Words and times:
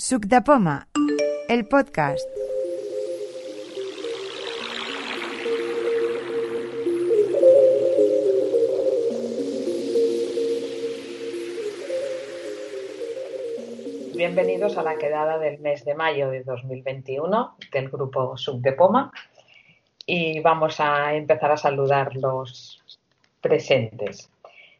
Suc 0.00 0.24
de 0.24 0.40
Poma, 0.40 0.88
el 1.50 1.68
podcast. 1.68 2.26
Bienvenidos 14.16 14.78
a 14.78 14.82
la 14.82 14.96
quedada 14.96 15.36
del 15.38 15.60
mes 15.60 15.84
de 15.84 15.94
mayo 15.94 16.30
de 16.30 16.44
2021 16.44 17.56
del 17.70 17.90
grupo 17.90 18.38
Suc 18.38 18.62
de 18.62 18.72
Poma 18.72 19.12
y 20.06 20.40
vamos 20.40 20.80
a 20.80 21.12
empezar 21.12 21.52
a 21.52 21.58
saludar 21.58 22.16
los 22.16 22.82
presentes. 23.42 24.30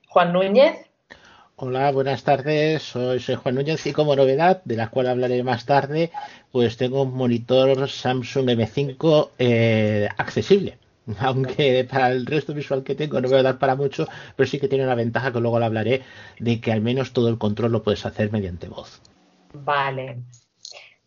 Juan 0.08 0.32
Núñez. 0.32 0.89
Hola, 1.62 1.90
buenas 1.92 2.22
tardes. 2.24 2.82
Soy, 2.82 3.20
soy 3.20 3.34
Juan 3.34 3.54
Núñez 3.54 3.84
y 3.86 3.92
como 3.92 4.16
novedad, 4.16 4.62
de 4.64 4.76
la 4.76 4.88
cual 4.88 5.08
hablaré 5.08 5.42
más 5.42 5.66
tarde, 5.66 6.10
pues 6.52 6.78
tengo 6.78 7.02
un 7.02 7.12
monitor 7.14 7.86
Samsung 7.86 8.48
M5 8.48 9.30
eh, 9.38 10.08
accesible. 10.16 10.78
Aunque 11.18 11.86
para 11.90 12.12
el 12.12 12.24
resto 12.24 12.54
visual 12.54 12.82
que 12.82 12.94
tengo 12.94 13.20
no 13.20 13.28
me 13.28 13.34
va 13.34 13.40
a 13.40 13.44
dar 13.44 13.58
para 13.58 13.74
mucho, 13.76 14.06
pero 14.36 14.48
sí 14.48 14.58
que 14.58 14.68
tiene 14.68 14.84
una 14.84 14.94
ventaja 14.94 15.32
que 15.32 15.40
luego 15.40 15.58
le 15.58 15.66
hablaré 15.66 16.02
de 16.38 16.60
que 16.62 16.72
al 16.72 16.80
menos 16.80 17.12
todo 17.12 17.28
el 17.28 17.36
control 17.36 17.72
lo 17.72 17.82
puedes 17.82 18.06
hacer 18.06 18.32
mediante 18.32 18.68
voz. 18.68 19.02
Vale. 19.52 20.16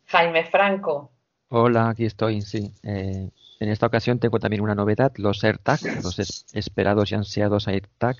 Jaime 0.05 0.45
Franco. 0.45 1.09
Hola, 1.49 1.89
aquí 1.89 2.05
estoy, 2.05 2.41
sí. 2.41 2.71
Eh, 2.83 3.29
en 3.59 3.69
esta 3.69 3.87
ocasión 3.87 4.19
tengo 4.19 4.37
también 4.39 4.61
una 4.61 4.75
novedad, 4.75 5.13
los 5.15 5.43
AirTag, 5.43 5.79
los 6.03 6.19
es- 6.19 6.45
esperados 6.53 7.11
y 7.11 7.15
ansiados 7.15 7.67
AirTag. 7.67 8.17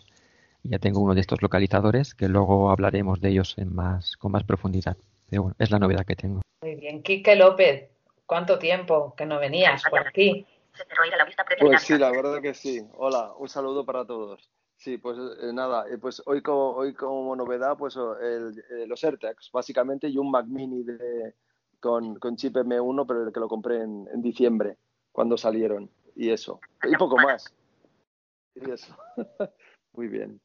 Ya 0.64 0.80
tengo 0.80 1.02
uno 1.02 1.14
de 1.14 1.22
estos 1.22 1.42
localizadores 1.42 2.16
que 2.16 2.30
luego 2.30 2.70
hablaremos 2.70 3.20
de 3.20 3.30
ellos 3.30 3.56
en 3.58 3.76
más, 3.76 4.16
con 4.18 4.32
más 4.32 4.44
profundidad. 4.44 4.96
Pero 5.30 5.44
bueno, 5.44 5.56
es 5.60 5.72
la 5.72 5.80
novedad 5.80 6.06
que 6.06 6.16
tengo. 6.16 6.42
Muy 6.62 6.76
bien. 6.76 7.04
Quique 7.04 7.36
López. 7.36 7.90
¿Cuánto 8.26 8.58
tiempo 8.58 9.14
que 9.16 9.26
no 9.26 9.40
venías 9.40 9.84
por 9.90 10.00
aquí? 10.08 10.46
Pues 11.60 11.82
sí, 11.82 11.98
la 11.98 12.10
verdad 12.12 12.42
que 12.42 12.54
sí. 12.54 12.82
Hola, 12.96 13.34
un 13.38 13.50
saludo 13.50 13.86
para 13.86 14.06
todos. 14.06 14.50
Sí, 14.78 14.98
pues 14.98 15.18
eh, 15.42 15.52
nada, 15.54 15.86
eh, 15.90 15.98
pues 15.98 16.22
hoy 16.26 16.42
como, 16.42 16.70
hoy 16.72 16.94
como 16.94 17.36
novedad, 17.36 17.78
pues 17.78 17.96
el- 17.96 18.58
eh, 18.72 18.88
los 18.88 19.04
AirTags, 19.04 19.52
básicamente, 19.52 20.08
y 20.08 20.18
un 20.18 20.32
Mac 20.32 20.46
Mini 20.48 20.84
de, 20.84 21.36
con, 21.80 22.16
con 22.16 22.36
chip 22.38 22.56
M1, 22.56 23.06
pero 23.06 23.28
el 23.28 23.34
que 23.34 23.40
lo 23.40 23.48
compré 23.48 23.82
en, 23.84 24.08
en 24.14 24.22
diciembre, 24.22 24.78
cuando 25.12 25.38
salieron, 25.38 25.90
y 26.16 26.32
eso. 26.32 26.60
Y 26.84 26.96
poco 26.98 27.18
más. 27.18 27.54
Y 28.56 28.72
eso. 28.72 28.96
Muy 29.94 30.08
bien. 30.08 30.42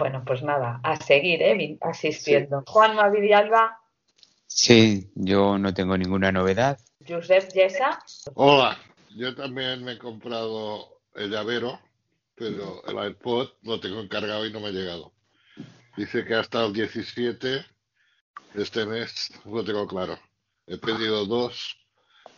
Bueno, 0.00 0.24
pues 0.24 0.42
nada, 0.42 0.80
a 0.82 0.96
seguir, 0.96 1.42
¿eh? 1.42 1.76
Asistiendo. 1.82 2.64
Juan 2.66 2.96
Villalba, 3.12 3.78
Sí, 4.46 5.10
yo 5.14 5.58
no 5.58 5.74
tengo 5.74 5.98
ninguna 5.98 6.32
novedad. 6.32 6.80
Josep 7.06 7.52
Yesa. 7.52 8.02
Hola, 8.34 8.78
yo 9.14 9.34
también 9.34 9.84
me 9.84 9.92
he 9.92 9.98
comprado 9.98 11.02
el 11.14 11.30
llavero, 11.30 11.78
pero 12.34 12.82
el 12.86 13.10
iPod 13.10 13.50
lo 13.62 13.78
tengo 13.78 14.00
encargado 14.00 14.46
y 14.46 14.52
no 14.52 14.60
me 14.60 14.68
ha 14.68 14.72
llegado. 14.72 15.12
Dice 15.98 16.24
que 16.24 16.34
hasta 16.34 16.64
el 16.64 16.72
17 16.72 17.46
de 17.46 17.62
este 18.54 18.86
mes 18.86 19.30
lo 19.44 19.62
tengo 19.62 19.86
claro. 19.86 20.18
He 20.66 20.78
pedido 20.78 21.26
dos 21.26 21.76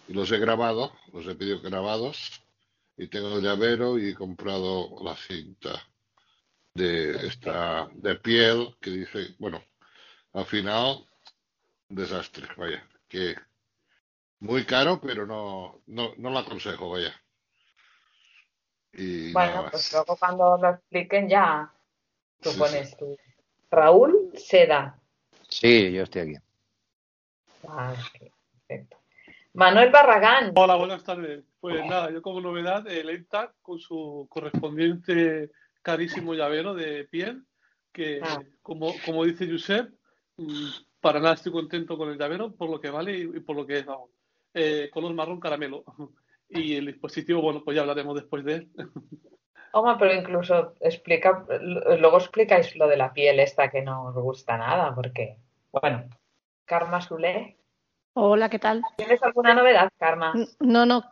y 0.08 0.14
los 0.14 0.32
he 0.32 0.38
grabado, 0.38 0.92
los 1.12 1.28
he 1.28 1.36
pedido 1.36 1.60
grabados 1.60 2.42
y 2.96 3.06
tengo 3.06 3.36
el 3.36 3.42
llavero 3.42 4.00
y 4.00 4.08
he 4.08 4.14
comprado 4.16 4.96
la 5.04 5.14
cinta 5.14 5.80
de 6.74 7.26
esta 7.26 7.88
de 7.92 8.16
piel 8.16 8.74
que 8.80 8.90
dice, 8.90 9.34
bueno, 9.38 9.62
al 10.32 10.46
final 10.46 11.04
desastre, 11.88 12.48
vaya, 12.56 12.86
que 13.08 13.34
muy 14.40 14.64
caro, 14.64 15.00
pero 15.00 15.26
no, 15.26 15.82
no, 15.86 16.14
no 16.16 16.30
lo 16.30 16.38
aconsejo, 16.38 16.90
vaya. 16.90 17.12
Y 18.94 19.32
nada 19.32 19.46
Bueno, 19.46 19.62
más. 19.64 19.70
pues 19.72 19.92
luego 19.92 20.16
cuando 20.16 20.56
lo 20.58 20.70
expliquen 20.70 21.28
ya 21.28 21.72
tú 22.40 22.50
Sí, 22.50 22.58
pones 22.58 22.96
tú. 22.96 23.16
Raúl 23.70 24.30
Seda. 24.34 24.98
Sí, 25.48 25.92
yo 25.92 26.02
estoy 26.02 26.22
aquí. 26.22 26.34
Ah, 27.68 27.94
perfecto. 28.68 28.98
Manuel 29.54 29.90
Barragán. 29.90 30.52
Hola, 30.56 30.76
buenas 30.76 31.04
tardes. 31.04 31.44
Pues 31.60 31.84
nada, 31.86 32.10
yo 32.10 32.20
como 32.22 32.40
novedad 32.40 32.86
el 32.88 33.08
AirTag 33.08 33.54
con 33.62 33.78
su 33.78 34.26
correspondiente 34.28 35.50
carísimo 35.82 36.34
llavero 36.34 36.74
de 36.74 37.04
piel, 37.04 37.44
que 37.92 38.20
Ah. 38.22 38.40
como, 38.62 38.92
como 39.04 39.24
dice 39.24 39.48
Josep, 39.50 39.92
mm, 40.36 40.68
para 41.00 41.20
nada 41.20 41.34
estoy 41.34 41.52
contento 41.52 41.98
con 41.98 42.08
el 42.10 42.18
llavero 42.18 42.54
por 42.54 42.70
lo 42.70 42.80
que 42.80 42.90
vale 42.90 43.16
y, 43.18 43.22
y 43.22 43.40
por 43.40 43.56
lo 43.56 43.66
que 43.66 43.78
es, 43.78 43.86
vamos. 43.86 44.10
Eh, 44.54 44.88
color 44.92 45.12
marrón 45.14 45.40
caramelo. 45.40 45.84
Y 46.54 46.76
el 46.76 46.84
dispositivo, 46.84 47.40
bueno, 47.40 47.62
pues 47.64 47.74
ya 47.74 47.80
hablaremos 47.80 48.14
después 48.14 48.44
de 48.44 48.54
él. 48.56 48.68
Hombre, 49.72 49.94
pero 49.98 50.12
incluso 50.12 50.74
explica, 50.80 51.46
luego 51.98 52.18
explicáis 52.18 52.76
lo 52.76 52.86
de 52.86 52.98
la 52.98 53.14
piel 53.14 53.40
esta 53.40 53.70
que 53.70 53.80
no 53.80 54.04
os 54.08 54.14
gusta 54.16 54.58
nada, 54.58 54.94
porque, 54.94 55.38
bueno, 55.72 56.10
Karma 56.66 57.00
Sule. 57.00 57.56
Hola, 58.12 58.50
¿qué 58.50 58.58
tal? 58.58 58.82
¿Tienes 58.98 59.22
alguna 59.22 59.54
novedad, 59.54 59.88
Karma? 59.98 60.34
No, 60.60 60.84
no, 60.84 61.02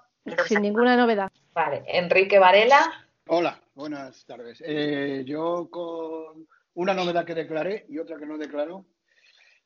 sin 0.44 0.60
ninguna 0.60 0.94
novedad. 0.94 1.32
Vale, 1.54 1.84
Enrique 1.86 2.38
Varela. 2.38 3.08
Hola, 3.26 3.58
buenas 3.80 4.26
tardes. 4.26 4.62
Eh, 4.64 5.24
yo 5.26 5.68
con 5.70 6.46
una 6.74 6.92
novedad 6.92 7.24
que 7.24 7.34
declaré 7.34 7.86
y 7.88 7.98
otra 7.98 8.18
que 8.18 8.26
no 8.26 8.36
declaró. 8.36 8.84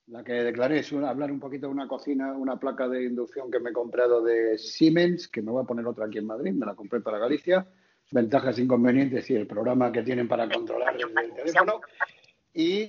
La 0.07 0.23
que 0.23 0.35
declaré 0.35 0.79
es 0.79 0.93
hablar 0.93 1.33
un 1.33 1.41
poquito 1.41 1.67
de 1.67 1.73
una 1.73 1.89
cocina, 1.89 2.33
una 2.33 2.57
placa 2.61 2.87
de 2.89 3.05
inducción 3.05 3.51
que 3.51 3.59
me 3.59 3.71
he 3.71 3.73
comprado 3.73 4.23
de 4.23 4.57
Siemens, 4.57 5.27
que 5.27 5.43
me 5.43 5.51
voy 5.51 5.65
a 5.65 5.67
poner 5.67 5.87
otra 5.87 6.07
aquí 6.07 6.19
en 6.19 6.27
Madrid, 6.27 6.53
me 6.53 6.67
la 6.67 6.75
compré 6.75 7.01
para 7.01 7.19
Galicia. 7.19 7.67
Ventajas 8.13 8.59
e 8.59 8.63
inconvenientes 8.63 9.29
y 9.31 9.35
el 9.35 9.49
programa 9.49 9.91
que 9.91 10.03
tienen 10.03 10.29
para 10.29 10.49
controlar 10.49 10.95
el 10.97 11.35
teléfono. 11.35 11.81
Y 12.53 12.87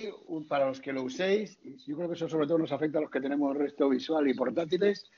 para 0.48 0.68
los 0.68 0.80
que 0.80 0.92
lo 0.92 1.02
uséis, 1.02 1.58
yo 1.86 1.96
creo 1.96 2.08
que 2.08 2.14
eso 2.14 2.28
sobre 2.28 2.46
todo 2.46 2.58
nos 2.58 2.70
afecta 2.70 2.98
a 2.98 3.00
los 3.00 3.10
que 3.10 3.20
tenemos 3.20 3.56
resto 3.56 3.88
visual 3.88 4.28
y 4.28 4.34
portátiles, 4.34 5.10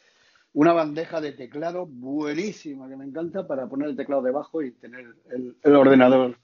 una 0.52 0.72
bandeja 0.72 1.20
de 1.20 1.32
teclado 1.32 1.86
buenísima 1.86 2.88
que 2.88 2.96
me 2.96 3.04
encanta 3.04 3.46
para 3.46 3.66
poner 3.66 3.88
el 3.88 3.96
teclado 3.96 4.22
debajo 4.22 4.62
y 4.62 4.72
tener 4.72 5.06
el, 5.30 5.56
el 5.62 5.76
ordenador 5.76 6.38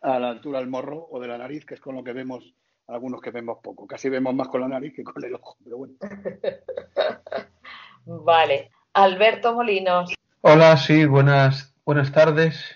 a 0.00 0.18
la 0.18 0.30
altura 0.30 0.60
del 0.60 0.68
morro 0.68 1.08
o 1.10 1.20
de 1.20 1.28
la 1.28 1.38
nariz, 1.38 1.64
que 1.64 1.74
es 1.74 1.80
con 1.80 1.96
lo 1.96 2.04
que 2.04 2.12
vemos 2.12 2.54
algunos 2.88 3.20
que 3.20 3.30
vemos 3.30 3.58
poco. 3.62 3.86
Casi 3.86 4.08
vemos 4.08 4.34
más 4.34 4.48
con 4.48 4.62
la 4.62 4.68
nariz 4.68 4.94
que 4.94 5.04
con 5.04 5.22
el 5.22 5.34
ojo, 5.34 5.56
pero 5.62 5.78
bueno. 5.78 5.94
Vale, 8.06 8.70
Alberto 8.94 9.54
Molinos. 9.54 10.14
Hola, 10.40 10.76
sí, 10.76 11.04
buenas, 11.04 11.74
buenas 11.84 12.10
tardes. 12.12 12.74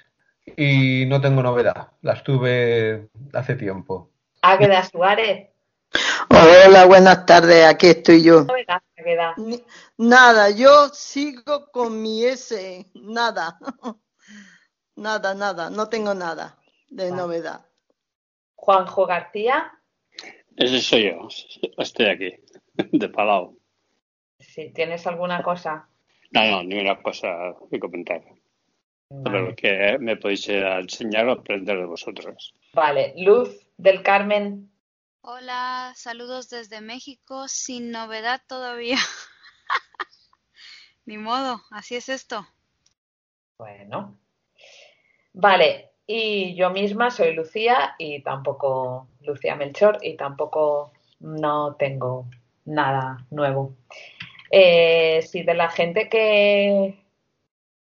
Y 0.56 1.06
no 1.06 1.20
tengo 1.20 1.42
novedad. 1.42 1.92
Las 2.02 2.22
tuve 2.24 3.08
hace 3.32 3.54
tiempo. 3.54 4.10
Águeda 4.42 4.82
Suárez. 4.84 5.48
Hola, 6.28 6.84
buenas 6.86 7.24
tardes, 7.26 7.64
aquí 7.64 7.88
estoy 7.88 8.22
yo. 8.22 8.44
Novedad, 8.44 8.82
Ni- 9.36 9.62
Nada, 9.98 10.50
yo 10.50 10.88
sigo 10.88 11.70
con 11.70 12.00
mi 12.00 12.24
S, 12.24 12.86
nada, 12.94 13.58
nada, 14.96 15.34
nada, 15.34 15.70
no 15.70 15.88
tengo 15.88 16.14
nada 16.14 16.58
de 16.88 17.10
Vale. 17.10 17.16
novedad. 17.22 17.66
Juanjo 18.54 19.06
García. 19.06 19.72
Ese 20.56 20.80
soy 20.80 21.04
yo, 21.10 21.28
estoy 21.78 22.06
aquí, 22.06 22.32
de 22.92 23.08
Palau. 23.08 23.58
Si 24.38 24.72
tienes 24.72 25.06
alguna 25.06 25.42
cosa. 25.42 25.88
No, 26.30 26.44
no, 26.50 26.62
ni 26.62 26.80
una 26.80 27.00
cosa 27.02 27.54
que 27.70 27.78
comentar. 27.78 28.22
Pero 29.24 29.54
que 29.54 29.98
me 30.00 30.16
podéis 30.16 30.48
enseñar 30.48 31.28
o 31.28 31.32
aprender 31.32 31.78
de 31.78 31.84
vosotros. 31.84 32.54
Vale, 32.72 33.12
Luz 33.18 33.68
del 33.76 34.02
Carmen. 34.02 34.71
Hola, 35.24 35.92
saludos 35.94 36.50
desde 36.50 36.80
México, 36.80 37.46
sin 37.46 37.92
novedad 37.92 38.40
todavía. 38.48 38.96
Ni 41.06 41.16
modo, 41.16 41.60
así 41.70 41.94
es 41.94 42.08
esto. 42.08 42.44
Bueno. 43.56 44.18
Vale, 45.32 45.92
y 46.08 46.56
yo 46.56 46.70
misma 46.70 47.12
soy 47.12 47.34
Lucía 47.34 47.94
y 47.98 48.20
tampoco, 48.24 49.06
Lucía 49.20 49.54
Melchor, 49.54 49.98
y 50.02 50.16
tampoco 50.16 50.92
no 51.20 51.76
tengo 51.76 52.26
nada 52.64 53.24
nuevo. 53.30 53.76
Eh, 54.50 55.22
si 55.22 55.44
de 55.44 55.54
la 55.54 55.70
gente 55.70 56.08
que, 56.08 56.98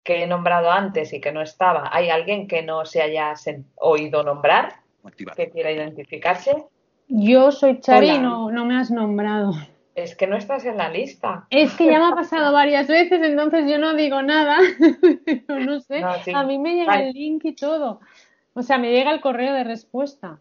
que 0.03 0.21
he 0.21 0.27
nombrado 0.27 0.71
antes 0.71 1.11
y 1.11 1.19
que 1.19 1.31
no 1.31 1.41
estaba, 1.41 1.89
hay 1.91 2.11
alguien 2.11 2.47
que 2.47 2.61
no 2.61 2.85
se 2.85 3.01
haya 3.01 3.33
oído 3.77 4.21
nombrar, 4.21 4.75
que 5.35 5.49
quiera 5.49 5.71
identificarse, 5.71 6.67
Yo 7.13 7.51
soy 7.51 7.81
Chari 7.81 8.07
y 8.07 8.09
Hola. 8.11 8.21
no, 8.21 8.51
no 8.51 8.65
me 8.65 8.77
has 8.77 8.89
nombrado. 8.89 9.51
es 9.95 10.15
que 10.15 10.27
no 10.27 10.37
estás 10.37 10.63
en 10.65 10.77
la 10.77 10.87
lista. 10.89 11.45
Es 11.49 11.75
que 11.75 11.85
ya 11.87 11.99
me 11.99 12.05
ha 12.05 12.15
pasado 12.15 12.53
varias 12.53 12.87
veces, 12.87 13.21
entonces 13.21 13.69
yo 13.69 13.77
no 13.77 13.93
digo 13.95 14.21
nada. 14.21 14.57
No 15.49 15.81
sé, 15.81 15.99
No, 15.99 16.13
sí. 16.23 16.31
a 16.33 16.43
mí 16.43 16.57
me 16.57 16.75
llega 16.75 16.93
Vale. 16.93 17.09
el 17.09 17.13
link 17.13 17.43
y 17.45 17.53
todo. 17.53 17.99
O 18.53 18.61
sea, 18.61 18.77
me 18.77 18.91
llega 18.91 19.11
el 19.11 19.19
correo 19.19 19.53
de 19.53 19.65
respuesta. 19.65 20.39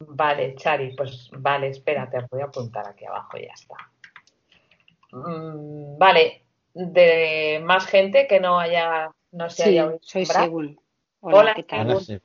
Vale, 0.00 0.54
Chari, 0.56 0.94
pues 0.94 1.30
vale, 1.32 1.68
espérate, 1.68 2.18
voy 2.30 2.42
a 2.42 2.44
apuntar 2.44 2.86
aquí 2.86 3.06
abajo 3.06 3.38
y 3.38 3.46
ya 3.46 3.52
está. 3.54 3.76
Mm, 5.12 5.96
vale, 5.98 6.42
de 6.74 7.60
más 7.64 7.86
gente 7.86 8.26
que 8.26 8.40
no 8.40 8.60
haya, 8.60 9.10
no 9.32 9.48
se 9.48 9.62
Sí, 9.62 9.68
haya 9.70 9.86
oído 9.86 9.98
soy. 10.02 10.26
Hola, 11.20 11.36
Hola, 11.38 11.54
¿qué 11.54 11.62
tal? 11.62 11.80
Ahora 11.90 12.00
sí. 12.00 12.18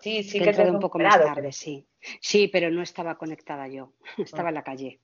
Sí, 0.00 0.38
que 0.38 0.52
te 0.52 0.70
un 0.70 0.78
poco 0.80 0.98
más 0.98 1.18
tarde, 1.18 1.52
sí. 1.52 1.84
Sí, 2.20 2.48
pero 2.48 2.70
no 2.70 2.82
estaba 2.82 3.16
conectada 3.16 3.68
yo. 3.68 3.92
Estaba 4.18 4.48
en 4.50 4.54
la 4.54 4.62
calle. 4.64 5.00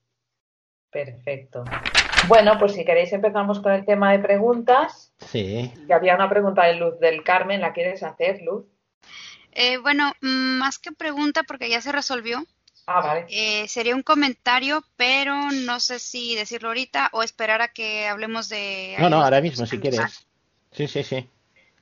Perfecto. 0.91 1.65
Bueno, 2.29 2.59
pues 2.59 2.73
si 2.75 2.85
queréis 2.85 3.13
empezamos 3.13 3.61
con 3.61 3.73
el 3.73 3.85
tema 3.87 4.13
de 4.13 4.19
preguntas. 4.19 5.13
Sí. 5.19 5.73
Que 5.87 5.95
había 5.95 6.15
una 6.15 6.29
pregunta 6.29 6.65
de 6.67 6.75
Luz 6.75 6.99
del 7.01 7.25
Carmen, 7.25 7.61
¿la 7.61 7.73
quieres 7.73 8.03
hacer, 8.03 8.43
Luz? 8.43 8.67
Eh, 9.53 9.79
bueno, 9.79 10.13
mm, 10.21 10.59
más 10.59 10.79
que 10.79 10.93
pregunta, 10.93 11.43
porque 11.45 11.69
ya 11.69 11.81
se 11.81 11.93
resolvió, 11.93 12.45
Ah, 12.87 13.01
vale. 13.01 13.27
eh, 13.31 13.67
sería 13.69 13.95
un 13.95 14.03
comentario, 14.03 14.85
pero 14.97 15.51
no 15.51 15.81
sé 15.81 15.99
si 15.99 16.35
decirlo 16.35 16.69
ahorita 16.69 17.11
o 17.13 17.23
esperar 17.23 17.63
a 17.63 17.69
que 17.69 18.07
hablemos 18.07 18.49
de... 18.49 18.97
No, 18.99 19.09
no, 19.11 19.23
ahora 19.23 19.41
mismo, 19.41 19.67
si 19.67 19.77
14.5. 19.79 19.81
quieres. 19.81 20.27
Sí, 20.73 20.89
sí, 20.89 21.03
sí. 21.03 21.29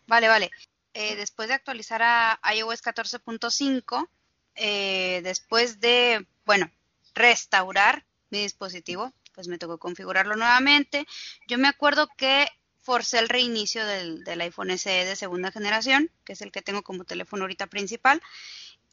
Vale, 0.07 0.29
vale. 0.29 0.51
Eh, 0.95 1.15
después 1.17 1.49
de 1.49 1.55
actualizar 1.55 2.01
a 2.03 2.41
iOS 2.57 2.83
14.5, 2.83 4.09
eh, 4.55 5.21
después 5.23 5.81
de, 5.81 6.27
bueno, 6.45 6.71
restaurar 7.15 8.05
mi 8.31 8.43
dispositivo, 8.43 9.13
pues 9.35 9.49
me 9.49 9.59
tocó 9.59 9.79
configurarlo 9.79 10.37
nuevamente. 10.37 11.07
Yo 11.49 11.59
me 11.59 11.69
acuerdo 11.69 12.09
que 12.17 12.49
forcé 12.81 13.19
el 13.19 13.29
reinicio 13.29 13.85
del, 13.85 14.25
del 14.25 14.41
iPhone 14.41 14.71
SE 14.79 15.05
de 15.05 15.17
segunda 15.17 15.51
generación, 15.51 16.11
que 16.25 16.33
es 16.33 16.43
el 16.43 16.53
que 16.53 16.63
tengo 16.63 16.83
como 16.83 17.05
teléfono 17.05 17.45
ahorita 17.45 17.67
principal. 17.67 18.23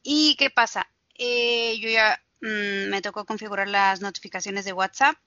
¿Y 0.04 0.36
qué 0.36 0.50
pasa? 0.50 0.90
Eh, 1.16 1.78
yo 1.80 1.90
ya 1.90 2.22
mm, 2.42 2.90
me 2.90 3.02
tocó 3.02 3.26
configurar 3.26 3.68
las 3.68 4.02
notificaciones 4.02 4.66
de 4.66 4.74
WhatsApp 4.74 5.18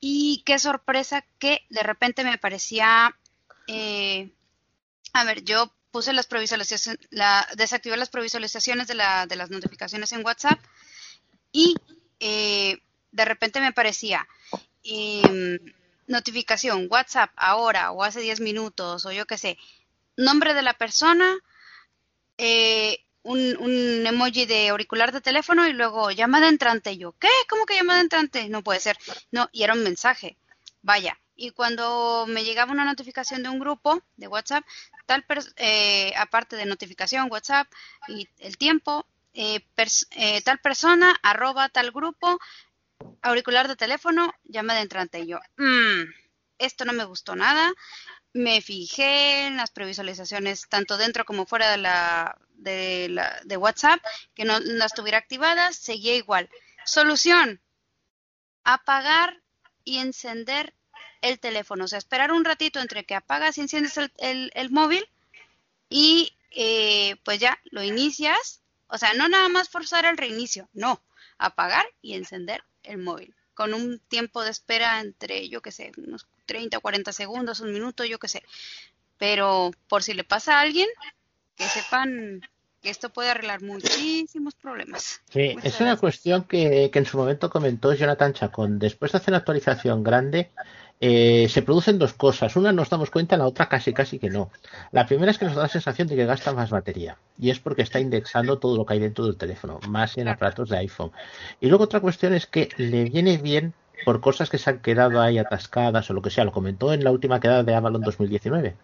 y 0.00 0.42
qué 0.46 0.58
sorpresa 0.58 1.24
que 1.38 1.66
de 1.68 1.82
repente 1.82 2.24
me 2.24 2.38
parecía 2.38 3.14
eh, 3.68 4.32
a 5.12 5.24
ver, 5.24 5.44
yo 5.44 5.72
puse 5.90 6.12
las 6.12 6.26
previsualizaciones, 6.26 7.00
la, 7.10 7.46
desactivé 7.56 7.96
las 7.96 8.10
previsualizaciones 8.10 8.86
de, 8.88 8.94
la, 8.94 9.26
de 9.26 9.36
las 9.36 9.50
notificaciones 9.50 10.12
en 10.12 10.24
WhatsApp 10.24 10.60
y 11.52 11.74
eh, 12.20 12.78
de 13.12 13.24
repente 13.24 13.60
me 13.60 13.68
aparecía 13.68 14.26
em, 14.82 15.58
notificación 16.06 16.86
WhatsApp 16.90 17.30
ahora 17.36 17.92
o 17.92 18.02
hace 18.02 18.20
10 18.20 18.40
minutos 18.40 19.06
o 19.06 19.12
yo 19.12 19.26
qué 19.26 19.38
sé, 19.38 19.58
nombre 20.16 20.54
de 20.54 20.62
la 20.62 20.74
persona, 20.74 21.38
eh, 22.38 23.04
un, 23.22 24.06
emoji 24.06 24.46
de 24.46 24.68
auricular 24.68 25.12
de 25.12 25.20
teléfono 25.20 25.66
y 25.68 25.72
luego 25.72 26.10
llamada 26.10 26.48
entrante. 26.48 26.96
Yo, 26.96 27.12
¿qué? 27.12 27.28
¿Cómo 27.48 27.66
que 27.66 27.74
llamada 27.74 28.00
entrante? 28.00 28.48
No 28.48 28.62
puede 28.62 28.80
ser. 28.80 28.96
No, 29.30 29.48
y 29.52 29.62
era 29.62 29.74
un 29.74 29.82
mensaje. 29.82 30.36
Vaya. 30.82 31.18
Y 31.42 31.52
cuando 31.52 32.26
me 32.28 32.44
llegaba 32.44 32.70
una 32.70 32.84
notificación 32.84 33.42
de 33.42 33.48
un 33.48 33.58
grupo 33.58 34.02
de 34.18 34.28
WhatsApp, 34.28 34.62
tal 35.06 35.24
eh, 35.56 36.12
aparte 36.18 36.54
de 36.54 36.66
notificación 36.66 37.30
WhatsApp 37.30 37.66
y 38.08 38.28
el 38.40 38.58
tiempo, 38.58 39.06
eh, 39.32 39.64
eh, 40.10 40.42
tal 40.42 40.58
persona, 40.58 41.16
arroba 41.22 41.70
tal 41.70 41.92
grupo, 41.92 42.38
auricular 43.22 43.68
de 43.68 43.76
teléfono, 43.76 44.30
llamada 44.44 44.82
entrante. 44.82 45.20
Y 45.20 45.28
yo, 45.28 45.38
"Mm, 45.56 46.02
esto 46.58 46.84
no 46.84 46.92
me 46.92 47.04
gustó 47.04 47.34
nada. 47.34 47.72
Me 48.34 48.60
fijé 48.60 49.46
en 49.46 49.56
las 49.56 49.70
previsualizaciones 49.70 50.68
tanto 50.68 50.98
dentro 50.98 51.24
como 51.24 51.46
fuera 51.46 51.70
de 51.70 51.78
la 51.78 52.36
de, 52.50 53.08
la, 53.08 53.40
de 53.46 53.56
WhatsApp, 53.56 54.00
que 54.34 54.44
no 54.44 54.60
las 54.60 54.92
tuviera 54.92 55.16
activadas, 55.16 55.74
seguía 55.76 56.14
igual. 56.16 56.50
Solución, 56.84 57.62
apagar 58.64 59.42
y 59.84 59.98
encender 59.98 60.74
el 61.22 61.38
teléfono. 61.38 61.84
O 61.84 61.88
sea, 61.88 61.98
esperar 61.98 62.32
un 62.32 62.44
ratito 62.44 62.80
entre 62.80 63.04
que 63.04 63.14
apagas 63.14 63.58
y 63.58 63.62
enciendes 63.62 63.96
el, 63.98 64.12
el- 64.18 64.50
el 64.54 64.70
móvil 64.70 65.04
y 65.88 66.32
eh, 66.52 67.16
pues 67.24 67.38
ya 67.40 67.58
lo 67.70 67.82
inicias. 67.82 68.60
O 68.88 68.98
sea, 68.98 69.12
no 69.14 69.28
nada 69.28 69.48
más 69.48 69.68
forzar 69.68 70.04
el 70.04 70.16
reinicio, 70.16 70.68
no, 70.72 71.00
apagar 71.38 71.86
y 72.02 72.14
encender 72.14 72.62
el 72.82 72.98
móvil. 72.98 73.34
Con 73.54 73.74
un 73.74 74.00
tiempo 74.08 74.42
de 74.42 74.50
espera 74.50 75.00
entre, 75.00 75.48
yo 75.48 75.60
qué 75.62 75.70
sé, 75.70 75.92
unos 75.96 76.26
30 76.46 76.78
o 76.78 76.80
40 76.80 77.12
segundos, 77.12 77.60
un 77.60 77.72
minuto, 77.72 78.04
yo 78.04 78.18
qué 78.18 78.26
sé. 78.28 78.42
Pero 79.18 79.70
por 79.88 80.02
si 80.02 80.14
le 80.14 80.24
pasa 80.24 80.56
a 80.56 80.60
alguien, 80.62 80.88
que 81.56 81.64
sepan 81.64 82.40
que 82.82 82.88
esto 82.88 83.10
puede 83.10 83.28
arreglar 83.28 83.60
muchísimos 83.62 84.54
problemas. 84.54 85.20
Sí, 85.30 85.50
Muchas 85.54 85.74
es 85.74 85.80
una 85.82 85.96
cuestión 85.98 86.44
que, 86.44 86.88
que 86.90 86.98
en 86.98 87.04
su 87.06 87.18
momento 87.18 87.50
comentó 87.50 87.92
Jonathan 87.92 88.32
Chacón. 88.32 88.78
Después 88.78 89.12
de 89.12 89.18
hacer 89.18 89.32
una 89.32 89.38
actualización 89.38 90.02
grande, 90.02 90.50
eh, 91.00 91.48
se 91.48 91.62
producen 91.62 91.98
dos 91.98 92.12
cosas. 92.12 92.54
Una 92.56 92.72
nos 92.72 92.90
damos 92.90 93.10
cuenta, 93.10 93.36
la 93.36 93.46
otra 93.46 93.68
casi 93.68 93.92
casi 93.94 94.18
que 94.18 94.28
no. 94.28 94.50
La 94.92 95.06
primera 95.06 95.30
es 95.30 95.38
que 95.38 95.46
nos 95.46 95.54
da 95.54 95.62
la 95.62 95.68
sensación 95.68 96.08
de 96.08 96.16
que 96.16 96.26
gasta 96.26 96.52
más 96.52 96.70
batería. 96.70 97.16
Y 97.38 97.50
es 97.50 97.58
porque 97.58 97.82
está 97.82 98.00
indexando 98.00 98.58
todo 98.58 98.76
lo 98.76 98.84
que 98.84 98.94
hay 98.94 99.00
dentro 99.00 99.24
del 99.24 99.36
teléfono, 99.36 99.80
más 99.88 100.18
en 100.18 100.28
aparatos 100.28 100.68
de 100.68 100.78
iPhone. 100.78 101.12
Y 101.60 101.68
luego 101.68 101.84
otra 101.84 102.00
cuestión 102.00 102.34
es 102.34 102.46
que 102.46 102.68
le 102.76 103.04
viene 103.04 103.38
bien 103.38 103.72
por 104.04 104.20
cosas 104.20 104.50
que 104.50 104.58
se 104.58 104.70
han 104.70 104.80
quedado 104.80 105.20
ahí 105.20 105.38
atascadas 105.38 106.10
o 106.10 106.14
lo 106.14 106.22
que 106.22 106.30
sea. 106.30 106.44
Lo 106.44 106.52
comentó 106.52 106.92
en 106.92 107.04
la 107.04 107.10
última 107.10 107.40
quedada 107.40 107.62
de 107.62 107.74
Avalon 107.74 108.02
2019. 108.02 108.76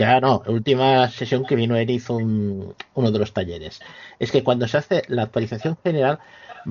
Ah, 0.00 0.20
no, 0.20 0.42
la 0.44 0.52
última 0.52 1.08
sesión 1.08 1.44
que 1.44 1.56
vino 1.56 1.76
él 1.76 1.90
hizo 1.90 2.14
un- 2.16 2.74
uno 2.94 3.10
de 3.12 3.18
los 3.18 3.32
talleres. 3.32 3.80
Es 4.18 4.30
que 4.32 4.44
cuando 4.44 4.68
se 4.68 4.76
hace 4.78 5.02
la 5.08 5.22
actualización 5.24 5.76
general, 5.84 6.20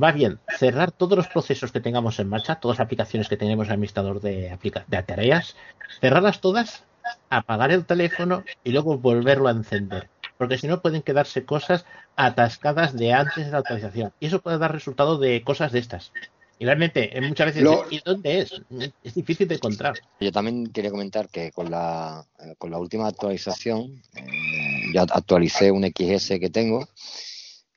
va 0.02 0.12
bien 0.12 0.42
cerrar 0.48 0.92
todos 0.92 1.18
los 1.18 1.28
procesos 1.28 1.72
que 1.72 1.80
tengamos 1.82 2.20
en 2.20 2.30
marcha, 2.30 2.60
todas 2.60 2.78
las 2.80 2.86
aplicaciones 2.86 3.28
que 3.30 3.38
tenemos 3.38 3.66
en 3.68 3.72
el 3.72 3.74
administrador 3.76 4.22
de, 4.22 4.58
de 4.88 5.04
tareas, 5.04 5.56
cerrarlas 6.02 6.42
todas, 6.42 6.86
apagar 7.30 7.72
el 7.72 7.86
teléfono 7.86 8.44
y 8.64 8.72
luego 8.72 8.98
volverlo 9.00 9.48
a 9.48 9.52
encender. 9.52 10.12
Porque 10.38 10.58
si 10.58 10.68
no 10.68 10.82
pueden 10.82 11.02
quedarse 11.02 11.46
cosas 11.46 11.86
atascadas 12.16 12.94
de 12.96 13.14
antes 13.14 13.46
de 13.46 13.52
la 13.52 13.60
actualización. 13.60 14.14
Y 14.20 14.28
eso 14.28 14.42
puede 14.42 14.58
dar 14.60 14.72
resultado 14.72 15.18
de 15.18 15.44
cosas 15.44 15.72
de 15.72 15.80
estas. 15.80 16.14
Y 16.60 16.66
realmente, 16.66 17.16
eh, 17.16 17.22
muchas 17.22 17.48
veces, 17.48 17.62
Lo- 17.64 17.86
¿y 17.90 18.00
dónde 18.04 18.40
es? 18.40 18.62
Es 19.04 19.14
difícil 19.14 19.48
de 19.48 19.56
encontrar. 19.56 19.96
Yo 20.20 20.32
también 20.32 20.68
quería 20.68 20.90
comentar 20.90 21.30
que 21.30 21.52
con 21.52 21.70
la, 21.70 22.26
eh, 22.40 22.56
con 22.58 22.72
la 22.72 22.80
última 22.80 23.08
actualización, 23.08 24.02
eh, 24.16 24.92
ya 24.94 25.04
actualicé 25.04 25.72
un 25.72 25.84
XS 25.84 26.40
que 26.40 26.50
tengo 26.50 26.88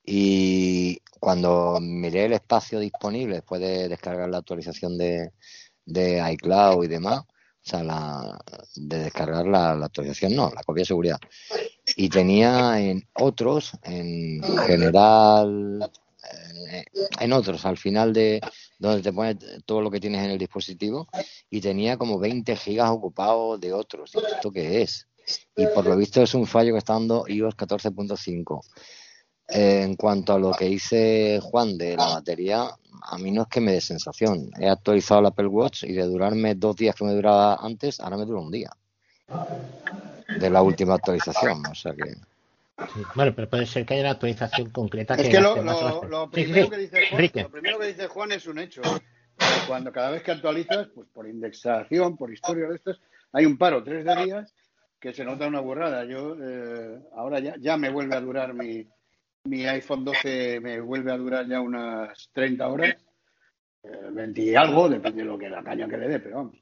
y 0.04 0.98
cuando 1.18 1.78
miré 1.80 2.24
el 2.24 2.32
espacio 2.32 2.78
disponible 2.80 3.34
después 3.36 3.60
de 3.60 3.88
descargar 3.88 4.30
la 4.30 4.38
actualización 4.38 4.96
de, 4.96 5.32
de 5.84 6.32
iCloud 6.32 6.82
y 6.84 6.88
demás, 6.88 7.20
o 7.20 7.26
sea, 7.62 7.82
la, 7.84 8.38
de 8.76 8.98
descargar 9.00 9.46
la, 9.46 9.74
la 9.74 9.86
actualización, 9.86 10.34
no, 10.34 10.50
la 10.54 10.62
copia 10.62 10.80
de 10.80 10.86
seguridad, 10.86 11.18
y 11.96 12.08
tenía 12.08 12.80
en 12.80 13.06
otros, 13.12 13.72
en 13.82 14.42
general, 14.66 15.90
en 17.20 17.32
otros, 17.32 17.64
al 17.64 17.76
final 17.76 18.12
de 18.12 18.40
donde 18.78 19.02
te 19.02 19.12
pone 19.12 19.36
todo 19.64 19.80
lo 19.80 19.90
que 19.90 20.00
tienes 20.00 20.24
en 20.24 20.30
el 20.30 20.38
dispositivo, 20.38 21.08
y 21.48 21.60
tenía 21.60 21.96
como 21.96 22.18
20 22.18 22.56
gigas 22.56 22.90
ocupados 22.90 23.60
de 23.60 23.72
otros. 23.72 24.12
¿Y 24.14 24.18
¿Esto 24.18 24.50
qué 24.50 24.82
es? 24.82 25.06
Y 25.56 25.66
por 25.66 25.86
lo 25.86 25.96
visto 25.96 26.22
es 26.22 26.34
un 26.34 26.46
fallo 26.46 26.72
que 26.72 26.78
está 26.78 26.94
dando 26.94 27.24
iOS 27.28 27.56
14.5. 27.56 28.60
Eh, 29.52 29.82
en 29.82 29.96
cuanto 29.96 30.32
a 30.32 30.38
lo 30.38 30.52
que 30.52 30.66
dice 30.66 31.40
Juan 31.42 31.76
de 31.76 31.96
la 31.96 32.06
batería, 32.06 32.70
a 33.02 33.18
mí 33.18 33.30
no 33.32 33.42
es 33.42 33.48
que 33.48 33.60
me 33.60 33.72
dé 33.72 33.80
sensación. 33.80 34.50
He 34.58 34.68
actualizado 34.68 35.20
el 35.20 35.26
Apple 35.26 35.48
Watch 35.48 35.84
y 35.84 35.92
de 35.92 36.04
durarme 36.04 36.54
dos 36.54 36.76
días 36.76 36.94
que 36.94 37.04
me 37.04 37.12
duraba 37.12 37.56
antes, 37.56 37.98
ahora 38.00 38.16
me 38.16 38.26
dura 38.26 38.40
un 38.40 38.50
día. 38.50 38.70
De 40.38 40.50
la 40.50 40.62
última 40.62 40.94
actualización. 40.94 41.66
O 41.66 41.74
sea 41.74 41.92
que. 41.94 42.14
Sí, 42.88 43.02
Bueno, 43.14 43.32
pero 43.34 43.48
puede 43.48 43.66
ser 43.66 43.84
que 43.86 43.94
haya 43.94 44.02
una 44.02 44.10
actualización 44.12 44.70
concreta 44.70 45.14
Es 45.14 45.22
que, 45.22 45.30
que 45.30 45.40
lo, 45.40 45.56
lo- 45.62 46.04
lo 46.08 46.30
primero 46.30 46.64
sí. 46.64 46.70
que 46.70 46.76
dice 46.78 47.06
Juan, 47.10 47.30
lo 47.42 47.50
primero 47.50 47.78
que 47.78 47.86
dice 47.86 48.06
Juan 48.08 48.32
es 48.32 48.46
un 48.46 48.58
hecho. 48.58 48.82
Cuando 49.66 49.92
cada 49.92 50.10
vez 50.10 50.22
que 50.22 50.32
actualizas, 50.32 50.88
pues 50.94 51.08
por 51.08 51.26
indexación, 51.28 52.16
por 52.16 52.32
historia 52.32 52.68
de 52.68 52.76
estas, 52.76 53.00
hay 53.32 53.46
un 53.46 53.56
paro, 53.56 53.82
tres 53.82 54.04
de 54.04 54.16
días, 54.16 54.54
que 54.98 55.12
se 55.12 55.24
nota 55.24 55.46
una 55.46 55.60
burrada. 55.60 56.04
Yo 56.04 56.36
eh, 56.40 56.98
ahora 57.16 57.38
ya, 57.40 57.54
ya 57.58 57.76
me 57.76 57.90
vuelve 57.90 58.16
a 58.16 58.20
durar 58.20 58.52
mi, 58.54 58.86
mi 59.44 59.64
iPhone 59.66 60.04
12, 60.04 60.60
me 60.60 60.80
vuelve 60.80 61.12
a 61.12 61.16
durar 61.16 61.46
ya 61.46 61.60
unas 61.60 62.28
30 62.32 62.68
horas, 62.68 62.96
eh, 63.82 63.88
20 64.12 64.42
y 64.42 64.54
algo, 64.54 64.88
depende 64.88 65.22
de 65.22 65.28
lo 65.28 65.38
que 65.38 65.48
la 65.48 65.62
caña 65.62 65.88
que 65.88 65.96
le 65.96 66.08
dé, 66.08 66.20
pero 66.20 66.36
vamos. 66.36 66.56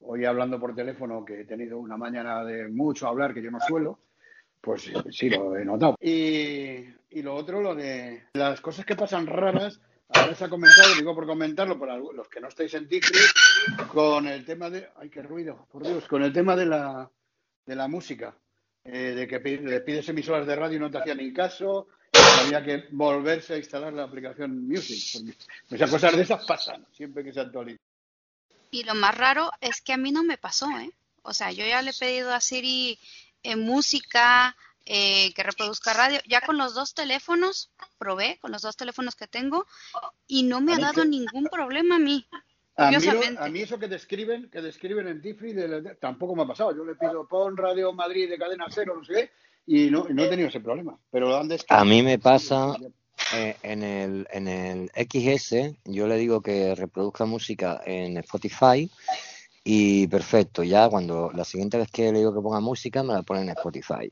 Hoy 0.00 0.24
hablando 0.24 0.58
por 0.58 0.74
teléfono, 0.74 1.24
que 1.24 1.42
he 1.42 1.44
tenido 1.44 1.78
una 1.78 1.96
mañana 1.96 2.44
de 2.44 2.68
mucho 2.68 3.06
hablar 3.06 3.32
que 3.32 3.42
yo 3.42 3.50
no 3.50 3.60
suelo, 3.60 4.00
pues 4.64 4.90
sí, 5.10 5.28
lo 5.30 5.56
he 5.56 5.64
notado. 5.64 5.96
Y, 6.00 6.84
y 7.10 7.22
lo 7.22 7.34
otro, 7.34 7.60
lo 7.60 7.74
de 7.74 8.24
las 8.32 8.60
cosas 8.60 8.84
que 8.86 8.96
pasan 8.96 9.26
raras, 9.26 9.80
ahora 10.08 10.34
se 10.34 10.44
ha 10.44 10.48
comentado, 10.48 10.94
digo 10.96 11.14
por 11.14 11.26
comentarlo, 11.26 11.78
algu- 11.78 12.12
los 12.12 12.28
que 12.28 12.40
no 12.40 12.48
estáis 12.48 12.72
en 12.74 12.88
Ticri, 12.88 13.18
con 13.88 14.26
el 14.26 14.44
tema 14.44 14.70
de, 14.70 14.88
ay, 14.96 15.10
qué 15.10 15.22
ruido, 15.22 15.66
por 15.70 15.86
Dios, 15.86 16.06
con 16.06 16.22
el 16.22 16.32
tema 16.32 16.56
de 16.56 16.66
la, 16.66 17.10
de 17.66 17.76
la 17.76 17.88
música, 17.88 18.34
eh, 18.84 19.14
de 19.14 19.26
que 19.28 19.38
le 19.38 19.80
pides 19.80 20.08
emisoras 20.08 20.46
de 20.46 20.56
radio 20.56 20.76
y 20.76 20.80
no 20.80 20.90
te 20.90 20.98
hacían 20.98 21.18
ni 21.18 21.32
caso, 21.32 21.88
había 22.44 22.62
que 22.64 22.84
volverse 22.92 23.54
a 23.54 23.58
instalar 23.58 23.92
la 23.92 24.04
aplicación 24.04 24.66
Music. 24.68 25.34
esas 25.70 25.90
cosas 25.90 26.16
de 26.16 26.22
esas 26.22 26.44
pasan, 26.46 26.86
siempre 26.92 27.24
que 27.24 27.32
se 27.32 27.40
actualiza. 27.40 27.78
Y 28.70 28.82
lo 28.84 28.94
más 28.94 29.16
raro 29.16 29.50
es 29.60 29.80
que 29.80 29.92
a 29.92 29.96
mí 29.96 30.10
no 30.10 30.24
me 30.24 30.36
pasó, 30.36 30.68
¿eh? 30.78 30.90
O 31.22 31.32
sea, 31.32 31.52
yo 31.52 31.64
ya 31.64 31.80
le 31.80 31.90
he 31.90 31.98
pedido 31.98 32.34
a 32.34 32.40
Siri 32.40 32.98
eh, 33.44 33.54
música, 33.56 34.56
eh, 34.86 35.32
que 35.34 35.42
reproduzca 35.42 35.92
radio. 35.94 36.18
Ya 36.28 36.40
con 36.40 36.58
los 36.58 36.74
dos 36.74 36.94
teléfonos, 36.94 37.70
probé 37.98 38.38
con 38.40 38.50
los 38.50 38.62
dos 38.62 38.76
teléfonos 38.76 39.14
que 39.14 39.26
tengo 39.28 39.66
y 40.26 40.42
no 40.42 40.60
me 40.60 40.74
ha 40.74 40.78
dado 40.78 41.02
que- 41.02 41.08
ningún 41.08 41.44
problema 41.44 41.96
a 41.96 41.98
mí. 42.00 42.26
A 42.76 42.90
mí, 42.90 42.96
a 43.60 43.62
eso 43.62 43.78
que 43.78 43.86
describen, 43.86 44.50
que 44.50 44.60
describen 44.60 45.06
en 45.06 45.22
Tifri, 45.22 45.52
de- 45.52 45.80
de- 45.80 45.94
tampoco 45.94 46.34
me 46.34 46.42
ha 46.42 46.46
pasado. 46.46 46.76
Yo 46.76 46.84
le 46.84 46.96
pido 46.96 47.24
pon 47.28 47.56
Radio 47.56 47.92
Madrid 47.92 48.28
de 48.28 48.36
cadena 48.36 48.66
cero, 48.68 48.94
no 48.98 49.04
sé 49.04 49.12
qué, 49.14 49.30
y 49.66 49.90
no, 49.90 50.06
y 50.10 50.12
no 50.12 50.24
he 50.24 50.28
tenido 50.28 50.48
ese 50.48 50.58
problema. 50.60 50.98
Pero 51.10 51.28
lo 51.28 51.36
han 51.36 51.46
descrito. 51.48 51.72
A 51.74 51.84
mí 51.84 52.02
me 52.02 52.18
pasa 52.18 52.74
eh, 53.32 53.56
en, 53.62 53.82
el, 53.84 54.26
en 54.32 54.48
el 54.48 54.90
XS, 54.96 55.76
yo 55.84 56.08
le 56.08 56.16
digo 56.16 56.40
que 56.42 56.74
reproduzca 56.74 57.24
música 57.26 57.80
en 57.86 58.16
Spotify 58.18 58.90
y 59.64 60.06
perfecto, 60.08 60.62
ya 60.62 60.88
cuando 60.90 61.30
la 61.32 61.44
siguiente 61.44 61.78
vez 61.78 61.90
que 61.90 62.12
le 62.12 62.18
digo 62.18 62.34
que 62.34 62.40
ponga 62.42 62.60
música 62.60 63.02
me 63.02 63.14
la 63.14 63.22
pone 63.22 63.42
en 63.42 63.48
Spotify. 63.50 64.10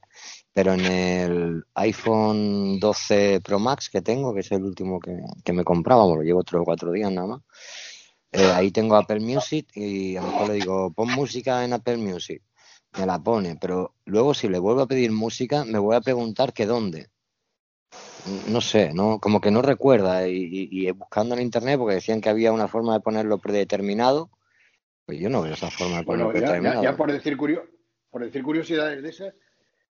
Pero 0.52 0.74
en 0.74 0.80
el 0.86 1.64
iPhone 1.74 2.78
12 2.80 3.40
Pro 3.42 3.58
Max 3.58 3.90
que 3.90 4.02
tengo, 4.02 4.34
que 4.34 4.40
es 4.40 4.52
el 4.52 4.64
último 4.64 5.00
que, 5.00 5.18
que 5.44 5.52
me 5.52 5.64
compraba, 5.64 6.04
bueno, 6.04 6.18
lo 6.18 6.22
llevo 6.24 6.42
tres 6.44 6.62
o 6.62 6.64
cuatro 6.64 6.92
días 6.92 7.12
nada 7.12 7.26
más, 7.28 7.42
eh, 8.32 8.50
ahí 8.54 8.70
tengo 8.72 8.96
Apple 8.96 9.20
Music 9.20 9.68
y 9.74 10.16
a 10.16 10.22
lo 10.22 10.28
mejor 10.28 10.48
le 10.48 10.54
digo, 10.54 10.92
pon 10.92 11.10
música 11.12 11.64
en 11.64 11.72
Apple 11.74 11.98
Music. 11.98 12.42
Me 12.98 13.06
la 13.06 13.18
pone, 13.22 13.56
pero 13.60 13.94
luego 14.06 14.34
si 14.34 14.48
le 14.48 14.58
vuelvo 14.58 14.82
a 14.82 14.86
pedir 14.88 15.12
música, 15.12 15.64
me 15.64 15.78
voy 15.78 15.96
a 15.96 16.00
preguntar 16.00 16.52
que 16.52 16.66
dónde. 16.66 17.10
No 18.24 18.60
sé, 18.60 18.92
no, 18.94 19.18
como 19.20 19.40
que 19.40 19.50
no 19.50 19.62
recuerda 19.62 20.28
y- 20.28 20.68
y 20.70 20.90
buscando 20.92 21.34
en 21.34 21.42
internet 21.42 21.78
porque 21.78 21.96
decían 21.96 22.20
que 22.20 22.28
había 22.28 22.52
una 22.52 22.68
forma 22.68 22.94
de 22.94 23.00
ponerlo 23.00 23.38
predeterminado, 23.38 24.30
pues 25.06 25.18
yo 25.18 25.28
no 25.28 25.42
veo 25.42 25.54
esa 25.54 25.70
forma 25.70 25.98
de 25.98 26.04
ponerlo 26.04 26.26
Bueno, 26.26 26.40
ya, 26.40 26.46
predeterminado. 26.46 26.82
ya- 26.84 26.90
ya 26.92 26.96
por 26.96 27.12
decir 27.12 27.36
curio- 27.36 27.68
por 28.10 28.24
decir 28.24 28.42
curiosidades 28.42 29.02
de 29.02 29.08
esas, 29.08 29.34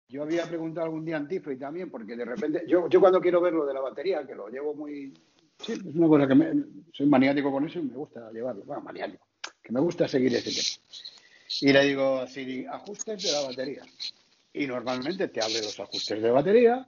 yo 0.07 0.23
había 0.23 0.45
preguntado 0.45 0.85
algún 0.85 1.03
día 1.05 1.25
Tifri 1.27 1.57
también, 1.57 1.89
porque 1.89 2.15
de 2.15 2.25
repente, 2.25 2.63
yo, 2.67 2.87
yo 2.89 2.99
cuando 2.99 3.19
quiero 3.19 3.41
ver 3.41 3.53
lo 3.53 3.65
de 3.65 3.73
la 3.73 3.81
batería, 3.81 4.25
que 4.25 4.35
lo 4.35 4.47
llevo 4.49 4.73
muy, 4.75 5.13
sí, 5.59 5.73
es 5.73 5.95
una 5.95 6.07
cosa 6.07 6.27
que 6.27 6.35
me, 6.35 6.63
soy 6.93 7.07
maniático 7.07 7.51
con 7.51 7.65
eso 7.65 7.79
y 7.79 7.83
me 7.83 7.95
gusta 7.95 8.31
llevarlo, 8.31 8.63
bueno, 8.65 8.81
maniático, 8.83 9.25
que 9.61 9.71
me 9.73 9.79
gusta 9.79 10.07
seguir 10.07 10.33
ese 10.35 10.51
tema. 10.51 10.95
Y 11.61 11.73
le 11.73 11.83
digo 11.85 12.19
así, 12.19 12.65
ajustes 12.69 13.23
de 13.23 13.31
la 13.31 13.41
batería. 13.41 13.83
Y 14.53 14.67
normalmente 14.67 15.27
te 15.27 15.41
abre 15.41 15.55
los 15.61 15.79
ajustes 15.79 16.21
de 16.21 16.31
batería 16.31 16.87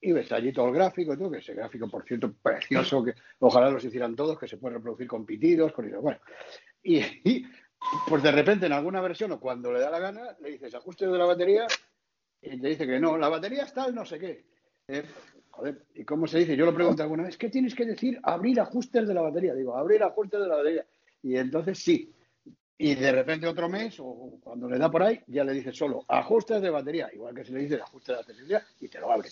y 0.00 0.12
ves 0.12 0.30
allí 0.32 0.52
todo 0.52 0.68
el 0.68 0.74
gráfico 0.74 1.14
y 1.14 1.16
todo, 1.18 1.30
que 1.30 1.38
ese 1.38 1.54
gráfico, 1.54 1.88
por 1.88 2.04
cierto, 2.04 2.32
precioso, 2.32 3.02
que 3.04 3.14
ojalá 3.40 3.70
los 3.70 3.84
hicieran 3.84 4.14
todos, 4.14 4.38
que 4.38 4.46
se 4.46 4.56
puede 4.56 4.74
reproducir 4.76 5.06
con 5.08 5.26
pitidos, 5.26 5.72
con 5.72 5.86
eso. 5.88 6.00
Bueno, 6.00 6.20
y, 6.96 7.46
pues 8.08 8.22
de 8.22 8.32
repente 8.32 8.66
en 8.66 8.72
alguna 8.72 9.00
versión 9.00 9.32
o 9.32 9.40
cuando 9.40 9.72
le 9.72 9.80
da 9.80 9.90
la 9.90 9.98
gana, 9.98 10.36
le 10.40 10.52
dices 10.52 10.74
ajustes 10.74 11.10
de 11.10 11.18
la 11.18 11.26
batería 11.26 11.66
y 12.40 12.60
te 12.60 12.68
dice 12.68 12.86
que 12.86 12.98
no, 12.98 13.18
la 13.18 13.28
batería 13.28 13.64
está 13.64 13.86
el 13.86 13.94
no 13.94 14.04
sé 14.04 14.18
qué. 14.18 14.44
Eh, 14.88 15.04
joder, 15.50 15.84
¿y 15.94 16.04
cómo 16.04 16.26
se 16.26 16.38
dice? 16.38 16.56
Yo 16.56 16.64
lo 16.64 16.74
pregunté 16.74 17.02
alguna 17.02 17.24
vez, 17.24 17.36
¿qué 17.36 17.50
tienes 17.50 17.74
que 17.74 17.84
decir? 17.84 18.18
Abrir 18.22 18.60
ajustes 18.60 19.06
de 19.06 19.14
la 19.14 19.22
batería. 19.22 19.54
Digo, 19.54 19.76
abrir 19.76 20.02
ajustes 20.02 20.40
de 20.40 20.48
la 20.48 20.56
batería. 20.56 20.86
Y 21.22 21.36
entonces 21.36 21.78
sí. 21.78 22.12
Y 22.80 22.94
de 22.94 23.10
repente 23.10 23.48
otro 23.48 23.68
mes, 23.68 23.96
o 23.98 24.38
cuando 24.40 24.68
le 24.68 24.78
da 24.78 24.88
por 24.88 25.02
ahí, 25.02 25.20
ya 25.26 25.42
le 25.42 25.52
dice 25.52 25.72
solo 25.72 26.04
ajustes 26.06 26.62
de 26.62 26.70
batería, 26.70 27.10
igual 27.12 27.34
que 27.34 27.44
se 27.44 27.52
le 27.52 27.60
dice 27.60 27.74
ajustes 27.74 28.16
de 28.16 28.22
batería, 28.22 28.64
y 28.80 28.88
te 28.88 29.00
lo 29.00 29.10
abre. 29.10 29.28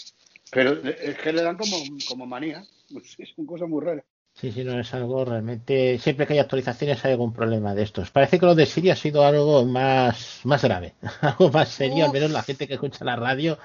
Pero 0.50 0.72
es 0.72 1.16
que 1.18 1.32
le 1.32 1.42
dan 1.42 1.56
como, 1.56 1.76
como 2.08 2.26
manía. 2.26 2.64
Es 3.18 3.36
una 3.36 3.48
cosa 3.48 3.66
muy 3.66 3.84
rara. 3.84 4.04
Sí, 4.38 4.52
sí, 4.52 4.64
no 4.64 4.78
es 4.78 4.92
algo 4.92 5.24
realmente. 5.24 5.98
Siempre 5.98 6.26
que 6.26 6.34
hay 6.34 6.38
actualizaciones 6.40 7.02
hay 7.04 7.12
algún 7.12 7.32
problema 7.32 7.74
de 7.74 7.82
estos. 7.82 8.10
Parece 8.10 8.38
que 8.38 8.44
lo 8.44 8.54
de 8.54 8.66
Siri 8.66 8.90
ha 8.90 8.96
sido 8.96 9.24
algo 9.24 9.64
más, 9.64 10.40
más 10.44 10.62
grave, 10.62 10.94
algo 11.22 11.50
más 11.50 11.70
serio. 11.70 12.04
Al 12.04 12.12
menos 12.12 12.30
la 12.30 12.42
gente 12.42 12.68
que 12.68 12.74
escucha 12.74 13.04
la 13.04 13.16
radio 13.16 13.56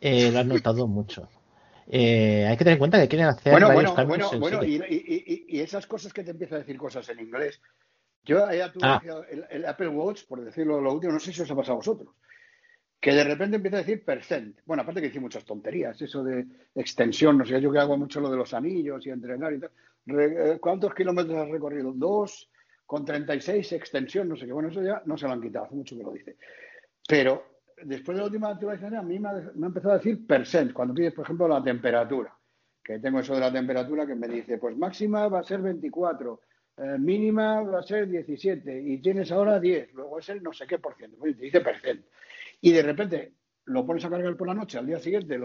eh, 0.00 0.30
lo 0.30 0.38
ha 0.38 0.44
notado 0.44 0.86
mucho. 0.86 1.28
Eh, 1.88 2.46
hay 2.48 2.56
que 2.56 2.64
tener 2.64 2.74
en 2.74 2.78
cuenta 2.78 3.00
que 3.00 3.08
quieren 3.08 3.26
hacer 3.28 3.50
Bueno, 3.52 3.68
varios 3.68 3.92
bueno, 3.92 3.96
cambios 3.96 4.38
bueno, 4.40 4.56
en 4.56 4.60
bueno, 4.62 4.86
y, 4.88 5.46
y- 5.48 5.60
esas 5.60 5.86
cosas 5.86 6.12
que 6.12 6.22
te 6.22 6.30
empieza 6.30 6.54
a 6.54 6.58
decir 6.58 6.76
cosas 6.78 7.08
en 7.08 7.18
inglés. 7.20 7.60
Yo 8.24 8.50
ya 8.52 8.72
tuve 8.72 8.82
Ah. 8.84 9.02
el, 9.30 9.44
el 9.50 9.66
Apple 9.66 9.88
Watch, 9.88 10.24
por 10.26 10.42
decirlo 10.44 10.80
lo 10.80 10.94
último, 10.94 11.12
no 11.12 11.20
sé 11.20 11.32
si 11.32 11.42
os 11.42 11.50
ha 11.50 11.56
pasado 11.56 11.74
a 11.74 11.76
vosotros, 11.76 12.14
que 13.00 13.12
de 13.12 13.24
repente 13.24 13.56
empieza 13.56 13.78
a 13.78 13.80
decir 13.80 14.04
percent. 14.04 14.58
Bueno, 14.64 14.82
aparte 14.82 15.00
que 15.02 15.08
dice 15.08 15.20
muchas 15.20 15.44
tonterías, 15.44 16.00
eso 16.00 16.24
de 16.24 16.46
extensión, 16.74 17.36
no 17.36 17.44
sé, 17.44 17.60
yo 17.60 17.70
que 17.70 17.78
hago 17.78 17.98
mucho 17.98 18.20
lo 18.20 18.30
de 18.30 18.36
los 18.38 18.54
anillos 18.54 19.06
y 19.06 19.10
entrenar 19.10 19.52
y 19.52 19.60
tal. 19.60 19.70
Eh, 20.06 20.58
¿Cuántos 20.60 20.94
kilómetros 20.94 21.36
has 21.36 21.48
recorrido? 21.48 21.92
Dos, 21.94 22.50
con 22.86 23.04
36, 23.04 23.72
extensión, 23.72 24.28
no 24.28 24.36
sé 24.36 24.46
qué. 24.46 24.52
Bueno, 24.52 24.68
eso 24.68 24.82
ya 24.82 25.02
no 25.06 25.16
se 25.16 25.26
lo 25.26 25.32
han 25.32 25.42
quitado, 25.42 25.66
hace 25.66 25.74
mucho 25.74 25.96
que 25.96 26.02
lo 26.02 26.12
dice. 26.12 26.36
Pero 27.08 27.44
después 27.82 28.16
de 28.16 28.20
la 28.20 28.26
última 28.26 28.50
actualización, 28.50 28.96
a 28.96 29.02
mí 29.02 29.18
me 29.18 29.28
ha, 29.28 29.66
empezado 29.66 29.94
a 29.94 29.98
decir 29.98 30.26
percent, 30.26 30.72
cuando 30.72 30.94
pides, 30.94 31.14
por 31.14 31.24
ejemplo, 31.24 31.48
la 31.48 31.62
temperatura. 31.62 32.36
Que 32.82 32.98
tengo 32.98 33.20
eso 33.20 33.34
de 33.34 33.40
la 33.40 33.52
temperatura 33.52 34.06
que 34.06 34.14
me 34.14 34.28
dice, 34.28 34.58
pues 34.58 34.76
máxima 34.76 35.28
va 35.28 35.40
a 35.40 35.42
ser 35.42 35.62
24, 35.62 36.40
eh, 36.76 36.98
mínima 36.98 37.62
va 37.62 37.78
a 37.78 37.82
ser 37.82 38.06
17 38.08 38.82
y 38.82 38.98
tienes 38.98 39.32
ahora 39.32 39.58
10, 39.58 39.94
luego 39.94 40.18
es 40.18 40.28
el 40.28 40.42
no 40.42 40.52
sé 40.52 40.66
qué 40.66 40.78
por 40.78 40.94
ciento, 40.94 41.16
pues 41.18 41.34
te 41.34 41.44
dice 41.44 41.62
percent. 41.62 42.04
Y 42.60 42.72
de 42.72 42.82
repente 42.82 43.32
lo 43.66 43.86
pones 43.86 44.04
a 44.04 44.10
cargar 44.10 44.36
por 44.36 44.46
la 44.46 44.54
noche, 44.54 44.76
al 44.76 44.86
día 44.86 44.98
siguiente 44.98 45.38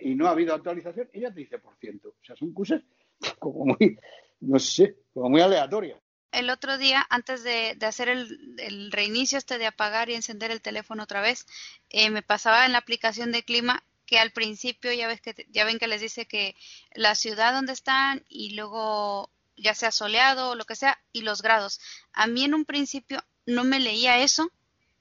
y 0.00 0.14
no 0.16 0.26
ha 0.26 0.30
habido 0.30 0.52
actualización 0.52 1.08
y 1.12 1.20
ya 1.20 1.32
te 1.32 1.40
dice 1.40 1.58
por 1.60 1.76
ciento. 1.76 2.08
O 2.08 2.24
sea, 2.24 2.34
son 2.34 2.52
cosas 2.52 2.82
como 3.38 3.66
muy, 3.66 3.98
no 4.40 4.58
sé, 4.58 4.96
como 5.12 5.30
muy 5.30 5.40
aleatorias. 5.40 5.98
El 6.32 6.48
otro 6.48 6.78
día, 6.78 7.04
antes 7.10 7.42
de, 7.42 7.74
de 7.76 7.86
hacer 7.86 8.08
el, 8.08 8.92
reinicio 8.92 9.36
este 9.36 9.58
de 9.58 9.66
apagar 9.66 10.10
y 10.10 10.14
encender 10.14 10.52
el 10.52 10.60
teléfono 10.60 11.02
otra 11.02 11.20
vez, 11.20 11.44
eh, 11.88 12.08
me 12.10 12.22
pasaba 12.22 12.66
en 12.66 12.72
la 12.72 12.78
aplicación 12.78 13.32
de 13.32 13.42
clima 13.42 13.82
que 14.06 14.18
al 14.18 14.30
principio 14.32 14.92
ya 14.92 15.08
ves 15.08 15.20
que 15.20 15.46
ya 15.50 15.64
ven 15.64 15.78
que 15.78 15.86
les 15.88 16.00
dice 16.00 16.26
que 16.26 16.56
la 16.94 17.14
ciudad 17.14 17.52
donde 17.52 17.72
están 17.72 18.24
y 18.28 18.54
luego 18.54 19.30
ya 19.56 19.74
sea 19.74 19.90
soleado 19.92 20.50
o 20.50 20.54
lo 20.54 20.64
que 20.64 20.76
sea 20.76 21.00
y 21.12 21.22
los 21.22 21.42
grados. 21.42 21.80
A 22.12 22.26
mí 22.26 22.44
en 22.44 22.54
un 22.54 22.64
principio 22.64 23.22
no 23.46 23.64
me 23.64 23.78
leía 23.80 24.18
eso, 24.20 24.50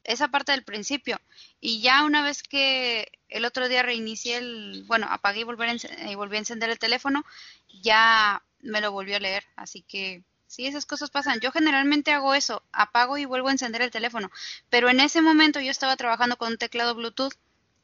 esa 0.03 0.29
parte 0.29 0.51
del 0.51 0.63
principio 0.63 1.19
y 1.59 1.81
ya 1.81 2.03
una 2.03 2.23
vez 2.23 2.43
que 2.43 3.11
el 3.29 3.45
otro 3.45 3.67
día 3.69 3.83
reinicié 3.83 4.37
el, 4.37 4.83
bueno, 4.87 5.07
apagué 5.09 5.41
y 5.41 5.43
enc- 5.43 6.11
y 6.11 6.15
volví 6.15 6.35
a 6.37 6.39
encender 6.39 6.69
el 6.69 6.79
teléfono, 6.79 7.23
ya 7.81 8.43
me 8.61 8.81
lo 8.81 8.91
volvió 8.91 9.17
a 9.17 9.19
leer, 9.19 9.43
así 9.55 9.81
que 9.81 10.23
sí, 10.47 10.65
esas 10.65 10.85
cosas 10.85 11.11
pasan. 11.11 11.39
Yo 11.39 11.51
generalmente 11.51 12.11
hago 12.11 12.33
eso, 12.33 12.63
apago 12.71 13.17
y 13.17 13.25
vuelvo 13.25 13.49
a 13.49 13.51
encender 13.51 13.81
el 13.81 13.91
teléfono, 13.91 14.29
pero 14.69 14.89
en 14.89 14.99
ese 14.99 15.21
momento 15.21 15.59
yo 15.59 15.71
estaba 15.71 15.95
trabajando 15.95 16.37
con 16.37 16.51
un 16.51 16.57
teclado 16.57 16.95
Bluetooth 16.95 17.33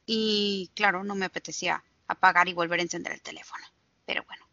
y 0.04 0.70
claro, 0.74 1.04
no 1.04 1.14
me 1.14 1.26
apetecía 1.26 1.82
apagar 2.08 2.48
y 2.48 2.54
volver 2.54 2.80
a 2.80 2.84
encender 2.84 3.12
el 3.12 3.22
teléfono. 3.22 3.64
Pero 4.04 4.22
bueno, 4.26 4.44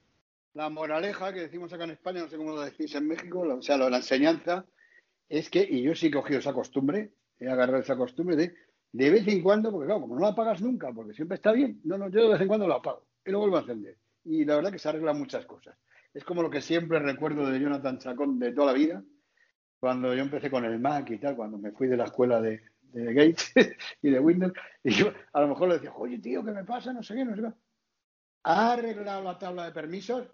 La 0.54 0.70
moraleja 0.70 1.34
que 1.34 1.42
decimos 1.42 1.72
acá 1.74 1.84
en 1.84 1.92
España, 1.92 2.22
no 2.22 2.30
sé 2.30 2.38
cómo 2.38 2.52
lo 2.54 2.62
decís 2.62 2.94
en 2.96 3.08
México, 3.08 3.42
o 3.42 3.62
sea, 3.62 3.78
lo 3.78 3.86
de 3.86 3.92
la 3.92 3.98
enseñanza, 3.98 4.66
es 5.30 5.50
que, 5.50 5.68
y 5.70 5.84
yo 5.84 5.96
sí 5.96 6.08
he 6.08 6.12
cogido 6.12 6.40
esa 6.40 6.54
costumbre, 6.54 7.14
he 7.40 7.48
agarrado 7.50 7.80
esa 7.80 7.98
costumbre 7.98 8.36
de 8.36 8.56
de 8.94 9.10
vez 9.10 9.28
en 9.28 9.42
cuando, 9.42 9.72
porque 9.72 9.88
claro, 9.88 10.02
como 10.02 10.16
no 10.16 10.22
la 10.22 10.30
apagas 10.30 10.62
nunca, 10.62 10.94
porque 10.94 11.14
siempre 11.14 11.36
está 11.36 11.52
bien, 11.52 11.82
no, 11.84 11.98
no, 11.98 12.10
yo 12.10 12.22
de 12.22 12.30
vez 12.30 12.42
en 12.42 12.48
cuando 12.48 12.68
la 12.68 12.76
apago 12.76 13.04
y 13.26 13.32
lo 13.32 13.40
vuelvo 13.40 13.58
a 13.58 13.62
encender. 13.62 13.98
Y 14.26 14.46
la 14.46 14.56
verdad 14.56 14.72
que 14.72 14.80
se 14.80 14.90
arreglan 14.90 15.18
muchas 15.18 15.46
cosas. 15.46 15.78
Es 16.14 16.24
como 16.24 16.42
lo 16.42 16.50
que 16.50 16.62
siempre 16.62 17.00
recuerdo 17.00 17.50
de 17.50 17.60
Jonathan 17.60 17.98
Chacón 17.98 18.40
de 18.40 18.52
toda 18.52 18.68
la 18.68 18.78
vida, 18.78 19.04
cuando 19.80 20.14
yo 20.14 20.22
empecé 20.22 20.50
con 20.50 20.64
el 20.64 20.80
Mac 20.80 21.10
y 21.10 21.18
tal, 21.18 21.36
cuando 21.36 21.58
me 21.58 21.72
fui 21.72 21.88
de 21.88 21.98
la 21.98 22.06
escuela 22.06 22.40
de, 22.40 22.62
de 22.82 23.14
Gates 23.14 23.52
y 24.02 24.12
de 24.12 24.20
Windows, 24.20 24.54
y 24.84 24.92
yo 24.92 25.12
a 25.34 25.42
lo 25.42 25.48
mejor 25.50 25.68
le 25.70 25.76
decía, 25.76 25.94
oye 25.96 26.20
tío, 26.20 26.44
¿qué 26.46 26.52
me 26.52 26.64
pasa? 26.64 26.94
No 26.94 27.04
sé 27.04 27.16
qué, 27.16 27.26
no 27.26 27.36
sé 27.36 27.42
qué. 27.42 27.54
¿Ha 28.44 28.74
arreglado 28.74 29.24
la 29.24 29.38
tabla 29.38 29.66
de 29.66 29.72
permisos? 29.72 30.28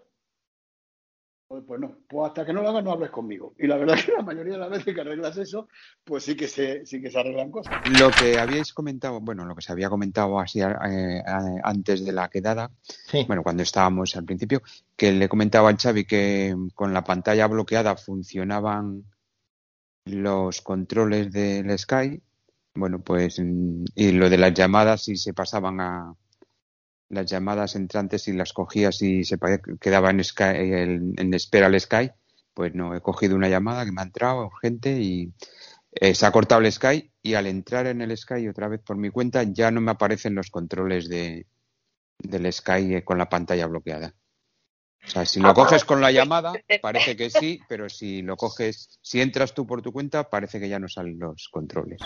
Pues, 1.50 1.80
no, 1.80 1.96
pues 2.08 2.28
hasta 2.28 2.46
que 2.46 2.52
no 2.52 2.62
lo 2.62 2.68
hagas 2.68 2.84
no 2.84 2.92
hables 2.92 3.10
conmigo. 3.10 3.54
Y 3.58 3.66
la 3.66 3.76
verdad 3.76 3.96
que 4.06 4.12
la 4.12 4.22
mayoría 4.22 4.52
de 4.52 4.60
las 4.60 4.70
veces 4.70 4.94
que 4.94 5.00
arreglas 5.00 5.36
eso, 5.36 5.68
pues 6.04 6.22
sí 6.22 6.36
que 6.36 6.46
se, 6.46 6.86
sí 6.86 7.02
que 7.02 7.10
se 7.10 7.18
arreglan 7.18 7.50
cosas. 7.50 7.76
Lo 7.82 8.12
que 8.12 8.38
habíais 8.38 8.72
comentado, 8.72 9.20
bueno, 9.20 9.44
lo 9.44 9.56
que 9.56 9.62
se 9.62 9.72
había 9.72 9.90
comentado 9.90 10.38
así 10.38 10.60
eh, 10.60 10.66
eh, 10.66 11.22
antes 11.64 12.04
de 12.04 12.12
la 12.12 12.28
quedada, 12.28 12.70
bueno, 13.26 13.42
cuando 13.42 13.64
estábamos 13.64 14.14
al 14.14 14.24
principio, 14.24 14.62
que 14.96 15.10
le 15.10 15.28
comentaba 15.28 15.68
al 15.68 15.76
Xavi 15.76 16.04
que 16.04 16.54
con 16.76 16.94
la 16.94 17.02
pantalla 17.02 17.48
bloqueada 17.48 17.96
funcionaban 17.96 19.04
los 20.04 20.60
controles 20.60 21.32
del 21.32 21.76
Sky, 21.76 22.22
bueno, 22.76 23.00
pues, 23.00 23.40
mm, 23.40 23.86
y 23.96 24.12
lo 24.12 24.30
de 24.30 24.38
las 24.38 24.54
llamadas, 24.54 25.02
si 25.02 25.16
se 25.16 25.34
pasaban 25.34 25.80
a 25.80 26.14
las 27.10 27.26
llamadas 27.26 27.76
entrantes 27.76 28.28
y 28.28 28.32
las 28.32 28.52
cogías 28.52 29.02
y 29.02 29.24
se 29.24 29.38
quedaba 29.80 30.10
en, 30.10 31.14
en 31.16 31.34
espera 31.34 31.66
al 31.66 31.78
Sky, 31.78 32.10
pues 32.54 32.74
no, 32.74 32.94
he 32.94 33.00
cogido 33.00 33.36
una 33.36 33.48
llamada 33.48 33.84
que 33.84 33.92
me 33.92 34.00
ha 34.00 34.04
entrado 34.04 34.46
urgente 34.46 35.00
y 35.00 35.32
eh, 35.92 36.14
se 36.14 36.26
ha 36.26 36.32
cortado 36.32 36.60
el 36.60 36.72
Sky 36.72 37.12
y 37.22 37.34
al 37.34 37.46
entrar 37.46 37.86
en 37.86 38.00
el 38.00 38.16
Sky 38.16 38.48
otra 38.48 38.68
vez 38.68 38.80
por 38.80 38.96
mi 38.96 39.10
cuenta 39.10 39.42
ya 39.42 39.70
no 39.70 39.80
me 39.80 39.90
aparecen 39.90 40.34
los 40.34 40.50
controles 40.50 41.08
de, 41.08 41.46
del 42.18 42.52
Sky 42.52 42.94
eh, 42.94 43.04
con 43.04 43.18
la 43.18 43.28
pantalla 43.28 43.66
bloqueada. 43.66 44.14
O 45.06 45.10
sea, 45.10 45.24
si 45.24 45.40
lo 45.40 45.54
coges 45.54 45.84
con 45.84 46.00
la 46.00 46.12
llamada, 46.12 46.52
parece 46.82 47.16
que 47.16 47.30
sí, 47.30 47.60
pero 47.68 47.88
si 47.88 48.22
lo 48.22 48.36
coges, 48.36 48.98
si 49.02 49.20
entras 49.20 49.54
tú 49.54 49.66
por 49.66 49.82
tu 49.82 49.92
cuenta, 49.92 50.28
parece 50.28 50.60
que 50.60 50.68
ya 50.68 50.78
no 50.78 50.88
salen 50.88 51.18
los 51.18 51.48
controles. 51.50 52.00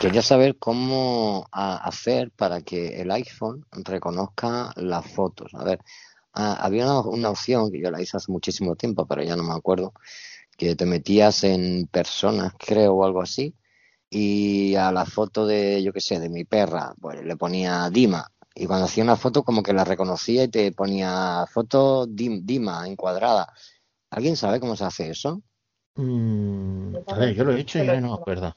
Quería 0.00 0.22
saber 0.22 0.56
cómo 0.58 1.46
hacer 1.52 2.30
para 2.30 2.62
que 2.62 3.00
el 3.00 3.10
iPhone 3.10 3.66
reconozca 3.70 4.72
las 4.76 5.06
fotos. 5.06 5.52
A 5.54 5.64
ver, 5.64 5.80
había 6.32 6.84
una, 6.84 7.00
una, 7.00 7.30
opción 7.30 7.70
que 7.70 7.80
yo 7.80 7.90
la 7.90 8.00
hice 8.00 8.16
hace 8.16 8.32
muchísimo 8.32 8.76
tiempo, 8.76 9.06
pero 9.06 9.22
ya 9.22 9.36
no 9.36 9.42
me 9.42 9.54
acuerdo, 9.54 9.92
que 10.56 10.74
te 10.76 10.86
metías 10.86 11.44
en 11.44 11.86
personas, 11.88 12.54
creo, 12.58 12.94
o 12.94 13.04
algo 13.04 13.20
así, 13.20 13.54
y 14.08 14.74
a 14.76 14.92
la 14.92 15.06
foto 15.06 15.46
de, 15.46 15.82
yo 15.82 15.92
qué 15.92 16.00
sé, 16.00 16.20
de 16.20 16.28
mi 16.28 16.44
perra, 16.44 16.94
pues 17.00 17.24
le 17.24 17.36
ponía 17.36 17.88
Dima, 17.90 18.30
y 18.54 18.66
cuando 18.66 18.86
hacía 18.86 19.04
una 19.04 19.16
foto 19.16 19.42
como 19.42 19.62
que 19.62 19.72
la 19.72 19.84
reconocía 19.84 20.44
y 20.44 20.48
te 20.48 20.72
ponía 20.72 21.46
foto 21.50 22.06
Dima 22.06 22.86
encuadrada. 22.86 23.52
¿Alguien 24.10 24.36
sabe 24.36 24.60
cómo 24.60 24.76
se 24.76 24.84
hace 24.84 25.10
eso? 25.10 25.42
Mm, 25.94 26.96
a 27.06 27.14
ver, 27.14 27.34
yo 27.34 27.44
lo 27.44 27.52
he 27.52 27.60
hecho 27.60 27.82
y 27.82 27.86
ya 27.86 28.00
no 28.00 28.08
me 28.08 28.14
acuerdo. 28.14 28.54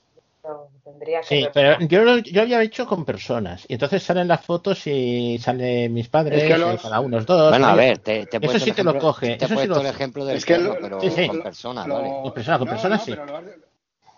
Sí, 1.24 1.48
pero 1.54 1.80
yo, 1.80 2.04
lo, 2.04 2.18
yo 2.20 2.42
había 2.42 2.62
hecho 2.62 2.86
con 2.86 3.06
personas. 3.06 3.66
Y 3.68 3.74
entonces 3.74 4.04
salen 4.04 4.28
las 4.28 4.46
fotos 4.46 4.86
y 4.88 5.38
salen 5.40 5.94
mis 5.94 6.08
padres, 6.10 6.44
eh, 6.44 6.78
cada 6.82 7.00
uno 7.00 7.22
dos. 7.22 7.50
Bueno, 7.50 7.68
a 7.68 7.75
ver, 7.75 8.00
te, 8.00 8.25
te 8.25 8.38
Eso 8.38 8.60
sí 8.60 8.72
te 8.72 8.84
lo 8.84 8.98
coge. 8.98 9.36
Te 9.36 9.46
eso 9.46 9.60
sí 9.60 9.68
lo... 9.68 9.80
el 9.80 9.88
ejemplo 9.88 10.25
del 10.25 10.38
es 10.38 10.46
que 10.46 10.56
pero 10.56 11.00
con 11.00 11.42
personas, 11.42 11.88
¿vale? 11.88 12.10
Con 12.10 12.34
personas, 12.34 12.60
con 12.60 12.68
personas 12.68 13.04
sí. 13.04 13.12
Pero 13.12 13.25
lo 13.25 13.38
has, 13.38 13.46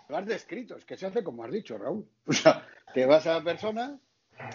lo 0.08 0.16
has 0.16 0.26
descrito, 0.26 0.76
es 0.76 0.84
que 0.84 0.96
se 0.96 1.06
hace 1.06 1.22
como 1.22 1.44
has 1.44 1.52
dicho, 1.52 1.78
Raúl. 1.78 2.06
O 2.26 2.32
sea, 2.32 2.66
te 2.92 3.06
vas 3.06 3.26
a 3.26 3.34
la 3.34 3.44
persona 3.44 3.98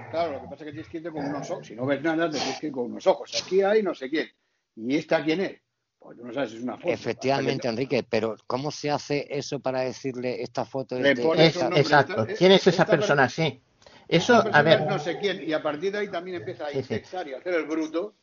Claro, 0.10 0.34
lo 0.34 0.42
que 0.42 0.48
pasa 0.48 0.63
es 0.63 0.66
que 0.66 0.72
tienes 0.72 0.90
que 0.90 0.98
irte 0.98 1.12
con 1.12 1.25
unos 1.25 1.50
ojos. 1.50 1.68
Si 1.68 1.75
no 1.75 1.86
ves 1.86 2.02
nada, 2.02 2.30
te 2.30 2.38
tienes 2.38 2.60
que 2.60 2.68
ir 2.68 2.74
con 2.74 2.86
unos 2.86 3.06
ojos. 3.08 3.32
Aquí 3.44 3.62
hay 3.62 3.84
no 3.84 3.94
sé 3.94 4.10
quién. 4.10 4.30
¿Y 4.75 4.96
esta 4.96 5.24
quién 5.24 5.42
es? 5.42 5.62
Pues 6.00 6.18
tú 6.18 6.25
no 6.25 6.34
sabes, 6.34 6.54
es 6.54 6.62
una 6.62 6.78
foto. 6.78 6.90
Efectivamente, 6.90 7.68
Enrique, 7.68 8.04
pero 8.04 8.36
¿cómo 8.48 8.72
se 8.72 8.92
hace 8.92 9.28
eso 9.30 9.60
para 9.60 9.82
decirle 9.82 10.42
esta 10.42 10.66
foto? 10.66 11.00
Le 11.00 11.16
pones 11.16 11.56
un 11.56 11.63
nombre, 11.63 11.82
exacto. 11.82 12.28
¿Quién 12.38 12.52
es 12.52 12.68
esa 12.68 12.86
persona? 12.86 13.30
Sí. 13.30 13.62
Eso, 14.08 14.44
a 14.52 14.62
ver. 14.62 14.86
No 14.86 15.00
sé 15.00 15.18
quién. 15.18 15.48
Y 15.48 15.54
a 15.54 15.63
partir 15.63 15.92
de 15.92 16.00
ahí 16.00 16.10
también 16.10 16.38
empieza 16.38 16.68
a 16.68 16.74
indexar 16.74 17.28
y 17.28 17.34
a 17.34 17.38
hacer 17.38 17.54
el 17.54 17.66
bruto 17.66 18.16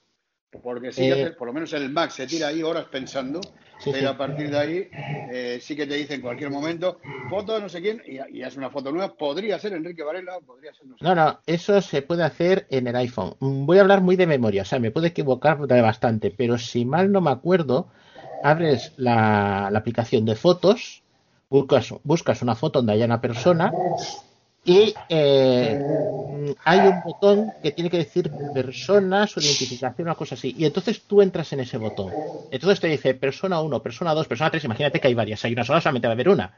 porque 0.63 0.93
sí, 0.93 1.11
eh, 1.11 1.33
por 1.39 1.47
lo 1.47 1.53
menos 1.53 1.73
el 1.73 1.91
Mac 1.91 2.11
se 2.11 2.27
tira 2.27 2.49
ahí 2.49 2.63
horas 2.63 2.87
pensando, 2.87 3.41
pero 3.85 4.11
a 4.11 4.19
partir 4.19 4.51
de 4.51 4.59
ahí 4.59 4.89
eh, 5.33 5.59
sí 5.61 5.77
que 5.77 5.87
te 5.87 5.95
dice 5.95 6.15
en 6.15 6.21
cualquier 6.21 6.51
momento, 6.51 6.99
foto 7.29 7.55
de 7.55 7.61
no 7.61 7.69
sé 7.69 7.81
quién, 7.81 8.03
y, 8.05 8.43
es 8.43 8.57
una 8.57 8.71
foto 8.71 8.91
nueva. 8.91 9.15
Podría 9.15 9.59
ser 9.59 9.75
Enrique 9.75 10.03
Varela, 10.03 10.39
podría 10.45 10.75
ser. 10.75 10.87
No, 11.01 11.15
no, 11.15 11.39
eso 11.47 11.81
se 11.81 12.03
puede 12.03 12.25
hacer 12.25 12.67
en 12.71 12.89
el 12.89 12.97
iPhone. 12.97 13.35
Mm, 13.39 13.65
voy 13.65 13.79
a 13.79 13.83
hablar 13.83 14.01
muy 14.01 14.17
de 14.17 14.27
memoria, 14.27 14.63
o 14.63 14.65
sea, 14.65 14.81
me 14.81 14.91
puedo 14.91 15.07
equivocar 15.07 15.59
bastante, 15.59 16.31
pero 16.31 16.59
si 16.59 16.85
mal 16.85 17.13
no 17.13 17.21
me 17.21 17.31
acuerdo, 17.31 17.89
abres 18.43 18.93
la, 18.97 19.69
aplicación 19.69 20.25
de 20.25 20.35
fotos, 20.35 21.03
buscas, 21.49 21.95
buscas 22.03 22.43
una 22.43 22.57
foto 22.57 22.81
donde 22.81 22.95
haya 22.95 23.05
una 23.05 23.21
persona 23.21 23.73
y 24.65 24.95
eh, 25.09 26.55
hay 26.65 26.79
un 26.81 27.01
botón 27.03 27.53
que 27.63 27.73
tiene 27.73 27.89
que 27.89 27.97
decir 27.97 28.31
persona, 28.53 29.27
su 29.27 29.41
identificación, 29.41 30.07
una 30.07 30.15
cosa 30.15 30.35
así. 30.35 30.55
Y 30.57 30.67
entonces 30.67 31.03
tú 31.03 31.23
entras 31.23 31.53
en 31.55 31.61
ese 31.61 31.79
botón. 31.79 32.13
Entonces 32.51 32.79
te 32.79 32.89
dice 32.89 33.15
persona 33.15 33.61
1, 33.61 33.83
persona 33.83 34.13
2, 34.13 34.29
persona 34.29 34.51
3. 34.51 34.65
Imagínate 34.65 35.01
que 35.01 35.09
hay 35.09 35.15
varias. 35.15 35.45
Hay 35.45 35.55
una 35.55 35.65
sola, 35.65 35.81
solamente 35.81 36.09
va 36.09 36.13
a 36.13 36.15
haber 36.15 36.29
una. 36.29 36.55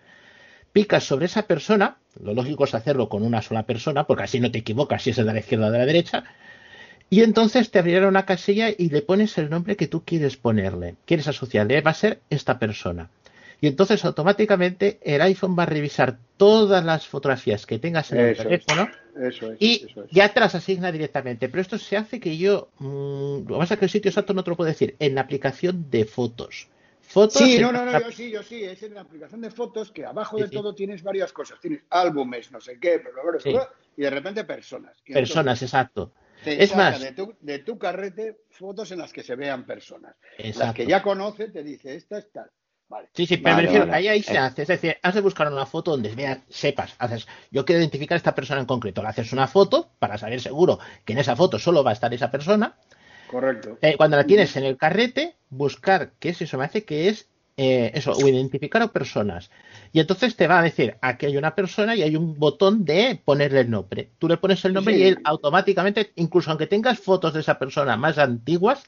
Picas 0.72 1.04
sobre 1.04 1.26
esa 1.26 1.42
persona. 1.42 1.98
Lo 2.20 2.34
lógico 2.34 2.64
es 2.64 2.74
hacerlo 2.74 3.08
con 3.08 3.22
una 3.22 3.40
sola 3.40 3.62
persona, 3.64 4.04
porque 4.04 4.24
así 4.24 4.40
no 4.40 4.50
te 4.50 4.58
equivocas 4.58 5.02
si 5.02 5.10
es 5.10 5.16
de 5.16 5.24
la 5.24 5.38
izquierda 5.38 5.68
o 5.68 5.70
de 5.70 5.78
la 5.78 5.86
derecha. 5.86 6.24
Y 7.08 7.22
entonces 7.22 7.70
te 7.70 7.78
abrirá 7.78 8.08
una 8.08 8.24
casilla 8.24 8.70
y 8.76 8.88
le 8.88 9.02
pones 9.02 9.38
el 9.38 9.48
nombre 9.48 9.76
que 9.76 9.86
tú 9.86 10.02
quieres 10.04 10.36
ponerle. 10.36 10.96
Quieres 11.04 11.28
asociarle. 11.28 11.80
Va 11.82 11.92
a 11.92 11.94
ser 11.94 12.20
esta 12.30 12.58
persona 12.58 13.10
y 13.62 13.68
entonces 13.68 14.04
automáticamente 14.04 14.98
el 15.04 15.22
iPhone 15.22 15.56
va 15.56 15.62
a 15.62 15.66
revisar 15.66 16.18
todas 16.36 16.84
las 16.84 17.06
fotografías 17.06 17.64
que 17.64 17.78
tengas 17.78 18.10
en 18.10 18.18
el 18.18 18.36
teléfono 18.36 18.88
y 19.60 19.86
ya 20.10 20.34
te 20.34 20.40
las 20.40 20.56
asigna 20.56 20.90
directamente. 20.90 21.48
Pero 21.48 21.62
esto 21.62 21.78
se 21.78 21.96
hace 21.96 22.18
que 22.18 22.36
yo, 22.36 22.70
mmm, 22.80 23.46
lo 23.46 23.54
que 23.54 23.58
pasa 23.60 23.74
es 23.74 23.78
que 23.78 23.84
el 23.84 23.90
sitio 23.92 24.08
exacto 24.08 24.34
no 24.34 24.42
te 24.42 24.50
lo 24.50 24.56
puedo 24.56 24.66
decir, 24.66 24.96
en 24.98 25.14
la 25.14 25.20
aplicación 25.20 25.88
de 25.92 26.04
fotos. 26.04 26.66
Fotos 27.02 27.40
sí, 27.40 27.60
no, 27.60 27.70
no, 27.70 27.84
no, 27.84 28.00
yo 28.00 28.10
sí, 28.10 28.32
yo 28.32 28.42
sí, 28.42 28.64
es 28.64 28.82
en 28.82 28.94
la 28.94 29.02
aplicación 29.02 29.40
de 29.40 29.50
fotos 29.52 29.92
que 29.92 30.06
abajo 30.06 30.38
de 30.38 30.48
todo 30.48 30.74
tienes 30.74 31.04
varias 31.04 31.32
cosas. 31.32 31.60
Tienes 31.60 31.82
álbumes, 31.88 32.50
no 32.50 32.60
sé 32.60 32.80
qué, 32.80 32.98
pero 32.98 33.62
y 33.96 34.02
de 34.02 34.10
repente 34.10 34.42
personas. 34.42 35.00
personas, 35.06 35.62
exacto. 35.62 36.12
es 36.44 36.74
más, 36.74 37.00
de 37.00 37.12
tu, 37.12 37.32
de 37.40 37.60
tu, 37.60 37.78
carrete 37.78 38.38
fotos 38.50 38.90
en 38.90 38.98
las 38.98 39.12
que 39.12 39.22
se 39.22 39.36
vean 39.36 39.64
personas. 39.66 40.16
Las 40.56 40.74
que 40.74 40.84
ya 40.84 41.00
conoce 41.00 41.50
te 41.50 41.62
dice, 41.62 41.94
esta 41.94 42.18
es 42.18 42.28
tal. 42.32 42.50
Sí, 43.14 43.26
sí, 43.26 43.36
pero 43.38 43.56
me 43.56 43.62
refiero, 43.62 43.92
ahí, 43.92 44.08
ahí 44.08 44.22
se 44.22 44.34
eh. 44.34 44.38
hace. 44.38 44.62
Es 44.62 44.68
decir, 44.68 44.96
has 45.02 45.14
de 45.14 45.20
buscar 45.20 45.50
una 45.50 45.66
foto 45.66 45.92
donde 45.92 46.14
veas, 46.14 46.38
sepas, 46.48 46.94
haces, 46.98 47.26
yo 47.50 47.64
quiero 47.64 47.80
identificar 47.80 48.16
a 48.16 48.18
esta 48.18 48.34
persona 48.34 48.60
en 48.60 48.66
concreto. 48.66 49.02
Le 49.02 49.08
haces 49.08 49.32
una 49.32 49.46
foto 49.46 49.90
para 49.98 50.18
saber 50.18 50.40
seguro 50.40 50.78
que 51.04 51.12
en 51.12 51.18
esa 51.18 51.36
foto 51.36 51.58
solo 51.58 51.84
va 51.84 51.90
a 51.90 51.94
estar 51.94 52.12
esa 52.12 52.30
persona. 52.30 52.76
Correcto. 53.30 53.78
Eh, 53.80 53.96
cuando 53.96 54.16
la 54.16 54.24
tienes 54.24 54.56
en 54.56 54.64
el 54.64 54.76
carrete, 54.76 55.36
buscar 55.48 56.12
qué 56.18 56.30
es 56.30 56.42
eso, 56.42 56.58
me 56.58 56.64
hace 56.64 56.84
que 56.84 57.08
es 57.08 57.28
eh, 57.56 57.90
eso, 57.94 58.12
o 58.12 58.26
identificar 58.26 58.80
a 58.80 58.88
personas. 58.88 59.50
Y 59.92 60.00
entonces 60.00 60.36
te 60.36 60.46
va 60.46 60.60
a 60.60 60.62
decir, 60.62 60.96
aquí 61.02 61.26
hay 61.26 61.36
una 61.36 61.54
persona 61.54 61.94
y 61.94 62.02
hay 62.02 62.16
un 62.16 62.38
botón 62.38 62.84
de 62.86 63.20
ponerle 63.22 63.60
el 63.60 63.70
nombre. 63.70 64.10
Tú 64.18 64.26
le 64.26 64.38
pones 64.38 64.64
el 64.64 64.72
nombre 64.72 64.96
y 64.96 65.02
él 65.02 65.18
automáticamente, 65.24 66.12
incluso 66.16 66.50
aunque 66.50 66.66
tengas 66.66 66.98
fotos 66.98 67.34
de 67.34 67.40
esa 67.40 67.58
persona 67.58 67.98
más 67.98 68.16
antiguas, 68.16 68.84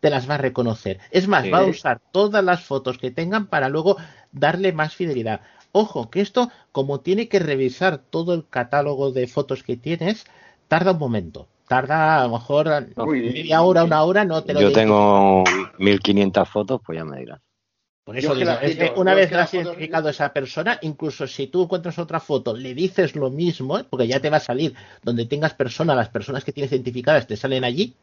te 0.00 0.08
las 0.08 0.28
va 0.28 0.36
a 0.36 0.38
reconocer. 0.38 0.98
Es 1.10 1.28
más, 1.28 1.44
va 1.52 1.58
a 1.58 1.66
usar 1.66 2.00
todas 2.10 2.42
las 2.42 2.64
fotos 2.64 2.96
que 2.96 3.10
tengan 3.10 3.48
para 3.48 3.68
luego 3.68 3.98
darle 4.32 4.72
más 4.72 4.94
fidelidad. 4.94 5.42
Ojo, 5.72 6.08
que 6.08 6.22
esto, 6.22 6.50
como 6.72 7.00
tiene 7.00 7.28
que 7.28 7.38
revisar 7.38 7.98
todo 7.98 8.32
el 8.32 8.48
catálogo 8.48 9.12
de 9.12 9.26
fotos 9.26 9.62
que 9.62 9.76
tienes, 9.76 10.24
tarda 10.68 10.92
un 10.92 10.98
momento. 10.98 11.48
Tarda 11.68 12.20
a 12.20 12.22
lo 12.24 12.34
mejor 12.34 12.68
media 13.06 13.60
hora, 13.60 13.84
una 13.84 14.02
hora, 14.04 14.24
no 14.24 14.42
te 14.42 14.54
lo 14.54 14.60
Yo 14.62 14.72
tengo 14.72 15.44
1500 15.78 16.48
fotos, 16.48 16.80
pues 16.86 16.96
ya 16.96 17.04
me 17.04 17.18
dirás. 17.18 17.40
Por 18.06 18.16
eso 18.16 18.36
digo, 18.36 18.52
es 18.62 18.76
que 18.76 18.92
una 18.94 19.14
vez 19.14 19.28
que 19.28 19.34
has 19.34 19.52
identificado 19.52 20.06
a 20.06 20.12
esa 20.12 20.32
persona, 20.32 20.78
incluso 20.82 21.26
si 21.26 21.48
tú 21.48 21.64
encuentras 21.64 21.98
otra 21.98 22.20
foto, 22.20 22.56
le 22.56 22.72
dices 22.72 23.16
lo 23.16 23.30
mismo, 23.30 23.82
porque 23.90 24.06
ya 24.06 24.20
te 24.20 24.30
va 24.30 24.36
a 24.36 24.40
salir. 24.40 24.76
Donde 25.02 25.26
tengas 25.26 25.54
personas, 25.54 25.96
las 25.96 26.08
personas 26.08 26.44
que 26.44 26.52
tienes 26.52 26.70
identificadas 26.70 27.26
te 27.26 27.36
salen 27.36 27.64
allí, 27.64 27.96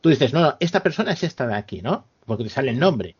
tú 0.00 0.08
dices, 0.08 0.32
no, 0.32 0.40
no, 0.40 0.56
esta 0.58 0.82
persona 0.82 1.12
es 1.12 1.22
esta 1.22 1.46
de 1.46 1.54
aquí, 1.54 1.82
¿no? 1.82 2.04
Porque 2.26 2.42
te 2.42 2.50
sale 2.50 2.72
el 2.72 2.80
nombre. 2.80 3.14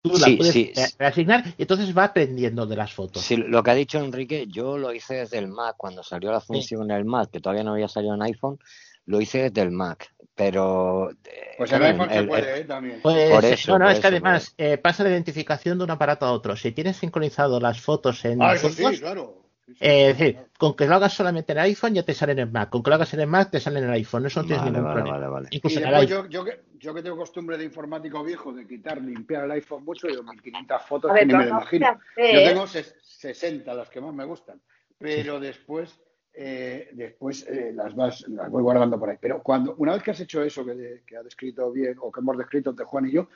Tú 0.00 0.16
la 0.16 0.28
puedes 0.36 0.96
reasignar 0.96 1.44
y 1.58 1.62
entonces 1.62 1.98
va 1.98 2.04
aprendiendo 2.04 2.66
de 2.66 2.76
las 2.76 2.92
fotos. 2.92 3.24
Sí, 3.24 3.34
lo 3.34 3.60
que 3.64 3.72
ha 3.72 3.74
dicho 3.74 3.98
Enrique, 3.98 4.46
yo 4.46 4.78
lo 4.78 4.94
hice 4.94 5.14
desde 5.14 5.38
el 5.38 5.48
Mac, 5.48 5.74
cuando 5.76 6.04
salió 6.04 6.30
la 6.30 6.40
función 6.40 6.88
en 6.88 6.98
el 6.98 7.04
Mac, 7.04 7.30
que 7.32 7.40
todavía 7.40 7.64
no 7.64 7.72
había 7.72 7.88
salido 7.88 8.14
en 8.14 8.22
iPhone, 8.22 8.60
lo 9.06 9.20
hice 9.20 9.50
desde 9.50 9.62
el 9.62 9.72
Mac, 9.72 10.14
pero... 10.40 11.10
Eh, 11.10 11.54
pues 11.58 11.70
en 11.72 11.82
iPhone 11.82 12.08
se 12.08 12.22
puede, 12.22 12.60
¿eh? 12.60 12.64
también. 12.64 13.00
Pues, 13.02 13.30
por 13.30 13.44
eso, 13.44 13.72
no, 13.72 13.84
no, 13.84 13.90
es 13.90 14.00
que 14.00 14.06
además 14.06 14.54
eh, 14.56 14.78
pasa 14.78 15.04
la 15.04 15.10
identificación 15.10 15.76
de 15.76 15.84
un 15.84 15.90
aparato 15.90 16.24
a 16.24 16.32
otro. 16.32 16.56
Si 16.56 16.72
tienes 16.72 16.96
sincronizado 16.96 17.60
las 17.60 17.78
fotos 17.78 18.24
en... 18.24 18.40
Ah, 18.40 18.54
eso 18.54 18.70
sí, 18.70 18.82
claro. 18.98 19.36
Eh, 19.78 20.10
es 20.10 20.18
decir, 20.18 20.38
con 20.58 20.74
que 20.74 20.86
lo 20.86 20.94
hagas 20.94 21.12
solamente 21.12 21.52
en 21.52 21.58
iPhone 21.58 21.92
ya 21.92 22.02
te 22.02 22.14
sale 22.14 22.32
en 22.32 22.38
el 22.38 22.50
Mac. 22.50 22.70
Con 22.70 22.82
que 22.82 22.88
lo 22.88 22.96
hagas 22.96 23.12
en 23.12 23.20
el 23.20 23.26
Mac 23.26 23.50
te 23.50 23.60
sale 23.60 23.80
en 23.80 23.84
el 23.84 23.90
iPhone. 23.90 24.24
Eso 24.24 24.40
no 24.40 24.46
tienes 24.46 24.64
ningún 24.64 24.92
problema. 24.92 25.42
Incluso 25.50 25.78
en 25.78 25.86
el 25.86 26.06
yo, 26.06 26.26
yo, 26.26 26.42
que, 26.42 26.60
yo, 26.78 26.94
que, 26.94 27.02
tengo 27.02 27.18
costumbre 27.18 27.58
de 27.58 27.64
informático 27.64 28.24
viejo 28.24 28.50
de 28.54 28.66
quitar, 28.66 29.00
limpiar 29.02 29.44
el 29.44 29.50
iPhone 29.52 29.84
mucho, 29.84 30.08
yo 30.08 30.22
1500 30.22 30.82
fotos 30.82 31.12
que 31.12 31.26
ni 31.26 31.34
me 31.34 31.44
lo 31.44 31.50
imagino. 31.50 32.00
Yo 32.16 32.44
tengo 32.48 32.66
60, 32.66 33.74
las 33.74 33.90
que 33.90 34.00
más 34.00 34.14
me 34.14 34.24
gustan. 34.24 34.58
Pero 34.98 35.38
después 35.38 36.00
eh, 36.32 36.88
después 36.92 37.46
eh, 37.48 37.72
las, 37.74 37.94
vas, 37.94 38.26
las 38.28 38.50
voy 38.50 38.62
guardando 38.62 38.98
por 38.98 39.10
ahí. 39.10 39.16
Pero 39.20 39.42
cuando 39.42 39.74
una 39.76 39.94
vez 39.94 40.02
que 40.02 40.12
has 40.12 40.20
hecho 40.20 40.42
eso 40.42 40.64
que, 40.64 41.02
que, 41.06 41.16
ha 41.16 41.22
descrito 41.22 41.70
bien 41.72 41.96
o 42.00 42.10
que 42.10 42.20
hemos 42.20 42.38
descrito 42.38 42.70
entre 42.70 42.86
Juan 42.86 43.06
y 43.06 43.12
yo, 43.12 43.28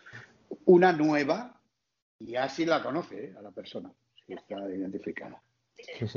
una 0.67 0.93
nueva, 0.93 1.61
y 2.21 2.37
así 2.37 2.65
la 2.65 2.83
conoce 2.83 3.25
eh, 3.25 3.35
a 3.39 3.43
la 3.43 3.51
persona, 3.51 3.93
si 4.27 4.33
está 4.35 4.57
identificada. 4.71 5.43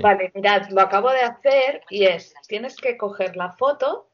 Vale, 0.02 0.32
mirad, 0.36 0.70
lo 0.70 0.82
acabo 0.82 1.12
de 1.12 1.22
hacer 1.22 1.82
y 1.90 2.06
es, 2.06 2.34
tienes 2.48 2.76
que 2.78 2.96
coger 2.96 3.36
la 3.36 3.52
foto 3.54 4.12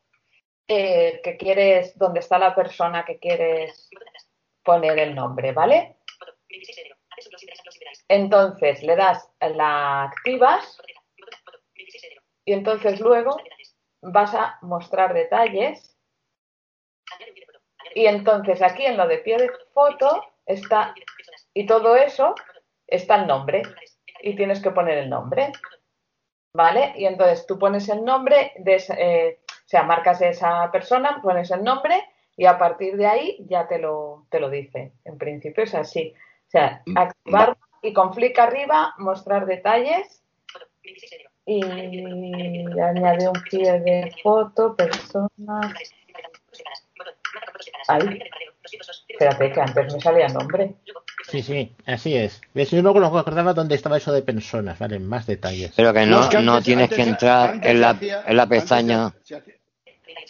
que 0.66 1.36
quieres, 1.38 1.96
donde 2.00 2.22
está 2.22 2.40
la 2.40 2.56
persona 2.56 3.06
que 3.06 3.20
quieres 3.20 3.90
poner 4.64 4.98
el 4.98 5.14
nombre, 5.14 5.52
¿vale? 5.52 5.98
Entonces 8.08 8.82
le 8.82 8.96
das, 8.96 9.30
la 9.42 10.06
activas 10.06 10.82
y 12.46 12.54
entonces 12.54 13.00
luego 13.00 13.38
vas 14.02 14.34
a 14.34 14.58
mostrar 14.62 15.14
detalles. 15.14 15.98
Y 17.96 18.06
entonces 18.06 18.62
aquí 18.62 18.86
en 18.86 18.98
lo 18.98 19.08
de 19.08 19.20
pie 19.20 19.38
de 19.38 19.52
foto 19.74 20.24
está, 20.46 20.94
y 21.54 21.66
todo 21.66 21.96
eso 21.96 22.36
está 22.88 23.16
el 23.16 23.28
nombre. 23.28 23.64
Y 24.22 24.36
tienes 24.36 24.62
que 24.62 24.72
poner 24.72 24.98
el 24.98 25.10
nombre. 25.10 25.52
¿Vale? 26.56 26.94
Y 26.98 27.06
entonces 27.06 27.46
tú 27.48 27.58
pones 27.58 27.90
el 27.90 28.06
nombre, 28.06 28.54
de, 28.58 28.84
eh, 28.98 29.40
o 29.48 29.68
sea, 29.68 29.84
marcas 29.84 30.22
esa 30.22 30.70
persona, 30.72 31.20
pones 31.24 31.50
el 31.50 31.64
nombre 31.64 32.04
y 32.38 32.46
a 32.46 32.60
partir 32.60 32.96
de 32.96 33.08
ahí 33.08 33.38
ya 33.50 33.68
te 33.68 33.80
lo, 33.80 34.28
te 34.30 34.40
lo 34.40 34.50
dice. 34.50 34.94
En 35.04 35.18
principio 35.18 35.64
es 35.64 35.74
así. 35.74 36.14
O 36.48 36.52
sea, 36.52 36.84
mm, 36.86 36.98
activar 36.98 37.58
y 37.82 37.92
con 37.92 38.14
flick 38.14 38.38
arriba 38.38 38.94
mostrar 38.98 39.48
detalles 39.48 40.24
y 41.46 41.62
añade 42.80 43.28
un 43.28 43.42
pie 43.50 43.80
de 43.80 44.14
foto, 44.22 44.76
personas. 44.76 45.74
Ahí. 47.88 48.20
Espérate, 49.08 49.52
que 49.52 49.62
antes 49.62 49.94
me 49.94 50.02
salía 50.02 50.28
nombre. 50.30 50.76
Sí, 51.30 51.42
sí, 51.42 51.76
así 51.86 52.16
es. 52.16 52.42
Yo 52.54 52.82
luego 52.82 53.00
no 53.00 53.18
acordaba 53.18 53.54
dónde 53.54 53.76
estaba 53.76 53.98
eso 53.98 54.12
de 54.12 54.22
personas, 54.22 54.80
¿vale? 54.80 55.00
Más 55.00 55.26
detalles. 55.26 55.74
Pero 55.76 55.94
que 55.94 56.06
no, 56.06 56.30
no, 56.42 56.62
tienes 56.62 56.90
que 56.90 57.02
entrar 57.02 57.60
en, 57.66 57.82
la, 57.82 57.98
en 58.00 58.38
la 58.38 58.48
pestaña. 58.48 59.14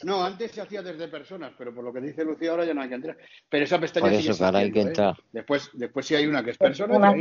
no, 0.03 0.23
antes 0.23 0.51
se 0.51 0.61
hacía 0.61 0.81
desde 0.81 1.07
personas, 1.07 1.53
pero 1.57 1.73
por 1.73 1.83
lo 1.83 1.93
que 1.93 2.01
dice 2.01 2.23
Lucía 2.23 2.51
ahora 2.51 2.65
ya 2.65 2.73
no 2.73 2.81
hay 2.81 2.89
que 2.89 2.95
entrar. 2.95 3.17
Pero 3.49 3.63
esa 3.65 3.79
pestaña 3.79 4.05
por 4.05 4.13
eso, 4.13 4.45
hay 4.45 4.71
que 4.71 4.79
¿eh? 4.79 4.83
entrar. 4.83 5.15
Después, 5.31 5.69
después 5.73 6.05
sí 6.05 6.15
hay 6.15 6.27
una 6.27 6.43
que 6.43 6.51
es 6.51 6.57
personas. 6.57 7.15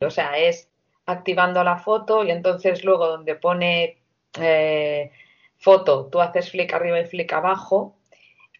o 0.00 0.10
sea, 0.10 0.36
es 0.38 0.68
activando 1.06 1.62
la 1.64 1.78
foto 1.78 2.24
y 2.24 2.30
entonces 2.30 2.84
luego 2.84 3.06
donde 3.06 3.34
pone 3.34 3.98
eh, 4.40 5.10
foto, 5.58 6.06
tú 6.06 6.20
haces 6.20 6.50
flick 6.50 6.72
arriba 6.72 7.00
y 7.00 7.06
flick 7.06 7.32
abajo 7.32 7.96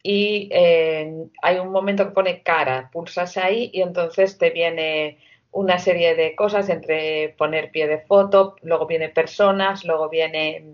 y 0.03 0.49
eh, 0.53 1.29
hay 1.43 1.59
un 1.59 1.71
momento 1.71 2.05
que 2.05 2.13
pone 2.13 2.43
cara, 2.43 2.91
pulsas 2.93 3.37
ahí 3.39 3.71
y 3.73 3.81
entonces 3.81 4.37
te 4.37 4.51
viene 4.51 5.19
una 5.51 5.79
serie 5.79 6.15
de 6.15 6.35
cosas 6.35 6.69
entre 6.69 7.31
poner 7.39 7.71
pie 7.71 7.87
de 7.87 7.99
foto, 7.99 8.57
luego 8.63 8.87
viene 8.87 9.09
personas, 9.09 9.85
luego 9.85 10.09
viene 10.09 10.65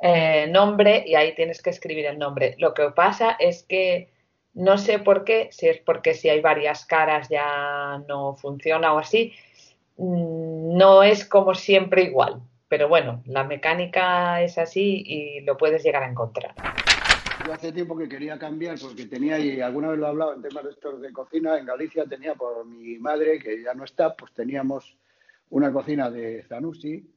eh, 0.00 0.46
nombre 0.48 1.02
y 1.06 1.14
ahí 1.14 1.34
tienes 1.34 1.60
que 1.60 1.70
escribir 1.70 2.06
el 2.06 2.18
nombre. 2.18 2.54
Lo 2.58 2.72
que 2.72 2.90
pasa 2.90 3.36
es 3.40 3.64
que 3.64 4.10
no 4.54 4.78
sé 4.78 4.98
por 4.98 5.24
qué, 5.24 5.48
si 5.50 5.68
es 5.68 5.78
porque 5.78 6.14
si 6.14 6.28
hay 6.28 6.40
varias 6.40 6.84
caras 6.84 7.28
ya 7.28 8.02
no 8.06 8.34
funciona 8.34 8.92
o 8.92 8.98
así, 8.98 9.32
no 10.00 11.02
es 11.02 11.24
como 11.24 11.54
siempre 11.54 12.04
igual. 12.04 12.42
Pero 12.68 12.88
bueno, 12.88 13.22
la 13.26 13.44
mecánica 13.44 14.42
es 14.42 14.56
así 14.56 15.02
y 15.04 15.40
lo 15.40 15.56
puedes 15.56 15.82
llegar 15.82 16.02
a 16.02 16.10
encontrar. 16.10 16.54
Yo 17.44 17.52
hace 17.52 17.72
tiempo 17.72 17.96
que 17.96 18.08
quería 18.08 18.38
cambiar 18.38 18.78
porque 18.78 19.06
tenía, 19.06 19.38
y 19.38 19.60
alguna 19.60 19.88
vez 19.88 19.98
lo 19.98 20.06
he 20.06 20.08
hablado 20.08 20.34
en 20.34 20.42
temas 20.42 20.64
de 20.64 20.70
estos 20.70 21.00
de 21.00 21.12
cocina, 21.12 21.58
en 21.58 21.66
Galicia 21.66 22.04
tenía 22.04 22.34
por 22.34 22.64
mi 22.66 22.98
madre, 22.98 23.38
que 23.38 23.62
ya 23.62 23.74
no 23.74 23.84
está, 23.84 24.14
pues 24.14 24.32
teníamos 24.32 24.96
una 25.48 25.72
cocina 25.72 26.10
de 26.10 26.44
Zanussi, 26.44 27.10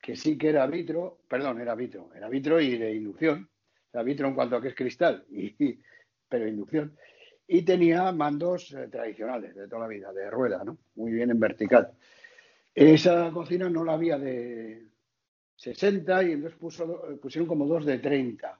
que 0.00 0.16
sí 0.16 0.36
que 0.36 0.48
era 0.48 0.66
vitro, 0.66 1.20
perdón, 1.28 1.60
era 1.60 1.74
vitro, 1.74 2.10
era 2.14 2.28
vitro 2.28 2.60
y 2.60 2.76
de 2.76 2.92
inducción, 2.92 3.48
era 3.92 4.02
vitro 4.02 4.28
en 4.28 4.34
cuanto 4.34 4.56
a 4.56 4.60
que 4.60 4.68
es 4.68 4.74
cristal, 4.74 5.24
y, 5.30 5.78
pero 6.28 6.46
inducción, 6.46 6.96
y 7.52 7.62
tenía 7.62 8.10
mandos 8.12 8.72
eh, 8.72 8.88
tradicionales 8.90 9.54
de 9.54 9.68
toda 9.68 9.82
la 9.82 9.88
vida, 9.88 10.10
de 10.10 10.30
rueda, 10.30 10.64
¿no? 10.64 10.78
Muy 10.94 11.12
bien 11.12 11.30
en 11.30 11.38
vertical. 11.38 11.92
Esa 12.74 13.30
cocina 13.30 13.68
no 13.68 13.84
la 13.84 13.92
había 13.92 14.18
de 14.18 14.86
60 15.56 16.22
y 16.22 16.32
entonces 16.32 16.58
puso, 16.58 17.18
pusieron 17.20 17.46
como 17.46 17.66
dos 17.66 17.84
de 17.84 17.98
30 17.98 18.58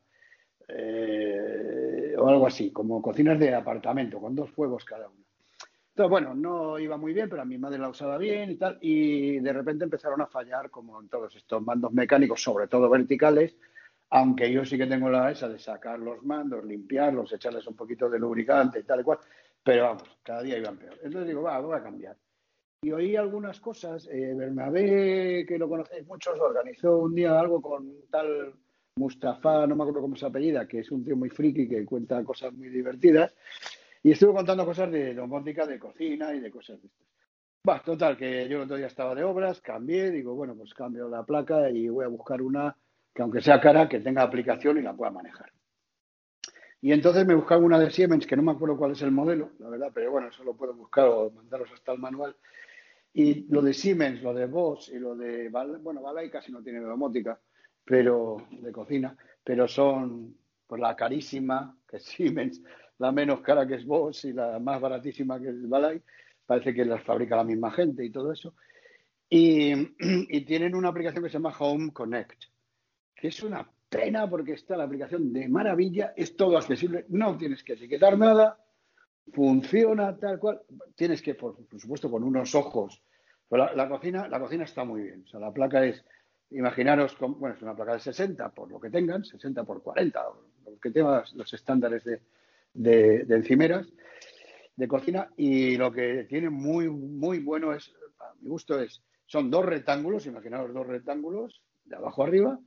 eh, 0.69 2.15
o 2.19 2.29
algo 2.29 2.47
así, 2.47 2.71
como 2.71 3.01
cocinas 3.01 3.39
de 3.39 3.55
apartamento, 3.55 4.21
con 4.21 4.35
dos 4.35 4.51
fuegos 4.51 4.85
cada 4.85 5.09
uno. 5.09 5.25
Entonces, 5.89 6.11
bueno, 6.11 6.35
no 6.35 6.79
iba 6.79 6.99
muy 6.99 7.15
bien, 7.15 7.31
pero 7.31 7.41
a 7.41 7.47
mi 7.47 7.57
madre 7.57 7.79
la 7.79 7.89
usaba 7.89 8.19
bien 8.19 8.51
y 8.51 8.57
tal, 8.57 8.77
y 8.83 9.41
de 9.41 9.53
repente 9.55 9.85
empezaron 9.85 10.21
a 10.21 10.27
fallar 10.27 10.69
como 10.69 11.01
en 11.01 11.09
todos 11.09 11.35
estos 11.35 11.63
mandos 11.63 11.95
mecánicos, 11.95 12.43
sobre 12.43 12.69
todo 12.69 12.91
verticales, 12.91 13.57
aunque 14.15 14.53
yo 14.53 14.63
sí 14.63 14.77
que 14.77 14.87
tengo 14.87 15.09
la 15.09 15.31
esa 15.31 15.49
de 15.49 15.59
sacar 15.59 15.99
los 15.99 16.23
mandos, 16.23 16.63
limpiarlos, 16.67 17.33
echarles 17.33 17.67
un 17.67 17.75
poquito 17.75 18.11
de 18.11 18.19
lubricante 18.19 18.81
y 18.81 18.83
tal 18.83 19.01
y 19.01 19.05
cual, 19.05 19.19
pero 19.65 19.85
vamos, 19.85 20.03
cada 20.23 20.43
día 20.43 20.59
iban 20.59 20.77
peor. 20.77 20.99
Entonces 21.03 21.29
digo, 21.29 21.41
va, 21.41 21.59
voy 21.61 21.75
a 21.75 21.83
cambiar. 21.83 22.15
Y 22.83 22.93
oí 22.93 23.17
algunas 23.17 23.59
cosas, 23.59 24.07
eh, 24.13 24.35
Bernabé, 24.37 25.47
que 25.49 25.57
lo 25.57 25.67
conocéis 25.67 26.07
muchos, 26.07 26.39
organizó 26.39 26.99
un 26.99 27.15
día 27.15 27.41
algo 27.41 27.63
con 27.63 27.91
tal 28.11 28.53
Mustafa, 28.97 29.67
no 29.67 29.77
me 29.77 29.85
acuerdo 29.85 30.03
cómo 30.03 30.17
se 30.17 30.27
apellida, 30.27 30.69
que 30.69 30.81
es 30.81 30.91
un 30.91 31.03
tío 31.03 31.17
muy 31.17 31.31
friki 31.31 31.67
que 31.67 31.87
cuenta 31.87 32.23
cosas 32.23 32.53
muy 32.53 32.69
divertidas. 32.69 33.35
Y 34.03 34.11
estuvo 34.11 34.35
contando 34.35 34.67
cosas 34.67 34.93
de 34.93 35.15
domótica, 35.15 35.67
de 35.67 35.79
cocina 35.79 36.35
y 36.35 36.41
de 36.41 36.51
cosas 36.51 36.83
de 36.83 36.89
estas. 36.89 37.07
Va, 37.67 37.81
total, 37.83 38.19
que 38.19 38.47
yo 38.47 38.59
el 38.59 38.65
otro 38.65 38.77
día 38.77 38.89
estaba 38.89 39.15
de 39.15 39.25
obras, 39.25 39.63
cambié, 39.63 40.11
digo, 40.11 40.35
bueno, 40.35 40.55
pues 40.55 40.75
cambio 40.75 41.09
la 41.09 41.25
placa 41.25 41.71
y 41.71 41.89
voy 41.89 42.05
a 42.05 42.09
buscar 42.09 42.43
una 42.43 42.77
que 43.15 43.23
aunque 43.23 43.41
sea 43.41 43.61
cara, 43.61 43.89
que 43.89 44.01
tenga 44.01 44.23
aplicación 44.23 44.79
y 44.79 44.83
la 44.83 44.95
pueda 44.95 45.11
manejar. 45.11 45.53
Y 46.81 46.93
entonces 46.93 47.25
me 47.25 47.35
buscaba 47.35 47.63
una 47.63 47.79
de 47.79 47.91
Siemens, 47.91 48.27
que 48.27 48.37
no 48.37 48.43
me 48.43 48.53
acuerdo 48.53 48.77
cuál 48.77 48.93
es 48.93 49.03
el 49.03 49.13
modelo, 49.13 49.53
la 49.61 49.69
verdad, 49.69 49.93
pero 49.95 50.11
bueno, 50.11 50.29
eso 50.29 50.43
lo 50.43 50.55
puedo 50.55 50.75
buscar 50.75 51.07
o 51.07 51.31
mandaros 51.31 51.71
hasta 51.73 51.93
el 51.93 51.99
manual. 51.99 52.35
Y 53.15 53.47
lo 53.53 53.63
de 53.63 53.73
Siemens, 53.73 54.21
lo 54.23 54.35
de 54.35 54.47
Bosch 54.47 54.89
y 54.89 54.99
lo 54.99 55.15
de, 55.15 55.49
bueno, 55.81 56.03
Balay 56.03 56.29
casi 56.29 56.51
no 56.51 56.63
tiene 56.63 56.81
domótica, 56.81 57.39
pero 57.85 58.39
de 58.51 58.73
cocina, 58.73 59.17
pero 59.45 59.69
son 59.69 60.35
pues 60.67 60.81
la 60.81 60.97
carísima, 60.97 61.77
que 61.87 61.99
es 61.99 62.05
Siemens, 62.05 62.61
la 62.99 63.13
menos 63.13 63.43
cara 63.43 63.67
que 63.67 63.75
es 63.75 63.85
Bosch 63.87 64.25
y 64.25 64.33
la 64.33 64.59
más 64.59 64.81
baratísima 64.81 65.41
que 65.41 65.51
es 65.51 65.69
Balay, 65.69 66.03
parece 66.47 66.75
que 66.75 66.85
las 66.85 67.05
fabrica 67.05 67.37
la 67.37 67.45
misma 67.45 67.71
gente 67.71 68.05
y 68.05 68.11
todo 68.11 68.33
eso. 68.33 68.55
Y, 69.29 69.73
y, 70.01 70.41
tienen 70.45 70.75
una 70.75 70.89
aplicación 70.89 71.23
que 71.23 71.31
se 71.31 71.35
llama 71.35 71.55
Home 71.59 71.93
Connect, 71.93 72.45
que 73.23 73.29
es 73.29 73.41
una 73.45 73.65
pena 73.89 74.29
porque 74.29 74.55
está 74.55 74.77
la 74.77 74.83
aplicación 74.83 75.33
de 75.33 75.47
maravilla, 75.47 76.13
es 76.17 76.37
todo 76.37 76.59
accesible, 76.59 77.07
no 77.11 77.39
tienes 77.39 77.63
que 77.63 77.75
etiquetar 77.75 78.19
nada, 78.19 78.59
funciona 79.33 80.19
tal 80.19 80.41
cual, 80.41 80.61
tienes 80.97 81.23
que, 81.23 81.37
por, 81.37 81.57
supuesto, 81.79 82.11
con 82.11 82.25
unos 82.25 82.53
ojos. 82.57 83.01
La, 83.49 83.89
cocina, 83.89 84.27
la 84.27 84.41
cocina 84.41 84.65
está 84.65 84.83
muy 84.83 85.03
bien, 85.03 85.23
o 85.25 85.29
sea, 85.29 85.39
la 85.39 85.53
placa 85.53 85.85
es 85.85 86.05
imaginaros, 86.51 87.17
bueno, 87.21 87.55
es 87.55 87.63
una 87.63 87.77
placa 87.77 87.93
de 87.93 88.01
60 88.01 88.49
por 88.49 88.69
lo 88.69 88.81
que 88.81 88.91
tengan, 88.91 89.25
60 89.25 89.63
por 89.63 89.85
40, 89.85 90.21
lo 90.65 90.81
que 90.81 90.91
tengan 90.91 91.23
los 91.35 91.55
estándares 91.55 92.03
de, 92.03 92.23
de, 92.75 93.25
encimeras 93.37 93.87
de 94.75 94.89
cocina 94.89 95.31
y 95.37 95.77
lo 95.77 95.93
que 95.93 96.27
tiene 96.29 96.51
muy, 96.51 96.91
muy 96.91 97.39
bueno 97.39 97.73
es, 97.73 97.95
a 98.19 98.35
mi 98.41 98.49
gusto 98.49 98.81
es, 98.81 99.01
son 99.27 99.49
dos 99.49 99.65
rectángulos, 99.65 100.27
imaginaros 100.27 100.75
dos 100.75 100.89
rectángulos 100.89 101.63
de 101.85 101.95
abajo 101.95 102.25
arriba, 102.25 102.59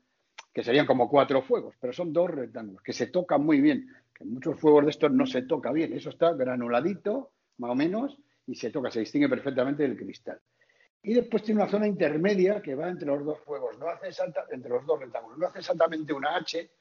que 0.55 0.63
serían 0.63 0.85
como 0.85 1.09
cuatro 1.09 1.41
fuegos, 1.41 1.75
pero 1.81 1.91
son 1.91 2.13
dos 2.13 2.31
rectángulos 2.31 2.81
que 2.81 2.93
se 2.93 3.07
tocan 3.07 3.43
muy 3.45 3.59
bien, 3.59 3.93
que 4.13 4.23
muchos 4.23 4.57
fuegos 4.57 4.85
de 4.85 4.91
estos 4.91 5.11
no 5.11 5.25
se 5.25 5.41
toca 5.41 5.73
bien, 5.73 5.91
eso 5.91 6.09
está 6.09 6.31
granuladito, 6.31 7.31
más 7.57 7.71
o 7.71 7.75
menos, 7.75 8.17
y 8.47 8.55
se 8.55 8.69
toca, 8.69 8.89
se 8.89 9.01
distingue 9.01 9.27
perfectamente 9.27 9.83
del 9.83 9.97
cristal. 9.97 10.39
Y 11.03 11.13
después 11.13 11.43
tiene 11.43 11.61
una 11.61 11.69
zona 11.69 11.87
intermedia 11.87 12.61
que 12.61 12.73
va 12.73 12.87
entre 12.87 13.05
los 13.05 13.25
dos 13.25 13.41
fuegos, 13.41 13.77
no 13.77 13.89
hace 13.89 14.07
entre 14.51 14.69
los 14.71 14.85
dos 14.85 14.97
rectángulos, 14.97 15.37
no 15.37 15.47
hace 15.47 15.59
exactamente 15.59 16.13
una 16.13 16.37
H, 16.37 16.71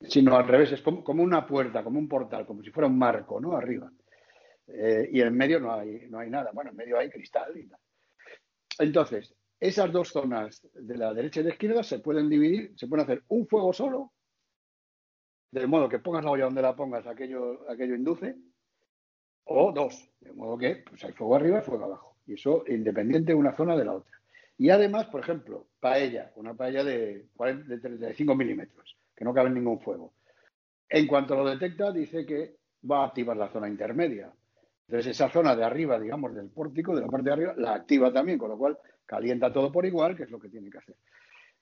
sino 0.00 0.34
al 0.34 0.48
revés, 0.48 0.72
es 0.72 0.80
como, 0.80 1.22
una 1.22 1.46
puerta, 1.46 1.84
como 1.84 1.98
un 1.98 2.08
portal, 2.08 2.46
como 2.46 2.62
si 2.62 2.70
fuera 2.70 2.86
un 2.86 2.96
marco, 2.96 3.38
¿no? 3.38 3.54
Arriba. 3.54 3.92
Eh, 4.68 5.10
y 5.12 5.20
en 5.20 5.36
medio 5.36 5.60
no 5.60 5.74
hay, 5.74 6.06
no 6.08 6.18
hay 6.18 6.30
nada, 6.30 6.50
bueno, 6.54 6.70
en 6.70 6.76
medio 6.76 6.98
hay 6.98 7.10
cristal 7.10 7.54
y 7.58 7.66
tal. 7.66 7.78
Entonces, 8.78 9.34
esas 9.58 9.90
dos 9.92 10.10
zonas 10.10 10.66
de 10.74 10.96
la 10.96 11.14
derecha 11.14 11.40
y 11.40 11.42
de 11.42 11.48
la 11.50 11.54
izquierda 11.54 11.82
se 11.82 11.98
pueden 11.98 12.28
dividir, 12.28 12.72
se 12.76 12.86
puede 12.86 13.02
hacer 13.02 13.22
un 13.28 13.46
fuego 13.46 13.72
solo, 13.72 14.12
de 15.50 15.66
modo 15.66 15.88
que 15.88 15.98
pongas 15.98 16.24
la 16.24 16.30
olla 16.30 16.44
donde 16.44 16.62
la 16.62 16.76
pongas, 16.76 17.06
aquello, 17.06 17.68
aquello 17.70 17.94
induce, 17.94 18.36
o 19.44 19.72
dos, 19.72 20.10
de 20.20 20.32
modo 20.32 20.58
que 20.58 20.84
pues, 20.88 21.04
hay 21.04 21.12
fuego 21.12 21.36
arriba 21.36 21.58
y 21.58 21.62
fuego 21.62 21.84
abajo. 21.84 22.16
Y 22.26 22.34
eso 22.34 22.64
independiente 22.66 23.32
de 23.32 23.38
una 23.38 23.56
zona 23.56 23.76
de 23.76 23.84
la 23.84 23.94
otra. 23.94 24.12
Y 24.58 24.70
además, 24.70 25.06
por 25.06 25.20
ejemplo, 25.20 25.68
paella, 25.80 26.32
una 26.36 26.54
paella 26.54 26.82
de, 26.82 27.28
40, 27.36 27.68
de 27.68 27.78
35 27.78 28.34
milímetros, 28.34 28.96
que 29.14 29.24
no 29.24 29.32
cabe 29.32 29.50
ningún 29.50 29.80
fuego. 29.80 30.14
En 30.88 31.06
cuanto 31.06 31.36
lo 31.36 31.48
detecta, 31.48 31.92
dice 31.92 32.26
que 32.26 32.56
va 32.90 33.02
a 33.02 33.06
activar 33.06 33.36
la 33.36 33.48
zona 33.48 33.68
intermedia. 33.68 34.32
Entonces, 34.88 35.12
esa 35.12 35.28
zona 35.30 35.54
de 35.54 35.64
arriba, 35.64 35.98
digamos, 35.98 36.34
del 36.34 36.48
pórtico, 36.48 36.94
de 36.94 37.02
la 37.02 37.08
parte 37.08 37.24
de 37.28 37.32
arriba, 37.32 37.54
la 37.56 37.74
activa 37.74 38.12
también, 38.12 38.38
con 38.38 38.50
lo 38.50 38.58
cual 38.58 38.78
calienta 39.06 39.52
todo 39.52 39.72
por 39.72 39.86
igual, 39.86 40.16
que 40.16 40.24
es 40.24 40.30
lo 40.30 40.38
que 40.38 40.48
tiene 40.48 40.70
que 40.70 40.78
hacer. 40.78 40.96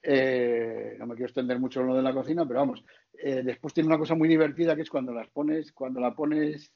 Eh, 0.02 0.96
no 0.98 1.06
me 1.06 1.14
quiero 1.14 1.26
extender 1.26 1.58
mucho 1.58 1.82
lo 1.82 1.94
de 1.94 2.02
la 2.02 2.12
cocina, 2.12 2.46
pero 2.46 2.60
vamos. 2.60 2.84
Eh, 3.12 3.42
después 3.42 3.72
tiene 3.72 3.86
una 3.86 3.98
cosa 3.98 4.14
muy 4.14 4.28
divertida 4.28 4.74
que 4.74 4.82
es 4.82 4.90
cuando 4.90 5.12
las 5.12 5.28
pones, 5.28 5.72
cuando 5.72 6.00
la 6.00 6.14
pones 6.14 6.72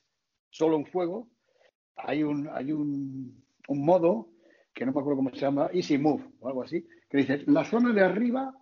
solo 0.50 0.76
en 0.76 0.86
fuego, 0.86 1.28
hay 1.96 2.22
un, 2.22 2.48
hay 2.52 2.72
un, 2.72 3.44
un 3.68 3.84
modo, 3.84 4.30
que 4.72 4.86
no 4.86 4.92
me 4.92 5.00
acuerdo 5.00 5.16
cómo 5.16 5.30
se 5.30 5.40
llama, 5.40 5.68
Easy 5.72 5.98
Move 5.98 6.24
o 6.40 6.48
algo 6.48 6.62
así, 6.62 6.86
que 7.10 7.18
dice, 7.18 7.42
la 7.46 7.64
zona 7.64 7.92
de 7.92 8.02
arriba 8.02 8.54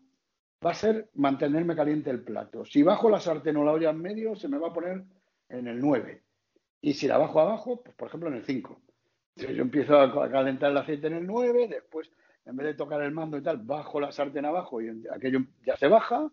va 0.65 0.71
a 0.71 0.75
ser 0.75 1.11
mantenerme 1.15 1.77
caliente 1.77 2.11
el 2.11 2.23
plato. 2.23 2.65
Si 2.65 2.83
bajo 2.83 3.11
la 3.11 3.21
sartén 3.21 3.57
o 3.57 3.65
la 3.65 3.73
olla 3.73 3.91
en 3.91 4.01
medio, 4.01 4.35
se 4.35 4.49
me 4.49 4.59
va 4.59 4.69
a 4.69 4.73
poner 4.73 5.05
en 5.49 5.69
el 5.69 5.79
9. 5.79 6.23
Y 6.81 6.95
si 6.95 7.07
la 7.07 7.19
bajo 7.19 7.41
abajo, 7.41 7.83
pues 7.83 7.95
por 7.95 8.09
ejemplo 8.09 8.29
en 8.29 8.37
el 8.37 8.45
5. 8.45 8.81
Yo 9.37 9.63
empiezo 9.63 10.01
a 10.01 10.31
calentar 10.31 10.71
el 10.71 10.79
aceite 10.79 11.09
en 11.09 11.15
el 11.15 11.27
9, 11.27 11.69
después, 11.69 12.11
en 12.47 12.57
vez 12.57 12.69
de 12.69 12.75
tocar 12.75 13.03
el 13.03 13.13
mando 13.13 13.37
y 13.37 13.43
tal, 13.43 13.59
bajo 13.59 14.01
la 14.01 14.11
sartén 14.11 14.47
abajo 14.47 14.81
y 14.81 14.89
aquello 15.13 15.41
ya 15.65 15.77
se 15.77 15.89
baja 15.89 16.31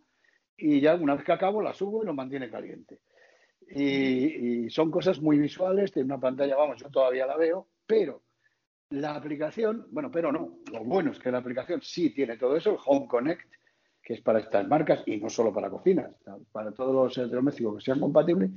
y 0.55 0.79
ya 0.79 0.95
una 0.95 1.15
vez 1.15 1.25
que 1.25 1.33
acabo 1.33 1.61
la 1.61 1.73
subo 1.73 2.03
y 2.03 2.05
lo 2.05 2.13
mantiene 2.13 2.49
caliente. 2.49 2.99
Y, 3.69 4.69
son 4.69 4.91
cosas 4.91 5.19
muy 5.21 5.37
visuales, 5.37 5.91
tiene 5.91 6.05
una 6.05 6.19
pantalla, 6.19 6.55
vamos, 6.55 6.81
yo 6.81 6.89
todavía 6.89 7.25
la 7.25 7.35
veo, 7.35 7.67
pero 7.85 8.23
la 8.91 9.15
aplicación, 9.15 9.87
bueno, 9.91 10.11
pero 10.11 10.31
no, 10.31 10.59
lo 10.71 10.83
bueno 10.83 11.11
es 11.11 11.19
que 11.19 11.31
la 11.31 11.39
aplicación 11.39 11.81
sí 11.81 12.11
tiene 12.13 12.37
todo 12.37 12.55
eso, 12.55 12.71
el 12.71 12.77
Home 12.85 13.07
Connect, 13.07 13.51
que 14.01 14.13
es 14.13 14.21
para 14.21 14.39
estas 14.39 14.67
marcas 14.67 15.01
y 15.05 15.17
no 15.17 15.29
solo 15.29 15.53
para 15.53 15.69
cocinas, 15.69 16.11
para 16.51 16.71
todos 16.71 16.93
los 16.93 17.17
electrodomésticos 17.17 17.77
que 17.77 17.83
sean 17.83 17.99
compatibles, 17.99 18.51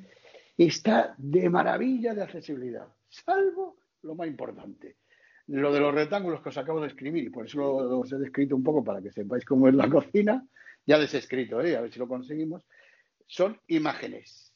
está 0.57 1.15
de 1.17 1.49
maravilla 1.49 2.15
de 2.15 2.23
accesibilidad, 2.23 2.87
salvo 3.09 3.79
lo 4.07 4.15
más 4.15 4.29
importante. 4.29 4.97
Lo 5.49 5.73
de 5.73 5.81
los 5.81 5.95
rectángulos 5.95 6.43
que 6.43 6.49
os 6.49 6.59
acabo 6.59 6.81
de 6.81 6.89
escribir, 6.89 7.25
y 7.25 7.31
por 7.31 7.47
eso 7.47 7.65
os 7.65 8.13
he 8.13 8.19
descrito 8.19 8.57
un 8.57 8.65
poco 8.65 8.83
para 8.83 9.01
que 9.01 9.13
sepáis 9.13 9.45
cómo 9.45 9.69
es 9.69 9.75
la 9.75 9.89
cocina, 9.91 10.45
ya 10.87 10.99
les 10.99 11.13
he 11.15 11.19
escrito, 11.19 11.61
¿eh? 11.61 11.77
a 11.77 11.81
ver 11.81 11.93
si 11.93 11.99
lo 11.99 12.09
conseguimos, 12.09 12.65
son 13.27 13.61
imágenes. 13.69 14.53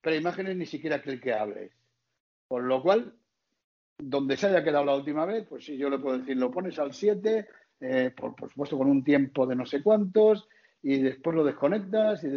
Pero 0.00 0.16
imágenes 0.16 0.56
ni 0.56 0.66
siquiera 0.66 1.02
cliqueables. 1.02 1.72
Por 2.48 2.64
lo 2.64 2.82
cual, 2.82 3.14
donde 3.98 4.36
se 4.36 4.46
haya 4.46 4.64
quedado 4.64 4.84
la 4.84 4.96
última 4.96 5.26
vez, 5.26 5.46
pues 5.48 5.64
si 5.64 5.76
yo 5.76 5.90
le 5.90 5.98
puedo 5.98 6.18
decir, 6.18 6.36
lo 6.36 6.50
pones 6.50 6.78
al 6.78 6.92
7, 6.92 7.46
eh, 7.80 8.12
por, 8.16 8.34
supuesto 8.48 8.78
con 8.78 8.88
un 8.88 9.04
tiempo 9.04 9.46
de 9.46 9.54
no 9.54 9.66
sé 9.66 9.82
cuántos, 9.82 10.48
y 10.82 11.00
después 11.00 11.36
lo 11.36 11.44
desconectas 11.44 12.24
y, 12.24 12.28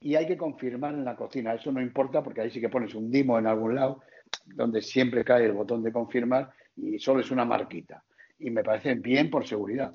y 0.00 0.14
hay 0.14 0.26
que 0.26 0.36
confirmar 0.36 0.94
en 0.94 1.04
la 1.04 1.16
cocina. 1.16 1.54
Eso 1.54 1.72
no 1.72 1.82
importa 1.82 2.22
porque 2.22 2.42
ahí 2.42 2.50
sí 2.50 2.60
que 2.60 2.68
pones 2.68 2.94
un 2.94 3.10
dimo 3.10 3.38
en 3.38 3.46
algún 3.46 3.74
lado 3.74 4.02
donde 4.44 4.82
siempre 4.82 5.24
cae 5.24 5.46
el 5.46 5.52
botón 5.52 5.82
de 5.82 5.92
confirmar 5.92 6.50
y 6.76 6.98
solo 6.98 7.20
es 7.20 7.30
una 7.30 7.44
marquita. 7.44 8.04
Y 8.38 8.50
me 8.50 8.62
parece 8.62 8.94
bien 8.94 9.30
por 9.30 9.46
seguridad. 9.46 9.94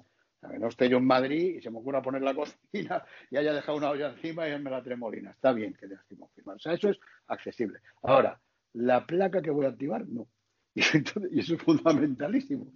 no 0.59 0.67
esté 0.67 0.89
yo 0.89 0.97
en 0.97 1.05
Madrid 1.05 1.55
y 1.57 1.61
se 1.61 1.71
me 1.71 1.79
ocurra 1.79 2.01
poner 2.01 2.21
la 2.21 2.35
cocina 2.35 3.03
y 3.31 3.37
haya 3.37 3.53
dejado 3.53 3.77
una 3.77 3.89
olla 3.89 4.09
encima 4.11 4.47
y 4.47 4.59
me 4.59 4.69
la 4.69 4.83
tremolina. 4.83 5.31
Está 5.31 5.53
bien 5.53 5.73
que 5.73 5.87
tengas 5.87 6.05
que 6.05 6.17
confirmar. 6.17 6.57
O 6.57 6.59
sea, 6.59 6.73
eso 6.73 6.89
es 6.89 6.99
accesible. 7.27 7.79
Ahora, 8.01 8.39
la 8.73 9.05
placa 9.05 9.41
que 9.41 9.51
voy 9.51 9.65
a 9.65 9.69
activar, 9.69 10.07
no. 10.07 10.27
Y, 10.75 11.39
eso 11.39 11.55
es 11.55 11.61
fundamentalísimo. 11.61 12.73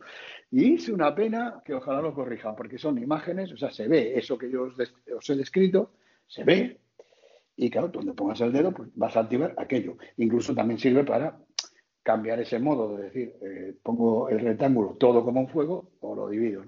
Y 0.51 0.75
es 0.75 0.89
una 0.89 1.13
pena 1.15 1.61
que 1.65 1.73
ojalá 1.73 2.01
lo 2.01 2.13
corrijan, 2.13 2.55
porque 2.55 2.77
son 2.77 2.97
imágenes, 2.99 3.51
o 3.51 3.57
sea, 3.57 3.71
se 3.71 3.87
ve 3.87 4.17
eso 4.17 4.37
que 4.37 4.49
yo 4.49 4.63
os, 5.17 5.29
he 5.29 5.35
descrito, 5.35 5.93
se 6.27 6.43
ve, 6.43 6.79
y 7.55 7.69
claro, 7.69 7.87
donde 7.87 8.13
pongas 8.13 8.39
el 8.41 8.53
dedo, 8.53 8.71
pues 8.71 8.89
vas 8.93 9.17
a 9.17 9.21
activar 9.21 9.55
aquello. 9.57 9.97
Incluso 10.17 10.53
también 10.53 10.79
sirve 10.79 11.03
para 11.03 11.39
cambiar 12.07 12.39
ese 12.39 12.57
modo 12.59 12.95
de 12.95 13.03
decir, 13.03 13.35
eh, 13.41 13.75
pongo 13.83 14.29
el 14.29 14.39
rectángulo 14.39 14.95
todo 14.97 15.25
como 15.25 15.41
un 15.41 15.49
fuego 15.49 15.91
o 15.99 16.15
lo 16.15 16.29
divido. 16.29 16.63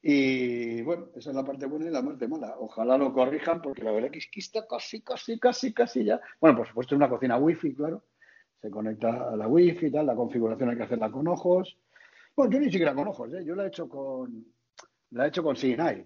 Y 0.00 0.82
bueno, 0.82 1.08
esa 1.16 1.30
es 1.30 1.36
la 1.36 1.44
parte 1.44 1.66
buena 1.66 1.86
y 1.86 1.90
la 1.90 2.04
parte 2.04 2.28
mala. 2.28 2.54
Ojalá 2.60 2.96
lo 2.96 3.12
corrijan 3.12 3.60
porque 3.60 3.82
la 3.82 3.90
verdad 3.90 4.10
es 4.14 4.28
que 4.30 4.38
está 4.38 4.66
casi, 4.66 5.02
casi, 5.02 5.38
casi, 5.40 5.74
casi 5.74 6.04
ya. 6.04 6.20
Bueno, 6.40 6.58
por 6.58 6.68
supuesto, 6.68 6.94
es 6.94 6.98
una 6.98 7.08
cocina 7.08 7.38
wifi, 7.38 7.74
claro 7.74 8.04
se 8.60 8.70
conecta 8.70 9.30
a 9.30 9.36
la 9.36 9.48
wifi 9.48 9.86
y 9.86 9.90
tal, 9.90 10.06
la 10.06 10.14
configuración 10.14 10.70
hay 10.70 10.76
que 10.76 10.82
hacerla 10.84 11.10
con 11.10 11.26
ojos. 11.28 11.76
Bueno, 12.34 12.52
yo 12.52 12.60
ni 12.60 12.70
siquiera 12.70 12.94
con 12.94 13.08
ojos, 13.08 13.32
¿eh? 13.32 13.44
yo 13.44 13.54
la 13.54 13.64
he 13.64 13.68
hecho 13.68 13.88
con 13.88 14.46
la 15.10 15.24
he 15.24 15.28
hecho 15.28 15.42
con 15.42 15.56
CNI. 15.56 16.04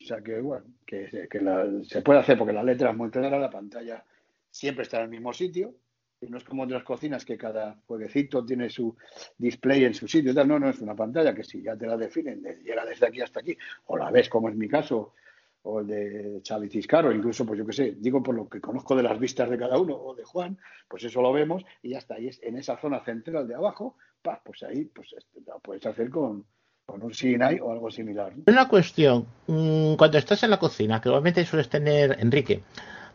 O 0.00 0.04
sea 0.04 0.20
que, 0.20 0.40
bueno, 0.40 0.64
que, 0.86 1.08
se 1.84 2.02
puede 2.02 2.20
hacer 2.20 2.36
porque 2.36 2.52
la 2.52 2.64
letra 2.64 2.90
es 2.90 2.96
muy 2.96 3.10
clara, 3.10 3.38
la 3.38 3.50
pantalla 3.50 4.04
siempre 4.50 4.82
está 4.82 4.98
en 4.98 5.04
el 5.04 5.10
mismo 5.10 5.32
sitio. 5.32 5.74
No 6.28 6.38
es 6.38 6.44
como 6.44 6.62
otras 6.62 6.84
cocinas 6.84 7.24
que 7.24 7.36
cada 7.36 7.76
jueguecito 7.86 8.44
tiene 8.44 8.70
su 8.70 8.96
display 9.38 9.84
en 9.84 9.94
su 9.94 10.06
sitio. 10.06 10.32
No, 10.44 10.58
no, 10.58 10.70
es 10.70 10.80
una 10.80 10.94
pantalla 10.94 11.34
que 11.34 11.44
si 11.44 11.62
ya 11.62 11.76
te 11.76 11.86
la 11.86 11.96
definen, 11.96 12.42
llega 12.64 12.84
desde 12.84 13.06
aquí 13.06 13.20
hasta 13.20 13.40
aquí, 13.40 13.56
o 13.86 13.96
la 13.96 14.10
ves 14.10 14.28
como 14.28 14.48
es 14.48 14.54
mi 14.54 14.68
caso, 14.68 15.14
o 15.62 15.80
el 15.80 15.86
de 15.86 16.42
Xavi 16.46 16.68
Ciscaro, 16.68 17.12
incluso, 17.12 17.46
pues 17.46 17.58
yo 17.58 17.66
qué 17.66 17.72
sé, 17.72 17.94
digo 17.98 18.22
por 18.22 18.34
lo 18.34 18.48
que 18.48 18.60
conozco 18.60 18.96
de 18.96 19.02
las 19.04 19.18
vistas 19.18 19.48
de 19.48 19.58
cada 19.58 19.78
uno, 19.78 19.94
o 19.94 20.14
de 20.14 20.24
Juan, 20.24 20.58
pues 20.88 21.04
eso 21.04 21.22
lo 21.22 21.32
vemos 21.32 21.64
y 21.82 21.90
ya 21.90 21.98
está, 21.98 22.18
y 22.18 22.28
es 22.28 22.42
en 22.42 22.56
esa 22.56 22.76
zona 22.78 23.00
central 23.04 23.46
de 23.46 23.54
abajo, 23.54 23.96
pues 24.44 24.62
ahí 24.62 24.84
pues 24.84 25.14
lo 25.46 25.58
puedes 25.60 25.86
hacer 25.86 26.10
con, 26.10 26.44
con 26.84 27.02
un 27.02 27.12
CNI 27.12 27.60
o 27.60 27.72
algo 27.72 27.90
similar. 27.90 28.32
Una 28.46 28.68
cuestión, 28.68 29.26
mm, 29.46 29.94
cuando 29.94 30.18
estás 30.18 30.42
en 30.42 30.50
la 30.50 30.58
cocina, 30.58 31.00
que 31.00 31.08
normalmente 31.08 31.44
sueles 31.44 31.68
tener, 31.68 32.16
Enrique, 32.18 32.62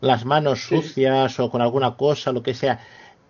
las 0.01 0.25
manos 0.25 0.61
sucias 0.61 1.39
o 1.39 1.49
con 1.49 1.61
alguna 1.61 1.95
cosa, 1.95 2.31
lo 2.31 2.43
que 2.43 2.53
sea, 2.53 2.79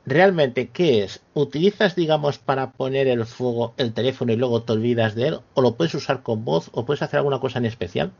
¿realmente 0.05 0.69
qué 0.69 1.03
es? 1.03 1.21
¿Utilizas, 1.33 1.95
digamos, 1.95 2.37
para 2.39 2.71
poner 2.71 3.07
el 3.07 3.25
fuego 3.25 3.73
el 3.77 3.93
teléfono 3.93 4.33
y 4.33 4.37
luego 4.37 4.63
te 4.63 4.73
olvidas 4.73 5.15
de 5.15 5.27
él? 5.27 5.39
¿O 5.53 5.61
lo 5.61 5.75
puedes 5.75 5.93
usar 5.95 6.23
con 6.23 6.45
voz? 6.45 6.69
¿O 6.73 6.85
puedes 6.85 7.01
hacer 7.01 7.17
alguna 7.17 7.39
cosa 7.39 7.59
en 7.59 7.65
especial? 7.65 8.11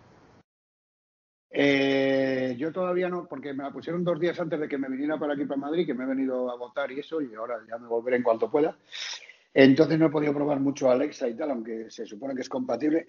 Eh, 1.49 2.55
yo 2.59 2.71
todavía 2.71 3.09
no, 3.09 3.25
porque 3.27 3.53
me 3.53 3.63
la 3.63 3.71
pusieron 3.71 4.03
dos 4.03 4.19
días 4.19 4.39
antes 4.39 4.59
de 4.59 4.67
que 4.67 4.77
me 4.77 4.89
viniera 4.89 5.17
para 5.17 5.33
aquí, 5.33 5.45
para 5.45 5.59
Madrid, 5.59 5.85
que 5.85 5.93
me 5.93 6.03
he 6.03 6.07
venido 6.07 6.51
a 6.51 6.55
votar 6.55 6.91
y 6.91 6.99
eso, 6.99 7.21
y 7.21 7.33
ahora 7.33 7.59
ya 7.67 7.77
me 7.77 7.87
volveré 7.87 8.17
en 8.17 8.23
cuanto 8.23 8.51
pueda. 8.51 8.77
Entonces 9.53 9.97
no 9.97 10.05
he 10.05 10.11
podido 10.11 10.33
probar 10.33 10.59
mucho 10.59 10.91
Alexa 10.91 11.27
y 11.27 11.35
tal, 11.35 11.49
aunque 11.49 11.89
se 11.89 12.05
supone 12.05 12.35
que 12.35 12.41
es 12.41 12.49
compatible. 12.49 13.07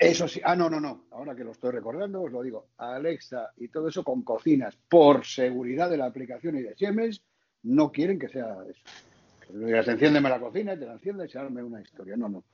Eso 0.00 0.26
sí, 0.26 0.40
ah, 0.42 0.56
no, 0.56 0.70
no, 0.70 0.80
no, 0.80 1.04
ahora 1.10 1.36
que 1.36 1.44
lo 1.44 1.50
estoy 1.50 1.72
recordando, 1.72 2.22
os 2.22 2.32
lo 2.32 2.42
digo, 2.42 2.68
Alexa 2.78 3.50
y 3.58 3.68
todo 3.68 3.88
eso 3.88 4.02
con 4.02 4.22
cocinas, 4.22 4.74
por 4.88 5.26
seguridad 5.26 5.90
de 5.90 5.98
la 5.98 6.06
aplicación 6.06 6.56
y 6.56 6.62
de 6.62 6.74
Siemens, 6.74 7.22
no 7.64 7.92
quieren 7.92 8.18
que 8.18 8.30
sea 8.30 8.56
eso. 8.66 8.80
Digas, 9.52 9.88
enciéndeme 9.88 10.30
la 10.30 10.40
cocina 10.40 10.78
te 10.78 10.86
la 10.86 10.94
enciende 10.94 11.26
y 11.26 11.28
se 11.28 11.38
arme 11.38 11.62
una 11.62 11.82
historia. 11.82 12.16
No, 12.16 12.30
no. 12.30 12.44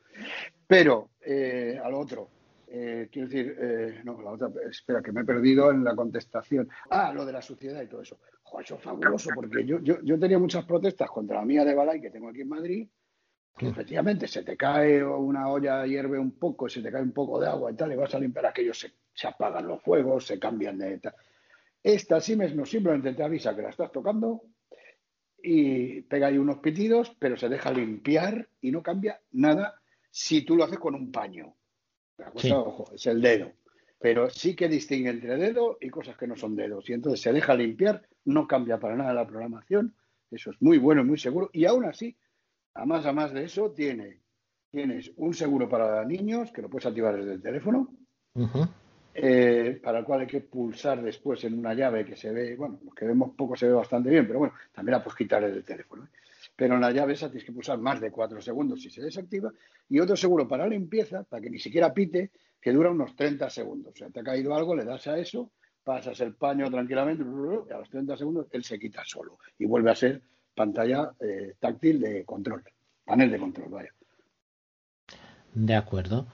Pero, 0.66 1.10
eh, 1.20 1.80
al 1.80 1.94
otro, 1.94 2.30
eh, 2.66 3.08
quiero 3.12 3.28
decir, 3.28 3.56
eh, 3.60 4.00
no, 4.02 4.20
la 4.20 4.32
otra, 4.32 4.50
espera, 4.68 5.00
que 5.00 5.12
me 5.12 5.20
he 5.20 5.24
perdido 5.24 5.70
en 5.70 5.84
la 5.84 5.94
contestación. 5.94 6.68
Ah, 6.90 7.12
lo 7.14 7.24
de 7.24 7.32
la 7.32 7.42
suciedad 7.42 7.80
y 7.80 7.86
todo 7.86 8.02
eso. 8.02 8.18
Jo, 8.42 8.60
eso 8.60 8.74
es 8.74 8.82
fabuloso, 8.82 9.30
porque 9.32 9.64
yo, 9.64 9.78
yo, 9.82 10.00
yo 10.02 10.18
tenía 10.18 10.40
muchas 10.40 10.64
protestas 10.64 11.08
contra 11.10 11.36
la 11.36 11.44
mía 11.44 11.64
de 11.64 11.76
Balay 11.76 12.00
que 12.00 12.10
tengo 12.10 12.28
aquí 12.28 12.40
en 12.40 12.48
Madrid, 12.48 12.88
que 13.56 13.68
efectivamente 13.68 14.28
se 14.28 14.42
te 14.42 14.56
cae 14.56 15.02
una 15.02 15.48
olla, 15.48 15.86
hierve 15.86 16.18
un 16.18 16.32
poco, 16.32 16.68
se 16.68 16.82
te 16.82 16.92
cae 16.92 17.02
un 17.02 17.12
poco 17.12 17.40
de 17.40 17.48
agua 17.48 17.72
y 17.72 17.74
tal, 17.74 17.92
y 17.92 17.96
vas 17.96 18.14
a 18.14 18.18
limpiar 18.18 18.46
aquello, 18.46 18.74
se, 18.74 18.92
se 19.14 19.26
apagan 19.26 19.66
los 19.66 19.82
fuegos, 19.82 20.26
se 20.26 20.38
cambian 20.38 20.78
de... 20.78 20.98
Tal. 20.98 21.14
Esta 21.82 22.20
Siemens 22.20 22.54
no 22.54 22.66
simplemente 22.66 23.14
te 23.14 23.22
avisa 23.22 23.56
que 23.56 23.62
la 23.62 23.70
estás 23.70 23.90
tocando 23.92 24.42
y 25.42 26.02
pega 26.02 26.26
ahí 26.26 26.36
unos 26.36 26.58
pitidos, 26.58 27.16
pero 27.18 27.36
se 27.36 27.48
deja 27.48 27.70
limpiar 27.70 28.48
y 28.60 28.72
no 28.72 28.82
cambia 28.82 29.20
nada 29.32 29.80
si 30.10 30.42
tú 30.42 30.56
lo 30.56 30.64
haces 30.64 30.78
con 30.78 30.94
un 30.94 31.10
paño. 31.10 31.54
La 32.18 32.30
cosa, 32.30 32.58
ojo, 32.58 32.92
es 32.92 33.06
el 33.06 33.22
dedo. 33.22 33.52
Pero 34.00 34.28
sí 34.28 34.56
que 34.56 34.68
distingue 34.68 35.10
entre 35.10 35.36
dedo 35.36 35.78
y 35.80 35.88
cosas 35.88 36.16
que 36.16 36.26
no 36.26 36.36
son 36.36 36.56
dedos. 36.56 36.90
Y 36.90 36.94
entonces 36.94 37.20
se 37.20 37.32
deja 37.32 37.54
limpiar, 37.54 38.06
no 38.24 38.46
cambia 38.46 38.78
para 38.78 38.96
nada 38.96 39.14
la 39.14 39.26
programación. 39.26 39.94
Eso 40.30 40.50
es 40.50 40.60
muy 40.60 40.78
bueno 40.78 41.02
y 41.02 41.04
muy 41.04 41.18
seguro. 41.18 41.50
Y 41.52 41.66
aún 41.66 41.84
así, 41.84 42.16
a 42.76 42.84
más 42.84 43.06
a 43.06 43.12
más 43.12 43.32
de 43.32 43.44
eso, 43.44 43.70
tiene, 43.72 44.20
tienes 44.70 45.12
un 45.16 45.34
seguro 45.34 45.68
para 45.68 46.04
niños, 46.04 46.52
que 46.52 46.62
lo 46.62 46.68
puedes 46.68 46.86
activar 46.86 47.16
desde 47.16 47.34
el 47.34 47.42
teléfono, 47.42 47.88
eh, 49.14 49.80
para 49.82 50.00
el 50.00 50.04
cual 50.04 50.20
hay 50.20 50.26
que 50.26 50.42
pulsar 50.42 51.02
después 51.02 51.42
en 51.44 51.58
una 51.58 51.74
llave 51.74 52.04
que 52.04 52.16
se 52.16 52.30
ve, 52.30 52.54
bueno, 52.54 52.78
lo 52.84 52.92
que 52.92 53.06
vemos 53.06 53.32
poco 53.36 53.56
se 53.56 53.66
ve 53.66 53.72
bastante 53.72 54.10
bien, 54.10 54.26
pero 54.26 54.40
bueno, 54.40 54.54
también 54.72 54.92
la 54.92 55.02
puedes 55.02 55.16
quitar 55.16 55.42
desde 55.42 55.58
el 55.58 55.64
teléfono. 55.64 56.04
¿eh? 56.04 56.08
pero 56.56 56.74
en 56.74 56.80
la 56.80 56.90
llave 56.90 57.12
esa 57.12 57.28
tienes 57.28 57.44
que 57.44 57.52
pulsar 57.52 57.78
más 57.78 58.00
de 58.00 58.10
cuatro 58.10 58.40
segundos 58.40 58.80
si 58.80 58.90
se 58.90 59.02
desactiva, 59.02 59.52
y 59.88 60.00
otro 60.00 60.16
seguro 60.16 60.48
para 60.48 60.66
limpieza, 60.66 61.22
para 61.22 61.42
que 61.42 61.50
ni 61.50 61.58
siquiera 61.58 61.92
pite, 61.92 62.30
que 62.60 62.72
dura 62.72 62.90
unos 62.90 63.14
30 63.14 63.50
segundos. 63.50 63.92
O 63.94 63.96
sea, 63.96 64.10
te 64.10 64.20
ha 64.20 64.24
caído 64.24 64.54
algo, 64.54 64.74
le 64.74 64.84
das 64.84 65.06
a 65.06 65.18
eso, 65.18 65.52
pasas 65.84 66.18
el 66.20 66.34
paño 66.34 66.70
tranquilamente, 66.70 67.22
y 67.22 67.72
a 67.72 67.78
los 67.78 67.90
30 67.90 68.16
segundos 68.16 68.46
él 68.50 68.64
se 68.64 68.78
quita 68.78 69.02
solo 69.04 69.38
y 69.58 69.66
vuelve 69.66 69.90
a 69.90 69.94
ser 69.94 70.22
pantalla 70.56 71.12
eh, 71.20 71.54
táctil 71.60 72.00
de 72.00 72.24
control, 72.24 72.64
panel 73.04 73.30
de 73.30 73.38
control, 73.38 73.68
vaya. 73.68 73.92
De 75.54 75.74
acuerdo 75.74 76.26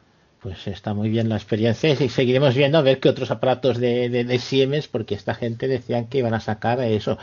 pues 0.43 0.67
está 0.67 0.93
muy 0.93 1.09
bien 1.09 1.29
la 1.29 1.37
experiencia 1.37 1.91
y 1.91 2.09
seguiremos 2.09 2.57
viendo 2.57 2.77
a 2.77 2.83
ver 2.83 2.99
qué 2.99 3.09
otros 3.09 3.31
aparatos 3.31 3.79
de, 3.79 4.09
de, 4.09 4.39
Siemens, 4.41 4.89
porque 4.89 5.15
esta 5.15 5.37
gente 5.37 5.69
decían 5.69 6.09
que 6.09 6.19
iban 6.19 6.35
a 6.35 6.41
sacar 6.41 6.81
eso, 6.81 7.17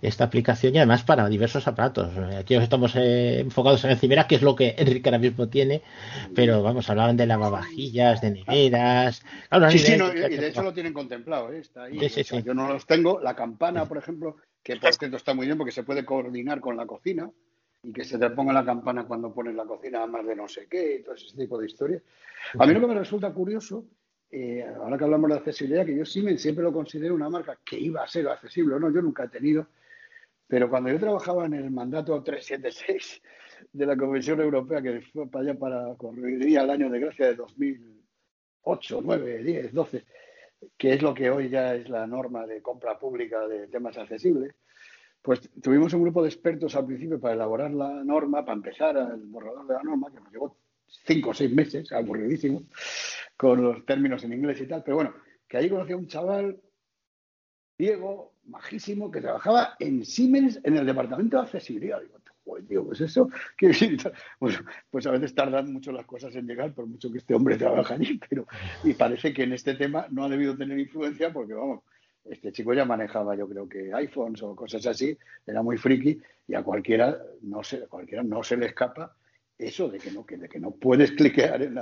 esta 0.00 0.24
aplicación 0.24 0.74
y 0.74 0.78
además 0.78 1.02
para 1.02 1.28
diversos 1.28 1.68
aparatos. 1.68 2.16
Aquí 2.38 2.54
estamos 2.54 2.96
eh, 2.96 3.40
enfocados 3.40 3.84
en 3.84 3.90
el 3.90 3.98
Cimera, 3.98 4.26
que 4.26 4.36
es 4.36 4.42
lo 4.42 4.56
que 4.56 4.74
Enrique 4.78 5.10
ahora 5.10 5.18
mismo 5.18 5.48
tiene, 5.48 5.82
pero 6.34 6.62
vamos, 6.62 6.88
hablaban 6.88 7.18
de 7.18 7.26
lavavajillas, 7.26 8.22
de 8.22 8.30
neveras. 8.30 9.22
sí, 9.70 9.78
sí, 9.78 9.92
y 9.92 10.36
de 10.36 10.48
hecho 10.48 10.62
lo 10.62 10.72
tienen 10.72 10.94
contemplado, 10.94 11.52
¿eh? 11.52 11.58
está 11.58 11.84
ahí. 11.84 11.98
yo 12.42 12.54
no 12.54 12.68
los 12.68 12.86
tengo. 12.86 13.20
La 13.20 13.36
campana, 13.36 13.84
por 13.84 13.98
ejemplo, 13.98 14.36
que 14.62 14.76
por 14.76 14.94
cierto 14.94 15.16
está 15.16 15.34
muy 15.34 15.46
bien 15.46 15.58
porque 15.58 15.72
se 15.72 15.82
puede 15.82 16.04
coordinar 16.04 16.60
con 16.60 16.76
la 16.76 16.86
cocina 16.86 17.30
y 17.82 17.92
que 17.92 18.04
se 18.04 18.18
te 18.18 18.30
ponga 18.30 18.52
la 18.52 18.64
campana 18.64 19.04
cuando 19.04 19.34
pones 19.34 19.54
la 19.54 19.64
cocina 19.64 20.06
más 20.06 20.24
de 20.24 20.36
no 20.36 20.46
sé 20.46 20.66
qué 20.68 20.96
y 20.96 21.02
todo 21.02 21.14
ese 21.14 21.36
tipo 21.36 21.58
de 21.58 21.66
historias. 21.66 22.02
A 22.58 22.66
mí 22.66 22.72
lo 22.72 22.80
que 22.80 22.86
me 22.86 22.94
resulta 22.94 23.32
curioso, 23.32 23.84
eh, 24.30 24.64
ahora 24.76 24.96
que 24.96 25.04
hablamos 25.04 25.30
de 25.30 25.36
accesibilidad, 25.36 25.84
que 25.84 25.96
yo 25.96 26.04
Siemens 26.04 26.40
siempre 26.40 26.62
lo 26.62 26.72
considero 26.72 27.14
una 27.14 27.28
marca 27.28 27.58
que 27.64 27.78
iba 27.78 28.02
a 28.02 28.08
ser 28.08 28.28
accesible, 28.28 28.78
no, 28.78 28.90
yo 28.90 29.02
nunca 29.02 29.24
he 29.24 29.28
tenido, 29.28 29.66
pero 30.46 30.70
cuando 30.70 30.90
yo 30.90 30.98
trabajaba 30.98 31.46
en 31.46 31.54
el 31.54 31.70
mandato 31.70 32.22
376 32.22 33.22
de 33.72 33.86
la 33.86 33.96
Comisión 33.96 34.40
Europea, 34.40 34.80
que 34.80 35.00
fue 35.00 35.28
para 35.28 35.50
allá 35.50 35.58
para 35.58 35.94
correría 35.96 36.62
el 36.62 36.70
año 36.70 36.88
de 36.88 37.00
gracia 37.00 37.26
de 37.26 37.34
2008, 37.34 39.00
9, 39.02 39.42
10, 39.42 39.72
12, 39.72 40.04
que 40.76 40.94
es 40.94 41.02
lo 41.02 41.14
que 41.14 41.30
hoy 41.30 41.48
ya 41.48 41.74
es 41.74 41.88
la 41.88 42.06
norma 42.06 42.46
de 42.46 42.62
compra 42.62 42.98
pública 42.98 43.46
de 43.46 43.68
temas 43.68 43.96
accesibles, 43.96 44.54
pues 45.20 45.40
tuvimos 45.62 45.92
un 45.94 46.02
grupo 46.02 46.22
de 46.22 46.28
expertos 46.28 46.74
al 46.74 46.86
principio 46.86 47.20
para 47.20 47.34
elaborar 47.34 47.72
la 47.72 48.02
norma, 48.04 48.44
para 48.44 48.56
empezar 48.56 48.96
el 48.96 49.22
borrador 49.26 49.66
de 49.66 49.74
la 49.74 49.82
norma, 49.82 50.10
que 50.10 50.20
nos 50.20 50.32
llevó 50.32 50.56
cinco 50.86 51.30
o 51.30 51.34
seis 51.34 51.52
meses, 51.52 51.92
aburridísimo, 51.92 52.64
con 53.36 53.62
los 53.62 53.86
términos 53.86 54.24
en 54.24 54.32
inglés 54.32 54.60
y 54.60 54.66
tal. 54.66 54.82
Pero 54.82 54.96
bueno, 54.96 55.14
que 55.48 55.56
ahí 55.56 55.70
conocí 55.70 55.92
a 55.92 55.96
un 55.96 56.08
chaval, 56.08 56.60
Diego, 57.78 58.34
majísimo, 58.44 59.10
que 59.10 59.20
trabajaba 59.20 59.76
en 59.78 60.04
Siemens 60.04 60.60
en 60.64 60.76
el 60.76 60.86
departamento 60.86 61.36
de 61.36 61.42
accesibilidad. 61.44 62.00
Digo, 62.00 62.18
pues 62.44 62.66
tío, 62.66 62.84
pues 62.84 63.00
eso, 63.00 63.28
pues, 64.38 64.60
pues, 64.90 65.06
a 65.06 65.10
veces 65.10 65.34
tardan 65.34 65.72
mucho 65.72 65.92
las 65.92 66.06
cosas 66.06 66.34
en 66.36 66.46
llegar, 66.46 66.72
por 66.74 66.86
mucho 66.86 67.10
que 67.10 67.18
este 67.18 67.34
hombre 67.34 67.56
trabaja 67.56 67.94
allí, 67.94 68.20
pero 68.28 68.46
y 68.84 68.94
parece 68.94 69.32
que 69.32 69.44
en 69.44 69.52
este 69.52 69.74
tema 69.74 70.06
no 70.10 70.24
ha 70.24 70.28
debido 70.28 70.56
tener 70.56 70.78
influencia 70.78 71.32
porque, 71.32 71.54
vamos, 71.54 71.80
este 72.24 72.52
chico 72.52 72.72
ya 72.72 72.84
manejaba, 72.84 73.34
yo 73.36 73.48
creo 73.48 73.68
que 73.68 73.92
iPhones 73.92 74.42
o 74.42 74.54
cosas 74.54 74.86
así, 74.86 75.16
era 75.46 75.62
muy 75.62 75.76
friki 75.76 76.20
y 76.48 76.54
a 76.54 76.62
cualquiera 76.62 77.18
no 77.42 77.62
se, 77.62 77.80
cualquiera 77.86 78.22
no 78.22 78.42
se 78.42 78.56
le 78.56 78.66
escapa 78.66 79.16
eso 79.58 79.88
de 79.88 79.98
que 79.98 80.10
no, 80.10 80.26
que, 80.26 80.36
de 80.36 80.48
que 80.48 80.58
no 80.58 80.72
puedes 80.72 81.12
cliquear 81.12 81.62
en, 81.62 81.78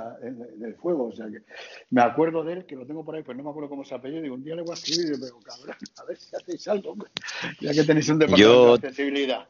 el 0.63 0.75
fuego. 0.75 1.07
O 1.07 1.11
sea 1.11 1.27
que 1.27 1.41
me 1.89 2.01
acuerdo 2.01 2.43
de 2.43 2.53
él, 2.53 2.65
que 2.65 2.75
lo 2.75 2.85
tengo 2.85 3.03
por 3.03 3.15
ahí, 3.15 3.23
pues 3.23 3.37
no 3.37 3.43
me 3.43 3.49
acuerdo 3.49 3.69
cómo 3.69 3.83
se 3.83 3.95
apellida. 3.95 4.21
Digo, 4.21 4.35
un 4.35 4.43
día 4.43 4.55
le 4.55 4.61
voy 4.61 4.71
a 4.71 4.73
escribir 4.75 5.15
y 5.15 5.25
digo, 5.25 5.39
cabrón, 5.39 5.75
a 5.97 6.05
ver 6.05 6.17
si 6.17 6.35
hacéis 6.35 6.67
algo, 6.67 6.95
ya 7.59 7.73
que 7.73 7.83
tenéis 7.83 8.09
un 8.09 8.19
departamento 8.19 8.77
de 8.77 8.87
accesibilidad. 8.87 9.47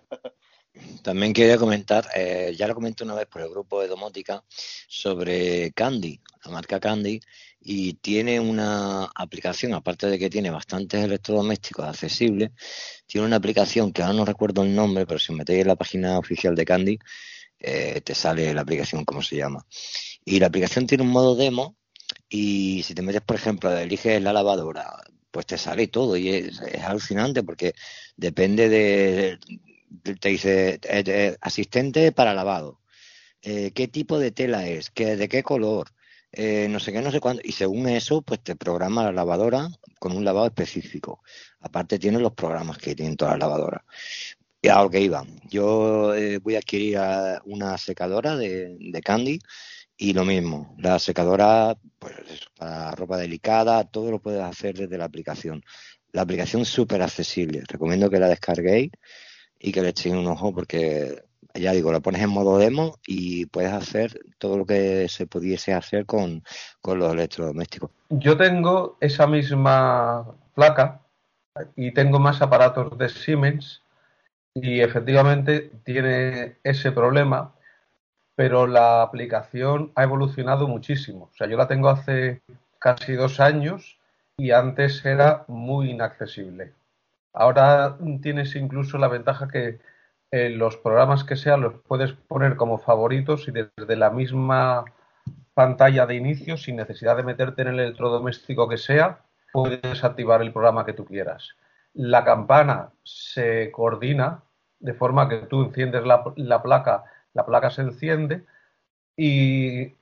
También 1.03 1.33
quería 1.33 1.57
comentar, 1.57 2.07
eh, 2.15 2.55
ya 2.57 2.67
lo 2.67 2.75
comenté 2.75 3.03
una 3.03 3.15
vez 3.15 3.27
por 3.27 3.41
el 3.41 3.49
grupo 3.49 3.81
de 3.81 3.87
domótica, 3.87 4.43
sobre 4.87 5.71
Candy, 5.71 6.19
la 6.45 6.51
marca 6.51 6.79
Candy, 6.79 7.19
y 7.59 7.93
tiene 7.95 8.39
una 8.39 9.05
aplicación, 9.15 9.73
aparte 9.73 10.07
de 10.07 10.17
que 10.17 10.29
tiene 10.29 10.49
bastantes 10.49 11.03
electrodomésticos 11.03 11.85
accesibles, 11.85 12.51
tiene 13.05 13.27
una 13.27 13.35
aplicación 13.35 13.91
que 13.91 14.01
ahora 14.01 14.13
no 14.13 14.25
recuerdo 14.25 14.63
el 14.63 14.73
nombre, 14.73 15.05
pero 15.05 15.19
si 15.19 15.33
metéis 15.33 15.61
en 15.61 15.67
la 15.67 15.75
página 15.75 16.17
oficial 16.17 16.55
de 16.55 16.65
Candy, 16.65 16.99
eh, 17.59 18.01
te 18.01 18.15
sale 18.15 18.53
la 18.53 18.61
aplicación, 18.61 19.05
cómo 19.05 19.21
se 19.21 19.37
llama. 19.37 19.65
Y 20.25 20.39
la 20.39 20.47
aplicación 20.47 20.87
tiene 20.87 21.03
un 21.03 21.11
modo 21.11 21.35
demo 21.35 21.77
y 22.29 22.83
si 22.83 22.95
te 22.95 23.01
metes, 23.01 23.21
por 23.21 23.35
ejemplo, 23.35 23.75
eliges 23.77 24.21
la 24.21 24.33
lavadora, 24.33 24.91
pues 25.31 25.45
te 25.45 25.57
sale 25.57 25.87
todo 25.87 26.17
y 26.17 26.29
es, 26.29 26.61
alucinante 26.83 27.43
porque 27.43 27.73
depende 28.15 28.69
de, 28.69 29.39
te 30.19 30.29
dice 30.29 30.79
eh, 30.83 31.37
asistente 31.41 32.11
para 32.11 32.33
lavado, 32.33 32.81
eh, 33.41 33.71
qué 33.73 33.87
tipo 33.87 34.19
de 34.19 34.31
tela 34.31 34.67
es, 34.67 34.89
¿Qué, 34.91 35.15
de 35.15 35.27
qué 35.29 35.43
color, 35.43 35.89
no 36.69 36.79
sé 36.79 36.93
qué, 36.93 37.01
no 37.01 37.11
sé 37.11 37.19
cuándo, 37.19 37.41
y 37.43 37.51
según 37.51 37.89
eso, 37.89 38.21
pues 38.21 38.41
te 38.41 38.55
programa 38.55 39.03
la 39.03 39.11
lavadora 39.11 39.69
con 39.99 40.15
un 40.15 40.23
lavado 40.23 40.47
específico. 40.47 41.21
Aparte 41.59 41.99
tiene 41.99 42.19
los 42.19 42.33
programas 42.33 42.77
que 42.77 42.95
tienen 42.95 43.17
todas 43.17 43.33
las 43.33 43.39
lavadoras. 43.41 43.83
Y 44.63 44.67
a 44.67 44.83
lo 44.83 44.89
que 44.91 45.01
iba, 45.01 45.25
yo 45.49 46.13
eh, 46.13 46.37
voy 46.37 46.55
a 46.55 46.59
adquirir 46.59 46.99
una 47.45 47.77
secadora 47.79 48.37
de, 48.37 49.01
Candy 49.03 49.39
y 49.97 50.13
lo 50.13 50.23
mismo, 50.23 50.75
la 50.77 50.99
secadora 50.99 51.75
pues 51.97 52.13
para 52.55 52.91
ropa 52.91 53.17
delicada, 53.17 53.83
todo 53.85 54.11
lo 54.11 54.21
puedes 54.21 54.41
hacer 54.41 54.77
desde 54.77 54.99
la 54.99 55.05
aplicación. 55.05 55.63
La 56.11 56.21
aplicación 56.21 56.61
es 56.61 56.69
súper 56.69 57.01
accesible, 57.01 57.63
recomiendo 57.67 58.09
que 58.09 58.19
la 58.19 58.27
descarguéis 58.27 58.91
y 59.61 59.71
que 59.71 59.81
le 59.81 59.89
echéis 59.89 60.15
un 60.15 60.27
ojo 60.27 60.53
porque 60.53 61.23
ya 61.53 61.71
digo, 61.73 61.91
la 61.91 61.99
pones 61.99 62.21
en 62.21 62.29
modo 62.29 62.57
demo 62.57 62.97
y 63.05 63.45
puedes 63.45 63.71
hacer 63.71 64.19
todo 64.37 64.57
lo 64.57 64.65
que 64.65 65.07
se 65.09 65.27
pudiese 65.27 65.73
hacer 65.73 66.05
con, 66.05 66.43
con 66.81 66.99
los 66.99 67.13
electrodomésticos. 67.13 67.91
Yo 68.09 68.37
tengo 68.37 68.97
esa 69.01 69.27
misma 69.27 70.25
placa 70.55 71.01
y 71.75 71.91
tengo 71.91 72.19
más 72.19 72.41
aparatos 72.41 72.97
de 72.97 73.09
Siemens 73.09 73.81
y 74.53 74.79
efectivamente 74.79 75.71
tiene 75.83 76.55
ese 76.63 76.91
problema, 76.91 77.53
pero 78.35 78.67
la 78.67 79.01
aplicación 79.01 79.91
ha 79.95 80.03
evolucionado 80.03 80.67
muchísimo. 80.67 81.29
O 81.33 81.35
sea, 81.35 81.47
yo 81.47 81.57
la 81.57 81.67
tengo 81.67 81.89
hace 81.89 82.41
casi 82.79 83.13
dos 83.13 83.39
años 83.39 83.97
y 84.37 84.51
antes 84.51 85.05
era 85.05 85.43
muy 85.47 85.91
inaccesible. 85.91 86.73
Ahora 87.33 87.97
tienes 88.21 88.55
incluso 88.55 88.97
la 88.97 89.07
ventaja 89.07 89.47
que 89.47 89.79
eh, 90.31 90.49
los 90.49 90.77
programas 90.77 91.23
que 91.23 91.35
sean 91.35 91.61
los 91.61 91.73
puedes 91.87 92.13
poner 92.13 92.55
como 92.55 92.77
favoritos 92.77 93.47
y 93.47 93.51
desde 93.51 93.95
la 93.95 94.09
misma 94.09 94.85
pantalla 95.53 96.05
de 96.05 96.15
inicio, 96.15 96.57
sin 96.57 96.77
necesidad 96.77 97.17
de 97.17 97.23
meterte 97.23 97.61
en 97.61 97.69
el 97.69 97.79
electrodoméstico 97.79 98.67
que 98.67 98.77
sea, 98.77 99.21
puedes 99.51 100.03
activar 100.03 100.41
el 100.41 100.53
programa 100.53 100.85
que 100.85 100.93
tú 100.93 101.05
quieras. 101.05 101.49
La 101.93 102.23
campana 102.23 102.91
se 103.03 103.71
coordina 103.71 104.43
de 104.79 104.93
forma 104.93 105.27
que 105.29 105.37
tú 105.37 105.63
enciendes 105.63 106.03
la, 106.05 106.23
placa, 106.63 107.03
la 107.33 107.45
placa 107.45 107.69
se 107.69 107.81
enciende 107.81 108.43
y 109.15 109.93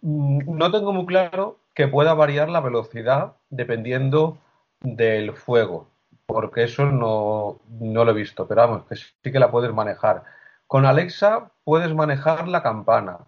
no 0.00 0.70
tengo 0.70 0.92
muy 0.92 1.06
claro 1.06 1.58
que 1.74 1.86
pueda 1.86 2.14
variar 2.14 2.48
la 2.48 2.60
velocidad 2.60 3.34
dependiendo 3.50 4.38
del 4.80 5.32
fuego, 5.34 5.86
porque 6.28 6.64
eso 6.64 6.84
no, 6.84 7.58
no 7.80 8.04
lo 8.04 8.10
he 8.10 8.14
visto, 8.14 8.46
pero 8.46 8.60
vamos, 8.60 8.84
que 8.86 8.96
sí 8.96 9.32
que 9.32 9.38
la 9.38 9.50
puedes 9.50 9.72
manejar. 9.72 10.24
Con 10.66 10.84
Alexa 10.84 11.50
puedes 11.64 11.94
manejar 11.94 12.48
la 12.48 12.62
campana. 12.62 13.20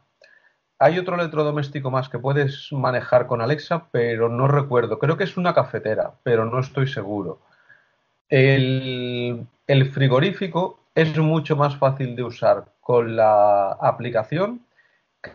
Hay 0.79 0.99
otro 0.99 1.15
electrodoméstico 1.15 1.91
más 1.91 2.11
que 2.11 2.19
puedes 2.19 2.71
manejar 2.73 3.27
con 3.27 3.41
Alexa, 3.41 3.87
pero 3.91 4.29
no 4.29 4.49
recuerdo. 4.49 4.99
Creo 4.99 5.17
que 5.17 5.25
es 5.25 5.39
una 5.39 5.55
cafetera, 5.55 6.13
pero 6.23 6.45
no 6.45 6.61
estoy 6.61 6.89
seguro. 6.89 7.41
El, 8.29 9.47
frigorífico 9.95 10.81
es 10.95 11.17
mucho 11.17 11.57
más 11.57 11.77
fácil 11.77 12.15
de 12.15 12.25
usar 12.25 12.67
con 12.83 13.17
la 13.17 13.73
aplicación 13.81 14.61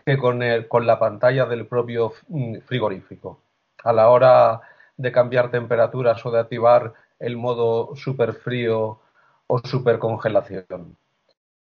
que 0.04 0.16
con, 0.18 0.40
con 0.68 0.86
la 0.86 1.00
pantalla 1.00 1.46
del 1.46 1.66
propio 1.66 2.12
mm, 2.28 2.58
frigorífico. 2.60 3.40
A 3.82 3.92
la 3.92 4.08
hora 4.08 4.60
de 4.96 5.10
cambiar 5.10 5.50
temperaturas 5.50 6.24
o 6.24 6.30
de 6.30 6.40
activar 6.40 6.94
el 7.18 7.36
modo 7.36 7.94
super 7.96 8.34
frío 8.34 9.00
o 9.46 9.58
super 9.60 9.98
congelación. 9.98 10.96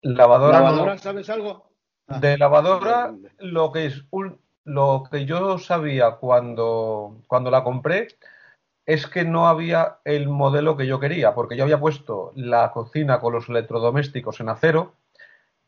Lavadora, 0.01 0.59
¿Lavadora 0.59 0.97
sabes 0.97 1.29
algo? 1.29 1.67
Ah. 2.07 2.19
de 2.19 2.37
lavadora, 2.37 3.13
lo 3.39 3.71
que 3.71 3.87
es 3.87 4.05
lo 4.63 5.03
que 5.09 5.25
yo 5.25 5.57
sabía 5.57 6.11
cuando, 6.11 7.21
cuando 7.27 7.51
la 7.51 7.63
compré 7.63 8.07
es 8.85 9.05
que 9.07 9.25
no 9.25 9.47
había 9.47 9.97
el 10.05 10.29
modelo 10.29 10.77
que 10.77 10.87
yo 10.87 10.99
quería, 10.99 11.33
porque 11.33 11.57
yo 11.57 11.63
había 11.63 11.79
puesto 11.79 12.31
la 12.35 12.71
cocina 12.71 13.19
con 13.19 13.33
los 13.33 13.49
electrodomésticos 13.49 14.39
en 14.39 14.49
acero 14.49 14.93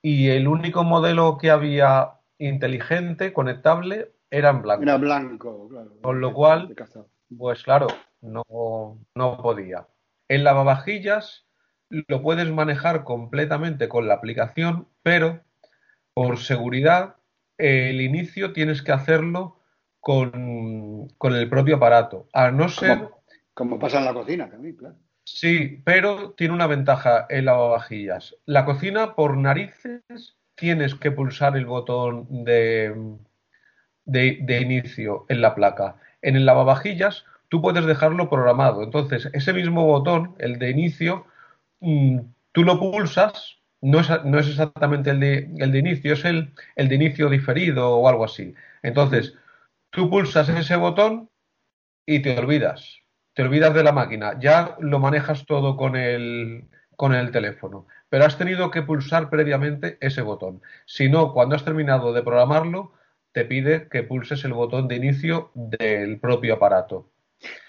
y 0.02 0.30
el 0.30 0.48
único 0.48 0.86
modelo 0.86 1.38
que 1.38 1.52
había 1.52 2.14
inteligente, 2.38 3.34
conectable, 3.34 4.14
era 4.32 4.50
en 4.52 4.62
blanco. 4.62 4.84
Era 4.84 4.98
blanco, 4.98 5.68
claro. 5.70 5.92
Con 6.02 6.22
lo 6.22 6.34
cual, 6.34 6.74
pues 7.38 7.64
claro, 7.64 7.88
no, 8.22 9.00
no 9.16 9.42
podía. 9.42 9.88
En 10.28 10.44
lavavajillas 10.44 11.46
lo 11.90 12.22
puedes 12.22 12.50
manejar 12.50 13.04
completamente 13.04 13.90
con 13.90 14.08
la 14.08 14.16
aplicación, 14.16 14.88
pero 15.04 15.42
por 16.14 16.38
seguridad 16.38 17.16
el 17.58 18.02
inicio 18.02 18.54
tienes 18.54 18.82
que 18.82 18.92
hacerlo 18.92 19.60
con, 20.00 21.10
el 21.22 21.50
propio 21.50 21.76
aparato. 21.76 22.28
A 22.34 22.52
no 22.52 22.70
ser. 22.70 23.10
Como, 23.54 23.78
pasa 23.78 24.00
en 24.00 24.06
la 24.06 24.14
cocina 24.14 24.50
también, 24.50 24.76
claro. 24.76 24.96
Sí, 25.26 25.82
pero 25.84 26.32
tiene 26.32 26.54
una 26.54 26.68
ventaja 26.68 27.28
el 27.30 27.46
lavavajillas. 27.46 28.36
La 28.46 28.66
cocina, 28.66 29.16
por 29.16 29.38
narices, 29.38 30.02
tienes 30.56 30.96
que 30.96 31.12
pulsar 31.12 31.56
el 31.56 31.66
botón 31.66 32.44
de, 32.44 33.18
de, 34.06 34.62
inicio 34.62 35.26
en 35.30 35.42
la 35.42 35.54
placa. 35.54 35.98
En 36.22 36.36
el 36.36 36.46
lavavajillas, 36.46 37.26
tú 37.50 37.62
puedes 37.62 37.86
dejarlo 37.86 38.30
programado. 38.30 38.84
Entonces, 38.84 39.30
ese 39.34 39.54
mismo 39.54 39.86
botón, 39.86 40.36
el 40.40 40.60
de 40.60 40.70
inicio, 40.72 41.26
mm, 41.80 42.20
tú 42.52 42.64
lo 42.64 42.80
pulsas, 42.80 43.58
no 43.82 44.00
es, 44.02 44.10
no 44.26 44.40
es 44.40 44.48
exactamente 44.48 45.12
el 45.12 45.20
de, 45.20 45.50
el 45.58 45.72
de 45.72 45.80
inicio, 45.80 46.14
es 46.14 46.26
el, 46.26 46.54
el 46.76 46.90
de 46.90 46.96
inicio 46.96 47.30
diferido 47.30 47.96
o 47.98 48.08
algo 48.10 48.26
así. 48.26 48.54
Entonces, 48.84 49.36
Tú 49.92 50.10
pulsas 50.10 50.50
ese 50.50 50.76
botón 50.76 51.30
y 52.06 52.22
te 52.22 52.38
olvidas. 52.38 53.00
Te 53.34 53.44
olvidas 53.44 53.74
de 53.74 53.84
la 53.84 53.92
máquina. 53.92 54.40
Ya 54.40 54.76
lo 54.80 55.00
manejas 55.00 55.46
todo 55.46 55.78
con 55.78 55.96
el, 55.96 56.70
con 56.96 57.14
el 57.16 57.32
teléfono. 57.32 57.88
Pero 58.10 58.26
has 58.26 58.38
tenido 58.38 58.70
que 58.72 58.84
pulsar 58.84 59.30
previamente 59.30 59.98
ese 60.02 60.22
botón. 60.22 60.62
Si 60.86 61.10
no, 61.10 61.34
cuando 61.34 61.56
has 61.56 61.66
terminado 61.66 62.14
de 62.14 62.24
programarlo, 62.24 62.94
te 63.32 63.46
pide 63.46 63.88
que 63.90 64.04
pulses 64.04 64.44
el 64.46 64.54
botón 64.54 64.88
de 64.88 64.96
inicio 64.96 65.52
del 65.54 66.20
propio 66.20 66.56
aparato. 66.56 67.10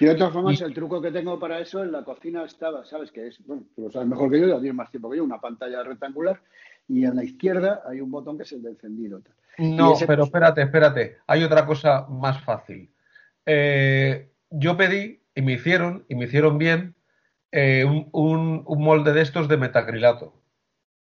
Y 0.01 0.07
de 0.07 0.15
todas 0.17 0.33
formas, 0.33 0.61
el 0.61 0.75
truco 0.75 1.01
que 1.01 1.13
tengo 1.13 1.39
para 1.39 1.61
eso 1.61 1.83
en 1.85 1.93
la 1.93 2.03
cocina 2.03 2.45
estaba, 2.45 2.85
¿sabes 2.85 3.13
qué 3.13 3.29
es? 3.29 3.39
Bueno, 3.47 3.63
tú 3.75 3.83
lo 3.83 3.91
sabes 3.91 4.09
mejor 4.09 4.31
que 4.31 4.41
yo, 4.41 4.49
ya 4.49 4.59
tienes 4.59 4.75
más 4.75 4.91
tiempo 4.91 5.11
que 5.11 5.19
yo, 5.19 5.25
una 5.25 5.41
pantalla 5.41 5.83
rectangular 5.85 6.41
y 6.89 7.05
en 7.05 7.15
la 7.15 7.23
izquierda 7.23 7.83
hay 7.87 8.01
un 8.01 8.11
botón 8.11 8.37
que 8.37 8.43
es 8.43 8.53
el 8.53 8.63
de 8.63 8.71
encendido. 8.71 9.23
No, 9.59 9.95
pero 10.07 10.25
espérate, 10.25 10.63
espérate. 10.63 11.19
Hay 11.27 11.45
otra 11.45 11.67
cosa 11.67 12.07
más 12.09 12.43
fácil. 12.43 12.91
Eh, 13.47 14.31
yo 14.51 14.77
pedí 14.77 15.21
y 15.35 15.43
me 15.43 15.53
hicieron, 15.53 16.05
y 16.09 16.17
me 16.17 16.25
hicieron 16.25 16.59
bien, 16.59 16.97
eh, 17.53 17.85
un, 17.85 18.65
molde 18.67 19.13
de 19.13 19.23
estos 19.23 19.47
de 19.47 19.57
metacrilato. 19.57 20.35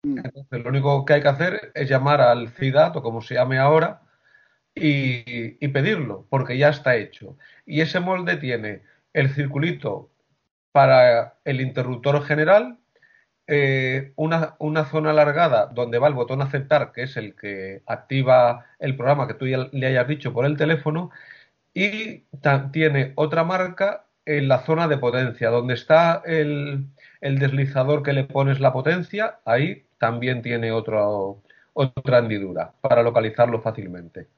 Mm. 0.04 0.18
Entonces, 0.18 0.62
lo 0.62 0.70
único 0.70 1.04
que 1.04 1.14
hay 1.14 1.22
que 1.22 1.28
hacer 1.28 1.72
es 1.74 1.88
llamar 1.88 2.20
al 2.20 2.50
CIDAT 2.50 2.96
o 2.96 3.02
como 3.02 3.20
se 3.20 3.34
llame 3.34 3.58
ahora 3.58 4.02
y, 4.74 5.68
pedirlo, 5.68 6.26
porque 6.30 6.58
ya 6.58 6.68
está 6.70 6.96
hecho. 6.96 7.36
Y 7.66 7.80
ese 7.80 8.00
molde 8.00 8.36
tiene 8.36 8.82
el 9.12 9.30
circulito 9.30 10.10
para 10.72 11.34
el 11.44 11.60
interruptor 11.60 12.24
general, 12.24 12.78
eh, 13.46 14.12
una, 14.16 14.54
una, 14.60 14.84
zona 14.84 15.10
alargada 15.10 15.66
donde 15.66 15.98
va 15.98 16.08
el 16.08 16.14
botón 16.14 16.42
aceptar, 16.42 16.92
que 16.92 17.02
es 17.02 17.16
el 17.16 17.34
que 17.34 17.82
activa 17.86 18.66
el 18.78 18.96
programa 18.96 19.26
que 19.26 19.34
tú 19.34 19.46
ya 19.48 19.68
le 19.72 19.86
hayas 19.86 20.06
dicho 20.06 20.32
por 20.32 20.46
el 20.46 20.56
teléfono, 20.56 21.10
y 21.74 22.24
tiene 22.72 23.12
otra 23.16 23.44
marca 23.44 24.06
en 24.24 24.48
la 24.48 24.60
zona 24.64 24.88
de 24.88 24.98
potencia, 24.98 25.50
donde 25.50 25.74
está 25.74 26.22
el, 26.24 26.86
deslizador 27.20 28.02
que 28.02 28.12
le 28.12 28.24
pones 28.24 28.60
la 28.60 28.72
potencia, 28.72 29.40
ahí 29.44 29.84
también 29.98 30.42
tiene 30.42 30.72
otro, 30.72 31.42
otra 31.74 32.18
hendidura 32.18 32.72
para 32.80 33.02
localizarlo 33.02 33.60
fácilmente. 33.60 34.28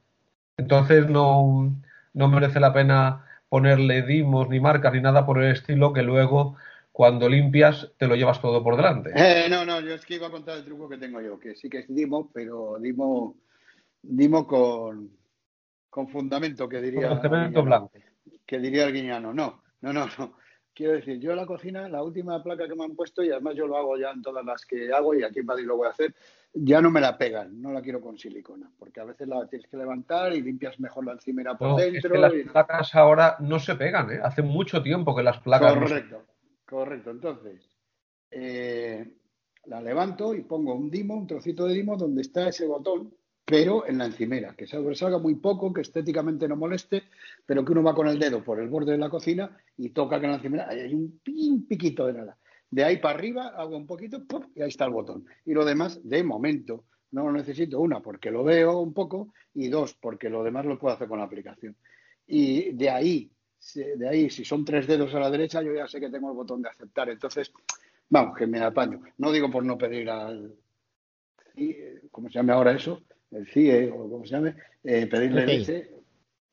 Entonces 0.56 1.08
no, 1.08 1.74
no 2.14 2.28
merece 2.28 2.60
la 2.60 2.72
pena 2.72 3.26
ponerle 3.48 4.02
dimos 4.02 4.48
ni 4.48 4.60
marcas 4.60 4.92
ni 4.92 5.00
nada 5.00 5.26
por 5.26 5.42
el 5.42 5.52
estilo 5.52 5.92
que 5.92 6.02
luego 6.02 6.56
cuando 6.90 7.28
limpias 7.28 7.90
te 7.96 8.06
lo 8.06 8.14
llevas 8.14 8.40
todo 8.40 8.62
por 8.62 8.76
delante. 8.76 9.12
Eh, 9.14 9.46
no, 9.48 9.64
no, 9.64 9.80
yo 9.80 9.94
es 9.94 10.04
que 10.04 10.16
iba 10.16 10.26
a 10.26 10.30
contar 10.30 10.58
el 10.58 10.64
truco 10.64 10.88
que 10.88 10.98
tengo 10.98 11.20
yo, 11.20 11.38
que 11.38 11.54
sí 11.54 11.68
que 11.68 11.80
es 11.80 11.94
dimo, 11.94 12.30
pero 12.32 12.76
dimo, 12.78 13.36
dimo 14.02 14.46
con, 14.46 15.10
con 15.88 16.08
fundamento, 16.08 16.68
que 16.68 16.80
diría. 16.80 17.08
Con 17.08 17.20
fundamento 17.20 17.62
blanco. 17.62 17.92
Que 18.46 18.58
diría 18.58 18.84
el 18.84 18.92
guiñano. 18.92 19.32
No, 19.32 19.62
no, 19.80 19.92
no, 19.92 20.06
no. 20.18 20.34
Quiero 20.74 20.94
decir, 20.94 21.18
yo 21.18 21.34
la 21.34 21.44
cocina, 21.44 21.88
la 21.88 22.02
última 22.02 22.42
placa 22.42 22.66
que 22.66 22.74
me 22.74 22.84
han 22.84 22.96
puesto, 22.96 23.22
y 23.22 23.30
además 23.30 23.54
yo 23.54 23.66
lo 23.66 23.76
hago 23.76 23.98
ya 23.98 24.10
en 24.10 24.22
todas 24.22 24.44
las 24.44 24.64
que 24.64 24.92
hago, 24.92 25.14
y 25.14 25.22
aquí 25.22 25.40
en 25.40 25.46
Madrid 25.46 25.66
lo 25.66 25.76
voy 25.76 25.86
a 25.86 25.90
hacer, 25.90 26.14
ya 26.54 26.80
no 26.80 26.90
me 26.90 27.00
la 27.00 27.16
pegan, 27.16 27.60
no 27.60 27.72
la 27.72 27.80
quiero 27.80 28.00
con 28.00 28.18
silicona, 28.18 28.70
porque 28.78 29.00
a 29.00 29.04
veces 29.04 29.26
la 29.28 29.46
tienes 29.48 29.68
que 29.68 29.76
levantar 29.76 30.34
y 30.34 30.42
limpias 30.42 30.78
mejor 30.80 31.06
la 31.06 31.12
encimera 31.12 31.56
por 31.56 31.76
dentro. 31.76 32.14
las 32.16 32.32
placas 32.50 32.94
ahora 32.94 33.36
no 33.40 33.58
se 33.58 33.74
pegan, 33.74 34.10
¿eh? 34.10 34.20
Hace 34.22 34.42
mucho 34.42 34.82
tiempo 34.82 35.14
que 35.14 35.22
las 35.22 35.40
placas. 35.40 35.74
Correcto, 35.74 36.24
correcto. 36.66 37.10
Entonces, 37.10 37.62
eh, 38.30 39.16
la 39.64 39.80
levanto 39.80 40.34
y 40.34 40.42
pongo 40.42 40.74
un 40.74 40.90
dimo, 40.90 41.16
un 41.16 41.26
trocito 41.26 41.66
de 41.66 41.74
dimo 41.74 41.96
donde 41.96 42.22
está 42.22 42.48
ese 42.48 42.66
botón 42.66 43.12
pero 43.44 43.86
en 43.86 43.98
la 43.98 44.06
encimera, 44.06 44.54
que 44.54 44.66
salga 44.66 45.18
muy 45.18 45.34
poco, 45.34 45.72
que 45.72 45.80
estéticamente 45.80 46.46
no 46.48 46.56
moleste, 46.56 47.04
pero 47.44 47.64
que 47.64 47.72
uno 47.72 47.82
va 47.82 47.94
con 47.94 48.08
el 48.08 48.18
dedo 48.18 48.42
por 48.42 48.60
el 48.60 48.68
borde 48.68 48.92
de 48.92 48.98
la 48.98 49.10
cocina 49.10 49.56
y 49.76 49.90
toca 49.90 50.20
que 50.20 50.26
en 50.26 50.32
la 50.32 50.36
encimera 50.38 50.68
hay 50.68 50.94
un 50.94 51.20
piquito 51.68 52.06
de 52.06 52.12
nada. 52.14 52.38
De 52.72 52.82
ahí 52.82 52.96
para 52.96 53.16
arriba 53.16 53.48
hago 53.48 53.76
un 53.76 53.86
poquito 53.86 54.24
y 54.56 54.62
ahí 54.62 54.68
está 54.68 54.86
el 54.86 54.90
botón. 54.90 55.24
Y 55.44 55.52
lo 55.52 55.64
demás, 55.64 56.00
de 56.02 56.24
momento, 56.24 56.86
no 57.12 57.26
lo 57.26 57.32
necesito, 57.32 57.78
una, 57.80 58.00
porque 58.00 58.32
lo 58.32 58.42
veo 58.42 58.80
un 58.80 58.92
poco, 58.92 59.32
y 59.54 59.68
dos, 59.68 59.94
porque 59.94 60.28
lo 60.28 60.42
demás 60.42 60.66
lo 60.66 60.76
puedo 60.76 60.94
hacer 60.94 61.06
con 61.06 61.18
la 61.18 61.26
aplicación. 61.26 61.76
Y 62.26 62.72
de 62.72 62.90
ahí, 62.90 63.30
de 63.74 64.08
ahí, 64.08 64.28
si 64.30 64.44
son 64.44 64.64
tres 64.64 64.88
dedos 64.88 65.14
a 65.14 65.20
la 65.20 65.30
derecha, 65.30 65.62
yo 65.62 65.72
ya 65.72 65.86
sé 65.86 66.00
que 66.00 66.10
tengo 66.10 66.30
el 66.30 66.36
botón 66.36 66.62
de 66.62 66.70
aceptar. 66.70 67.08
Entonces, 67.10 67.52
vamos, 68.08 68.36
que 68.36 68.48
me 68.48 68.58
apaño. 68.58 69.00
No 69.18 69.30
digo 69.30 69.48
por 69.48 69.64
no 69.64 69.78
pedir 69.78 70.10
al... 70.10 70.52
¿Cómo 72.10 72.28
se 72.28 72.34
llama 72.34 72.54
ahora 72.54 72.72
eso? 72.72 73.02
el 73.32 73.46
CIE 73.46 73.90
o 73.90 74.08
como 74.08 74.24
se 74.24 74.32
llame, 74.32 74.54
eh, 74.84 75.06
pedirle 75.06 75.46
leche, 75.46 75.90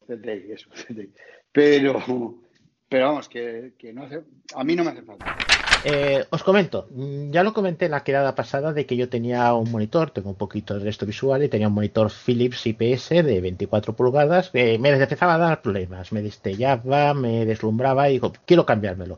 CTI, 0.06 0.52
eso, 0.52 0.70
CTI. 0.70 1.12
Pero, 1.52 2.42
pero 2.88 3.08
vamos, 3.08 3.30
que, 3.30 3.74
no 3.94 4.04
hace, 4.04 4.24
a 4.56 4.64
mí 4.64 4.76
no 4.76 4.84
me 4.84 4.92
hace 4.92 5.04
falta. 5.04 5.38
Eh, 5.86 6.26
os 6.30 6.44
comento, 6.44 6.90
ya 7.32 7.42
lo 7.42 7.54
comenté 7.54 7.86
en 7.86 7.92
la 7.92 8.04
quedada 8.04 8.36
pasada 8.36 8.74
de 8.74 8.86
que 8.86 8.98
yo 8.98 9.08
tenía 9.08 9.54
un 9.54 9.72
monitor, 9.72 10.12
tengo 10.12 10.30
un 10.30 10.36
poquito 10.36 10.74
de 10.74 10.84
resto 10.84 11.06
visual 11.06 11.42
y 11.42 11.48
tenía 11.48 11.70
un 11.70 11.74
monitor 11.74 12.12
Philips 12.12 12.68
IPS 12.68 13.10
de 13.10 13.40
24 13.40 13.96
pulgadas 13.96 14.50
que 14.50 14.78
me 14.78 14.90
empezaba 14.90 15.36
a 15.36 15.38
dar 15.38 15.62
problemas, 15.62 16.12
me 16.12 16.22
destellaba, 16.22 17.14
me 17.14 17.46
deslumbraba 17.46 18.10
y 18.10 18.14
digo, 18.14 18.34
quiero 18.46 18.66
cambiármelo. 18.66 19.18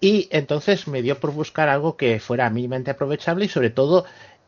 Y 0.00 0.28
entonces 0.30 0.88
me 0.88 1.02
dio 1.02 1.20
por 1.20 1.32
buscar 1.32 1.68
algo 1.68 1.96
que 1.96 2.18
fuera 2.18 2.48
mínimamente 2.48 2.90
aprovechable 2.90 3.44
y 3.44 3.48
sobre 3.48 3.70
todo 3.70 4.06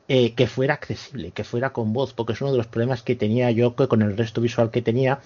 eh, 0.09 0.34
que 0.34 0.47
fuera 0.47 0.74
accesible, 0.74 1.32
que 1.32 1.45
fuera 1.45 1.70
con 1.72 1.93
voz, 1.93 2.14
porque 2.14 2.32
es 2.32 2.41
uno 2.41 2.53
de 2.53 2.59
los 2.59 2.66
problemas 2.66 3.03
que 3.03 3.16
tenía 3.16 3.51
yo 3.51 3.74
con 3.74 4.03
el 4.03 4.16
resto 4.16 4.41
visual 4.41 4.70
que 4.70 4.80
tenía, 4.80 5.20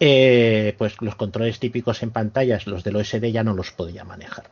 eh, 0.00 0.74
pues 0.76 1.00
los 1.00 1.16
controles 1.16 1.58
típicos 1.60 2.02
en 2.02 2.10
pantallas, 2.10 2.66
los 2.66 2.84
del 2.84 2.96
OSD 2.96 3.26
ya 3.32 3.42
no 3.42 3.54
los 3.54 3.72
podía 3.72 4.04
manejar. 4.04 4.44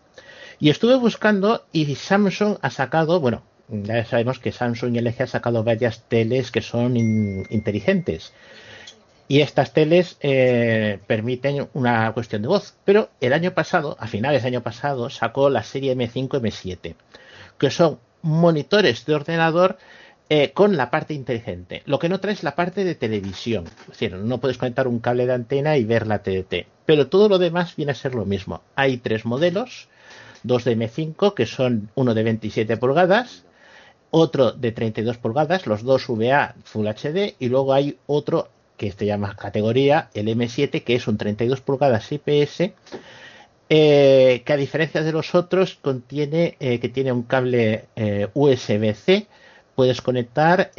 Y 0.60 0.70
estuve 0.70 0.96
buscando 0.96 1.64
y 1.72 1.94
Samsung 1.94 2.58
ha 2.62 2.70
sacado, 2.70 3.20
bueno, 3.20 3.42
ya 3.68 4.04
sabemos 4.04 4.38
que 4.38 4.52
Samsung 4.52 4.96
y 4.96 5.00
LG 5.00 5.22
ha 5.22 5.26
sacado 5.26 5.64
varias 5.64 6.02
teles 6.08 6.50
que 6.50 6.60
son 6.60 6.96
inteligentes. 6.96 8.32
Y 9.26 9.40
estas 9.40 9.72
teles 9.72 10.18
eh, 10.20 10.98
permiten 11.06 11.68
una 11.72 12.12
cuestión 12.12 12.42
de 12.42 12.48
voz. 12.48 12.74
Pero 12.84 13.08
el 13.20 13.32
año 13.32 13.52
pasado, 13.52 13.96
a 13.98 14.06
finales 14.06 14.42
del 14.42 14.54
año 14.54 14.62
pasado, 14.62 15.08
sacó 15.08 15.48
la 15.48 15.62
serie 15.62 15.96
M5 15.96 16.28
M7, 16.28 16.94
que 17.58 17.70
son 17.70 17.98
monitores 18.20 19.06
de 19.06 19.14
ordenador 19.14 19.78
eh, 20.28 20.52
con 20.52 20.76
la 20.76 20.90
parte 20.90 21.14
inteligente. 21.14 21.82
Lo 21.86 21.98
que 21.98 22.08
no 22.08 22.20
trae 22.20 22.34
es 22.34 22.42
la 22.42 22.54
parte 22.54 22.84
de 22.84 22.94
televisión. 22.94 23.64
Es 23.82 23.88
decir, 23.88 24.14
no 24.14 24.40
puedes 24.40 24.58
conectar 24.58 24.88
un 24.88 24.98
cable 24.98 25.26
de 25.26 25.34
antena 25.34 25.76
y 25.76 25.84
ver 25.84 26.06
la 26.06 26.22
TDT. 26.22 26.66
Pero 26.86 27.08
todo 27.08 27.28
lo 27.28 27.38
demás 27.38 27.76
viene 27.76 27.92
a 27.92 27.94
ser 27.94 28.14
lo 28.14 28.26
mismo. 28.26 28.62
Hay 28.74 28.98
tres 28.98 29.24
modelos, 29.24 29.88
dos 30.44 30.62
de 30.64 30.76
M5, 30.76 31.34
que 31.34 31.46
son 31.46 31.90
uno 31.96 32.14
de 32.14 32.22
27 32.22 32.76
pulgadas, 32.76 33.44
otro 34.10 34.52
de 34.52 34.70
32 34.70 35.18
pulgadas, 35.18 35.66
los 35.66 35.82
dos 35.82 36.06
VA 36.06 36.54
Full 36.62 36.86
HD, 36.86 37.34
y 37.40 37.48
luego 37.48 37.72
hay 37.72 37.98
otro 38.06 38.48
que 38.76 38.92
se 38.92 39.06
llama 39.06 39.34
categoría, 39.36 40.10
el 40.14 40.28
M7, 40.28 40.84
que 40.84 40.94
es 40.94 41.08
un 41.08 41.16
32 41.16 41.60
pulgadas 41.60 42.12
IPS, 42.12 42.72
eh, 43.70 44.42
que 44.44 44.52
a 44.52 44.56
diferencia 44.56 45.02
de 45.02 45.12
los 45.12 45.34
otros 45.34 45.74
contiene 45.80 46.56
eh, 46.60 46.78
que 46.80 46.90
tiene 46.90 47.12
un 47.12 47.22
cable 47.22 47.86
eh, 47.96 48.28
USB-C 48.34 49.26
puedes 49.74 50.02
conectar 50.02 50.70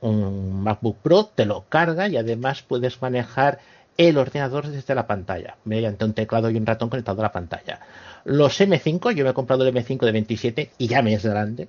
un 0.00 0.62
MacBook 0.62 0.98
Pro 0.98 1.30
te 1.34 1.46
lo 1.46 1.64
carga 1.68 2.08
y 2.08 2.16
además 2.16 2.62
puedes 2.62 3.00
manejar 3.00 3.60
el 3.96 4.18
ordenador 4.18 4.68
desde 4.68 4.94
la 4.94 5.06
pantalla 5.06 5.56
mediante 5.64 6.04
un 6.04 6.14
teclado 6.14 6.50
y 6.50 6.56
un 6.56 6.66
ratón 6.66 6.90
conectado 6.90 7.20
a 7.20 7.24
la 7.24 7.32
pantalla 7.32 7.80
los 8.24 8.60
M5 8.60 9.12
yo 9.14 9.24
me 9.24 9.30
he 9.30 9.34
comprado 9.34 9.66
el 9.66 9.74
M5 9.74 10.04
de 10.04 10.12
27 10.12 10.70
y 10.78 10.86
ya 10.86 11.02
me 11.02 11.14
es 11.14 11.24
grande 11.24 11.68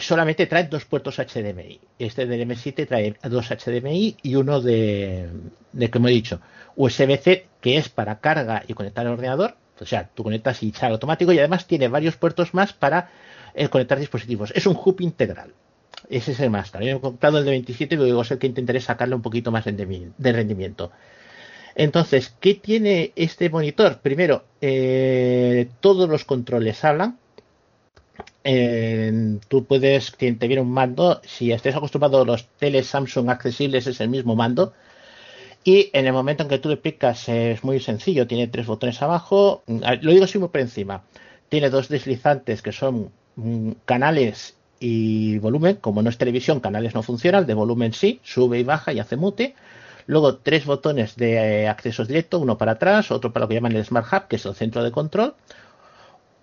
solamente 0.00 0.46
trae 0.46 0.64
dos 0.64 0.84
puertos 0.84 1.18
HDMI. 1.18 1.80
Este 1.98 2.26
del 2.26 2.46
M7 2.48 2.86
trae 2.86 3.16
dos 3.22 3.48
HDMI 3.48 4.16
y 4.22 4.34
uno 4.34 4.60
de, 4.60 5.28
de 5.72 5.90
como 5.90 6.08
he 6.08 6.12
dicho, 6.12 6.40
USB-C 6.76 7.46
que 7.60 7.76
es 7.76 7.88
para 7.88 8.20
carga 8.20 8.62
y 8.66 8.74
conectar 8.74 9.06
al 9.06 9.14
ordenador. 9.14 9.56
O 9.80 9.86
sea, 9.86 10.08
tú 10.12 10.24
conectas 10.24 10.62
y 10.62 10.72
sale 10.72 10.92
automático 10.92 11.32
y 11.32 11.38
además 11.38 11.66
tiene 11.66 11.88
varios 11.88 12.16
puertos 12.16 12.52
más 12.52 12.72
para 12.72 13.10
eh, 13.54 13.68
conectar 13.68 13.98
dispositivos. 13.98 14.52
Es 14.54 14.66
un 14.66 14.76
hub 14.76 15.00
integral. 15.00 15.54
Ese 16.08 16.32
es 16.32 16.40
el 16.40 16.50
más. 16.50 16.70
También 16.70 16.96
he 16.96 17.00
comprado 17.00 17.38
el 17.38 17.44
de 17.44 17.50
27 17.52 17.94
y 17.94 17.98
luego 17.98 18.22
es 18.22 18.30
el 18.30 18.38
que 18.38 18.46
intentaré 18.46 18.80
sacarle 18.80 19.14
un 19.14 19.22
poquito 19.22 19.50
más 19.50 19.64
de 19.64 20.32
rendimiento. 20.32 20.90
Entonces, 21.74 22.34
¿qué 22.40 22.54
tiene 22.54 23.12
este 23.14 23.50
monitor? 23.50 24.00
Primero, 24.00 24.44
eh, 24.60 25.68
todos 25.80 26.08
los 26.08 26.24
controles 26.24 26.84
hablan. 26.84 27.18
Eh, 28.42 29.38
tú 29.48 29.64
puedes, 29.64 30.16
te 30.16 30.32
viene 30.32 30.62
un 30.62 30.70
mando, 30.70 31.20
si 31.24 31.52
estés 31.52 31.76
acostumbrado 31.76 32.22
a 32.22 32.24
los 32.24 32.48
teles 32.58 32.86
Samsung 32.86 33.28
accesibles, 33.28 33.86
es 33.86 34.00
el 34.00 34.08
mismo 34.08 34.34
mando 34.34 34.72
y 35.64 35.90
en 35.92 36.06
el 36.06 36.12
momento 36.12 36.42
en 36.42 36.48
que 36.48 36.58
tú 36.58 36.68
le 36.68 36.76
picas 36.76 37.28
es 37.28 37.62
muy 37.64 37.80
sencillo, 37.80 38.26
tiene 38.26 38.48
tres 38.48 38.66
botones 38.66 39.02
abajo, 39.02 39.62
lo 39.66 40.12
digo 40.12 40.24
así 40.24 40.38
muy 40.38 40.48
por 40.48 40.60
encima, 40.60 41.02
tiene 41.48 41.70
dos 41.70 41.88
deslizantes 41.88 42.62
que 42.62 42.72
son 42.72 43.10
mm, 43.36 43.72
canales 43.84 44.56
y 44.80 45.38
volumen, 45.38 45.76
como 45.76 46.02
no 46.02 46.10
es 46.10 46.18
televisión, 46.18 46.60
canales 46.60 46.94
no 46.94 47.02
funcionan, 47.02 47.46
de 47.46 47.54
volumen 47.54 47.92
sí, 47.92 48.20
sube 48.22 48.58
y 48.58 48.64
baja 48.64 48.92
y 48.92 49.00
hace 49.00 49.16
mute. 49.16 49.54
Luego 50.06 50.36
tres 50.36 50.64
botones 50.64 51.16
de 51.16 51.62
eh, 51.62 51.68
acceso 51.68 52.04
directo, 52.04 52.38
uno 52.38 52.56
para 52.56 52.72
atrás, 52.72 53.10
otro 53.10 53.32
para 53.32 53.44
lo 53.44 53.48
que 53.48 53.54
llaman 53.56 53.72
el 53.76 53.84
Smart 53.84 54.06
Hub, 54.12 54.28
que 54.28 54.36
es 54.36 54.46
el 54.46 54.54
centro 54.54 54.82
de 54.82 54.90
control, 54.90 55.34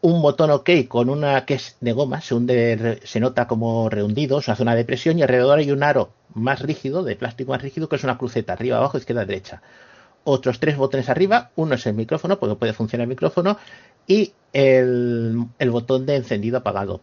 un 0.02 0.22
botón 0.22 0.52
OK 0.52 0.70
con 0.88 1.10
una 1.10 1.46
que 1.46 1.56
es 1.56 1.78
de 1.82 1.92
goma, 1.92 2.22
se, 2.22 2.36
hunde, 2.36 3.00
se 3.04 3.20
nota 3.20 3.48
como 3.48 3.90
rehundido, 3.90 4.38
es 4.38 4.48
una 4.48 4.56
zona 4.56 4.76
de 4.76 4.86
presión 4.86 5.18
y 5.18 5.24
alrededor 5.24 5.58
hay 5.58 5.72
un 5.72 5.82
aro 5.82 6.12
más 6.36 6.60
rígido, 6.62 7.02
de 7.04 7.16
plástico 7.16 7.54
más 7.54 7.62
rígido, 7.64 7.90
que 7.90 7.96
es 7.96 8.04
una 8.04 8.18
cruceta, 8.18 8.54
arriba, 8.54 8.78
abajo, 8.78 9.00
izquierda, 9.00 9.26
derecha. 9.26 9.64
Otros 10.24 10.60
tres 10.60 10.78
botones 10.78 11.10
arriba, 11.10 11.50
uno 11.56 11.74
es 11.76 11.86
el 11.88 11.96
micrófono, 11.96 12.38
porque 12.38 12.56
puede 12.56 12.74
funcionar 12.74 13.06
el 13.06 13.10
micrófono, 13.10 13.58
y 14.08 14.34
el, 14.54 15.48
botón 15.72 16.06
de 16.06 16.16
encendido 16.16 16.58
apagado. 16.58 17.02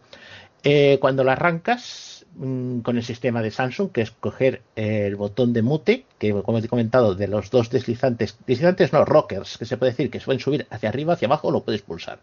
Eh, 0.63 0.97
cuando 1.01 1.23
lo 1.25 1.31
arrancas, 1.31 2.25
mm, 2.35 2.79
con 2.79 2.95
el 2.97 3.03
sistema 3.03 3.41
de 3.41 3.51
Samsung, 3.51 3.91
que 3.91 4.01
es 4.01 4.11
coger 4.11 4.61
el 4.75 5.15
botón 5.17 5.51
de 5.51 5.61
mute, 5.61 6.05
que 6.17 6.31
como 6.41 6.57
he 6.59 6.67
comentado, 6.67 7.15
de 7.15 7.27
los 7.27 7.51
dos 7.51 7.69
deslizantes, 7.69 8.37
deslizantes 8.47 8.93
no, 8.93 9.03
rockers, 9.03 9.57
que 9.57 9.65
se 9.65 9.77
puede 9.77 9.91
decir 9.91 10.09
que 10.09 10.19
pueden 10.21 10.39
subir 10.39 10.65
hacia 10.69 10.89
arriba, 10.89 11.13
hacia 11.13 11.27
abajo, 11.27 11.51
lo 11.51 11.63
puedes 11.63 11.81
pulsar. 11.81 12.19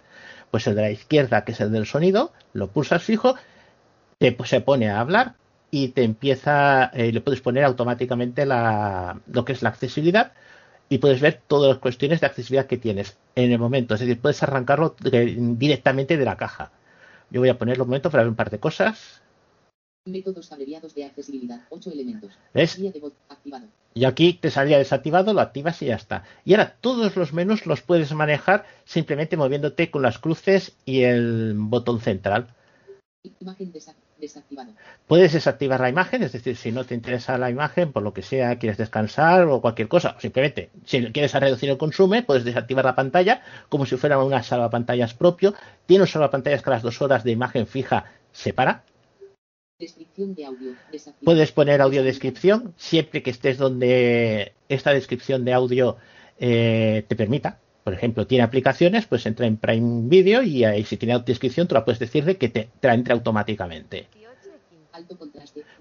Pues 0.50 0.66
el 0.66 0.74
de 0.74 0.82
la 0.82 0.90
izquierda, 0.90 1.44
que 1.44 1.52
es 1.52 1.60
el 1.60 1.70
del 1.70 1.86
sonido, 1.86 2.32
lo 2.54 2.68
pulsas 2.68 3.02
fijo, 3.02 3.36
te, 4.18 4.32
pues, 4.32 4.50
se 4.50 4.60
pone 4.62 4.88
a 4.90 5.00
hablar 5.00 5.34
y 5.70 5.88
te 5.88 6.02
empieza, 6.04 6.86
eh, 6.94 7.12
le 7.12 7.20
puedes 7.20 7.40
poner 7.42 7.64
automáticamente 7.64 8.46
la, 8.46 9.20
lo 9.26 9.44
que 9.44 9.52
es 9.52 9.62
la 9.62 9.68
accesibilidad 9.70 10.32
y 10.88 10.98
puedes 10.98 11.20
ver 11.20 11.40
todas 11.46 11.70
las 11.70 11.78
cuestiones 11.78 12.20
de 12.20 12.26
accesibilidad 12.26 12.66
que 12.66 12.78
tienes 12.78 13.16
en 13.36 13.52
el 13.52 13.58
momento. 13.58 13.94
Es 13.94 14.00
decir, 14.00 14.20
puedes 14.20 14.42
arrancarlo 14.42 14.96
directamente 15.00 16.16
de 16.16 16.24
la 16.24 16.36
caja. 16.36 16.72
Yo 17.30 17.40
voy 17.40 17.48
a 17.48 17.58
ponerlo 17.58 17.84
un 17.84 17.90
momento 17.90 18.10
para 18.10 18.24
ver 18.24 18.30
un 18.30 18.36
par 18.36 18.50
de 18.50 18.58
cosas. 18.58 19.22
Métodos 20.04 20.50
abreviados 20.52 20.94
de 20.94 21.04
accesibilidad. 21.04 21.60
8 21.70 21.90
elementos. 21.92 22.32
¿Ves? 22.54 22.80
Y 23.94 24.04
aquí 24.04 24.34
te 24.34 24.50
salía 24.50 24.78
desactivado, 24.78 25.32
lo 25.32 25.40
activas 25.40 25.80
y 25.82 25.86
ya 25.86 25.96
está. 25.96 26.24
Y 26.44 26.54
ahora 26.54 26.76
todos 26.80 27.16
los 27.16 27.32
menús 27.32 27.66
los 27.66 27.82
puedes 27.82 28.12
manejar 28.12 28.64
simplemente 28.84 29.36
moviéndote 29.36 29.90
con 29.90 30.02
las 30.02 30.18
cruces 30.18 30.76
y 30.84 31.02
el 31.02 31.54
botón 31.56 32.00
central. 32.00 32.54
Imagen 33.40 33.72
desactivado. 34.20 34.72
Puedes 35.06 35.32
desactivar 35.32 35.80
la 35.80 35.88
imagen, 35.88 36.22
es 36.22 36.32
decir, 36.32 36.56
si 36.56 36.70
no 36.72 36.84
te 36.84 36.94
interesa 36.94 37.38
la 37.38 37.50
imagen, 37.50 37.92
por 37.92 38.02
lo 38.02 38.12
que 38.12 38.22
sea, 38.22 38.58
quieres 38.58 38.78
descansar 38.78 39.46
o 39.48 39.60
cualquier 39.60 39.88
cosa, 39.88 40.16
simplemente, 40.18 40.70
si 40.84 41.04
quieres 41.12 41.32
reducir 41.34 41.70
el 41.70 41.78
consumo, 41.78 42.22
puedes 42.26 42.44
desactivar 42.44 42.84
la 42.84 42.94
pantalla 42.94 43.42
como 43.68 43.86
si 43.86 43.96
fuera 43.96 44.22
una 44.22 44.42
salvapantallas 44.42 45.14
propio. 45.14 45.54
Tiene 45.86 46.02
un 46.02 46.08
salvapantallas 46.08 46.62
que 46.62 46.70
a 46.70 46.74
las 46.74 46.82
dos 46.82 47.00
horas 47.02 47.24
de 47.24 47.32
imagen 47.32 47.66
fija 47.66 48.04
se 48.32 48.52
para. 48.52 48.84
Descripción 49.78 50.34
de 50.34 50.44
audio. 50.44 50.74
Puedes 51.24 51.52
poner 51.52 51.80
audio 51.80 52.02
descripción 52.02 52.74
siempre 52.76 53.22
que 53.22 53.30
estés 53.30 53.56
donde 53.56 54.52
esta 54.68 54.92
descripción 54.92 55.44
de 55.44 55.54
audio 55.54 55.96
eh, 56.38 57.04
te 57.08 57.16
permita. 57.16 57.58
Por 57.90 57.96
ejemplo, 57.96 58.24
tiene 58.24 58.44
aplicaciones, 58.44 59.06
pues 59.06 59.26
entra 59.26 59.46
en 59.46 59.56
Prime 59.56 60.08
Video 60.08 60.44
y 60.44 60.62
ahí 60.62 60.84
si 60.84 60.96
tiene 60.96 61.18
descripción, 61.26 61.66
tú 61.66 61.74
la 61.74 61.84
puedes 61.84 61.98
decirle 61.98 62.36
que 62.36 62.48
te, 62.48 62.68
te 62.78 62.88
entre 62.88 63.12
automáticamente. 63.12 64.06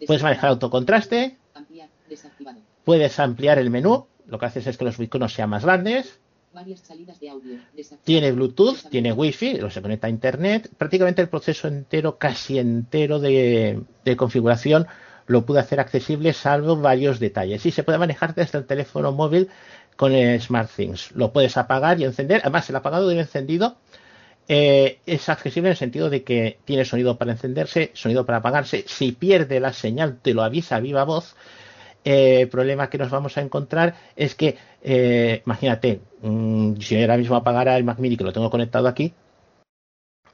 Puedes 0.08 0.24
manejar 0.24 0.50
autocontraste. 0.50 1.38
Puedes 2.84 3.20
ampliar 3.20 3.60
el 3.60 3.70
menú. 3.70 4.08
Lo 4.26 4.40
que 4.40 4.46
haces 4.48 4.66
es 4.66 4.76
que 4.76 4.86
los 4.86 5.00
iconos 5.00 5.34
sean 5.34 5.52
más 5.52 5.64
grandes. 5.64 6.20
Tiene 8.04 8.32
Bluetooth, 8.32 8.90
tiene 8.90 9.14
Wi-Fi, 9.14 9.60
lo 9.60 9.70
se 9.70 9.84
conecta 9.84 10.08
a 10.08 10.10
Internet. 10.10 10.68
Prácticamente 10.80 11.22
el 11.22 11.30
proceso 11.30 11.68
entero, 11.68 12.18
casi 12.18 12.58
entero 12.58 13.20
de, 13.20 13.84
de 14.04 14.18
configuración, 14.18 14.88
lo 15.28 15.46
pude 15.46 15.60
hacer 15.60 15.80
accesible, 15.80 16.34
salvo 16.34 16.76
varios 16.76 17.20
detalles. 17.20 17.64
Y 17.68 17.70
se 17.70 17.84
puede 17.84 18.00
manejar 18.00 18.34
desde 18.34 18.58
el 18.58 18.66
teléfono 18.66 19.12
móvil 19.12 19.50
con 20.00 20.14
el 20.14 20.40
SmartThings. 20.40 21.12
Lo 21.12 21.34
puedes 21.34 21.58
apagar 21.58 22.00
y 22.00 22.06
encender. 22.06 22.40
Además, 22.44 22.70
el 22.70 22.78
apagado 22.78 23.12
y 23.12 23.16
el 23.16 23.20
encendido 23.20 23.76
eh, 24.48 25.00
es 25.06 25.28
accesible 25.28 25.68
en 25.68 25.72
el 25.72 25.78
sentido 25.78 26.10
de 26.10 26.24
que 26.24 26.58
tiene 26.64 26.86
sonido 26.86 27.18
para 27.18 27.34
encenderse, 27.34 27.92
sonido 27.96 28.26
para 28.26 28.38
apagarse. 28.38 28.86
Si 28.88 29.12
pierde 29.12 29.60
la 29.60 29.74
señal, 29.74 30.20
te 30.22 30.34
lo 30.34 30.44
avisa 30.44 30.78
a 30.78 30.80
viva 30.80 31.04
voz. 31.04 31.36
Eh, 32.06 32.44
el 32.44 32.48
problema 32.48 32.90
que 32.90 32.98
nos 32.98 33.10
vamos 33.10 33.38
a 33.38 33.42
encontrar 33.42 33.94
es 34.16 34.36
que, 34.36 34.56
eh, 34.82 35.42
imagínate, 35.46 36.00
mm, 36.22 36.80
si 36.80 37.02
ahora 37.02 37.18
mismo 37.18 37.36
apagara 37.36 37.76
el 37.76 37.84
Mac 37.84 38.00
Mini 38.00 38.16
que 38.16 38.24
lo 38.24 38.32
tengo 38.32 38.50
conectado 38.50 38.88
aquí, 38.88 39.14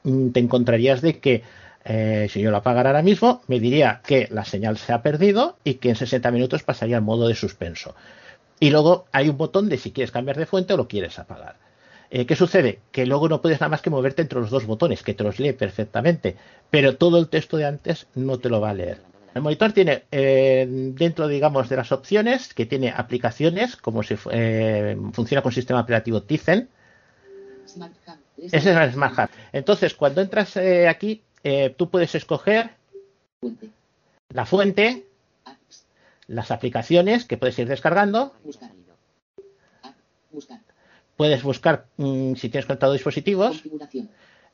mm, 0.03 0.29
te 0.29 0.41
encontrarías 0.41 1.01
de 1.01 1.19
que 1.19 1.43
si 2.29 2.41
yo 2.41 2.49
lo 2.49 2.57
apagara 2.57 2.89
ahora 2.89 3.03
mismo, 3.03 3.41
me 3.47 3.59
diría 3.59 4.01
que 4.05 4.27
la 4.31 4.43
señal 4.43 4.77
se 4.77 4.91
ha 4.91 5.03
perdido 5.03 5.57
y 5.63 5.75
que 5.75 5.89
en 5.89 5.95
60 5.95 6.31
minutos 6.31 6.63
pasaría 6.63 6.97
al 6.97 7.03
modo 7.03 7.27
de 7.27 7.35
suspenso. 7.35 7.95
Y 8.59 8.69
luego 8.69 9.05
hay 9.11 9.29
un 9.29 9.37
botón 9.37 9.69
de 9.69 9.77
si 9.77 9.91
quieres 9.91 10.11
cambiar 10.11 10.37
de 10.37 10.45
fuente 10.45 10.73
o 10.73 10.77
lo 10.77 10.87
quieres 10.87 11.19
apagar. 11.19 11.57
Eh, 12.09 12.25
¿Qué 12.25 12.35
sucede? 12.35 12.79
Que 12.91 13.05
luego 13.05 13.27
no 13.27 13.41
puedes 13.41 13.59
nada 13.59 13.69
más 13.69 13.81
que 13.81 13.89
moverte 13.89 14.21
entre 14.21 14.39
los 14.39 14.49
dos 14.49 14.65
botones, 14.65 15.03
que 15.03 15.13
te 15.13 15.23
los 15.23 15.39
lee 15.39 15.53
perfectamente, 15.53 16.35
pero 16.69 16.97
todo 16.97 17.17
el 17.17 17.29
texto 17.29 17.57
de 17.57 17.65
antes 17.65 18.07
no 18.15 18.39
te 18.39 18.49
lo 18.49 18.61
va 18.61 18.69
a 18.69 18.73
leer. 18.73 19.01
El 19.33 19.41
monitor 19.41 19.73
tiene 19.73 20.03
eh, 20.11 20.65
dentro, 20.93 21.27
digamos, 21.27 21.67
de 21.67 21.75
las 21.75 21.91
opciones 21.91 22.53
que 22.53 22.65
tiene 22.65 22.93
aplicaciones, 22.95 23.75
como 23.75 24.01
si 24.01 24.15
eh, 24.31 24.95
funciona 25.11 25.41
con 25.41 25.51
sistema 25.51 25.81
operativo 25.81 26.23
Tizen. 26.23 26.69
Ese 28.37 28.57
es 28.57 28.65
el 28.65 28.93
Smart 28.93 29.17
Hub. 29.17 29.29
Entonces, 29.51 29.93
cuando 29.93 30.21
entras 30.21 30.55
aquí, 30.87 31.23
tú 31.75 31.89
puedes 31.89 32.15
escoger 32.15 32.69
la 34.29 34.45
fuente, 34.45 35.05
las 36.27 36.51
aplicaciones 36.51 37.25
que 37.25 37.37
puedes 37.37 37.57
ir 37.59 37.67
descargando. 37.67 38.33
Puedes 41.15 41.43
buscar 41.43 41.87
mm, 41.97 42.33
si 42.35 42.49
tienes 42.49 42.65
conectado 42.65 42.93
dispositivos. 42.93 43.63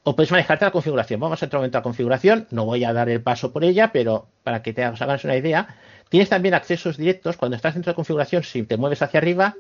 O 0.04 0.16
puedes 0.16 0.32
manejarte 0.32 0.66
la 0.66 0.72
configuración. 0.72 1.20
Vamos 1.20 1.42
a 1.42 1.46
entrar 1.46 1.60
un 1.60 1.62
momento 1.62 1.78
a 1.78 1.84
configuración. 1.84 2.48
No 2.50 2.66
voy 2.66 2.84
a 2.84 2.94
dar 2.94 3.10
el 3.10 3.22
paso 3.22 3.52
por 3.52 3.64
ella, 3.64 3.92
pero 3.92 4.28
para 4.44 4.64
que 4.64 4.74
te 4.74 4.84
hagas 4.84 5.24
una 5.26 5.38
idea. 5.38 5.76
Tienes 6.10 6.30
también 6.30 6.56
accesos 6.56 6.98
directos. 6.98 7.38
Cuando 7.38 7.56
estás 7.56 7.76
dentro 7.76 7.92
de 7.92 7.96
configuración, 7.96 8.44
si 8.44 8.64
te 8.64 8.78
mueves 8.78 9.02
hacia 9.02 9.20
arriba. 9.20 9.56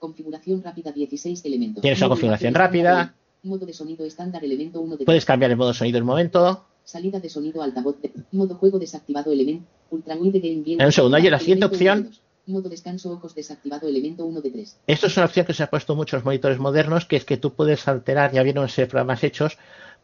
Configuración 0.00 0.62
rápida 0.62 0.90
16 0.90 1.44
elementos. 1.44 1.80
Tienes 1.80 2.00
una 2.00 2.08
configuración 2.08 2.54
rápida. 2.54 3.14
Modo 3.44 3.66
de 3.66 3.72
sonido 3.72 4.04
estándar 4.04 4.44
elemento 4.44 4.80
1 4.80 4.96
de 4.96 5.04
Puedes 5.04 5.24
cambiar 5.24 5.50
el 5.50 5.56
modo 5.56 5.68
de 5.68 5.74
sonido 5.74 5.98
en 5.98 6.04
momento. 6.04 6.66
Salida 6.84 7.18
de 7.18 7.28
sonido 7.28 7.62
altavoz. 7.62 8.00
De, 8.00 8.12
modo 8.32 8.54
juego 8.56 8.78
desactivado 8.78 9.32
elemento. 9.32 9.66
Ultrawide 9.90 10.40
game 10.40 10.62
bien. 10.62 10.80
En 10.80 10.86
un 10.86 10.92
segundo, 10.92 11.16
oye, 11.16 11.30
la 11.30 11.38
siguiente 11.38 11.66
opción. 11.66 12.10
Modo 12.46 12.68
descanso 12.68 13.10
ojos 13.10 13.34
desactivado 13.34 13.88
elemento 13.88 14.26
1 14.26 14.42
de 14.42 14.50
3. 14.50 14.76
Esto 14.86 15.06
es 15.06 15.16
una 15.16 15.26
opción 15.26 15.46
que 15.46 15.54
se 15.54 15.62
ha 15.62 15.70
puesto 15.70 15.94
en 15.94 15.96
muchos 15.96 16.24
monitores 16.24 16.58
modernos, 16.58 17.06
que 17.06 17.16
es 17.16 17.24
que 17.24 17.38
tú 17.38 17.54
puedes 17.54 17.88
alterar, 17.88 18.32
ya 18.32 18.42
vienen 18.42 18.68
ser 18.68 18.86
programas 18.86 19.24
hechos 19.24 19.56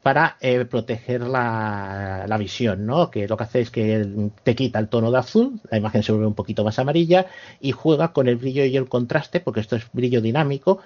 para 0.03 0.39
eh, 0.41 0.65
proteger 0.65 1.21
la, 1.21 2.25
la, 2.27 2.39
visión, 2.39 2.87
¿no? 2.87 3.11
Que 3.11 3.29
lo 3.29 3.37
que 3.37 3.45
hace 3.45 3.61
es 3.61 3.71
que 3.71 4.31
te 4.43 4.55
quita 4.55 4.79
el 4.79 4.89
tono 4.89 5.11
de 5.11 5.19
azul, 5.19 5.61
la 5.71 5.77
imagen 5.77 6.03
se 6.03 6.13
vuelve 6.13 6.27
un 6.27 6.35
poquito 6.35 6.65
más 6.65 6.79
amarilla 6.79 7.27
y 7.61 7.73
juega 7.73 8.15
con 8.15 8.27
el 8.27 8.37
brillo 8.37 8.65
y 8.65 8.77
el 8.77 8.89
contraste, 8.89 9.41
porque 9.41 9.61
esto 9.61 9.77
es 9.77 9.85
brillo 9.93 10.23
dinámico, 10.23 10.81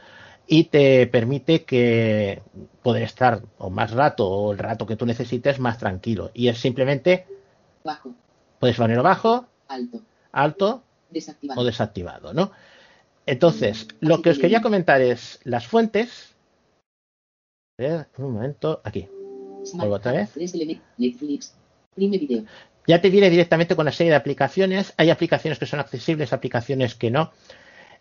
y 0.47 0.65
te 0.65 1.07
permite 1.07 1.65
que 1.65 2.43
poder 2.83 3.03
estar 3.03 3.43
o 3.59 3.71
más 3.71 3.93
rato 3.93 4.29
o 4.29 4.53
el 4.53 4.59
rato 4.59 4.87
que 4.87 4.97
tú 4.97 5.07
necesites 5.07 5.59
más 5.59 5.79
tranquilo. 5.79 6.31
Y 6.35 6.49
es 6.49 6.59
simplemente 6.59 7.27
bajo. 7.83 8.15
Puedes 8.59 8.77
ponerlo 8.77 9.03
bajo, 9.03 9.47
alto, 9.69 10.01
alto 10.33 10.83
desactivado. 11.11 11.61
o 11.61 11.65
desactivado, 11.65 12.35
¿no? 12.35 12.53
Entonces, 13.27 13.89
mm, 14.01 14.07
lo 14.07 14.23
que 14.23 14.31
os 14.31 14.39
quería 14.39 14.61
comentar 14.61 15.01
es 15.01 15.41
las 15.45 15.67
fuentes. 15.67 16.35
Un 17.79 18.33
momento, 18.33 18.81
aquí. 18.85 19.09
Vuelvo 19.75 19.95
otra 19.95 20.13
vez. 20.13 20.37
Netflix, 20.99 21.55
Prime 21.95 22.19
Video. 22.19 22.45
Ya 22.87 23.01
te 23.01 23.09
viene 23.09 23.31
directamente 23.31 23.75
con 23.75 23.85
una 23.85 23.93
serie 23.93 24.11
de 24.11 24.17
aplicaciones. 24.17 24.93
Hay 24.99 25.09
aplicaciones 25.11 25.59
que 25.59 25.67
son 25.67 25.81
accesibles, 25.81 26.33
aplicaciones 26.33 26.95
que 26.95 27.11
no. 27.11 27.33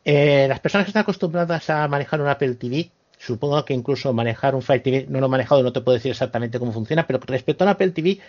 Eh, 0.05 0.47
las 0.47 0.59
personas 0.59 0.85
que 0.85 0.89
están 0.89 1.03
acostumbradas 1.03 1.69
a 1.69 1.87
manejar 1.87 2.21
un 2.21 2.27
Apple 2.27 2.55
TV, 2.55 2.91
supongo 3.17 3.63
que 3.63 3.73
incluso 3.73 4.13
manejar 4.13 4.55
un 4.55 4.61
Fire 4.61 4.83
TV, 4.83 5.05
no 5.09 5.19
lo 5.19 5.27
he 5.27 5.29
manejado, 5.29 5.63
no 5.63 5.71
te 5.71 5.81
puedo 5.81 5.95
decir 5.95 6.11
exactamente 6.11 6.59
cómo 6.59 6.73
funciona, 6.73 7.07
pero 7.07 7.19
respecto 7.19 7.63
a 7.63 7.67
un 7.67 7.71
Apple 7.71 7.91
TV, 7.91 8.19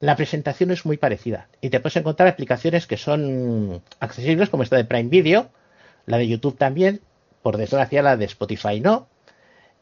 la 0.00 0.16
presentación 0.16 0.70
es 0.70 0.84
muy 0.84 0.96
parecida. 0.96 1.48
Y 1.60 1.70
te 1.70 1.78
puedes 1.80 1.96
encontrar 1.96 2.28
aplicaciones 2.28 2.86
que 2.86 2.96
son 2.96 3.82
accesibles, 4.00 4.48
como 4.48 4.62
esta 4.62 4.76
de 4.76 4.84
Prime 4.84 5.08
Video, 5.08 5.50
la 6.06 6.18
de 6.18 6.26
YouTube 6.26 6.56
también, 6.56 7.00
por 7.42 7.56
desgracia 7.56 8.02
la 8.02 8.16
de 8.16 8.24
Spotify 8.24 8.80
no. 8.80 9.06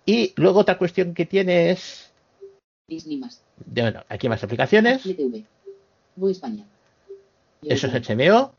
Y 0.04 0.32
luego 0.36 0.60
otra 0.60 0.78
cuestión 0.78 1.14
que 1.14 1.26
tiene 1.26 1.70
es... 1.70 2.12
Disney 2.88 3.20
bueno, 3.66 4.02
aquí 4.08 4.28
más 4.28 4.42
aplicaciones. 4.42 5.04
España. 6.30 6.64
Eso 7.62 7.86
es 7.86 8.08
HBO. 8.08 8.52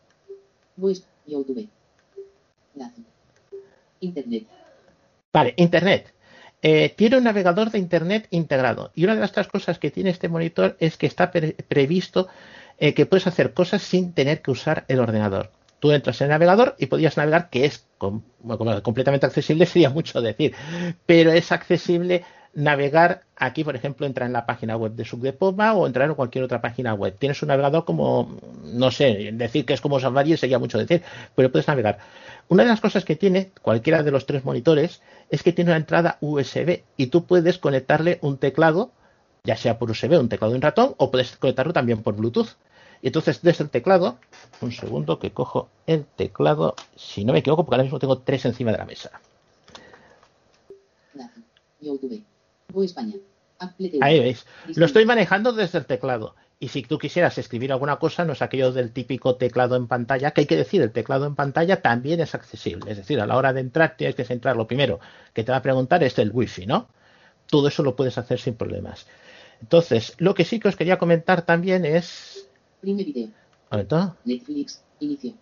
YouTube. 1.26 1.70
Internet. 4.00 4.44
Vale, 5.32 5.54
Internet. 5.58 6.14
Eh, 6.62 6.94
tiene 6.98 7.18
un 7.18 7.24
navegador 7.24 7.72
de 7.72 7.80
Internet 7.80 8.28
integrado. 8.32 8.92
Y 8.96 9.06
una 9.06 9.16
de 9.16 9.22
las 9.22 9.32
otras 9.32 9.48
cosas 9.48 9.80
que 9.80 9.92
tiene 9.92 10.10
este 10.10 10.28
monitor 10.28 10.76
es 10.80 10.98
que 10.98 11.08
está 11.08 11.32
previsto 11.32 12.28
eh, 12.78 12.94
que 12.94 13.06
puedes 13.06 13.28
hacer 13.28 13.54
cosas 13.54 13.82
sin 13.82 14.14
tener 14.14 14.42
que 14.42 14.52
usar 14.52 14.86
el 14.88 15.00
ordenador. 15.00 15.52
Tú 15.80 15.92
entras 15.92 16.20
en 16.20 16.26
el 16.26 16.32
navegador 16.32 16.76
y 16.78 16.88
podías 16.88 17.16
navegar, 17.16 17.50
que 17.50 17.66
es 17.66 17.86
completamente 17.98 19.26
accesible, 19.26 19.66
sería 19.68 19.90
mucho 19.90 20.22
decir, 20.22 20.54
pero 21.06 21.32
es 21.32 21.52
accesible 21.52 22.26
navegar 22.54 23.22
aquí, 23.38 23.64
por 23.64 23.76
ejemplo, 23.76 24.06
entrar 24.06 24.28
en 24.28 24.34
la 24.34 24.46
página 24.46 24.76
web 24.76 24.94
de 24.94 25.06
Subdepoma 25.06 25.74
o 25.74 25.88
entrar 25.88 26.10
en 26.10 26.16
cualquier 26.16 26.44
otra 26.44 26.62
página 26.62 26.94
web. 26.94 27.16
Tienes 27.18 27.42
un 27.42 27.50
navegador 27.50 27.86
como, 27.86 28.38
no 28.64 28.92
sé, 28.92 29.32
decir 29.34 29.66
que 29.66 29.74
es 29.74 29.82
como 29.82 30.00
Safari 30.00 30.36
sería 30.36 30.60
mucho 30.60 30.78
decir, 30.78 31.04
pero 31.36 31.52
puedes 31.52 31.68
navegar. 31.68 32.00
Una 32.50 32.64
de 32.64 32.70
las 32.70 32.82
cosas 32.82 33.06
que 33.06 33.16
tiene 33.16 33.52
cualquiera 33.62 34.02
de 34.02 34.10
los 34.10 34.26
tres 34.26 34.44
monitores 34.44 35.02
es 35.30 35.44
que 35.44 35.54
tiene 35.54 35.70
una 35.70 35.78
entrada 35.78 36.18
USB 36.20 36.82
y 36.98 37.08
tú 37.08 37.26
puedes 37.26 37.60
conectarle 37.60 38.18
un 38.24 38.40
teclado, 38.40 38.92
ya 39.44 39.56
sea 39.56 39.78
por 39.78 39.92
USB, 39.92 40.20
un 40.20 40.30
teclado 40.30 40.52
de 40.52 40.56
un 40.58 40.64
ratón, 40.64 40.96
o 40.98 41.12
puedes 41.12 41.38
conectarlo 41.38 41.74
también 41.74 42.02
por 42.02 42.16
Bluetooth. 42.16 42.58
Y 43.04 43.08
entonces 43.08 43.44
desde 43.44 43.64
el 43.64 43.70
teclado, 43.70 44.18
un 44.62 44.72
segundo 44.72 45.20
que 45.20 45.32
cojo 45.32 45.70
el 45.86 46.06
teclado, 46.06 46.76
si 46.96 47.24
no 47.24 47.34
me 47.34 47.40
equivoco, 47.40 47.66
porque 47.66 47.76
ahora 47.76 47.84
mismo 47.84 48.00
tengo 48.00 48.18
tres 48.18 48.44
encima 48.46 48.72
de 48.72 48.80
la 48.80 48.86
mesa. 48.86 49.22
Ahí 54.02 54.20
veis. 54.20 54.46
Lo 54.76 54.88
estoy 54.88 55.06
manejando 55.06 55.54
desde 55.54 55.78
el 55.78 55.86
teclado. 55.86 56.34
Y 56.62 56.68
si 56.68 56.82
tú 56.82 56.98
quisieras 56.98 57.38
escribir 57.38 57.72
alguna 57.72 57.98
cosa, 57.98 58.26
no 58.26 58.34
es 58.34 58.42
aquello 58.42 58.74
del 58.74 58.92
típico 58.92 59.36
teclado 59.38 59.78
en 59.78 59.88
pantalla, 59.88 60.32
que 60.32 60.42
hay 60.42 60.48
que 60.48 60.58
decir, 60.58 60.82
el 60.82 60.92
teclado 60.92 61.26
en 61.26 61.36
pantalla 61.36 61.82
también 61.82 62.20
es 62.20 62.36
accesible. 62.36 62.92
Es 62.92 62.98
decir, 62.98 63.22
a 63.22 63.26
la 63.26 63.38
hora 63.38 63.54
de 63.54 63.62
entrar 63.62 63.96
tienes 63.96 64.16
que 64.16 64.26
centrar 64.26 64.58
lo 64.58 64.68
primero 64.68 65.00
que 65.34 65.46
te 65.46 65.54
va 65.54 65.60
a 65.60 65.62
preguntar 65.62 66.04
es 66.04 66.20
el 66.20 66.32
wifi, 66.34 66.66
¿no? 66.66 66.90
Todo 67.48 67.70
eso 67.70 67.82
lo 67.82 67.96
puedes 67.96 68.18
hacer 68.18 68.40
sin 68.40 68.56
problemas. 68.56 69.08
Entonces, 69.62 70.16
lo 70.18 70.34
que 70.34 70.44
sí 70.44 70.60
que 70.60 70.68
os 70.68 70.76
quería 70.76 71.00
comentar 71.00 71.44
también 71.44 71.86
es. 71.86 72.50
Primer 72.82 73.06
video. 73.06 73.30
Netflix, 74.26 74.84
inicio. 75.00 75.34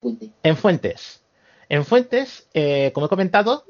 Fuente. 0.00 0.30
En 0.42 0.56
fuentes. 0.56 1.22
En 1.68 1.84
fuentes, 1.84 2.48
eh, 2.54 2.90
como 2.92 3.06
he 3.06 3.08
comentado. 3.08 3.64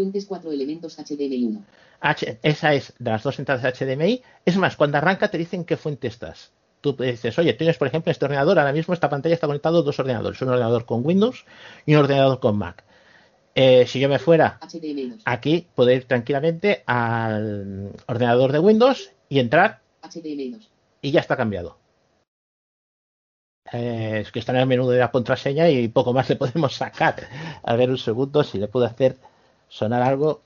Fuentes 0.00 0.24
cuatro 0.24 0.50
elementos 0.50 0.96
HDMI 0.96 1.44
1. 1.44 1.64
H, 2.00 2.38
esa 2.42 2.72
es 2.72 2.94
de 2.98 3.10
las 3.10 3.22
dos 3.22 3.38
entradas 3.38 3.78
HDMI. 3.78 4.22
Es 4.46 4.56
más, 4.56 4.74
cuando 4.74 4.96
arranca 4.96 5.28
te 5.30 5.36
dicen 5.36 5.66
qué 5.66 5.76
fuente 5.76 6.08
estás. 6.08 6.52
Tú 6.80 6.94
dices, 6.94 7.38
oye, 7.38 7.52
tienes 7.52 7.76
por 7.76 7.86
ejemplo 7.86 8.10
este 8.10 8.24
ordenador, 8.24 8.58
ahora 8.58 8.72
mismo 8.72 8.94
esta 8.94 9.10
pantalla 9.10 9.34
está 9.34 9.46
conectado 9.46 9.80
a 9.80 9.82
dos 9.82 9.98
ordenadores, 9.98 10.40
un 10.40 10.48
ordenador 10.48 10.86
con 10.86 11.04
Windows 11.04 11.44
y 11.84 11.92
un 11.92 12.00
ordenador 12.00 12.40
con 12.40 12.56
Mac. 12.56 12.82
Eh, 13.54 13.86
si 13.86 14.00
yo 14.00 14.08
me 14.08 14.18
fuera 14.18 14.58
aquí, 15.26 15.66
puedo 15.74 15.90
ir 15.90 16.06
tranquilamente 16.06 16.82
al 16.86 17.92
ordenador 18.06 18.52
de 18.52 18.58
Windows 18.58 19.12
y 19.28 19.38
entrar 19.38 19.82
y 21.02 21.10
ya 21.10 21.20
está 21.20 21.36
cambiado. 21.36 21.76
Eh, 23.70 24.20
es 24.22 24.32
que 24.32 24.38
está 24.38 24.52
en 24.52 24.60
el 24.60 24.66
menú 24.66 24.88
de 24.88 24.98
la 24.98 25.10
contraseña 25.10 25.68
y 25.68 25.88
poco 25.88 26.14
más 26.14 26.26
le 26.30 26.36
podemos 26.36 26.74
sacar. 26.74 27.16
A 27.62 27.76
ver 27.76 27.90
un 27.90 27.98
segundo 27.98 28.42
si 28.42 28.56
le 28.56 28.66
puedo 28.66 28.86
hacer 28.86 29.18
sonar 29.70 30.02
algo. 30.02 30.42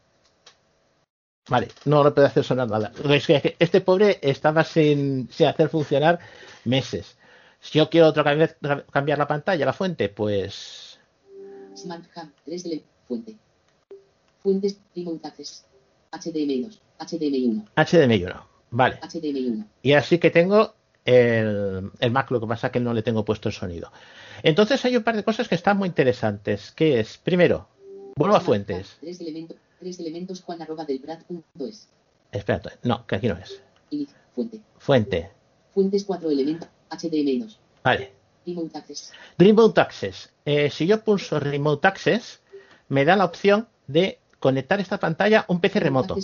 Vale, 1.48 1.68
no 1.84 2.04
le 2.04 2.12
puede 2.12 2.28
hacer 2.28 2.44
sonar 2.44 2.70
nada. 2.70 2.92
Es 3.10 3.26
que 3.26 3.56
este 3.58 3.80
pobre 3.80 4.18
estaba 4.22 4.64
sin, 4.64 5.28
hacer 5.46 5.68
funcionar 5.68 6.20
meses. 6.64 7.16
Si 7.60 7.78
yo 7.78 7.90
quiero 7.90 8.08
otra 8.08 8.22
vez 8.34 8.56
cambiar 8.90 9.18
la 9.18 9.26
pantalla, 9.26 9.66
la 9.66 9.72
fuente, 9.72 10.08
pues. 10.08 11.00
Smart 11.76 12.04
Hub, 12.16 12.30
3 12.44 12.80
fuente. 13.08 13.36
Fuentes, 14.42 14.78
Remote 14.94 15.26
Access. 15.26 15.66
HDMI 16.12 16.62
2, 16.62 16.82
HDMI 17.00 17.46
1. 17.48 17.64
HDMI 17.76 18.24
1, 18.24 18.46
vale. 18.70 19.00
HDMI 19.02 19.46
1. 19.48 19.66
Y 19.82 19.92
así 19.94 20.18
que 20.18 20.30
tengo 20.30 20.74
el, 21.04 21.90
el, 21.98 22.10
Mac, 22.12 22.30
lo 22.30 22.40
que 22.40 22.46
pasa 22.46 22.68
es 22.68 22.72
que 22.72 22.80
no 22.80 22.94
le 22.94 23.02
tengo 23.02 23.24
puesto 23.24 23.48
el 23.48 23.54
sonido. 23.54 23.90
Entonces 24.42 24.84
hay 24.84 24.96
un 24.96 25.02
par 25.02 25.16
de 25.16 25.24
cosas 25.24 25.48
que 25.48 25.56
están 25.56 25.76
muy 25.76 25.88
interesantes, 25.88 26.70
que 26.70 27.00
es, 27.00 27.18
primero, 27.18 27.68
vuelvo 28.16 28.36
a 28.36 28.40
fuentes. 28.40 28.96
Tres 29.00 29.20
elementos 29.20 29.56
Tres 29.84 30.00
elementos 30.00 30.40
Juan 30.40 30.62
arroba 30.62 30.86
del 30.86 31.02
es. 31.68 31.88
Espérate, 32.32 32.70
no, 32.84 33.06
que 33.06 33.16
aquí 33.16 33.28
no 33.28 33.36
es. 33.36 33.60
fuente. 34.34 34.62
Fuente. 34.78 35.30
Fuentes 35.74 36.04
cuatro 36.04 36.30
elementos 36.30 36.70
HDMI 36.88 37.40
2. 37.40 37.58
Vale. 37.82 38.12
Remote 38.46 38.78
Access. 38.78 39.12
Remote 39.36 39.80
Access. 39.80 40.32
Eh, 40.46 40.70
si 40.70 40.86
yo 40.86 41.04
pulso 41.04 41.38
Remote 41.38 41.86
Access, 41.86 42.40
me 42.88 43.04
da 43.04 43.14
la 43.14 43.26
opción 43.26 43.68
de 43.86 44.20
conectar 44.38 44.80
esta 44.80 44.98
pantalla 44.98 45.40
a 45.40 45.52
un 45.52 45.60
PC 45.60 45.80
remoto. 45.80 46.16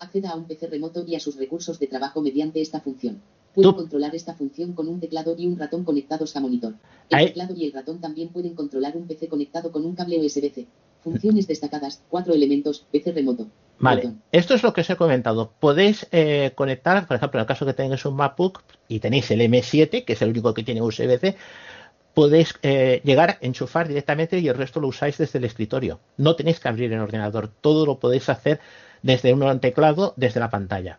Acceda 0.00 0.30
a 0.30 0.34
un 0.34 0.46
PC 0.46 0.66
remoto 0.66 1.04
y 1.06 1.14
a 1.14 1.20
sus 1.20 1.36
recursos 1.36 1.78
de 1.78 1.86
trabajo 1.86 2.20
mediante 2.20 2.60
esta 2.60 2.80
función. 2.80 3.22
Puedo 3.54 3.74
controlar 3.74 4.14
esta 4.14 4.34
función 4.34 4.72
con 4.74 4.88
un 4.88 5.00
teclado 5.00 5.34
y 5.36 5.46
un 5.46 5.58
ratón 5.58 5.84
conectados 5.84 6.36
a 6.36 6.40
monitor. 6.40 6.74
El 7.08 7.26
teclado 7.26 7.54
y 7.54 7.66
el 7.66 7.72
ratón 7.72 8.00
también 8.00 8.28
pueden 8.28 8.54
controlar 8.54 8.96
un 8.96 9.06
PC 9.06 9.28
conectado 9.28 9.72
con 9.72 9.84
un 9.84 9.94
cable 9.94 10.18
USB-C. 10.18 10.66
Funciones 11.02 11.46
destacadas, 11.46 12.02
cuatro 12.08 12.34
elementos, 12.34 12.84
PC 12.92 13.12
remoto. 13.12 13.46
Vale, 13.78 14.12
esto 14.30 14.54
es 14.54 14.62
lo 14.62 14.74
que 14.74 14.82
os 14.82 14.90
he 14.90 14.96
comentado. 14.96 15.52
Podéis 15.58 16.06
eh, 16.12 16.52
conectar, 16.54 17.06
por 17.06 17.16
ejemplo, 17.16 17.38
en 17.38 17.42
el 17.42 17.46
caso 17.46 17.64
que 17.64 17.72
tengáis 17.72 18.04
un 18.04 18.14
MacBook 18.14 18.62
y 18.88 19.00
tenéis 19.00 19.30
el 19.30 19.40
M7, 19.40 20.04
que 20.04 20.12
es 20.12 20.22
el 20.22 20.30
único 20.30 20.52
que 20.52 20.62
tiene 20.62 20.82
USB-C, 20.82 21.36
podéis 22.14 22.54
eh, 22.62 23.00
llegar 23.04 23.38
enchufar 23.40 23.88
directamente 23.88 24.38
y 24.38 24.48
el 24.48 24.56
resto 24.56 24.80
lo 24.80 24.88
usáis 24.88 25.16
desde 25.16 25.38
el 25.38 25.44
escritorio. 25.44 26.00
No 26.18 26.36
tenéis 26.36 26.60
que 26.60 26.68
abrir 26.68 26.92
el 26.92 27.00
ordenador, 27.00 27.48
todo 27.48 27.86
lo 27.86 27.98
podéis 27.98 28.28
hacer 28.28 28.60
desde 29.02 29.32
un 29.32 29.60
teclado, 29.60 30.12
desde 30.16 30.40
la 30.40 30.50
pantalla. 30.50 30.98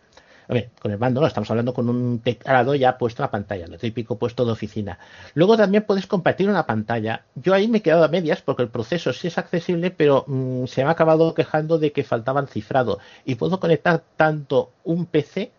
A 0.52 0.54
ver, 0.54 0.70
con 0.82 0.92
el 0.92 1.00
mando 1.00 1.22
no, 1.22 1.28
estamos 1.28 1.50
hablando 1.50 1.74
con 1.74 1.88
un 1.88 2.20
teclado 2.20 2.76
ya 2.76 2.98
puesto 2.98 3.24
a 3.24 3.28
la 3.28 3.32
pantalla, 3.32 3.68
lo 3.68 3.78
típico 3.78 4.18
puesto 4.18 4.44
de 4.44 4.52
oficina. 4.52 5.00
Luego 5.34 5.56
también 5.56 5.86
puedes 5.86 6.08
compartir 6.08 6.50
una 6.50 6.66
pantalla. 6.66 7.24
Yo 7.36 7.54
ahí 7.54 7.70
me 7.70 7.78
he 7.78 7.82
quedado 7.82 8.04
a 8.04 8.10
medias 8.10 8.42
porque 8.42 8.64
el 8.64 8.68
proceso 8.70 9.14
sí 9.14 9.30
es 9.30 9.38
accesible, 9.38 9.92
pero 9.92 10.26
mm, 10.28 10.66
se 10.66 10.84
me 10.84 10.90
ha 10.90 10.92
acabado 10.92 11.34
quejando 11.34 11.80
de 11.80 11.94
que 11.94 12.04
faltaban 12.04 12.48
cifrado. 12.48 13.00
Y 13.24 13.36
puedo 13.36 13.62
conectar 13.62 14.04
tanto 14.18 14.74
un 14.84 15.06
PC 15.06 15.54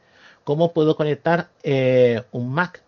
como 0.45 0.75
puedo 0.75 0.95
conectar 0.95 1.49
eh, 1.63 2.25
un 2.33 2.53
Mac 2.53 2.83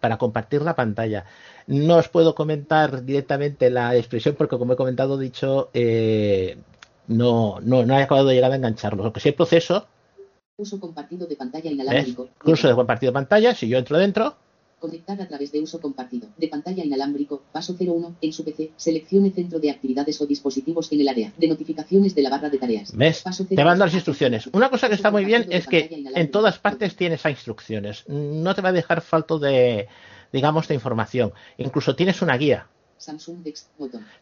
para 0.00 0.18
compartir 0.18 0.62
la 0.62 0.74
pantalla. 0.74 1.24
No 1.68 1.98
os 1.98 2.08
puedo 2.08 2.34
comentar 2.34 3.04
directamente 3.04 3.70
la 3.70 3.94
expresión 3.94 4.34
porque, 4.34 4.58
como 4.58 4.72
he 4.72 4.76
comentado, 4.76 5.18
dicho, 5.18 5.70
eh, 5.72 6.58
no, 7.06 7.60
no, 7.62 7.86
no 7.86 7.96
he 7.96 8.02
acabado 8.02 8.26
de 8.26 8.34
llegar 8.34 8.50
a 8.50 8.56
engancharlo. 8.56 9.04
Lo 9.04 9.12
que 9.12 9.20
sí 9.20 9.28
el 9.28 9.36
proceso. 9.36 9.86
Uso 10.56 10.78
compartido 10.78 11.26
de 11.26 11.34
pantalla 11.34 11.68
inalámbrico. 11.68 12.28
Uso 12.44 12.68
de 12.68 12.74
compartido 12.74 13.10
de 13.10 13.14
pantalla, 13.14 13.54
si 13.56 13.66
yo 13.68 13.76
entro 13.76 13.98
dentro. 13.98 14.36
Conectar 14.78 15.20
a 15.20 15.26
través 15.26 15.50
de 15.50 15.60
uso 15.60 15.80
compartido 15.80 16.28
de 16.36 16.46
pantalla 16.46 16.84
inalámbrico, 16.84 17.42
paso 17.50 17.74
01, 17.76 18.16
en 18.20 18.32
su 18.32 18.44
PC, 18.44 18.70
seleccione 18.76 19.30
centro 19.30 19.58
de 19.58 19.70
actividades 19.70 20.20
o 20.20 20.26
dispositivos 20.26 20.92
en 20.92 21.00
el 21.00 21.08
área 21.08 21.32
de 21.36 21.48
notificaciones 21.48 22.14
de 22.14 22.22
la 22.22 22.30
barra 22.30 22.50
de 22.50 22.58
tareas. 22.58 22.96
¿Ves? 22.96 23.24
te 23.48 23.64
mando 23.64 23.84
las 23.84 23.94
instrucciones. 23.94 24.46
Una 24.52 24.70
cosa 24.70 24.88
que 24.88 24.94
está 24.94 25.10
muy 25.10 25.24
bien 25.24 25.46
es 25.50 25.66
que 25.66 26.04
en 26.14 26.30
todas 26.30 26.58
partes 26.60 26.94
tienes 26.94 27.24
instrucciones. 27.24 28.04
No 28.06 28.54
te 28.54 28.62
va 28.62 28.68
a 28.68 28.72
dejar 28.72 29.00
falto 29.00 29.40
de, 29.40 29.88
digamos, 30.32 30.68
de 30.68 30.74
información. 30.74 31.32
Incluso 31.58 31.96
tienes 31.96 32.22
una 32.22 32.36
guía. 32.36 32.68
Samsung 33.04 33.42
Dex 33.42 33.68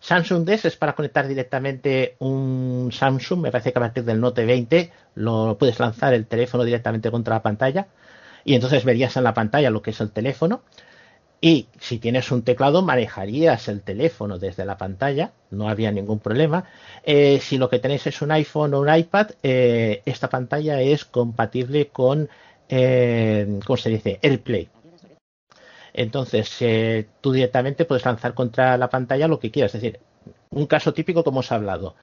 Samsung 0.01 0.45
Dex 0.45 0.65
es 0.65 0.77
para 0.77 0.95
conectar 0.95 1.27
directamente 1.27 2.17
un 2.19 2.91
Samsung, 2.93 3.41
me 3.41 3.51
parece 3.51 3.73
que 3.73 3.79
a 3.79 3.83
partir 3.83 4.05
del 4.05 4.21
Note 4.21 4.45
20 4.45 4.93
lo 5.17 5.57
puedes 5.59 5.79
lanzar 5.79 6.15
el 6.15 6.27
teléfono 6.27 6.65
directamente 6.65 7.11
contra 7.11 7.37
la 7.37 7.43
pantalla 7.43 7.87
y 8.45 8.55
entonces 8.55 8.85
verías 8.85 9.17
en 9.17 9.25
la 9.25 9.35
pantalla 9.35 9.71
lo 9.71 9.83
que 9.83 9.91
es 9.91 10.01
el 10.01 10.11
teléfono. 10.11 10.63
Y 11.45 11.67
si 11.81 11.99
tienes 11.99 12.31
un 12.31 12.43
teclado, 12.43 12.83
manejarías 12.83 13.67
el 13.67 13.83
teléfono 13.83 14.39
desde 14.39 14.65
la 14.65 14.79
pantalla, 14.79 15.33
no 15.51 15.69
había 15.69 15.91
ningún 15.91 16.21
problema. 16.21 16.67
Eh, 17.03 17.41
si 17.41 17.59
lo 17.59 17.69
que 17.69 17.81
tenéis 17.81 18.07
es 18.07 18.23
un 18.23 18.31
iPhone 18.31 18.75
o 18.75 18.81
un 18.81 18.95
iPad, 18.95 19.31
eh, 19.43 20.03
esta 20.07 20.29
pantalla 20.29 20.81
es 20.81 21.05
compatible 21.05 21.89
con, 21.89 22.29
eh, 22.69 23.59
¿cómo 23.67 23.77
se? 23.77 24.21
AirPlay. 24.23 24.69
Entonces, 25.95 26.51
eh, 26.61 27.09
tú 27.21 27.33
directamente 27.33 27.85
puedes 27.85 28.05
lanzar 28.05 28.35
contra 28.35 28.77
la 28.77 28.91
pantalla 28.91 29.29
lo 29.29 29.39
que 29.39 29.51
quieras. 29.51 29.75
Es 29.75 29.83
decir, 29.83 30.01
un 30.51 30.67
caso 30.67 30.95
típico 30.95 31.25
como 31.25 31.41
os 31.41 31.51
he 31.51 31.55
hablado. 31.55 31.95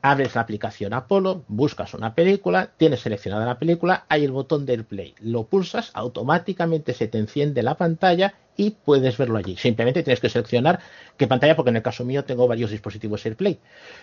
Abres 0.00 0.36
la 0.36 0.42
aplicación 0.42 0.92
Apollo, 0.92 1.42
buscas 1.48 1.92
una 1.92 2.14
película, 2.14 2.70
tienes 2.76 3.00
seleccionada 3.00 3.44
la 3.44 3.58
película, 3.58 4.04
hay 4.08 4.24
el 4.24 4.30
botón 4.30 4.64
del 4.64 4.84
play, 4.84 5.14
lo 5.18 5.46
pulsas, 5.46 5.90
automáticamente 5.92 6.94
se 6.94 7.08
te 7.08 7.18
enciende 7.18 7.64
la 7.64 7.74
pantalla 7.76 8.34
y 8.56 8.70
puedes 8.70 9.18
verlo 9.18 9.38
allí. 9.38 9.56
Simplemente 9.56 10.04
tienes 10.04 10.20
que 10.20 10.28
seleccionar 10.28 10.78
qué 11.16 11.26
pantalla, 11.26 11.56
porque 11.56 11.70
en 11.70 11.76
el 11.76 11.82
caso 11.82 12.04
mío 12.04 12.24
tengo 12.24 12.46
varios 12.46 12.70
dispositivos 12.70 13.26
AirPlay. 13.26 13.58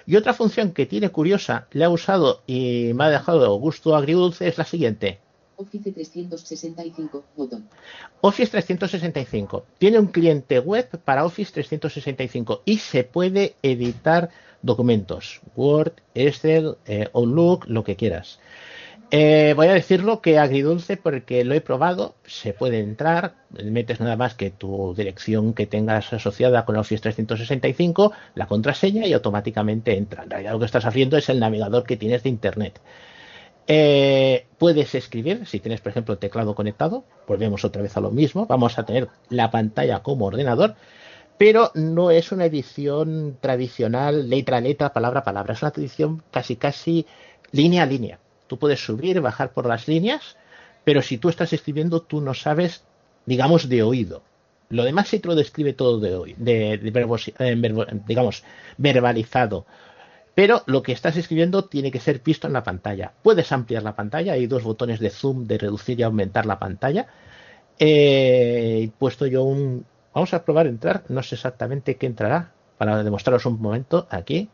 Y 0.05 0.17
otra 0.17 0.33
función 0.33 0.71
que 0.71 0.85
tiene 0.85 1.09
curiosa, 1.09 1.67
le 1.71 1.85
ha 1.85 1.89
usado 1.89 2.41
y 2.45 2.91
me 2.93 3.05
ha 3.05 3.09
dejado 3.09 3.55
gusto 3.55 3.95
agridulce, 3.95 4.47
es 4.47 4.57
la 4.57 4.65
siguiente. 4.65 5.19
Office 5.57 5.91
365, 5.91 7.23
botón. 7.35 7.67
Office 8.21 8.51
365. 8.51 9.65
Tiene 9.77 9.99
un 9.99 10.07
cliente 10.07 10.59
web 10.59 10.87
para 11.03 11.25
Office 11.25 11.51
365 11.53 12.61
y 12.65 12.77
se 12.77 13.03
puede 13.03 13.55
editar 13.61 14.29
documentos, 14.61 15.41
Word, 15.55 15.93
Excel, 16.13 16.77
eh, 16.85 17.07
Outlook, 17.13 17.65
lo 17.67 17.83
que 17.83 17.95
quieras. 17.95 18.39
Eh, 19.11 19.53
voy 19.55 19.67
a 19.67 19.73
decirlo 19.73 20.19
que 20.19 20.39
agridulce 20.39 20.97
porque 20.97 21.43
lo 21.45 21.53
he 21.53 21.61
probado, 21.61 22.15
se 22.25 22.53
puede 22.53 22.79
entrar, 22.79 23.35
metes 23.51 23.99
nada 23.99 24.17
más 24.17 24.33
que 24.33 24.49
tu 24.49 24.95
dirección 24.95 25.53
que 25.53 25.67
tengas 25.67 26.11
asociada 26.11 26.65
con 26.65 26.75
Office 26.75 27.01
365, 27.01 28.11
la 28.33 28.47
contraseña 28.47 29.05
y 29.05 29.13
automáticamente 29.13 29.95
entra. 29.95 30.23
En 30.23 30.31
realidad 30.31 30.53
lo 30.53 30.59
que 30.59 30.65
estás 30.65 30.85
haciendo 30.85 31.17
es 31.17 31.29
el 31.29 31.39
navegador 31.39 31.83
que 31.83 31.97
tienes 31.97 32.23
de 32.23 32.29
Internet. 32.29 32.81
Eh, 33.67 34.45
puedes 34.57 34.93
escribir, 34.93 35.47
si 35.47 35.59
tienes, 35.59 35.81
por 35.81 35.91
ejemplo, 35.91 36.13
el 36.13 36.19
teclado 36.19 36.53
conectado, 36.53 37.03
volvemos 37.27 37.65
otra 37.65 37.81
vez 37.81 37.97
a 37.97 38.01
lo 38.01 38.11
mismo, 38.11 38.45
vamos 38.45 38.77
a 38.77 38.85
tener 38.85 39.09
la 39.29 39.49
pantalla 39.49 40.03
como 40.03 40.25
ordenador, 40.25 40.75
pero 41.37 41.71
no 41.73 42.11
es 42.11 42.31
una 42.31 42.45
edición 42.45 43.37
tradicional, 43.41 44.29
letra 44.29 44.57
a 44.57 44.61
letra, 44.61 44.93
palabra 44.93 45.21
a 45.21 45.23
palabra, 45.23 45.53
es 45.53 45.61
una 45.63 45.73
edición 45.75 46.23
casi 46.31 46.55
casi 46.55 47.05
línea 47.51 47.83
a 47.83 47.85
línea. 47.87 48.19
Tú 48.47 48.59
puedes 48.59 48.85
subir, 48.85 49.19
bajar 49.21 49.51
por 49.51 49.65
las 49.65 49.87
líneas, 49.87 50.37
pero 50.83 51.01
si 51.01 51.17
tú 51.17 51.29
estás 51.29 51.51
escribiendo, 51.51 52.01
tú 52.01 52.21
no 52.21 52.35
sabes 52.35 52.83
digamos, 53.25 53.69
de 53.69 53.83
oído. 53.83 54.23
Lo 54.69 54.83
demás 54.83 55.09
sí 55.09 55.19
te 55.19 55.27
lo 55.27 55.35
describe 55.35 55.73
todo 55.73 55.99
de 55.99 56.15
hoy, 56.15 56.35
de, 56.37 56.73
eh, 56.73 58.01
digamos, 58.07 58.43
verbalizado. 58.77 59.65
Pero 60.35 60.63
lo 60.65 60.83
que 60.83 60.91
estás 60.91 61.15
escribiendo 61.15 61.63
tiene 61.65 61.91
que 61.91 62.01
ser 62.01 62.19
visto 62.19 62.45
en 62.45 62.53
la 62.53 62.63
pantalla. 62.63 63.13
Puedes 63.23 63.53
ampliar 63.53 63.83
la 63.83 63.95
pantalla, 63.95 64.33
hay 64.33 64.47
dos 64.47 64.63
botones 64.63 64.99
de 64.99 65.09
zoom, 65.09 65.45
de 65.45 65.57
reducir 65.57 65.99
y 65.99 66.03
aumentar 66.03 66.45
la 66.45 66.59
pantalla. 66.59 67.07
Eh, 67.79 68.81
he 68.83 68.87
puesto 68.99 69.25
yo 69.25 69.43
un... 69.43 69.85
Vamos 70.13 70.33
a 70.33 70.43
probar 70.43 70.67
entrar, 70.67 71.03
no 71.09 71.23
sé 71.23 71.35
exactamente 71.35 71.95
qué 71.95 72.05
entrará, 72.05 72.53
para 72.77 73.03
demostraros 73.03 73.45
un 73.45 73.61
momento 73.61 74.07
aquí. 74.09 74.49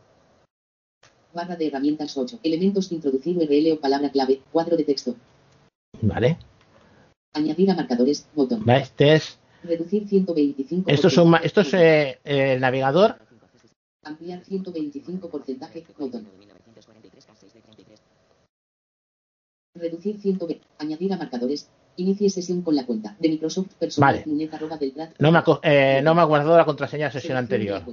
Barra 1.34 1.56
de 1.56 1.68
herramientas 1.68 2.16
8. 2.16 2.40
Elementos 2.44 2.92
introducir 2.92 3.38
URL 3.38 3.74
o 3.74 3.80
palabra 3.80 4.12
clave. 4.12 4.42
Cuadro 4.52 4.78
de 4.78 4.84
texto. 4.84 5.16
Vale. 6.02 6.38
Añadir 7.34 7.72
a 7.72 7.76
marcadores. 7.76 8.28
Botón. 8.36 8.70
Este 8.70 9.16
es. 9.16 9.40
Reducir 9.64 10.08
125. 10.08 10.90
Esto 10.90 11.08
es, 11.08 11.18
un, 11.18 11.36
esto 11.36 11.62
es 11.62 11.74
eh, 11.74 12.20
el 12.24 12.60
navegador. 12.60 13.18
Ampliar 14.04 14.44
125 14.44 15.30
porcentaje. 15.30 15.84
Botón. 15.98 16.28
Reducir 19.76 20.20
120. 20.20 20.68
Añadir 20.80 21.14
a 21.14 21.18
marcadores. 21.18 21.70
Inicie 21.98 22.30
sesión 22.30 22.62
con 22.62 22.76
la 22.76 22.86
cuenta 22.86 23.16
de 23.20 23.30
Microsoft 23.30 23.74
personal. 23.78 24.24
Vale. 24.26 24.50
No 25.20 25.32
me, 25.32 25.44
eh, 25.64 26.02
no 26.04 26.16
me 26.16 26.22
ha 26.22 26.26
guardado 26.26 26.58
la 26.58 26.66
contraseña 26.66 27.08
de 27.08 27.12
sesión 27.12 27.38
anterior. 27.38 27.84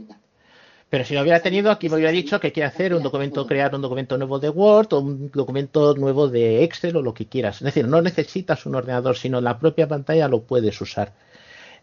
Pero 0.89 1.05
si 1.05 1.15
lo 1.15 1.21
hubiera 1.21 1.41
tenido, 1.41 1.71
aquí 1.71 1.89
me 1.89 1.97
hubiera 1.97 2.11
dicho 2.11 2.41
que 2.41 2.53
quiere 2.53 2.69
hacer 2.69 2.95
un 2.95 3.03
documento, 3.03 3.47
crear 3.47 3.75
un 3.75 3.83
documento 3.83 4.17
nuevo 4.17 4.39
de 4.39 4.49
Word 4.49 4.95
o 4.95 5.01
un 5.01 5.31
documento 5.31 5.95
nuevo 5.95 6.29
de 6.29 6.65
Excel 6.65 6.97
o 6.97 7.03
lo 7.03 7.13
que 7.13 7.27
quieras. 7.27 7.57
Es 7.57 7.65
decir, 7.65 7.87
no 7.87 8.01
necesitas 8.01 8.65
un 8.65 8.75
ordenador, 8.75 9.17
sino 9.17 9.41
la 9.43 9.59
propia 9.59 9.87
pantalla 9.87 10.29
lo 10.29 10.43
puedes 10.43 10.81
usar. 10.81 11.13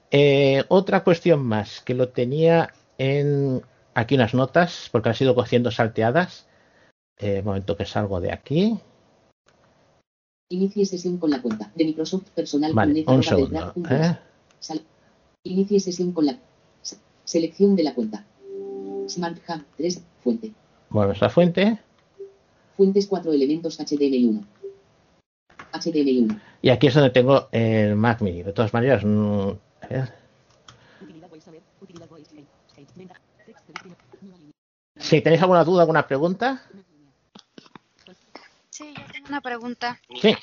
Eh, 0.09 0.63
otra 0.69 1.03
cuestión 1.03 1.45
más, 1.45 1.81
que 1.81 1.93
lo 1.93 2.09
tenía 2.09 2.73
en 2.97 3.61
aquí 3.95 4.15
unas 4.15 4.33
notas, 4.33 4.89
porque 4.91 5.09
han 5.09 5.15
sido 5.15 5.33
cogiendo 5.33 5.71
salteadas. 5.71 6.45
Eh, 7.17 7.41
momento 7.41 7.75
que 7.77 7.85
salgo 7.85 8.19
de 8.21 8.31
aquí. 8.31 8.77
Inicie 10.49 10.85
sesión 10.85 11.17
con 11.17 11.31
la 11.31 11.41
cuenta 11.41 11.71
de 11.73 11.85
Microsoft 11.85 12.29
Personal. 12.35 12.73
Vale, 12.73 13.03
un 13.07 13.23
segundo. 13.23 13.73
¿eh? 13.89 14.17
Inicie 15.43 15.79
sesión 15.79 16.11
con 16.11 16.27
la 16.27 16.37
selección 17.23 17.75
de 17.75 17.83
la 17.83 17.95
cuenta. 17.95 18.25
Smart 19.07 19.37
Hub 19.47 19.63
3, 19.77 20.03
fuente. 20.23 20.51
Mueves 20.89 21.21
la 21.21 21.29
fuente. 21.29 21.79
Fuentes 22.75 23.07
4 23.07 23.31
elementos 23.31 23.79
HDMI1. 23.79 24.43
HDMI1. 25.71 26.39
Y 26.61 26.69
aquí 26.69 26.87
es 26.87 26.93
donde 26.93 27.09
tengo 27.11 27.47
el 27.51 27.95
Mac 27.95 28.21
Mini. 28.21 28.43
De 28.43 28.53
todas 28.53 28.73
maneras, 28.73 29.03
mm, 29.05 29.49
a 29.81 29.87
ver. 29.87 30.24
Si 35.05 35.21
tenéis 35.21 35.41
alguna 35.43 35.63
duda, 35.63 35.81
alguna 35.83 36.07
pregunta. 36.07 36.63
Sí, 38.71 38.91
yo 38.97 39.03
tengo 39.13 39.27
una 39.29 39.39
pregunta. 39.39 40.01
Sí. 40.19 40.35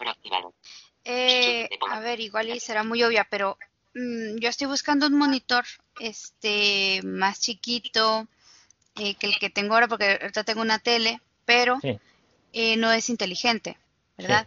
Eh, 1.04 1.68
a 1.90 1.98
ver, 1.98 2.20
igual 2.20 2.48
y 2.48 2.60
será 2.60 2.84
muy 2.84 3.02
obvia, 3.02 3.26
pero 3.28 3.58
mm, 3.94 4.36
yo 4.38 4.48
estoy 4.48 4.68
buscando 4.68 5.08
un 5.08 5.18
monitor 5.18 5.64
este 5.98 7.00
más 7.02 7.40
chiquito, 7.40 8.28
eh, 8.94 9.16
que 9.16 9.26
el 9.26 9.38
que 9.40 9.50
tengo 9.50 9.74
ahora, 9.74 9.88
porque 9.88 10.18
ahorita 10.22 10.44
tengo 10.44 10.60
una 10.60 10.78
tele, 10.78 11.20
pero 11.44 11.80
eh, 12.52 12.76
no 12.76 12.92
es 12.92 13.10
inteligente, 13.10 13.76
¿verdad? 14.16 14.46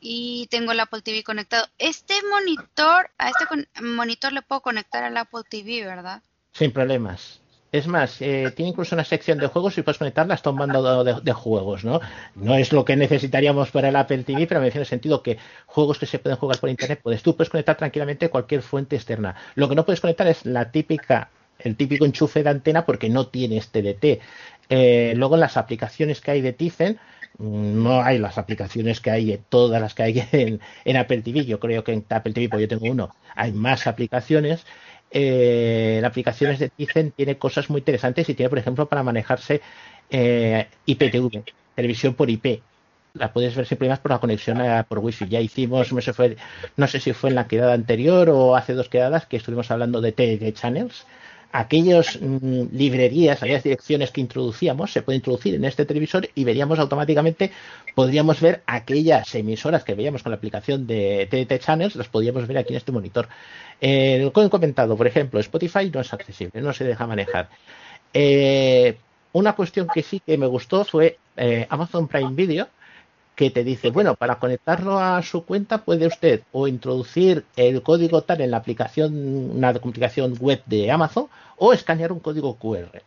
Y 0.00 0.48
tengo 0.50 0.72
el 0.72 0.80
Apple 0.80 1.02
TV 1.02 1.22
conectado. 1.22 1.68
Este 1.78 2.14
monitor, 2.28 3.08
a 3.18 3.28
este 3.28 3.44
monitor 3.82 4.32
le 4.32 4.42
puedo 4.42 4.62
conectar 4.62 5.04
al 5.04 5.16
Apple 5.16 5.42
TV, 5.48 5.84
¿verdad? 5.84 6.24
Sin 6.52 6.72
problemas. 6.72 7.40
Es 7.74 7.88
más, 7.88 8.22
eh, 8.22 8.52
tiene 8.54 8.70
incluso 8.70 8.94
una 8.94 9.02
sección 9.02 9.36
de 9.38 9.48
juegos 9.48 9.76
y 9.76 9.82
puedes 9.82 9.98
conectarla 9.98 10.34
hasta 10.34 10.48
un 10.50 10.54
mando 10.54 11.02
de, 11.02 11.32
juegos, 11.32 11.84
¿no? 11.84 12.00
No 12.36 12.54
es 12.54 12.72
lo 12.72 12.84
que 12.84 12.94
necesitaríamos 12.94 13.72
para 13.72 13.88
el 13.88 13.96
Apple 13.96 14.22
TV, 14.22 14.46
pero 14.46 14.60
me 14.60 14.68
en 14.68 14.76
el 14.76 14.86
sentido 14.86 15.24
que 15.24 15.38
juegos 15.66 15.98
que 15.98 16.06
se 16.06 16.20
pueden 16.20 16.38
jugar 16.38 16.60
por 16.60 16.70
internet, 16.70 17.00
puedes 17.02 17.24
tú 17.24 17.34
puedes 17.34 17.50
conectar 17.50 17.76
tranquilamente 17.76 18.28
cualquier 18.28 18.62
fuente 18.62 18.94
externa. 18.94 19.34
Lo 19.56 19.68
que 19.68 19.74
no 19.74 19.84
puedes 19.84 20.00
conectar 20.00 20.28
es 20.28 20.46
la 20.46 20.70
típica 20.70 21.30
el 21.58 21.74
típico 21.74 22.04
enchufe 22.04 22.44
de 22.44 22.50
antena 22.50 22.86
porque 22.86 23.08
no 23.08 23.26
tiene 23.26 23.56
este 23.56 23.82
DT. 23.82 24.20
Eh, 24.68 25.14
luego 25.16 25.34
en 25.34 25.40
las 25.40 25.56
aplicaciones 25.56 26.20
que 26.20 26.30
hay 26.30 26.42
de 26.42 26.52
Tizen, 26.52 27.00
mm, 27.38 27.82
no 27.82 28.02
hay 28.02 28.18
las 28.18 28.38
aplicaciones 28.38 29.00
que 29.00 29.10
hay, 29.10 29.40
todas 29.48 29.80
las 29.80 29.94
que 29.94 30.02
hay 30.04 30.28
en, 30.84 30.96
Apple 30.96 31.22
TV. 31.22 31.44
Yo 31.44 31.58
creo 31.58 31.82
que 31.82 31.92
en 31.92 32.04
Apple 32.08 32.34
TV, 32.34 32.48
pues 32.48 32.60
yo 32.60 32.68
tengo 32.68 32.86
uno, 32.86 33.16
hay 33.34 33.50
más 33.50 33.88
aplicaciones. 33.88 34.64
Eh, 35.16 36.00
las 36.02 36.10
aplicaciones 36.10 36.58
de 36.58 36.68
Tizen 36.70 37.12
tiene 37.12 37.38
cosas 37.38 37.70
muy 37.70 37.78
interesantes 37.78 38.28
y 38.28 38.34
tiene, 38.34 38.50
por 38.50 38.58
ejemplo, 38.58 38.88
para 38.88 39.04
manejarse 39.04 39.60
eh, 40.10 40.66
IPTV, 40.86 41.44
televisión 41.76 42.14
por 42.14 42.28
IP. 42.28 42.62
La 43.14 43.32
puedes 43.32 43.54
ver 43.54 43.64
siempre 43.64 43.88
más 43.88 44.00
por 44.00 44.10
la 44.10 44.18
conexión 44.18 44.58
por 44.88 44.98
Wi-Fi. 44.98 45.28
Ya 45.28 45.40
hicimos, 45.40 45.92
no 45.92 46.00
sé, 46.00 46.12
fue, 46.12 46.36
no 46.76 46.88
sé 46.88 46.98
si 46.98 47.12
fue 47.12 47.30
en 47.30 47.36
la 47.36 47.46
quedada 47.46 47.74
anterior 47.74 48.28
o 48.28 48.56
hace 48.56 48.74
dos 48.74 48.88
quedadas 48.88 49.26
que 49.26 49.36
estuvimos 49.36 49.70
hablando 49.70 50.00
de 50.00 50.10
TV 50.10 50.52
Channels 50.52 51.06
aquellas 51.54 52.18
mm, 52.20 52.64
librerías, 52.72 53.40
aquellas 53.40 53.62
direcciones 53.62 54.10
que 54.10 54.20
introducíamos, 54.20 54.90
se 54.92 55.02
puede 55.02 55.18
introducir 55.18 55.54
en 55.54 55.64
este 55.64 55.84
televisor 55.86 56.28
y 56.34 56.42
veríamos 56.42 56.80
automáticamente, 56.80 57.52
podríamos 57.94 58.40
ver 58.40 58.64
aquellas 58.66 59.32
emisoras 59.36 59.84
que 59.84 59.94
veíamos 59.94 60.24
con 60.24 60.32
la 60.32 60.36
aplicación 60.36 60.84
de 60.88 61.28
TDT 61.30 61.62
Channels, 61.62 61.94
las 61.94 62.08
podríamos 62.08 62.48
ver 62.48 62.58
aquí 62.58 62.72
en 62.72 62.78
este 62.78 62.90
monitor. 62.90 63.28
Eh, 63.80 64.28
como 64.34 64.48
he 64.48 64.50
comentado, 64.50 64.96
por 64.96 65.06
ejemplo, 65.06 65.38
Spotify 65.38 65.92
no 65.94 66.00
es 66.00 66.12
accesible, 66.12 66.60
no 66.60 66.72
se 66.72 66.82
deja 66.82 67.06
manejar. 67.06 67.48
Eh, 68.12 68.96
una 69.32 69.54
cuestión 69.54 69.86
que 69.94 70.02
sí 70.02 70.20
que 70.26 70.36
me 70.36 70.46
gustó 70.46 70.84
fue 70.84 71.18
eh, 71.36 71.68
Amazon 71.70 72.08
Prime 72.08 72.32
Video, 72.34 72.66
que 73.34 73.50
te 73.50 73.64
dice, 73.64 73.90
bueno, 73.90 74.14
para 74.14 74.36
conectarlo 74.36 74.98
a 74.98 75.20
su 75.22 75.44
cuenta 75.44 75.84
puede 75.84 76.06
usted 76.06 76.42
o 76.52 76.68
introducir 76.68 77.44
el 77.56 77.82
código 77.82 78.22
tal 78.22 78.40
en 78.40 78.50
la 78.50 78.58
aplicación, 78.58 79.50
una 79.56 79.70
aplicación 79.70 80.36
web 80.38 80.62
de 80.66 80.90
Amazon, 80.90 81.28
o 81.56 81.72
escanear 81.72 82.12
un 82.12 82.20
código 82.20 82.56
QR. 82.56 83.02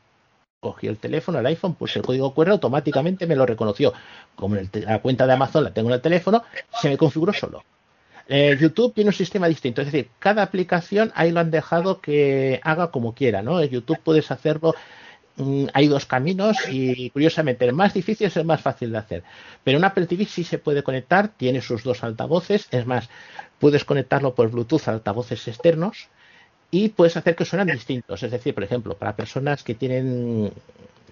Cogí 0.60 0.88
el 0.88 0.98
teléfono, 0.98 1.40
el 1.40 1.46
iPhone, 1.46 1.76
puse 1.76 2.00
el 2.00 2.06
código 2.06 2.34
QR, 2.34 2.50
automáticamente 2.50 3.28
me 3.28 3.36
lo 3.36 3.46
reconoció. 3.46 3.94
Como 4.36 4.56
la 4.56 5.00
cuenta 5.00 5.28
de 5.28 5.34
Amazon 5.34 5.64
la 5.64 5.72
tengo 5.72 5.90
en 5.90 5.96
el 5.96 6.02
teléfono, 6.02 6.44
se 6.82 6.90
me 6.90 6.98
configuró 6.98 7.32
solo. 7.32 7.64
Eh, 8.28 8.58
YouTube 8.60 8.94
tiene 8.94 9.10
un 9.10 9.14
sistema 9.14 9.48
distinto, 9.48 9.82
es 9.82 9.88
decir, 9.90 10.10
cada 10.20 10.44
aplicación 10.44 11.14
ahí 11.16 11.32
lo 11.32 11.40
han 11.40 11.50
dejado 11.50 12.02
que 12.02 12.60
haga 12.64 12.92
como 12.92 13.14
quiera, 13.14 13.42
¿no? 13.42 13.62
En 13.62 13.70
YouTube 13.70 14.00
puedes 14.04 14.32
hacerlo 14.32 14.76
hay 15.74 15.88
dos 15.88 16.06
caminos 16.06 16.58
y 16.70 17.10
curiosamente 17.12 17.66
el 17.66 17.74
más 17.74 17.94
difícil 17.94 18.28
es 18.28 18.38
el 18.38 18.46
más 18.46 18.62
fácil 18.62 18.92
de 18.92 18.98
hacer. 18.98 19.24
Pero 19.64 19.78
un 19.78 19.86
Apple 19.86 20.08
TV 20.08 20.26
sí 20.26 20.44
se 20.44 20.58
puede 20.58 20.84
conectar, 20.84 21.30
tiene 21.30 21.62
sus 21.62 21.84
dos 21.84 22.04
altavoces, 22.04 22.68
es 22.72 22.86
más, 22.86 23.10
puedes 23.60 23.86
conectarlo 23.86 24.34
por 24.34 24.50
Bluetooth 24.50 24.88
a 24.88 24.92
altavoces 24.92 25.48
externos 25.48 26.08
y 26.72 26.90
puedes 26.90 27.18
hacer 27.18 27.36
que 27.36 27.46
suenan 27.46 27.68
distintos. 27.68 28.24
Es 28.24 28.32
decir, 28.32 28.54
por 28.54 28.64
ejemplo, 28.64 28.96
para 28.96 29.16
personas 29.16 29.64
que 29.64 29.76
tienen 29.76 30.52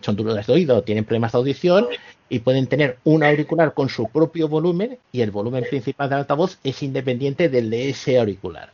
son 0.02 0.16
duras 0.16 0.46
de 0.46 0.54
oído, 0.54 0.84
tienen 0.84 1.06
problemas 1.06 1.32
de 1.32 1.38
audición 1.40 1.88
y 2.30 2.40
pueden 2.40 2.68
tener 2.68 3.00
un 3.04 3.24
auricular 3.24 3.74
con 3.74 3.90
su 3.90 4.08
propio 4.10 4.48
volumen 4.48 5.00
y 5.12 5.22
el 5.22 5.32
volumen 5.32 5.66
principal 5.70 6.10
del 6.10 6.20
altavoz 6.20 6.60
es 6.64 6.84
independiente 6.84 7.50
del 7.50 7.70
de 7.70 7.90
ese 7.90 8.20
auricular. 8.20 8.72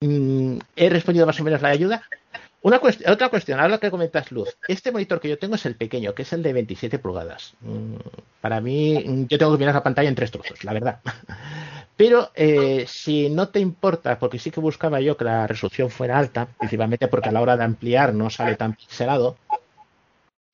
Mm, 0.00 0.58
¿He 0.76 0.88
respondido 0.90 1.26
más 1.26 1.40
o 1.40 1.44
menos 1.44 1.62
la 1.62 1.70
ayuda? 1.70 2.02
Una 2.66 2.80
otra 3.06 3.28
cuestión, 3.28 3.60
ahora 3.60 3.78
que 3.78 3.92
comentas 3.92 4.32
Luz, 4.32 4.56
este 4.66 4.90
monitor 4.90 5.20
que 5.20 5.28
yo 5.28 5.38
tengo 5.38 5.54
es 5.54 5.64
el 5.66 5.76
pequeño, 5.76 6.16
que 6.16 6.22
es 6.22 6.32
el 6.32 6.42
de 6.42 6.52
27 6.52 6.98
pulgadas. 6.98 7.54
Mm, 7.60 7.94
para 8.40 8.60
mí, 8.60 9.04
mm, 9.06 9.26
yo 9.28 9.38
tengo 9.38 9.52
que 9.52 9.58
mirar 9.58 9.76
la 9.76 9.84
pantalla 9.84 10.08
en 10.08 10.16
tres 10.16 10.32
trozos, 10.32 10.64
la 10.64 10.72
verdad. 10.72 10.98
Pero 11.96 12.32
eh, 12.34 12.84
si 12.88 13.30
no 13.30 13.50
te 13.50 13.60
importa, 13.60 14.18
porque 14.18 14.40
sí 14.40 14.50
que 14.50 14.58
buscaba 14.58 15.00
yo 15.00 15.16
que 15.16 15.22
la 15.22 15.46
resolución 15.46 15.90
fuera 15.90 16.18
alta, 16.18 16.48
principalmente 16.58 17.06
porque 17.06 17.28
a 17.28 17.32
la 17.32 17.40
hora 17.40 17.56
de 17.56 17.62
ampliar 17.62 18.12
no 18.12 18.30
sale 18.30 18.56
tan 18.56 18.74
pixelado, 18.74 19.36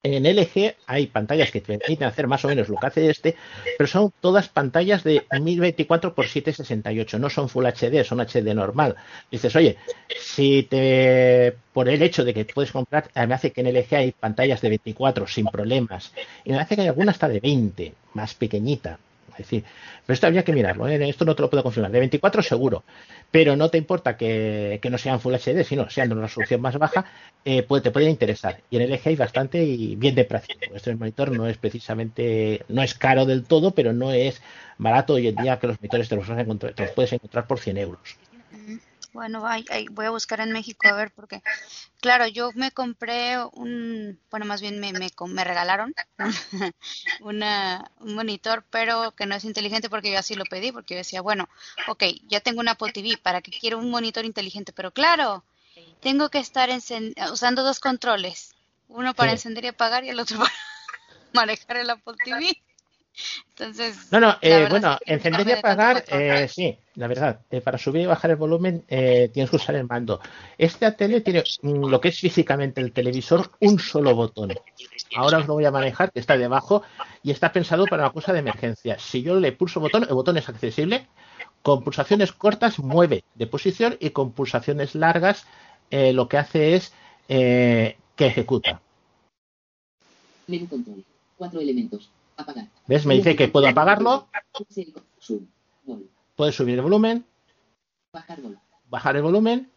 en 0.02 0.26
LG 0.26 0.74
hay 0.86 1.06
pantallas 1.06 1.52
que 1.52 1.60
te 1.60 1.78
permiten 1.78 2.08
hacer 2.08 2.26
más 2.26 2.44
o 2.44 2.48
menos 2.48 2.68
lo 2.68 2.76
que 2.76 2.86
hace 2.86 3.08
este, 3.08 3.36
pero 3.78 3.86
son 3.86 4.12
todas 4.20 4.48
pantallas 4.48 5.04
de 5.04 5.24
1024 5.30 6.14
x 6.16 6.30
768, 6.32 7.18
no 7.20 7.30
son 7.30 7.48
Full 7.48 7.66
HD, 7.66 8.04
son 8.04 8.20
HD 8.20 8.54
normal. 8.54 8.96
Dices, 9.30 9.54
oye, 9.54 9.76
si 10.18 10.64
te 10.64 11.54
por 11.72 11.88
el 11.88 12.02
hecho 12.02 12.24
de 12.24 12.34
que 12.34 12.44
puedes 12.44 12.72
comprar, 12.72 13.10
me 13.14 13.34
hace 13.34 13.52
que 13.52 13.60
en 13.60 13.72
LG 13.72 13.94
hay 13.94 14.12
pantallas 14.12 14.60
de 14.60 14.70
24 14.70 15.26
sin 15.28 15.46
problemas, 15.46 16.12
y 16.44 16.50
me 16.50 16.58
hace 16.58 16.74
que 16.74 16.82
hay 16.82 16.88
alguna 16.88 17.12
hasta 17.12 17.28
de 17.28 17.40
20, 17.40 17.94
más 18.14 18.34
pequeñita. 18.34 18.98
Es 19.32 19.38
decir, 19.38 19.64
pero 20.06 20.14
esto 20.14 20.26
habría 20.26 20.44
que 20.44 20.52
mirarlo, 20.52 20.88
¿eh? 20.88 21.08
esto 21.08 21.24
no 21.24 21.34
te 21.34 21.42
lo 21.42 21.50
puedo 21.50 21.62
confirmar. 21.62 21.90
De 21.90 21.98
24 21.98 22.42
seguro, 22.42 22.84
pero 23.30 23.56
no 23.56 23.68
te 23.70 23.78
importa 23.78 24.16
que, 24.16 24.80
no 24.90 24.98
sean 24.98 25.20
Full 25.20 25.34
HD, 25.34 25.64
sino 25.64 25.88
sean 25.90 26.08
de 26.08 26.14
una 26.14 26.24
resolución 26.24 26.60
más 26.60 26.76
baja, 26.76 27.06
eh, 27.44 27.66
te 27.82 27.90
pueden 27.90 28.10
interesar. 28.10 28.60
Y 28.70 28.76
en 28.76 28.90
LG 28.90 29.00
hay 29.04 29.16
bastante 29.16 29.62
y 29.62 29.96
bien 29.96 30.14
de 30.14 30.24
precio. 30.24 30.56
Este 30.74 30.94
monitor 30.94 31.30
no 31.30 31.46
es 31.46 31.56
precisamente, 31.56 32.64
no 32.68 32.82
es 32.82 32.94
caro 32.94 33.26
del 33.26 33.44
todo, 33.44 33.72
pero 33.72 33.92
no 33.92 34.12
es 34.12 34.42
barato 34.78 35.14
hoy 35.14 35.28
en 35.28 35.36
día 35.36 35.58
que 35.58 35.68
los 35.68 35.80
monitores 35.80 36.08
te 36.08 36.16
los, 36.16 36.26
puedes 36.94 37.12
encontrar 37.12 37.46
por 37.46 37.58
100 37.58 37.78
euros. 37.78 38.18
Bueno, 39.12 39.42
voy 39.90 40.06
a 40.06 40.10
buscar 40.10 40.40
en 40.40 40.52
México 40.52 40.88
a 40.88 40.94
ver 40.94 41.10
porque, 41.10 41.42
claro, 42.00 42.26
yo 42.26 42.50
me 42.54 42.70
compré 42.70 43.36
un, 43.52 44.18
bueno, 44.30 44.46
más 44.46 44.62
bien 44.62 44.80
me, 44.80 44.92
me, 44.92 45.10
me 45.28 45.44
regalaron 45.44 45.94
una, 47.20 47.90
un 48.00 48.14
monitor, 48.14 48.64
pero 48.70 49.12
que 49.12 49.26
no 49.26 49.34
es 49.34 49.44
inteligente 49.44 49.90
porque 49.90 50.10
yo 50.10 50.18
así 50.18 50.34
lo 50.34 50.44
pedí, 50.44 50.72
porque 50.72 50.94
yo 50.94 50.98
decía, 50.98 51.20
bueno, 51.20 51.48
ok, 51.88 52.04
ya 52.28 52.40
tengo 52.40 52.60
una 52.60 52.72
Apple 52.72 52.92
TV, 52.92 53.18
¿para 53.18 53.42
qué 53.42 53.50
quiero 53.50 53.78
un 53.78 53.90
monitor 53.90 54.24
inteligente? 54.24 54.72
Pero 54.72 54.92
claro, 54.92 55.44
tengo 56.00 56.30
que 56.30 56.38
estar 56.38 56.70
usando 57.30 57.62
dos 57.62 57.80
controles, 57.80 58.54
uno 58.88 59.14
para 59.14 59.32
encender 59.32 59.64
y 59.64 59.68
apagar 59.68 60.04
y 60.04 60.08
el 60.08 60.20
otro 60.20 60.38
para 60.38 60.52
manejar 61.34 61.76
el 61.76 61.90
Apple 61.90 62.14
TV. 62.24 62.62
Entonces, 63.50 64.10
no, 64.10 64.18
no, 64.18 64.36
eh, 64.40 64.66
bueno, 64.70 64.98
encender 65.04 65.46
y 65.46 65.52
apagar, 65.52 66.04
eh, 66.08 66.48
sí, 66.48 66.76
la 66.94 67.06
verdad, 67.06 67.40
eh, 67.50 67.60
para 67.60 67.76
subir 67.76 68.02
y 68.02 68.06
bajar 68.06 68.30
el 68.30 68.36
volumen 68.36 68.84
eh, 68.88 69.30
tienes 69.32 69.50
que 69.50 69.56
usar 69.56 69.74
el 69.74 69.86
mando. 69.86 70.20
Esta 70.56 70.96
tele 70.96 71.20
tiene 71.20 71.44
mm, 71.62 71.84
lo 71.86 72.00
que 72.00 72.08
es 72.08 72.18
físicamente 72.18 72.80
el 72.80 72.92
televisor, 72.92 73.50
un 73.60 73.78
solo 73.78 74.14
botón. 74.14 74.54
Ahora 75.14 75.38
os 75.38 75.46
lo 75.46 75.54
voy 75.54 75.66
a 75.66 75.70
manejar, 75.70 76.10
que 76.10 76.20
está 76.20 76.38
debajo, 76.38 76.82
y 77.22 77.30
está 77.30 77.52
pensado 77.52 77.86
para 77.86 78.04
una 78.04 78.12
cosa 78.12 78.32
de 78.32 78.38
emergencia. 78.38 78.98
Si 78.98 79.22
yo 79.22 79.38
le 79.38 79.52
pulso 79.52 79.80
botón, 79.80 80.04
el 80.04 80.14
botón 80.14 80.38
es 80.38 80.48
accesible, 80.48 81.06
con 81.62 81.84
pulsaciones 81.84 82.32
cortas 82.32 82.78
mueve 82.78 83.24
de 83.34 83.46
posición 83.46 83.96
y 84.00 84.10
con 84.10 84.32
pulsaciones 84.32 84.94
largas 84.94 85.46
lo 85.90 86.26
que 86.26 86.38
hace 86.38 86.74
es 86.74 86.94
que 87.28 87.96
ejecuta. 88.16 88.80
Menú 90.46 90.66
control, 90.66 91.04
cuatro 91.36 91.60
elementos 91.60 92.10
¿Ves? 92.86 93.06
Me 93.06 93.14
dice 93.14 93.36
que 93.36 93.48
puedo 93.48 93.68
apagarlo. 93.68 94.28
Puedes 96.36 96.54
subir 96.54 96.74
el 96.74 96.82
volumen. 96.82 97.24
Bajar 98.88 99.16
el 99.16 99.22
volumen. 99.22 99.70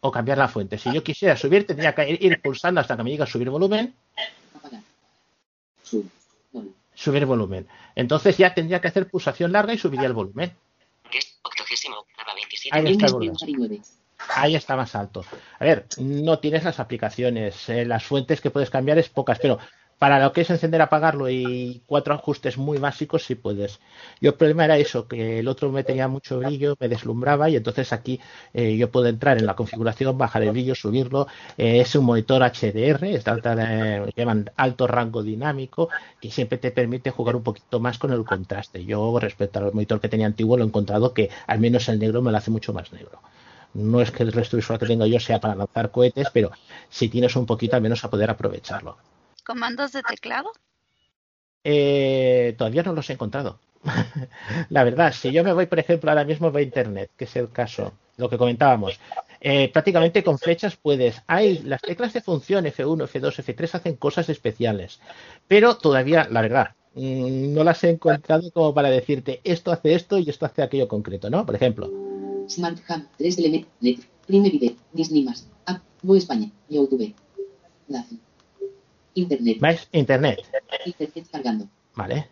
O 0.00 0.10
cambiar 0.10 0.38
la 0.38 0.48
fuente. 0.48 0.78
Si 0.78 0.92
yo 0.92 1.02
quisiera 1.02 1.36
subir, 1.36 1.66
tendría 1.66 1.94
que 1.94 2.08
ir 2.20 2.40
pulsando 2.42 2.80
hasta 2.80 2.96
que 2.96 3.02
me 3.02 3.10
llegue 3.10 3.22
a 3.22 3.26
subir 3.26 3.50
volumen. 3.50 3.94
Subir 6.94 7.26
volumen. 7.26 7.66
Entonces 7.94 8.36
ya 8.36 8.54
tendría 8.54 8.80
que 8.80 8.88
hacer 8.88 9.08
pulsación 9.08 9.52
larga 9.52 9.72
y 9.72 9.78
subiría 9.78 10.06
el 10.06 10.12
volumen. 10.12 10.52
Ahí 12.72 12.92
está 12.92 13.06
el 13.06 13.12
volumen. 13.12 13.82
Ahí 14.34 14.56
está 14.56 14.76
más 14.76 14.94
alto. 14.94 15.24
A 15.58 15.64
ver, 15.64 15.86
no 15.98 16.38
tienes 16.40 16.64
las 16.64 16.80
aplicaciones, 16.80 17.68
eh, 17.68 17.84
las 17.84 18.04
fuentes 18.04 18.40
que 18.40 18.50
puedes 18.50 18.68
cambiar 18.70 18.98
es 18.98 19.08
pocas, 19.08 19.38
pero 19.38 19.58
para 19.98 20.20
lo 20.20 20.32
que 20.32 20.42
es 20.42 20.50
encender, 20.50 20.80
apagarlo 20.80 21.28
y 21.28 21.82
cuatro 21.86 22.14
ajustes 22.14 22.56
muy 22.56 22.78
básicos, 22.78 23.24
sí 23.24 23.34
puedes. 23.34 23.80
Yo 24.20 24.30
el 24.30 24.36
problema 24.36 24.64
era 24.64 24.78
eso, 24.78 25.08
que 25.08 25.40
el 25.40 25.48
otro 25.48 25.70
me 25.70 25.84
tenía 25.84 26.06
mucho 26.08 26.38
brillo, 26.38 26.76
me 26.78 26.88
deslumbraba 26.88 27.50
y 27.50 27.56
entonces 27.56 27.92
aquí 27.92 28.20
eh, 28.54 28.76
yo 28.76 28.90
puedo 28.90 29.06
entrar 29.08 29.38
en 29.38 29.46
la 29.46 29.56
configuración, 29.56 30.16
bajar 30.16 30.42
el 30.42 30.52
brillo, 30.52 30.74
subirlo. 30.74 31.26
Eh, 31.56 31.80
es 31.80 31.94
un 31.96 32.04
monitor 32.04 32.42
HDR, 32.42 33.04
es 33.06 33.24
eh, 33.26 34.10
llaman 34.16 34.50
alto 34.56 34.86
rango 34.86 35.22
dinámico, 35.22 35.88
que 36.20 36.30
siempre 36.30 36.58
te 36.58 36.70
permite 36.70 37.10
jugar 37.10 37.34
un 37.36 37.42
poquito 37.42 37.80
más 37.80 37.98
con 37.98 38.12
el 38.12 38.24
contraste. 38.24 38.84
Yo 38.84 39.18
respecto 39.18 39.58
al 39.58 39.72
monitor 39.72 40.00
que 40.00 40.08
tenía 40.08 40.26
antiguo 40.26 40.56
lo 40.56 40.64
he 40.64 40.66
encontrado 40.66 41.12
que 41.12 41.30
al 41.46 41.58
menos 41.58 41.88
el 41.88 41.98
negro 41.98 42.22
me 42.22 42.30
lo 42.30 42.38
hace 42.38 42.50
mucho 42.50 42.72
más 42.72 42.92
negro. 42.92 43.20
No 43.74 44.00
es 44.00 44.10
que 44.10 44.22
el 44.22 44.32
resto 44.32 44.56
visual 44.56 44.78
que 44.78 44.86
tengo 44.86 45.06
yo 45.06 45.20
sea 45.20 45.40
para 45.40 45.54
lanzar 45.54 45.90
cohetes, 45.90 46.28
pero 46.32 46.50
si 46.88 47.08
tienes 47.08 47.36
un 47.36 47.46
poquito 47.46 47.76
al 47.76 47.82
menos 47.82 48.04
a 48.04 48.10
poder 48.10 48.30
aprovecharlo 48.30 48.96
comandos 49.48 49.92
de 49.92 50.02
teclado? 50.02 50.52
Eh, 51.64 52.54
todavía 52.58 52.82
no 52.82 52.92
los 52.92 53.08
he 53.08 53.14
encontrado. 53.14 53.58
la 54.68 54.84
verdad, 54.84 55.14
si 55.14 55.32
yo 55.32 55.42
me 55.42 55.54
voy, 55.54 55.64
por 55.64 55.78
ejemplo, 55.78 56.10
ahora 56.10 56.24
mismo 56.24 56.52
a 56.54 56.60
Internet, 56.62 57.10
que 57.16 57.24
es 57.24 57.34
el 57.34 57.50
caso, 57.50 57.94
lo 58.18 58.28
que 58.28 58.36
comentábamos, 58.36 59.00
eh, 59.40 59.70
prácticamente 59.72 60.22
con 60.22 60.38
flechas 60.38 60.76
puedes. 60.76 61.22
Hay 61.26 61.60
las 61.60 61.80
teclas 61.80 62.12
de 62.12 62.20
función 62.20 62.66
F1, 62.66 63.08
F2, 63.08 63.42
F3 63.42 63.74
hacen 63.74 63.96
cosas 63.96 64.28
especiales, 64.28 65.00
pero 65.46 65.78
todavía, 65.78 66.28
la 66.30 66.42
verdad, 66.42 66.74
mm, 66.94 67.54
no 67.54 67.64
las 67.64 67.82
he 67.84 67.90
encontrado 67.90 68.50
como 68.52 68.74
para 68.74 68.90
decirte 68.90 69.40
esto 69.44 69.72
hace 69.72 69.94
esto 69.94 70.18
y 70.18 70.28
esto 70.28 70.44
hace 70.44 70.62
aquello 70.62 70.88
concreto, 70.88 71.30
¿no? 71.30 71.46
Por 71.46 71.54
ejemplo. 71.54 71.90
Smart 72.50 72.78
Hub, 72.90 73.06
3 73.16 73.38
elementos, 73.38 73.70
Prime 74.26 74.50
Video, 74.50 74.74
Disney 74.92 75.26
App, 75.64 75.80
España, 76.14 76.50
YouTube, 76.68 77.14
Internet. 79.18 79.88
Internet. 79.92 80.38
Internet 80.86 81.26
cargando. 81.32 81.68
Vale. 81.94 82.28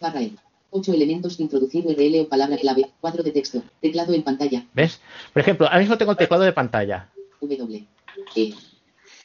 Barra 0.00 0.22
E. 0.22 0.32
Ocho 0.70 0.92
elementos 0.92 1.38
introducir 1.38 1.86
URL 1.86 2.20
o 2.20 2.28
palabra 2.28 2.56
clave. 2.56 2.90
Cuadro 3.00 3.22
de 3.22 3.30
texto. 3.30 3.62
Teclado 3.80 4.12
en 4.12 4.22
pantalla. 4.22 4.66
¿Ves? 4.74 5.00
Por 5.32 5.42
ejemplo, 5.42 5.66
ahora 5.66 5.78
mismo 5.78 5.98
tengo 5.98 6.12
el 6.12 6.18
teclado 6.18 6.42
de 6.42 6.52
pantalla. 6.52 7.10
W. 7.40 7.86
E. 8.34 8.54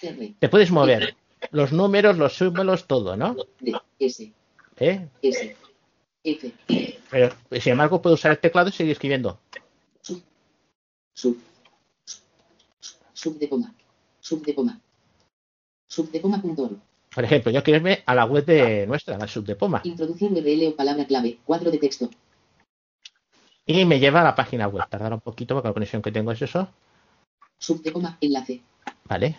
R. 0.01 0.35
Te 0.39 0.49
puedes 0.49 0.71
mover. 0.71 1.15
Los 1.51 1.71
números, 1.71 2.17
los 2.17 2.37
símbolos, 2.37 2.85
todo, 2.85 3.15
¿no? 3.17 3.35
D. 3.59 3.73
S. 3.99 4.31
¿Eh? 4.77 5.07
S. 5.21 5.55
F. 6.23 6.53
Pero, 7.09 7.35
sin 7.59 7.71
embargo, 7.71 8.01
puedo 8.01 8.15
usar 8.15 8.31
el 8.31 8.39
teclado 8.39 8.69
y 8.69 8.71
seguir 8.71 8.91
escribiendo. 8.91 9.39
Sub. 10.01 10.21
Sub. 11.13 11.37
Sub 13.13 13.39
de 13.39 13.49
coma. 13.49 13.73
Sub 14.19 14.43
de 14.43 14.53
coma. 14.53 14.81
Subdepoma.org. 15.95 16.77
Por 17.13 17.23
ejemplo, 17.23 17.51
yo 17.53 17.63
quiero 17.63 17.77
irme 17.77 18.03
a 18.05 18.13
la 18.13 18.25
web 18.25 18.43
de 18.45 18.85
nuestra, 18.85 19.17
la 19.17 19.27
Subdepoma. 19.27 19.79
Introducir 19.85 20.29
URL 20.29 20.67
o 20.67 20.75
palabra 20.75 21.05
clave, 21.05 21.37
cuadro 21.45 21.71
de 21.71 21.77
texto. 21.77 22.09
Y 23.65 23.85
me 23.85 23.97
lleva 23.97 24.19
a 24.19 24.25
la 24.25 24.35
página 24.35 24.67
web. 24.67 24.85
Tardará 24.89 25.15
un 25.15 25.21
poquito 25.21 25.55
porque 25.55 25.69
la 25.69 25.73
conexión 25.73 26.01
que 26.01 26.11
tengo 26.11 26.33
es 26.33 26.41
eso. 26.41 26.67
Subdepoma, 27.57 28.17
enlace. 28.19 28.61
Vale. 29.05 29.37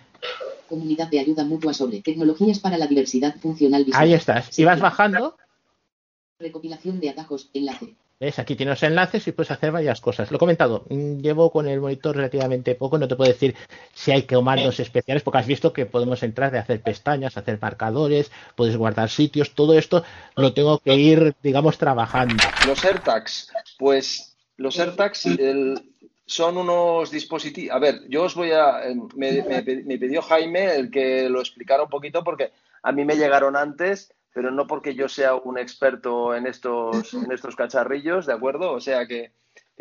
Comunidad 0.67 1.09
de 1.09 1.21
ayuda 1.21 1.45
mutua 1.45 1.75
sobre 1.75 2.01
tecnologías 2.01 2.59
para 2.59 2.79
la 2.79 2.87
diversidad 2.87 3.37
funcional 3.37 3.85
visual. 3.85 4.03
Ahí 4.03 4.15
estás. 4.15 4.59
Y 4.59 4.65
vas 4.65 4.81
bajando. 4.81 5.37
Recopilación 6.39 7.01
de 7.01 7.11
atajos, 7.11 7.51
enlace. 7.53 7.95
¿Ves? 8.19 8.39
Aquí 8.39 8.57
tienes 8.57 8.83
enlaces 8.83 9.27
y 9.29 9.33
puedes 9.33 9.51
hacer 9.51 9.73
varias 9.73 10.01
cosas. 10.01 10.31
Lo 10.31 10.37
he 10.37 10.39
comentado, 10.39 10.87
mm, 10.89 11.19
llevo 11.19 11.51
con 11.51 11.69
el 11.69 11.81
monitor 11.81 12.17
relativamente 12.17 12.75
poco, 12.75 12.97
no 12.97 13.09
te 13.09 13.15
puedo 13.15 13.31
decir 13.31 13.55
si 13.93 14.11
hay 14.11 14.23
comandos 14.23 14.81
especiales, 14.81 15.23
porque 15.23 15.39
has 15.39 15.47
visto 15.47 15.75
que 15.75 15.85
podemos 15.85 16.23
entrar 16.23 16.51
de 16.51 16.59
hacer 16.59 16.81
pestañas, 16.81 17.37
hacer 17.37 17.59
marcadores, 17.61 18.31
puedes 18.55 18.77
guardar 18.79 19.11
sitios, 19.11 19.55
todo 19.55 19.77
esto 19.77 20.03
lo 20.35 20.55
tengo 20.55 20.79
que 20.79 20.95
ir, 20.95 21.35
digamos, 21.43 21.77
trabajando. 21.77 22.43
Los 22.67 22.83
AirTags, 22.87 23.53
pues 23.79 24.35
los 24.57 24.79
AirTags 24.79 25.29
son 26.25 26.57
unos 26.57 27.11
dispositivos. 27.11 27.77
A 27.77 27.79
ver, 27.79 28.01
yo 28.09 28.23
os 28.23 28.35
voy 28.35 28.51
a. 28.53 28.81
Me, 29.15 29.43
me 29.43 29.99
pidió 29.99 30.23
Jaime 30.23 30.75
el 30.75 30.91
que 30.91 31.29
lo 31.29 31.41
explicara 31.41 31.83
un 31.83 31.91
poquito, 31.91 32.25
porque 32.25 32.51
a 32.83 32.93
mí 32.93 33.05
me 33.05 33.17
llegaron 33.17 33.57
antes 33.57 34.11
pero 34.37 34.51
no 34.51 34.67
porque 34.67 34.95
yo 34.95 35.09
sea 35.09 35.35
un 35.35 35.57
experto 35.57 36.35
en 36.35 36.47
estos, 36.47 37.15
en 37.15 37.33
estos 37.33 37.57
cacharrillos, 37.57 38.27
¿de 38.27 38.35
acuerdo? 38.35 38.73
O 38.73 38.81
sea 38.83 39.07
que, 39.07 39.33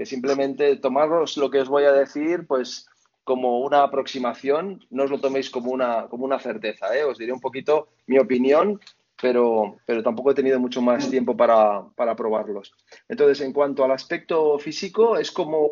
simplemente 0.06 0.78
tomaros 0.78 1.36
lo 1.36 1.50
que 1.50 1.60
os 1.60 1.68
voy 1.68 1.84
a 1.84 1.92
decir, 1.92 2.48
pues 2.48 2.88
como 3.26 3.60
una 3.60 3.84
aproximación, 3.84 4.80
no 4.92 5.04
os 5.04 5.12
lo 5.12 5.20
toméis 5.20 5.50
como 5.50 5.72
una, 5.72 6.08
como 6.08 6.24
una 6.24 6.40
certeza, 6.40 6.96
¿eh? 6.96 7.04
Os 7.04 7.18
diré 7.18 7.34
un 7.34 7.42
poquito 7.42 7.90
mi 8.08 8.18
opinión, 8.18 8.80
pero, 9.22 9.76
pero 9.86 10.02
tampoco 10.02 10.32
he 10.32 10.36
tenido 10.36 10.58
mucho 10.58 10.82
más 10.82 11.10
tiempo 11.10 11.36
para, 11.36 11.84
para 11.94 12.16
probarlos. 12.16 12.72
Entonces, 13.10 13.42
en 13.42 13.52
cuanto 13.52 13.84
al 13.84 13.92
aspecto 13.92 14.58
físico, 14.58 15.18
es 15.18 15.32
como, 15.32 15.72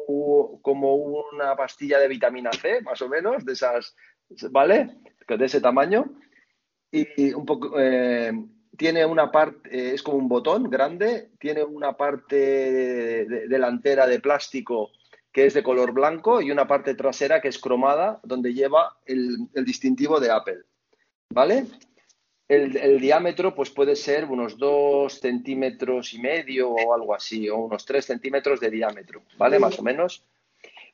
como 0.62 0.96
una 0.96 1.56
pastilla 1.56 2.00
de 2.00 2.10
vitamina 2.10 2.52
C, 2.52 2.82
más 2.82 3.02
o 3.02 3.08
menos, 3.08 3.46
de 3.46 3.54
esas, 3.54 3.96
¿vale? 4.52 4.98
De 5.26 5.46
ese 5.46 5.62
tamaño. 5.62 6.04
Y 6.92 7.34
un 7.34 7.46
poco, 7.46 7.80
eh, 7.80 8.32
tiene 8.78 9.06
una 9.06 9.32
parte, 9.32 9.70
eh, 9.72 9.94
es 9.94 10.04
como 10.04 10.18
un 10.18 10.28
botón 10.28 10.70
grande, 10.70 11.30
tiene 11.40 11.64
una 11.64 11.94
parte 11.94 13.26
delantera 13.48 14.06
de 14.08 14.20
plástico 14.20 14.92
que 15.32 15.46
es 15.48 15.54
de 15.56 15.64
color 15.64 15.94
blanco 15.94 16.42
y 16.42 16.52
una 16.52 16.68
parte 16.68 16.94
trasera 16.94 17.42
que 17.42 17.48
es 17.48 17.58
cromada, 17.58 18.20
donde 18.24 18.54
lleva 18.54 18.98
el, 19.06 19.50
distintivo 19.66 20.20
de 20.20 20.32
Apple. 20.32 20.60
¿Vale? 21.30 21.66
El, 22.48 23.02
diámetro 23.02 23.56
pues 23.56 23.72
puede 23.72 23.96
ser 23.96 24.26
unos 24.26 24.60
2 24.60 25.12
centímetros 25.12 26.14
y 26.14 26.20
medio 26.20 26.70
o 26.70 26.94
algo 26.94 27.16
así, 27.16 27.50
o 27.50 27.58
unos 27.58 27.84
3 27.84 28.06
centímetros 28.06 28.60
de 28.60 28.70
diámetro, 28.70 29.24
¿vale? 29.38 29.58
Más 29.58 29.80
o 29.80 29.82
menos. 29.82 30.24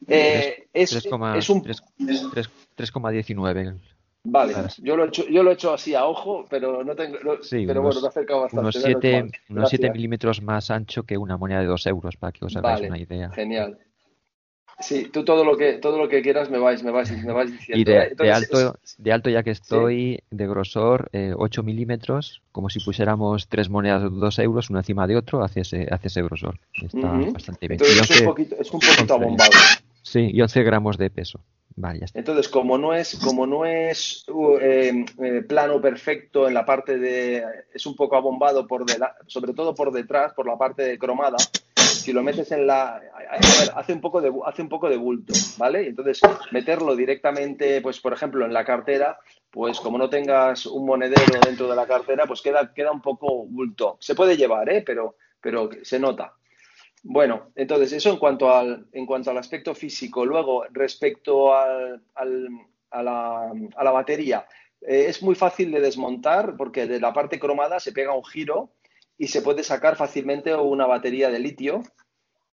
Eh, 0.07 0.69
es, 0.71 0.93
es, 0.93 1.05
un 1.49 1.61
3,19 1.61 3.77
Vale, 4.23 4.53
yo 4.79 4.97
lo, 4.97 5.05
he 5.05 5.07
hecho, 5.07 5.27
yo 5.29 5.43
lo 5.43 5.51
he 5.51 5.53
hecho 5.53 5.73
así 5.73 5.95
a 5.95 6.05
ojo, 6.05 6.45
pero 6.49 6.83
no 6.83 6.95
tengo. 6.95 7.17
pero 7.19 7.81
bueno, 7.81 8.01
me 8.01 8.05
he 8.05 8.09
acercado 8.09 8.41
bastante. 8.41 9.31
Unos 9.49 9.69
7 9.69 9.91
milímetros 9.91 10.41
más 10.41 10.69
ancho 10.71 11.03
que 11.03 11.17
una 11.17 11.37
moneda 11.37 11.61
de 11.61 11.67
2 11.67 11.87
euros, 11.87 12.17
para 12.17 12.31
que 12.31 12.45
os 12.45 12.55
hagáis 12.55 12.81
una 12.81 12.97
idea. 12.97 13.31
Genial. 13.31 13.77
Sí, 14.79 15.09
tú 15.11 15.25
todo 15.25 15.43
lo 15.43 15.57
que 15.57 15.73
todo 15.73 15.97
lo 15.97 16.07
que 16.07 16.21
quieras 16.21 16.49
me 16.49 16.57
vais, 16.57 16.83
me 16.83 16.91
vais, 16.91 17.11
me 17.11 17.33
vais 17.33 17.51
diciendo. 17.51 17.81
Y 17.81 17.83
de, 17.83 17.97
¿eh? 17.97 18.15
de 18.15 18.31
alto, 18.31 18.79
de 18.97 19.11
alto 19.11 19.29
ya 19.29 19.43
que 19.43 19.51
estoy, 19.51 20.23
de 20.31 20.47
grosor, 20.47 21.09
eh, 21.11 21.33
8 21.35 21.63
milímetros, 21.63 22.41
como 22.53 22.69
si 22.69 22.79
pusiéramos 22.79 23.49
tres 23.49 23.69
monedas 23.69 24.03
de 24.03 24.09
2 24.09 24.39
euros, 24.39 24.69
una 24.69 24.79
encima 24.79 25.05
de 25.05 25.17
otro, 25.17 25.43
hace 25.43 25.61
ese, 25.61 25.87
hace 25.91 26.07
ese 26.07 26.21
grosor. 26.21 26.59
Está 26.81 27.11
Ujú. 27.11 27.33
bastante 27.33 27.67
bien. 27.67 27.81
Entonces 27.81 28.09
es 28.09 28.09
un 28.09 28.15
11 28.15 28.25
poquito, 28.25 28.55
es 28.57 28.71
un 28.71 28.79
poquito 28.79 29.01
11 29.01 29.13
abombado. 29.13 29.51
Sí, 30.01 30.29
y 30.31 30.41
11 30.41 30.63
gramos 30.63 30.97
de 30.97 31.09
peso. 31.09 31.41
Vale, 31.81 31.99
ya. 32.01 32.05
Entonces, 32.13 32.49
como 32.49 32.77
no 32.77 32.93
es, 32.93 33.17
como 33.23 33.47
no 33.47 33.65
es 33.65 34.25
uh, 34.27 34.57
eh, 34.59 35.05
eh, 35.23 35.41
plano 35.47 35.79
perfecto 35.79 36.45
en 36.45 36.53
la 36.53 36.65
parte 36.65 36.97
de, 36.97 37.41
es 37.73 37.85
un 37.85 37.95
poco 37.95 38.17
abombado 38.17 38.67
por 38.67 38.85
dela- 38.85 39.15
sobre 39.27 39.53
todo 39.53 39.73
por 39.73 39.91
detrás, 39.93 40.33
por 40.33 40.45
la 40.45 40.57
parte 40.57 40.83
de 40.83 40.99
cromada, 40.99 41.37
si 41.77 42.11
lo 42.11 42.21
metes 42.21 42.51
en 42.51 42.67
la, 42.67 42.95
a 42.97 42.99
ver, 42.99 43.71
hace 43.75 43.93
un 43.93 44.01
poco 44.01 44.19
de, 44.19 44.29
hace 44.45 44.61
un 44.61 44.67
poco 44.67 44.89
de 44.89 44.97
bulto, 44.97 45.31
¿vale? 45.57 45.87
Entonces, 45.87 46.19
meterlo 46.51 46.97
directamente, 46.97 47.79
pues 47.81 48.01
por 48.01 48.11
ejemplo, 48.11 48.45
en 48.45 48.51
la 48.53 48.65
cartera, 48.65 49.17
pues 49.49 49.79
como 49.79 49.97
no 49.97 50.09
tengas 50.09 50.65
un 50.65 50.85
monedero 50.85 51.39
dentro 51.45 51.69
de 51.69 51.75
la 51.77 51.87
cartera, 51.87 52.25
pues 52.25 52.41
queda, 52.41 52.73
queda 52.73 52.91
un 52.91 53.01
poco 53.01 53.45
bulto. 53.45 53.95
Se 54.01 54.15
puede 54.15 54.35
llevar, 54.35 54.69
¿eh? 54.69 54.83
Pero, 54.85 55.15
pero 55.39 55.69
se 55.83 55.97
nota. 55.97 56.33
Bueno, 57.03 57.51
entonces 57.55 57.93
eso 57.93 58.09
en 58.09 58.17
cuanto 58.17 58.53
al, 58.53 58.87
en 58.91 59.05
cuanto 59.05 59.31
al 59.31 59.37
aspecto 59.37 59.73
físico. 59.73 60.25
Luego, 60.25 60.65
respecto 60.71 61.53
al- 61.55 62.03
al- 62.15 62.47
a, 62.91 63.03
la, 63.03 63.51
a 63.75 63.83
la 63.83 63.91
batería, 63.91 64.45
eh, 64.81 65.05
es 65.07 65.21
muy 65.23 65.35
fácil 65.35 65.71
de 65.71 65.79
desmontar 65.81 66.55
porque 66.57 66.87
de 66.87 66.99
la 66.99 67.13
parte 67.13 67.39
cromada 67.39 67.79
se 67.79 67.91
pega 67.93 68.13
un 68.15 68.25
giro 68.25 68.71
y 69.17 69.27
se 69.27 69.41
puede 69.41 69.63
sacar 69.63 69.95
fácilmente 69.95 70.53
una 70.55 70.85
batería 70.87 71.29
de 71.29 71.39
litio, 71.39 71.83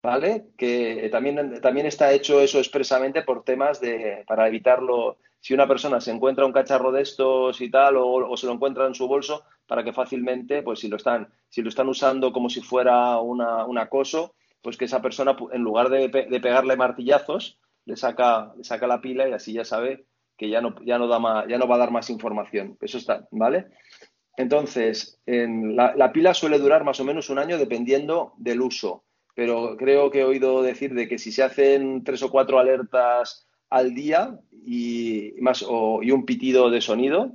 ¿vale? 0.03 0.47
Que 0.59 1.09
también, 1.13 1.61
también 1.63 1.87
está 1.87 2.13
hecho 2.13 2.41
eso 2.41 2.59
expresamente 2.59 3.23
por 3.23 3.45
temas 3.45 3.81
de, 3.81 4.25
para 4.27 4.49
evitarlo. 4.49 5.19
Si 5.45 5.53
una 5.53 5.69
persona 5.69 6.01
se 6.01 6.11
encuentra 6.11 6.47
un 6.47 6.55
cacharro 6.55 6.91
de 6.91 7.03
estos 7.03 7.61
y 7.61 7.71
tal, 7.71 7.99
o, 7.99 8.31
o 8.31 8.35
se 8.35 8.47
lo 8.47 8.55
encuentra 8.55 8.87
en 8.87 8.95
su 8.95 9.07
bolso, 9.07 9.45
para 9.67 9.85
que 9.85 9.93
fácilmente, 9.93 10.63
pues 10.63 10.79
si 10.79 10.89
lo 10.89 10.97
están, 10.97 11.29
si 11.51 11.61
lo 11.61 11.69
están 11.69 11.87
usando 11.87 12.33
como 12.33 12.49
si 12.49 12.63
fuera 12.63 13.19
una, 13.19 13.67
un 13.67 13.77
acoso, 13.77 14.37
pues 14.63 14.79
que 14.79 14.87
esa 14.87 15.03
persona, 15.03 15.37
en 15.53 15.61
lugar 15.61 15.91
de, 15.91 16.09
de 16.09 16.41
pegarle 16.41 16.77
martillazos, 16.77 17.59
le 17.85 17.95
saca, 17.95 18.55
le 18.57 18.65
saca 18.65 18.87
la 18.87 19.03
pila 19.03 19.29
y 19.29 19.33
así 19.33 19.53
ya 19.53 19.67
sabe 19.67 20.07
que 20.39 20.49
ya 20.49 20.63
no, 20.63 20.77
ya 20.83 20.97
no 20.97 21.09
da 21.09 21.19
más, 21.19 21.47
ya 21.47 21.59
no 21.59 21.69
va 21.69 21.75
a 21.75 21.81
dar 21.81 21.91
más 21.91 22.09
información. 22.09 22.79
Eso 22.81 22.97
está, 22.97 23.29
¿vale? 23.31 23.67
Entonces, 24.39 25.21
en 25.27 25.77
la 25.77 26.11
pila 26.11 26.33
suele 26.33 26.59
durar 26.59 26.85
más 26.85 27.01
o 27.01 27.05
menos 27.05 27.29
un 27.29 27.39
año 27.39 27.59
dependiendo 27.59 28.33
del 28.39 28.63
uso, 28.63 29.05
pero 29.35 29.77
creo 29.77 30.11
que 30.11 30.21
he 30.21 30.25
oído 30.25 30.63
decir 30.63 30.95
de 30.95 31.07
que 31.07 31.19
si 31.19 31.33
se 31.33 31.43
hacen 31.43 32.03
tres 32.03 32.23
o 32.23 32.31
cuatro 32.31 32.59
alertas 32.59 33.47
al 33.75 33.95
día 33.95 34.39
y, 34.67 35.35
más, 35.41 35.65
o- 35.67 36.03
y 36.03 36.11
un 36.11 36.25
pitido 36.25 36.71
de 36.71 36.81
sonido, 36.81 37.33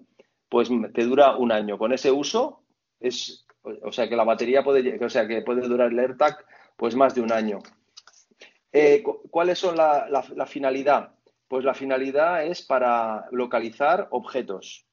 pues 0.49 0.69
te 0.93 1.03
dura 1.03 1.35
un 1.37 1.51
año. 1.51 1.77
Con 1.77 1.91
ese 1.93 2.11
uso 2.11 2.63
es, 2.99 3.45
o 3.83 3.91
sea 3.91 4.07
que 4.09 4.15
la 4.15 4.23
batería 4.23 4.63
puede, 4.63 5.03
o 5.03 5.09
sea 5.09 5.27
que 5.27 5.41
puede 5.41 5.67
durar 5.67 5.91
el 5.91 5.99
AirTag 5.99 6.37
pues 6.75 6.95
más 6.95 7.13
de 7.13 7.21
un 7.21 7.31
año. 7.31 7.59
Eh, 8.71 9.01
cu- 9.03 9.21
¿Cuáles 9.29 9.59
son 9.59 9.75
la, 9.75 10.07
la- 10.09 10.45
finalidad? 10.45 11.11
Pues 11.47 11.65
la 11.65 11.73
finalidad 11.73 12.45
es 12.45 12.61
para 12.61 13.25
localizar 13.31 14.07
objetos, 14.11 14.85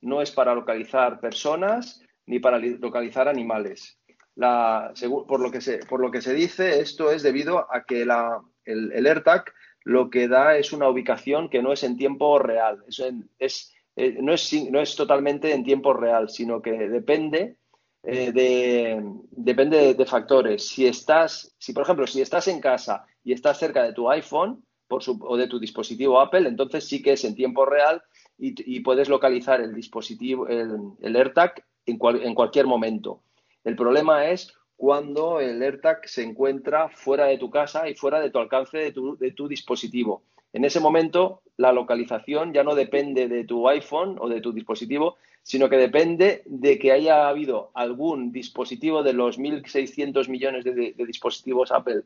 no 0.00 0.20
es 0.22 0.30
para 0.30 0.54
localizar 0.54 1.18
personas 1.20 2.00
ni 2.26 2.38
para 2.38 2.58
li- 2.58 2.78
localizar 2.78 3.28
animales. 3.28 3.98
La- 4.34 4.92
por, 5.26 5.40
lo 5.40 5.50
que 5.50 5.60
se, 5.60 5.78
por 5.78 6.00
lo 6.00 6.10
que 6.10 6.20
se 6.22 6.32
dice, 6.34 6.80
esto 6.80 7.10
es 7.10 7.22
debido 7.22 7.66
a 7.72 7.84
que 7.84 8.04
la- 8.04 8.40
el, 8.64 8.92
el 8.92 9.06
AirTag 9.06 9.44
lo 9.84 10.10
que 10.10 10.28
da 10.28 10.56
es 10.56 10.72
una 10.72 10.88
ubicación 10.88 11.48
que 11.48 11.62
no 11.62 11.72
es 11.72 11.82
en 11.82 11.96
tiempo 11.96 12.38
real, 12.38 12.84
es 12.88 13.02
es- 13.38 13.72
eh, 13.96 14.16
no, 14.22 14.32
es, 14.32 14.50
no 14.70 14.80
es 14.80 14.96
totalmente 14.96 15.52
en 15.52 15.64
tiempo 15.64 15.92
real, 15.92 16.30
sino 16.30 16.62
que 16.62 16.72
depende 16.88 17.58
eh, 18.02 18.32
de, 18.32 19.02
depende 19.30 19.94
de, 19.94 20.06
factores. 20.06 20.66
Si 20.68 20.86
estás, 20.86 21.54
si 21.58 21.72
por 21.72 21.82
ejemplo, 21.84 22.06
si 22.06 22.20
estás 22.20 22.48
en 22.48 22.60
casa 22.60 23.04
y 23.22 23.32
estás 23.32 23.58
cerca 23.58 23.82
de 23.82 23.92
tu 23.92 24.10
iPhone 24.10 24.64
por 24.88 25.02
su- 25.02 25.18
o 25.22 25.36
de 25.36 25.46
tu 25.46 25.58
dispositivo 25.58 26.20
Apple, 26.20 26.48
entonces 26.48 26.84
sí 26.88 27.02
que 27.02 27.12
es 27.12 27.24
en 27.24 27.34
tiempo 27.34 27.64
real 27.64 28.02
y, 28.38 28.54
y 28.76 28.80
puedes 28.80 29.08
localizar 29.08 29.60
el 29.60 29.74
dispositivo, 29.74 30.48
el, 30.48 30.70
el 31.00 31.16
AirTag 31.16 31.64
en, 31.86 31.98
cual- 31.98 32.22
en 32.22 32.34
cualquier 32.34 32.66
momento. 32.66 33.22
El 33.64 33.76
problema 33.76 34.26
es 34.26 34.52
cuando 34.82 35.38
el 35.38 35.62
AirTag 35.62 36.08
se 36.08 36.24
encuentra 36.24 36.88
fuera 36.88 37.26
de 37.26 37.38
tu 37.38 37.50
casa 37.50 37.88
y 37.88 37.94
fuera 37.94 38.18
de 38.18 38.30
tu 38.30 38.40
alcance 38.40 38.78
de 38.78 38.90
tu, 39.30 39.46
dispositivo. 39.46 40.24
En 40.52 40.64
ese 40.64 40.80
momento, 40.80 41.42
la 41.56 41.70
localización 41.70 42.52
ya 42.52 42.64
no 42.64 42.74
depende 42.74 43.28
de 43.28 43.44
tu 43.44 43.68
iPhone 43.68 44.16
o 44.18 44.28
de 44.28 44.40
tu 44.40 44.52
dispositivo, 44.52 45.18
sino 45.40 45.68
que 45.68 45.76
depende 45.76 46.42
de 46.46 46.80
que 46.80 46.90
haya 46.90 47.28
habido 47.28 47.70
algún 47.74 48.32
dispositivo 48.32 49.04
de 49.04 49.12
los 49.12 49.38
1.600 49.38 50.28
millones 50.28 50.64
de, 50.64 50.94
dispositivos 51.06 51.70
Apple 51.70 52.02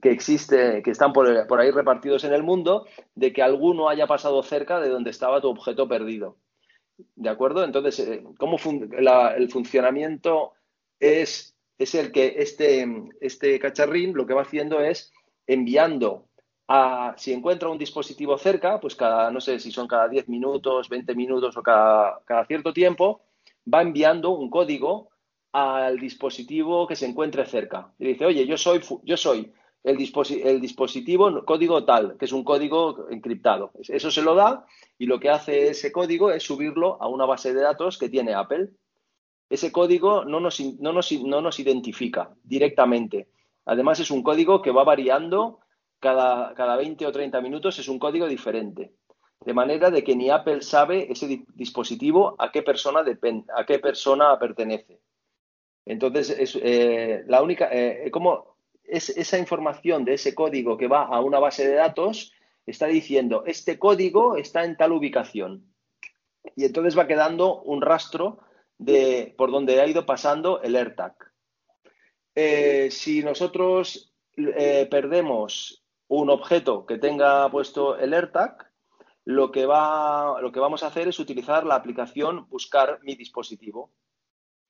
que 0.00 0.12
existe, 0.12 0.84
que 0.84 0.92
están 0.92 1.12
por, 1.12 1.26
ahí 1.58 1.72
repartidos 1.72 2.22
en 2.22 2.32
el 2.32 2.44
mundo, 2.44 2.86
de 3.16 3.32
que 3.32 3.42
alguno 3.42 3.88
haya 3.88 4.06
pasado 4.06 4.40
cerca 4.44 4.78
de 4.78 4.88
donde 4.88 5.10
estaba 5.10 5.40
tu 5.40 5.48
objeto 5.48 5.88
perdido. 5.88 6.36
¿De 7.16 7.28
acuerdo? 7.28 7.64
Entonces, 7.64 7.98
eh, 7.98 8.22
¿cómo 8.38 8.56
fun- 8.56 8.88
el 8.96 9.50
funcionamiento 9.50 10.52
es, 11.00 11.57
es 11.78 11.94
el 11.94 12.12
que 12.12 12.34
este, 12.38 12.86
este 13.20 13.58
cacharrín 13.58 14.14
lo 14.14 14.26
que 14.26 14.34
va 14.34 14.42
haciendo 14.42 14.80
es 14.80 15.12
enviando 15.46 16.28
a, 16.66 17.14
si 17.16 17.32
encuentra 17.32 17.68
un 17.70 17.78
dispositivo 17.78 18.36
cerca, 18.38 18.78
pues 18.80 18.94
cada, 18.96 19.30
no 19.30 19.40
sé 19.40 19.58
si 19.58 19.70
son 19.72 19.86
cada 19.88 20.08
10 20.08 20.28
minutos, 20.28 20.88
20 20.88 21.14
minutos 21.14 21.56
o 21.56 21.62
cada, 21.62 22.20
cada 22.26 22.44
cierto 22.46 22.72
tiempo, 22.72 23.22
va 23.72 23.82
enviando 23.82 24.30
un 24.30 24.50
código 24.50 25.10
al 25.52 25.98
dispositivo 25.98 26.86
que 26.86 26.96
se 26.96 27.06
encuentre 27.06 27.46
cerca. 27.46 27.92
Y 27.98 28.08
dice, 28.08 28.26
oye, 28.26 28.46
yo 28.46 28.56
soy, 28.58 28.80
yo 29.02 29.16
soy 29.16 29.52
el, 29.82 29.96
disposi- 29.96 30.42
el 30.44 30.60
dispositivo 30.60 31.44
código 31.44 31.84
tal, 31.84 32.16
que 32.18 32.26
es 32.26 32.32
un 32.32 32.44
código 32.44 33.08
encriptado. 33.10 33.70
Eso 33.88 34.10
se 34.10 34.22
lo 34.22 34.34
da 34.34 34.66
y 34.98 35.06
lo 35.06 35.18
que 35.20 35.30
hace 35.30 35.68
ese 35.68 35.90
código 35.92 36.30
es 36.30 36.42
subirlo 36.42 37.00
a 37.02 37.08
una 37.08 37.24
base 37.24 37.54
de 37.54 37.62
datos 37.62 37.96
que 37.98 38.08
tiene 38.10 38.34
Apple. 38.34 38.70
Ese 39.50 39.72
código 39.72 40.24
no 40.24 40.40
nos, 40.40 40.60
no 40.60 40.92
nos, 40.92 41.10
no 41.12 41.40
nos 41.40 41.58
identifica 41.58 42.30
directamente. 42.42 43.28
Además, 43.64 44.00
es 44.00 44.10
un 44.10 44.22
código 44.22 44.60
que 44.62 44.70
va 44.70 44.84
variando 44.84 45.60
cada, 46.00 46.54
cada 46.54 46.76
20 46.76 47.06
o 47.06 47.12
30 47.12 47.40
minutos, 47.40 47.78
es 47.78 47.88
un 47.88 47.98
código 47.98 48.26
diferente. 48.26 48.92
De 49.44 49.54
manera 49.54 49.90
de 49.90 50.02
que 50.04 50.16
ni 50.16 50.30
Apple 50.30 50.62
sabe 50.62 51.10
ese 51.10 51.26
di- 51.26 51.44
dispositivo 51.54 52.34
a 52.38 52.50
qué 52.50 52.62
persona, 52.62 53.04
a 53.56 53.66
qué 53.66 53.78
persona 53.78 54.38
pertenece. 54.38 55.00
Entonces, 55.86 56.30
es, 56.30 56.58
eh, 56.60 57.24
la 57.26 57.42
única, 57.42 57.68
eh, 57.72 58.10
como 58.10 58.56
es, 58.84 59.08
esa 59.10 59.38
información 59.38 60.04
de 60.04 60.14
ese 60.14 60.34
código 60.34 60.76
que 60.76 60.88
va 60.88 61.04
a 61.04 61.20
una 61.20 61.38
base 61.38 61.66
de 61.66 61.74
datos 61.74 62.32
está 62.66 62.86
diciendo, 62.86 63.44
este 63.46 63.78
código 63.78 64.36
está 64.36 64.64
en 64.64 64.76
tal 64.76 64.92
ubicación. 64.92 65.64
Y 66.56 66.64
entonces 66.64 66.98
va 66.98 67.06
quedando 67.06 67.62
un 67.62 67.80
rastro 67.80 68.40
de 68.78 69.34
por 69.36 69.50
donde 69.50 69.80
ha 69.80 69.86
ido 69.86 70.06
pasando 70.06 70.60
el 70.62 70.76
AirTag. 70.76 71.14
Eh, 72.34 72.90
si 72.90 73.22
nosotros 73.22 74.14
eh, 74.36 74.86
perdemos 74.90 75.84
un 76.08 76.30
objeto 76.30 76.86
que 76.86 76.98
tenga 76.98 77.50
puesto 77.50 77.98
el 77.98 78.14
AirTag, 78.14 78.70
lo 79.24 79.50
que, 79.52 79.66
va, 79.66 80.40
lo 80.40 80.52
que 80.52 80.60
vamos 80.60 80.82
a 80.82 80.86
hacer 80.86 81.08
es 81.08 81.18
utilizar 81.18 81.66
la 81.66 81.74
aplicación 81.74 82.46
Buscar 82.48 83.00
mi 83.02 83.14
dispositivo. 83.14 83.90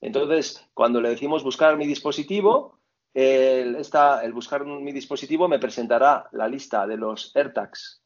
Entonces, 0.01 0.69
cuando 0.75 1.01
le 1.01 1.11
decimos 1.11 1.45
buscar 1.45 1.77
mi 1.77 1.87
dispositivo, 1.87 2.81
el, 3.15 3.77
esta- 3.77 4.25
el 4.25 4.33
buscar 4.33 4.65
mi 4.65 4.93
dispositivo 4.93 5.49
me 5.49 5.59
presentará 5.59 6.29
la 6.33 6.49
lista 6.49 6.87
de 6.87 6.97
los 6.97 7.35
AirTags 7.37 8.03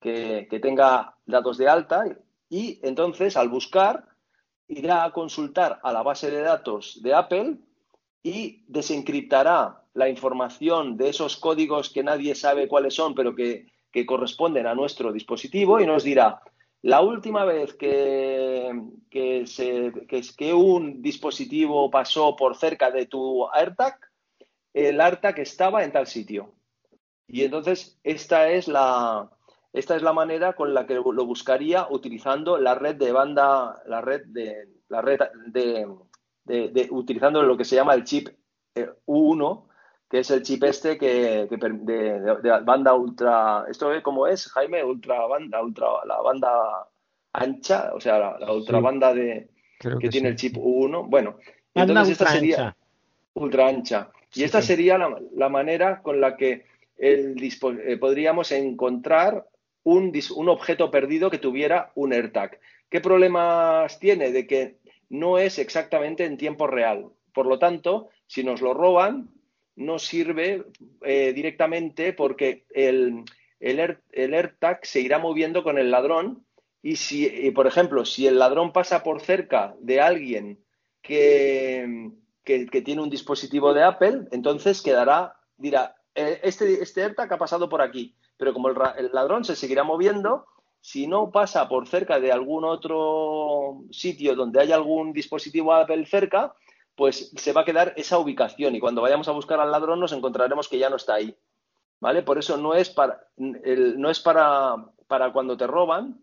que, 0.00 0.46
que 0.50 0.60
tenga 0.60 1.16
datos 1.26 1.58
de 1.58 1.68
alta 1.68 2.04
y 2.48 2.78
entonces 2.86 3.36
al 3.36 3.48
buscar 3.48 4.04
irá 4.68 5.04
a 5.04 5.12
consultar 5.12 5.80
a 5.82 5.92
la 5.92 6.02
base 6.02 6.30
de 6.30 6.40
datos 6.40 7.00
de 7.02 7.14
Apple 7.14 7.56
y 8.22 8.64
desencriptará 8.68 9.82
la 9.94 10.08
información 10.08 10.96
de 10.96 11.08
esos 11.08 11.36
códigos 11.36 11.90
que 11.90 12.04
nadie 12.04 12.34
sabe 12.34 12.68
cuáles 12.68 12.94
son, 12.94 13.14
pero 13.14 13.34
que, 13.34 13.66
que 13.90 14.06
corresponden 14.06 14.66
a 14.66 14.74
nuestro 14.74 15.12
dispositivo 15.12 15.80
y 15.80 15.86
nos 15.86 16.04
dirá, 16.04 16.40
la 16.82 17.00
última 17.00 17.44
vez 17.44 17.74
que, 17.74 18.72
que, 19.10 20.54
un 20.54 21.02
dispositivo 21.02 21.90
pasó 21.90 22.36
por 22.36 22.56
cerca 22.56 22.90
de 22.90 23.06
tu 23.06 23.48
AirTag, 23.52 23.98
el 24.74 25.00
AirTag 25.00 25.40
estaba 25.40 25.82
en 25.82 25.92
tal 25.92 26.06
sitio. 26.06 26.54
Y 27.26 27.42
entonces 27.42 27.98
esta 28.04 28.48
es 28.50 28.68
la, 28.68 29.28
esta 29.72 29.96
es 29.96 30.02
la 30.02 30.12
manera 30.12 30.54
con 30.54 30.72
la 30.74 30.86
que 30.86 30.94
lo 30.94 31.26
buscaría 31.26 31.86
utilizando 31.90 32.58
la 32.58 32.74
red 32.74 32.96
de 32.96 33.12
banda, 33.12 33.82
la 33.86 34.00
red 34.00 34.22
de, 34.26 34.68
la 34.88 35.02
red 35.02 35.20
de, 35.46 35.86
de- 36.44 36.68
de- 36.68 36.88
utilizando 36.90 37.42
lo 37.42 37.56
que 37.56 37.64
se 37.64 37.76
llama 37.76 37.94
el 37.94 38.04
chip 38.04 38.28
eh, 38.74 38.88
U1, 39.06 39.66
que 40.08 40.20
es 40.20 40.30
el 40.30 40.42
chip 40.42 40.64
este 40.64 40.96
que, 40.96 41.46
de, 41.50 42.60
banda 42.64 42.94
ultra, 42.94 43.66
¿esto 43.68 43.92
es 43.92 44.02
cómo 44.02 44.26
es, 44.26 44.48
Jaime? 44.52 44.82
Ultra 44.82 45.26
banda, 45.26 45.62
ultra, 45.62 45.86
la 46.06 46.20
banda 46.22 46.88
ancha, 47.32 47.90
o 47.94 48.00
sea, 48.00 48.38
la, 48.38 48.52
ultra 48.52 48.80
banda 48.80 49.12
de, 49.12 49.50
que, 49.78 50.08
tiene 50.08 50.30
el 50.30 50.36
chip 50.36 50.56
U1. 50.56 51.08
Bueno, 51.08 51.36
entonces 51.74 52.12
esta 52.12 52.26
sería 52.30 52.74
ultra 53.34 53.68
ancha. 53.68 54.10
Y 54.34 54.44
esta 54.44 54.62
sería 54.62 54.98
la, 54.98 55.48
manera 55.48 56.02
con 56.02 56.20
la 56.20 56.36
que 56.36 56.64
el, 56.96 57.36
eh, 57.42 57.96
podríamos 57.98 58.52
encontrar 58.52 59.46
un, 59.88 60.48
objeto 60.48 60.90
perdido 60.90 61.30
que 61.30 61.38
tuviera 61.38 61.92
un 61.94 62.12
AirTag. 62.12 62.60
¿Qué 62.90 63.00
problemas 63.00 63.98
tiene? 63.98 64.30
De 64.32 64.46
que 64.46 64.76
no 65.08 65.38
es 65.38 65.58
exactamente 65.58 66.24
en 66.24 66.36
tiempo 66.36 66.66
real. 66.66 67.06
Por 67.32 67.46
lo 67.46 67.58
tanto, 67.58 68.10
si 68.26 68.44
nos 68.44 68.60
lo 68.60 68.74
roban, 68.74 69.30
no 69.76 69.98
sirve 69.98 70.64
eh, 71.02 71.32
directamente 71.32 72.12
porque 72.12 72.66
el, 72.70 73.24
el, 73.60 74.34
AirTag 74.34 74.84
se 74.84 75.00
irá 75.00 75.18
moviendo 75.18 75.62
con 75.62 75.78
el 75.78 75.90
ladrón 75.90 76.44
y 76.82 76.96
si, 76.96 77.50
por 77.52 77.66
ejemplo, 77.66 78.04
si 78.04 78.26
el 78.26 78.38
ladrón 78.38 78.72
pasa 78.72 79.02
por 79.02 79.20
cerca 79.20 79.74
de 79.80 80.00
alguien 80.00 80.64
que, 81.00 82.10
que, 82.44 82.82
tiene 82.82 83.02
un 83.02 83.10
dispositivo 83.10 83.72
de 83.72 83.82
Apple, 83.82 84.26
entonces 84.32 84.82
quedará, 84.82 85.34
dirá, 85.56 85.96
eh, 86.14 86.40
este, 86.42 86.82
este 86.82 87.02
AirTag 87.02 87.32
ha 87.32 87.38
pasado 87.38 87.68
por 87.68 87.80
aquí, 87.80 88.14
pero 88.38 88.54
como 88.54 88.68
el, 88.68 88.76
el 88.96 89.10
ladrón 89.12 89.44
se 89.44 89.56
seguirá 89.56 89.84
moviendo, 89.84 90.46
si 90.80 91.06
no 91.06 91.30
pasa 91.30 91.68
por 91.68 91.86
cerca 91.86 92.18
de 92.20 92.32
algún 92.32 92.64
otro 92.64 93.82
sitio 93.90 94.34
donde 94.34 94.60
haya 94.60 94.76
algún 94.76 95.12
dispositivo 95.12 95.74
Apple 95.74 96.06
cerca, 96.06 96.54
pues 96.94 97.30
se 97.36 97.52
va 97.52 97.60
a 97.60 97.64
quedar 97.64 97.92
esa 97.96 98.18
ubicación 98.18 98.74
y 98.74 98.80
cuando 98.80 99.02
vayamos 99.02 99.28
a 99.28 99.32
buscar 99.32 99.60
al 99.60 99.70
ladrón 99.70 100.00
nos 100.00 100.12
encontraremos 100.12 100.68
que 100.68 100.78
ya 100.78 100.88
no 100.88 100.96
está 100.96 101.14
ahí. 101.14 101.36
¿Vale? 102.00 102.22
Por 102.22 102.38
eso 102.38 102.56
no 102.56 102.74
es 102.74 102.90
para, 102.90 103.26
no 103.36 104.08
es 104.08 104.20
para, 104.20 104.76
para 105.08 105.32
cuando 105.32 105.56
te 105.56 105.66
roban, 105.66 106.20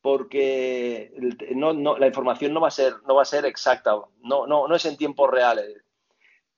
porque 0.00 1.12
no, 1.54 1.72
no, 1.72 1.96
la 1.96 2.08
información 2.08 2.52
no 2.52 2.60
va 2.60 2.68
a 2.68 2.72
ser, 2.72 2.94
no 3.06 3.14
va 3.14 3.22
a 3.22 3.24
ser 3.24 3.46
exacta, 3.46 3.94
no, 4.22 4.46
no, 4.48 4.66
no 4.66 4.74
es 4.74 4.84
en 4.84 4.96
tiempo 4.96 5.28
real. 5.28 5.62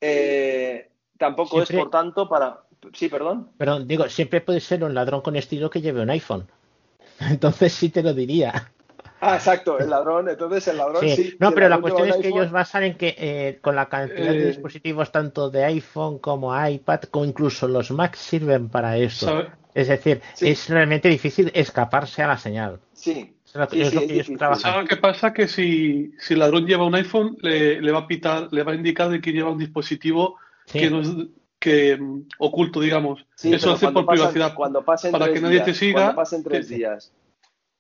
Eh, 0.01 0.91
tampoco 1.19 1.63
es, 1.63 1.71
por 1.71 1.91
tanto, 1.91 2.29
para. 2.29 2.64
Sí, 2.93 3.09
perdón. 3.09 3.49
Perdón, 3.57 3.87
digo, 3.89 4.09
siempre 4.09 4.41
puede 4.41 4.61
ser 4.61 4.85
un 4.85 4.95
ladrón 4.95 5.21
con 5.23 5.37
estilo 5.37 5.71
que 5.71 5.81
lleve 5.81 6.03
un 6.03 6.11
iPhone. 6.11 6.47
Entonces 7.21 7.73
sí 7.73 7.89
te 7.89 8.03
lo 8.03 8.15
diría. 8.15 8.71
Ah, 9.21 9.37
exacto, 9.37 9.79
el 9.79 9.89
ladrón, 9.89 10.29
entonces 10.29 10.69
el 10.69 10.77
ladrón 10.77 11.09
sí. 11.09 11.35
no, 11.39 11.53
pero 11.53 11.71
la 11.71 11.81
cuestión 11.81 12.09
es 12.09 12.17
que 12.17 12.29
ellos 12.29 12.51
basan 12.51 12.83
en 12.83 12.95
que 12.95 13.15
eh, 13.17 13.59
con 13.63 13.75
la 13.75 13.89
cantidad 13.89 14.33
de 14.33 14.43
eh, 14.43 14.47
dispositivos 14.49 15.11
tanto 15.13 15.49
de 15.49 15.65
iPhone 15.65 16.19
como 16.19 16.53
iPad, 16.55 17.01
como 17.05 17.25
incluso 17.25 17.67
los 17.67 17.91
Mac 17.91 18.17
sirven 18.17 18.69
para 18.69 18.99
eso. 18.99 19.47
Es 19.73 19.89
decir, 19.89 20.21
es 20.41 20.69
realmente 20.69 21.09
difícil 21.09 21.51
escaparse 21.55 22.23
a 22.23 22.27
la 22.27 22.37
señal. 22.37 22.81
Sí. 22.93 23.35
Es 23.47 23.55
lo, 23.55 23.69
que 23.69 24.25
¿Sabes 24.57 24.89
qué 24.89 24.97
pasa? 24.97 25.33
Que 25.33 25.49
si, 25.49 26.13
si 26.19 26.35
el 26.35 26.41
ladrón 26.41 26.67
lleva 26.67 26.85
un 26.85 26.95
iPhone, 26.95 27.39
le, 27.41 27.81
le, 27.81 27.93
va 27.93 28.01
a 28.01 28.07
pitar, 28.07 28.49
le 28.53 28.63
va 28.63 28.73
a 28.73 28.75
indicar 28.75 29.09
de 29.09 29.21
que 29.21 29.33
lleva 29.33 29.51
un 29.51 29.59
dispositivo 29.59 30.37
que 30.71 30.91
no 30.91 31.01
es 31.01 31.09
que 31.65 31.97
mm, 31.97 32.27
oculto, 32.41 32.79
digamos. 32.79 33.25
Eso 33.43 33.73
hace 33.73 33.91
por 33.91 34.05
privacidad. 34.05 34.55
Cuando 34.55 34.85
pasen 34.85 35.13
para 35.13 35.33
que 35.33 35.41
nadie 35.41 35.61
te 35.61 35.73
siga. 35.73 36.03
Cuando 36.03 36.17
pasen 36.17 36.45
tres 36.45 36.69
días. 36.69 37.11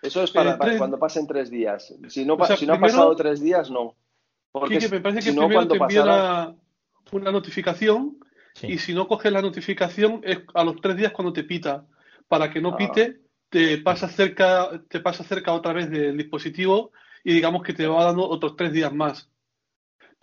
Eso 0.01 0.22
es 0.22 0.30
para, 0.30 0.57
cuando 0.78 0.99
pasen 0.99 1.26
tres 1.26 1.51
días. 1.51 1.95
Si 2.09 2.24
no, 2.24 2.39
si 2.57 2.66
no 2.66 2.74
ha 2.74 2.80
pasado 2.80 3.14
tres 3.14 3.41
días, 3.41 3.70
no. 3.70 3.95
Porque 4.53 4.89
me 4.89 5.01
parece 5.01 5.30
que 5.30 5.39
primero 5.39 5.68
te 5.68 5.76
envía 5.76 6.55
una 7.12 7.30
notificación 7.30 8.18
y 8.62 8.78
si 8.78 8.95
no 8.95 9.07
coges 9.07 9.30
la 9.30 9.43
notificación 9.43 10.22
es 10.24 10.39
a 10.55 10.64
los 10.64 10.80
tres 10.80 10.97
días 10.97 11.12
cuando 11.12 11.32
te 11.35 11.45
pita. 11.45 11.87
Para 12.26 12.51
que 12.51 12.62
no 12.62 12.70
ah. 12.70 12.76
pite, 12.78 13.20
te 13.51 13.78
pasa 13.78 14.09
cerca, 14.09 14.82
te 14.89 15.01
pasa 15.01 15.24
cerca 15.24 15.53
otra 15.53 15.74
vez 15.74 15.91
del 15.91 16.16
dispositivo 16.16 16.93
y 17.22 17.35
digamos 17.35 17.62
que 17.62 17.74
te 17.74 17.87
va 17.87 18.05
dando 18.05 18.26
otros 18.26 18.57
tres 18.57 18.72
días 18.72 18.95
más. 18.95 19.30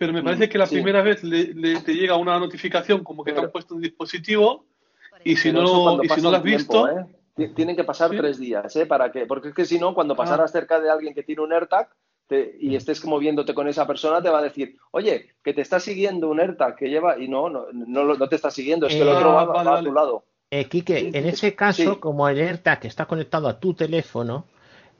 Pero 0.02 0.12
me 0.12 0.22
parece 0.24 0.48
mm, 0.48 0.50
que 0.50 0.58
la 0.58 0.66
primera 0.66 1.00
vez 1.00 1.22
le, 1.22 1.54
te 1.80 1.94
llega 1.94 2.16
una 2.16 2.36
notificación 2.36 3.04
como 3.04 3.22
que 3.22 3.32
te 3.32 3.38
han 3.38 3.52
puesto 3.52 3.76
un 3.76 3.82
dispositivo 3.82 4.64
y 5.22 5.36
si 5.36 5.52
no, 5.52 6.02
y 6.02 6.08
si 6.08 6.20
no 6.20 6.32
lo 6.32 6.38
has 6.38 6.42
visto, 6.42 6.88
¿eh? 6.88 7.06
Tienen 7.54 7.76
que 7.76 7.84
pasar 7.84 8.10
tres 8.10 8.40
días, 8.40 8.74
¿eh? 8.74 8.84
Para 8.84 9.12
que, 9.12 9.26
porque 9.26 9.50
es 9.50 9.54
que 9.54 9.64
si 9.64 9.78
no, 9.78 9.94
cuando 9.94 10.14
ah. 10.14 10.16
pasaras 10.16 10.50
cerca 10.50 10.80
de 10.80 10.90
alguien 10.90 11.14
que 11.14 11.22
tiene 11.22 11.42
un 11.42 11.52
AirTag 11.52 11.88
y 12.58 12.70
mm. 12.70 12.74
estés 12.74 13.04
moviéndote 13.04 13.54
con 13.54 13.68
esa 13.68 13.86
persona, 13.86 14.20
te 14.20 14.28
va 14.28 14.40
a 14.40 14.42
decir, 14.42 14.76
oye, 14.90 15.36
que 15.40 15.54
te 15.54 15.60
está 15.60 15.78
siguiendo 15.78 16.28
un 16.28 16.40
AirTag 16.40 16.74
que 16.74 16.88
lleva, 16.88 17.16
y 17.16 17.28
no, 17.28 17.48
no, 17.48 17.70
no, 17.72 18.28
te 18.28 18.34
está 18.34 18.50
siguiendo, 18.50 18.88
es 18.88 18.96
que 18.96 19.02
el 19.02 19.08
otro 19.08 19.40
eh, 19.40 19.46
va, 19.46 19.78
a 19.78 19.84
tu 19.84 19.92
lado. 19.92 20.24
Eh, 20.50 20.64
Quique, 20.64 21.12
en 21.14 21.26
ese 21.26 21.54
caso, 21.54 22.00
como 22.00 22.28
el 22.28 22.40
AirTag 22.40 22.86
está 22.86 23.06
conectado 23.06 23.46
a 23.46 23.60
tu 23.60 23.72
teléfono, 23.72 24.46
eh, 24.48 24.51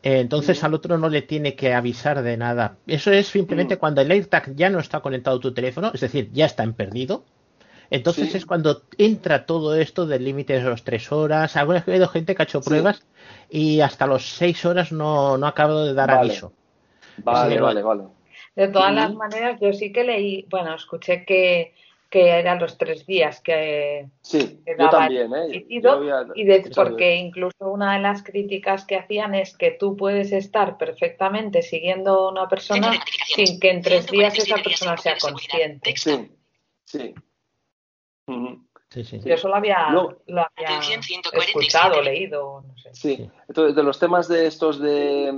entonces 0.02 0.62
al 0.64 0.74
otro 0.74 0.98
no 0.98 1.08
le 1.08 1.22
tiene 1.22 1.54
que 1.54 1.74
avisar 1.74 2.22
de 2.22 2.36
nada. 2.36 2.76
Eso 2.86 3.12
es 3.12 3.28
simplemente 3.28 3.76
mm. 3.76 3.78
cuando 3.78 4.00
el 4.00 4.10
AirTag 4.10 4.54
ya 4.54 4.70
no 4.70 4.78
está 4.78 5.00
conectado 5.00 5.36
a 5.36 5.40
tu 5.40 5.54
teléfono, 5.54 5.90
es 5.94 6.00
decir, 6.00 6.30
ya 6.32 6.46
está 6.46 6.62
en 6.64 6.74
perdido, 6.74 7.24
entonces 7.92 8.34
es 8.34 8.46
cuando 8.46 8.84
entra 8.96 9.44
todo 9.44 9.76
esto 9.76 10.06
del 10.06 10.24
límite 10.24 10.54
de 10.54 10.62
las 10.62 10.82
tres 10.82 11.12
horas. 11.12 11.56
Alguna 11.58 11.80
vez 11.80 11.88
he 11.88 11.92
oído 11.92 12.08
gente 12.08 12.34
que 12.34 12.42
ha 12.42 12.44
hecho 12.44 12.62
pruebas 12.62 13.06
y 13.50 13.80
hasta 13.80 14.06
los 14.06 14.26
seis 14.26 14.64
horas 14.64 14.92
no, 14.92 15.36
no 15.36 15.44
ha 15.44 15.50
acabado 15.50 15.84
de 15.84 15.92
dar 15.92 16.10
aviso. 16.10 16.54
Vale, 17.18 17.60
vale, 17.60 17.82
vale. 17.82 18.04
De 18.56 18.68
todas 18.68 18.94
las 18.94 19.12
maneras, 19.12 19.60
yo 19.60 19.74
sí 19.74 19.92
que 19.92 20.04
leí, 20.04 20.46
bueno, 20.48 20.74
escuché 20.74 21.26
que, 21.26 21.74
que 22.12 22.28
eran 22.28 22.60
los 22.60 22.76
tres 22.76 23.06
días 23.06 23.40
que, 23.40 24.06
sí, 24.20 24.60
yo 24.78 24.90
también, 24.90 25.32
¿eh? 25.34 25.64
y 25.66 25.80
de, 25.80 26.70
porque 26.74 27.16
incluso 27.16 27.70
una 27.70 27.94
de 27.94 28.00
las 28.00 28.22
críticas 28.22 28.84
que 28.84 28.96
hacían 28.96 29.34
es 29.34 29.56
que 29.56 29.70
tú 29.70 29.96
puedes 29.96 30.30
estar 30.30 30.76
perfectamente 30.76 31.62
siguiendo 31.62 32.28
a 32.28 32.30
una 32.30 32.48
persona 32.50 32.92
sin 33.34 33.58
que 33.58 33.70
en 33.70 33.80
tres 33.80 34.08
días 34.08 34.36
esa 34.36 34.56
persona 34.56 34.98
sea 34.98 35.16
consciente. 35.18 35.94
Sí, 35.96 36.28
sí. 36.84 37.14
Yo 39.24 39.38
solo 39.38 39.54
había, 39.54 39.88
lo 39.90 40.18
había 40.26 40.80
escuchado, 41.32 42.02
leído, 42.02 42.60
no 42.60 42.76
sé. 42.76 42.90
Sí, 42.92 43.30
entonces 43.48 43.74
de 43.74 43.82
los 43.82 43.98
temas 43.98 44.28
de 44.28 44.48
estos 44.48 44.78
de, 44.78 45.32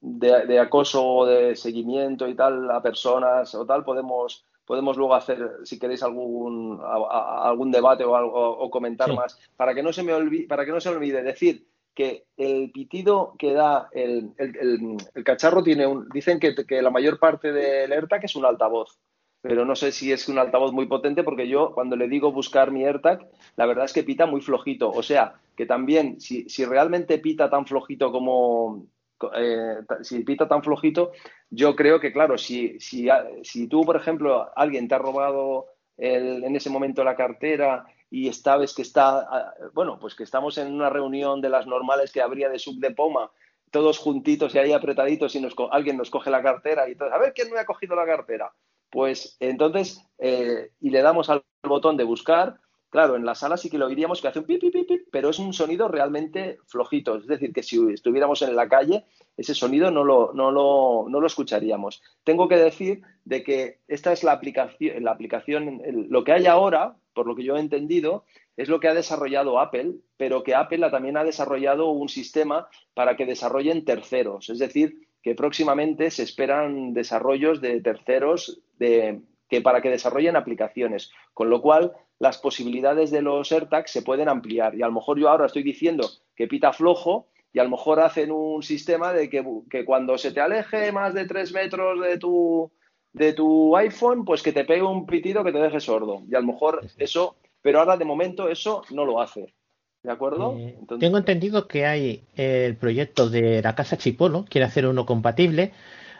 de, 0.00 0.58
acoso 0.60 1.02
o 1.02 1.24
de 1.24 1.56
seguimiento 1.56 2.28
y 2.28 2.34
tal 2.34 2.70
a 2.70 2.82
personas 2.82 3.54
o 3.54 3.64
tal, 3.64 3.84
podemos 3.84 4.44
podemos 4.64 4.96
luego 4.96 5.14
hacer, 5.14 5.58
si 5.64 5.78
queréis, 5.78 6.02
algún, 6.02 6.80
algún 6.82 7.70
debate 7.70 8.04
o, 8.04 8.16
algo, 8.16 8.58
o 8.58 8.70
comentar 8.70 9.12
más. 9.14 9.38
Para 9.56 9.74
que, 9.74 9.82
no 9.82 9.92
se 9.92 10.02
me 10.02 10.12
olvide, 10.12 10.46
para 10.46 10.64
que 10.64 10.72
no 10.72 10.80
se 10.80 10.90
me 10.90 10.96
olvide 10.96 11.22
decir 11.22 11.66
que 11.94 12.24
el 12.36 12.72
pitido 12.72 13.34
que 13.38 13.52
da 13.52 13.88
el, 13.92 14.32
el, 14.36 14.96
el, 15.14 15.24
cacharro 15.24 15.62
tiene 15.62 15.86
un. 15.86 16.08
Dicen 16.08 16.40
que, 16.40 16.54
que, 16.54 16.82
la 16.82 16.90
mayor 16.90 17.18
parte 17.18 17.52
del 17.52 17.92
AirTag 17.92 18.24
es 18.24 18.34
un 18.34 18.44
altavoz 18.44 18.98
pero 19.44 19.66
no 19.66 19.76
sé 19.76 19.92
si 19.92 20.10
es 20.10 20.26
un 20.30 20.38
altavoz 20.38 20.72
muy 20.72 20.86
potente 20.86 21.22
porque 21.22 21.46
yo 21.46 21.72
cuando 21.74 21.96
le 21.96 22.08
digo 22.08 22.32
buscar 22.32 22.70
mi 22.70 22.82
AirTag, 22.82 23.28
la 23.56 23.66
verdad 23.66 23.84
es 23.84 23.92
que 23.92 24.02
pita 24.02 24.24
muy 24.24 24.40
flojito. 24.40 24.90
O 24.90 25.02
sea, 25.02 25.34
que 25.54 25.66
también 25.66 26.18
si, 26.18 26.48
si 26.48 26.64
realmente 26.64 27.18
pita 27.18 27.50
tan 27.50 27.66
flojito 27.66 28.10
como... 28.10 28.86
Eh, 29.34 29.76
si 30.02 30.24
pita 30.24 30.48
tan 30.48 30.62
flojito, 30.62 31.12
yo 31.50 31.76
creo 31.76 32.00
que, 32.00 32.12
claro, 32.12 32.36
si, 32.38 32.78
si, 32.80 33.08
si 33.42 33.68
tú, 33.68 33.82
por 33.82 33.96
ejemplo, 33.96 34.50
alguien 34.56 34.88
te 34.88 34.94
ha 34.94 34.98
robado 34.98 35.66
en 35.96 36.56
ese 36.56 36.70
momento 36.70 37.04
la 37.04 37.14
cartera 37.14 37.86
y 38.10 38.32
sabes 38.32 38.74
que 38.74 38.82
está, 38.82 39.54
bueno, 39.74 39.98
pues 40.00 40.16
que 40.16 40.24
estamos 40.24 40.58
en 40.58 40.74
una 40.74 40.90
reunión 40.90 41.40
de 41.40 41.48
las 41.48 41.68
normales 41.68 42.10
que 42.10 42.20
habría 42.20 42.48
de 42.48 42.58
sub 42.58 42.80
de 42.80 42.90
Poma, 42.90 43.30
todos 43.70 43.98
juntitos 43.98 44.54
y 44.54 44.58
ahí 44.58 44.72
apretaditos 44.72 45.36
y 45.36 45.40
nos, 45.40 45.54
alguien 45.70 45.96
nos 45.96 46.10
coge 46.10 46.30
la 46.30 46.42
cartera 46.42 46.88
y 46.88 46.96
todo, 46.96 47.12
a 47.12 47.18
ver 47.18 47.32
quién 47.32 47.52
me 47.52 47.60
ha 47.60 47.64
cogido 47.64 47.94
la 47.94 48.06
cartera 48.06 48.52
pues 48.94 49.36
entonces, 49.40 50.00
eh, 50.18 50.70
y 50.78 50.90
le 50.90 51.02
damos 51.02 51.28
al 51.28 51.42
botón 51.64 51.96
de 51.96 52.04
buscar, 52.04 52.60
claro, 52.94 53.16
en 53.16 53.26
la 53.26 53.34
sala 53.34 53.56
sí 53.56 53.68
que 53.68 53.76
lo 53.76 53.86
oiríamos 53.86 54.22
que 54.22 54.28
hace 54.28 54.38
un 54.38 54.44
pip, 54.44 54.60
pip, 54.60 54.86
pip, 54.86 55.08
pero 55.10 55.30
es 55.30 55.40
un 55.40 55.52
sonido 55.52 55.88
realmente 55.88 56.58
flojito. 56.68 57.16
Es 57.16 57.26
decir, 57.26 57.52
que 57.52 57.64
si 57.64 57.76
estuviéramos 57.92 58.40
en 58.42 58.54
la 58.54 58.68
calle, 58.68 59.04
ese 59.36 59.52
sonido 59.52 59.90
no 59.90 60.04
lo, 60.04 60.32
no 60.32 60.52
lo, 60.52 61.06
no 61.08 61.18
lo 61.18 61.26
escucharíamos. 61.26 62.04
Tengo 62.22 62.46
que 62.46 62.56
decir 62.56 63.02
de 63.24 63.42
que 63.42 63.80
esta 63.88 64.12
es 64.12 64.22
la 64.22 64.30
aplicación, 64.30 65.02
la 65.02 65.10
aplicación, 65.10 65.82
lo 66.08 66.22
que 66.22 66.34
hay 66.34 66.46
ahora, 66.46 66.94
por 67.14 67.26
lo 67.26 67.34
que 67.34 67.42
yo 67.42 67.56
he 67.56 67.60
entendido, 67.60 68.26
es 68.56 68.68
lo 68.68 68.78
que 68.78 68.86
ha 68.86 68.94
desarrollado 68.94 69.58
Apple, 69.58 69.96
pero 70.16 70.44
que 70.44 70.54
Apple 70.54 70.88
también 70.88 71.16
ha 71.16 71.24
desarrollado 71.24 71.90
un 71.90 72.08
sistema 72.08 72.68
para 72.94 73.16
que 73.16 73.26
desarrollen 73.26 73.84
terceros. 73.84 74.50
Es 74.50 74.60
decir, 74.60 75.08
que 75.20 75.34
próximamente 75.34 76.12
se 76.12 76.22
esperan 76.22 76.94
desarrollos 76.94 77.60
de 77.60 77.80
terceros 77.80 78.60
de, 78.78 79.20
que 79.48 79.60
para 79.60 79.80
que 79.80 79.90
desarrollen 79.90 80.36
aplicaciones, 80.36 81.10
con 81.32 81.50
lo 81.50 81.60
cual 81.60 81.92
las 82.18 82.38
posibilidades 82.38 83.10
de 83.10 83.22
los 83.22 83.50
AirTags 83.52 83.90
se 83.90 84.02
pueden 84.02 84.28
ampliar. 84.28 84.74
Y 84.74 84.82
a 84.82 84.86
lo 84.86 84.92
mejor 84.92 85.18
yo 85.18 85.28
ahora 85.28 85.46
estoy 85.46 85.62
diciendo 85.62 86.08
que 86.34 86.48
pita 86.48 86.72
flojo 86.72 87.28
y 87.52 87.58
a 87.58 87.64
lo 87.64 87.70
mejor 87.70 88.00
hacen 88.00 88.32
un 88.32 88.62
sistema 88.62 89.12
de 89.12 89.28
que, 89.28 89.44
que 89.70 89.84
cuando 89.84 90.18
se 90.18 90.32
te 90.32 90.40
aleje 90.40 90.90
más 90.92 91.14
de 91.14 91.26
tres 91.26 91.52
metros 91.52 92.00
de 92.00 92.18
tu, 92.18 92.72
de 93.12 93.32
tu 93.32 93.76
iPhone, 93.76 94.24
pues 94.24 94.42
que 94.42 94.52
te 94.52 94.64
pegue 94.64 94.82
un 94.82 95.06
pitido 95.06 95.44
que 95.44 95.52
te 95.52 95.58
deje 95.58 95.80
sordo. 95.80 96.22
Y 96.28 96.34
a 96.34 96.40
lo 96.40 96.46
mejor 96.46 96.84
eso, 96.98 97.36
pero 97.62 97.78
ahora 97.78 97.96
de 97.96 98.04
momento 98.04 98.48
eso 98.48 98.82
no 98.90 99.04
lo 99.04 99.20
hace. 99.20 99.54
¿De 100.02 100.10
acuerdo? 100.12 100.54
Eh, 100.58 100.76
tengo 101.00 101.16
entendido 101.16 101.66
que 101.66 101.86
hay 101.86 102.24
el 102.34 102.76
proyecto 102.76 103.30
de 103.30 103.62
la 103.62 103.74
casa 103.74 103.96
Chipolo, 103.96 104.44
quiere 104.48 104.66
hacer 104.66 104.86
uno 104.86 105.06
compatible. 105.06 105.72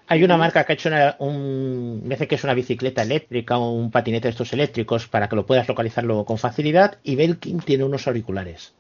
Hay 0.06 0.22
una 0.22 0.36
marca 0.36 0.64
que 0.64 0.72
ha 0.72 0.74
hecho 0.74 0.90
un, 1.18 2.02
me 2.04 2.14
dice 2.14 2.28
que 2.28 2.34
es 2.34 2.44
una 2.44 2.52
bicicleta 2.52 3.02
eléctrica 3.02 3.56
o 3.56 3.72
un 3.72 3.90
patinete 3.90 4.28
de 4.28 4.32
estos 4.32 4.52
eléctricos 4.52 5.08
para 5.08 5.28
que 5.28 5.36
lo 5.36 5.46
puedas 5.46 5.66
localizar 5.66 6.04
luego 6.04 6.26
con 6.26 6.36
facilidad. 6.36 6.98
Y 7.02 7.16
Belkin 7.16 7.60
tiene 7.60 7.84
unos 7.84 8.06
auriculares. 8.06 8.74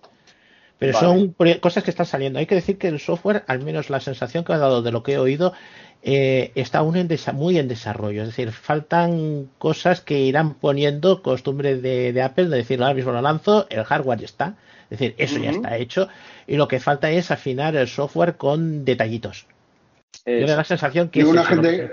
Pero 0.78 0.98
son 0.98 1.34
cosas 1.60 1.82
que 1.82 1.90
están 1.90 2.04
saliendo. 2.04 2.38
Hay 2.38 2.46
que 2.46 2.56
decir 2.56 2.76
que 2.76 2.88
el 2.88 3.00
software, 3.00 3.44
al 3.46 3.62
menos 3.62 3.90
la 3.90 4.00
sensación 4.00 4.44
que 4.44 4.52
ha 4.52 4.58
dado 4.58 4.82
de 4.82 4.92
lo 4.92 5.02
que 5.02 5.12
he 5.12 5.18
oído, 5.18 5.54
eh, 6.02 6.52
está 6.56 6.80
aún 6.80 6.96
en 6.96 7.08
muy 7.32 7.58
en 7.58 7.68
desarrollo. 7.68 8.22
Es 8.22 8.28
decir, 8.28 8.52
faltan 8.52 9.48
cosas 9.58 10.02
que 10.02 10.20
irán 10.20 10.54
poniendo 10.54 11.22
costumbre 11.22 11.76
de, 11.76 12.20
Apple 12.22 12.48
de 12.48 12.58
decir, 12.58 12.82
ahora 12.82 12.94
mismo 12.94 13.12
lo 13.12 13.22
lanzo, 13.22 13.66
el 13.70 13.84
hardware 13.84 14.18
ya 14.18 14.26
está. 14.26 14.56
Es 14.90 14.98
decir, 14.98 15.14
eso 15.16 15.38
ya 15.38 15.50
está 15.50 15.76
hecho. 15.78 16.08
Y 16.46 16.56
lo 16.56 16.68
que 16.68 16.80
falta 16.80 17.10
es 17.10 17.30
afinar 17.30 17.74
el 17.76 17.88
software 17.88 18.36
con 18.36 18.84
detallitos. 18.84 19.46
Yo 20.26 20.32
me 20.32 20.46
da 20.46 20.56
la 20.56 20.64
sensación 20.64 21.08
que... 21.08 21.24
Una 21.24 21.44
gente, 21.44 21.90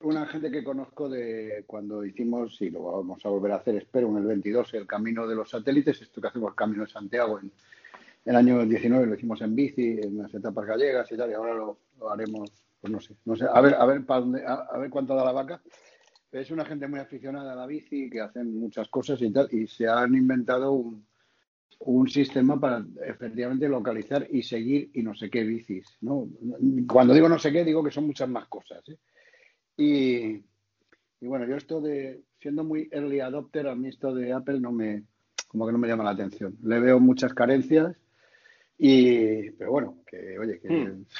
una 0.00 0.26
gente 0.26 0.50
que 0.50 0.64
conozco 0.64 1.08
de 1.08 1.64
cuando 1.66 2.04
hicimos, 2.04 2.60
y 2.60 2.70
lo 2.70 2.82
vamos 2.82 3.24
a 3.24 3.28
volver 3.28 3.52
a 3.52 3.56
hacer, 3.56 3.76
espero, 3.76 4.08
en 4.08 4.18
el 4.18 4.24
22, 4.24 4.74
el 4.74 4.86
camino 4.86 5.26
de 5.26 5.34
los 5.34 5.50
satélites, 5.50 6.02
esto 6.02 6.20
que 6.20 6.28
hacemos 6.28 6.54
Camino 6.54 6.84
de 6.84 6.90
Santiago 6.90 7.38
en 7.38 7.52
el 8.24 8.36
año 8.36 8.64
19, 8.64 9.06
lo 9.06 9.14
hicimos 9.14 9.40
en 9.42 9.54
bici, 9.54 9.98
en 10.02 10.18
las 10.18 10.32
etapas 10.34 10.66
gallegas 10.66 11.10
y 11.10 11.16
tal, 11.16 11.30
y 11.30 11.34
ahora 11.34 11.54
lo, 11.54 11.78
haremos, 12.10 12.50
pues 12.80 12.92
no 12.92 13.00
sé, 13.00 13.14
no 13.24 13.36
sé, 13.36 13.46
a 13.52 13.60
ver, 13.60 13.74
a 13.74 13.84
ver, 13.84 14.04
a, 14.08 14.78
ver 14.78 14.90
cuánto 14.90 15.14
da 15.14 15.24
la 15.24 15.32
vaca. 15.32 15.62
Es 16.30 16.50
una 16.50 16.64
gente 16.64 16.88
muy 16.88 16.98
aficionada 16.98 17.52
a 17.52 17.56
la 17.56 17.66
bici, 17.66 18.08
que 18.08 18.20
hacen 18.20 18.58
muchas 18.58 18.88
cosas 18.88 19.20
y 19.20 19.30
tal, 19.30 19.48
y 19.50 19.66
se 19.66 19.86
han 19.86 20.14
inventado 20.14 20.72
un, 20.72 21.06
un 21.84 22.08
sistema 22.08 22.58
para 22.58 22.84
efectivamente 23.06 23.68
localizar 23.68 24.26
y 24.30 24.42
seguir 24.42 24.90
y 24.94 25.02
no 25.02 25.14
sé 25.14 25.30
qué 25.30 25.42
bicis. 25.42 25.96
¿no? 26.00 26.28
Cuando 26.86 27.14
digo 27.14 27.28
no 27.28 27.38
sé 27.38 27.52
qué, 27.52 27.64
digo 27.64 27.82
que 27.82 27.90
son 27.90 28.06
muchas 28.06 28.28
más 28.28 28.46
cosas. 28.48 28.82
¿eh? 28.88 28.98
Y, 29.76 31.26
bueno, 31.26 31.46
yo 31.46 31.56
esto 31.56 31.80
de 31.80 32.22
siendo 32.40 32.64
muy 32.64 32.88
early 32.90 33.20
adopter, 33.20 33.68
a 33.68 33.74
mí 33.74 33.88
esto 33.88 34.14
de 34.14 34.32
Apple 34.32 34.60
no 34.60 34.72
me, 34.72 35.04
como 35.48 35.66
que 35.66 35.72
no 35.72 35.78
me 35.78 35.88
llama 35.88 36.04
la 36.04 36.10
atención. 36.10 36.56
Le 36.62 36.80
veo 36.80 36.98
muchas 36.98 37.32
carencias 37.34 37.96
y, 38.78 39.50
pero 39.50 39.70
bueno, 39.72 39.98
que 40.06 40.38
oye, 40.38 40.60
que... 40.60 40.68
Hmm. 40.68 41.04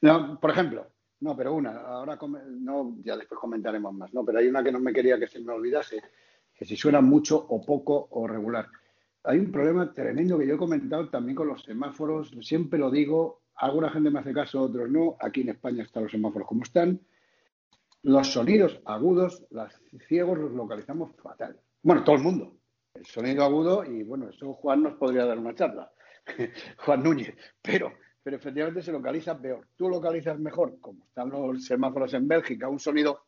No, 0.00 0.38
por 0.38 0.52
ejemplo, 0.52 0.86
no, 1.18 1.36
pero 1.36 1.52
una, 1.52 1.80
ahora 1.80 2.16
no, 2.60 2.96
ya 3.02 3.16
después 3.16 3.40
comentaremos 3.40 3.92
más, 3.92 4.14
¿no? 4.14 4.24
Pero 4.24 4.38
hay 4.38 4.46
una 4.46 4.62
que 4.62 4.70
no 4.70 4.78
me 4.78 4.92
quería 4.92 5.18
que 5.18 5.26
se 5.26 5.40
me 5.40 5.52
olvidase, 5.52 6.00
que 6.54 6.64
si 6.64 6.76
suena 6.76 7.00
mucho 7.00 7.36
o 7.36 7.60
poco 7.60 8.06
o 8.12 8.28
regular. 8.28 8.68
Hay 9.28 9.38
un 9.40 9.52
problema 9.52 9.92
tremendo 9.92 10.38
que 10.38 10.46
yo 10.46 10.54
he 10.54 10.56
comentado 10.58 11.10
también 11.10 11.36
con 11.36 11.48
los 11.48 11.62
semáforos, 11.62 12.30
siempre 12.40 12.78
lo 12.78 12.90
digo, 12.90 13.42
alguna 13.56 13.90
gente 13.90 14.08
me 14.08 14.20
hace 14.20 14.32
caso, 14.32 14.62
otros 14.62 14.88
no, 14.88 15.18
aquí 15.20 15.42
en 15.42 15.50
España 15.50 15.82
están 15.82 16.04
los 16.04 16.12
semáforos 16.12 16.48
como 16.48 16.62
están, 16.62 16.98
los 18.04 18.28
sonidos 18.28 18.80
agudos, 18.86 19.44
los 19.50 19.70
ciegos 20.08 20.38
los 20.38 20.52
localizamos 20.52 21.14
fatal. 21.22 21.60
Bueno, 21.82 22.04
todo 22.04 22.16
el 22.16 22.22
mundo. 22.22 22.56
El 22.94 23.04
sonido 23.04 23.44
agudo, 23.44 23.84
y 23.84 24.02
bueno, 24.02 24.30
eso 24.30 24.54
Juan 24.54 24.82
nos 24.82 24.94
podría 24.94 25.26
dar 25.26 25.38
una 25.38 25.54
charla. 25.54 25.92
Juan 26.86 27.02
Núñez. 27.02 27.36
Pero, 27.60 27.92
pero 28.22 28.38
efectivamente 28.38 28.80
se 28.80 28.92
localiza 28.92 29.38
peor. 29.38 29.68
Tú 29.76 29.90
localizas 29.90 30.38
mejor, 30.38 30.80
como 30.80 31.04
están 31.04 31.28
los 31.28 31.66
semáforos 31.66 32.14
en 32.14 32.26
Bélgica, 32.26 32.70
un 32.70 32.80
sonido 32.80 33.26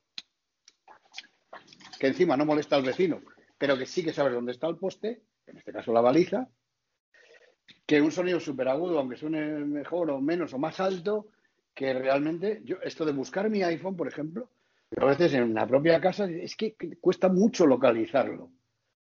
que 1.98 2.06
encima 2.06 2.38
no 2.38 2.46
molesta 2.46 2.76
al 2.76 2.84
vecino, 2.84 3.20
pero 3.58 3.76
que 3.76 3.84
sí 3.84 4.02
que 4.02 4.14
sabes 4.14 4.32
dónde 4.32 4.52
está 4.52 4.66
el 4.66 4.78
poste, 4.78 5.24
en 5.50 5.58
este 5.58 5.72
caso 5.72 5.92
la 5.92 6.00
baliza, 6.00 6.48
que 7.86 8.00
un 8.00 8.12
sonido 8.12 8.40
súper 8.40 8.68
agudo, 8.68 8.98
aunque 8.98 9.16
suene 9.16 9.40
mejor 9.64 10.10
o 10.10 10.20
menos 10.20 10.54
o 10.54 10.58
más 10.58 10.80
alto, 10.80 11.28
que 11.74 11.92
realmente, 11.92 12.62
yo, 12.64 12.76
esto 12.82 13.04
de 13.04 13.12
buscar 13.12 13.48
mi 13.50 13.62
iPhone, 13.62 13.96
por 13.96 14.08
ejemplo, 14.08 14.48
a 14.96 15.04
veces 15.04 15.34
en 15.34 15.54
la 15.54 15.66
propia 15.66 16.00
casa 16.00 16.24
es 16.24 16.56
que 16.56 16.74
cuesta 17.00 17.28
mucho 17.28 17.66
localizarlo. 17.66 18.50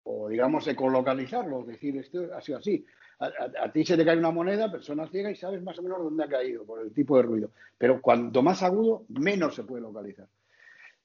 O 0.04 0.28
digamos, 0.28 0.66
ecolocalizarlo. 0.68 1.64
Decir, 1.64 1.96
esto 1.98 2.28
ha 2.34 2.40
sido 2.40 2.58
así. 2.58 2.84
A, 3.18 3.72
ti 3.72 3.84
se 3.84 3.96
te 3.96 4.04
cae 4.04 4.18
una 4.18 4.30
moneda, 4.30 4.70
persona 4.70 5.08
ciega, 5.08 5.30
y 5.30 5.36
sabes 5.36 5.62
más 5.62 5.78
o 5.78 5.82
menos 5.82 5.98
dónde 6.02 6.24
ha 6.24 6.28
caído 6.28 6.64
por 6.64 6.80
el 6.80 6.92
tipo 6.92 7.16
de 7.16 7.22
ruido. 7.22 7.50
Pero 7.76 8.00
cuanto 8.00 8.42
más 8.42 8.62
agudo, 8.62 9.04
menos 9.08 9.54
se 9.54 9.64
puede 9.64 9.82
localizar. 9.82 10.28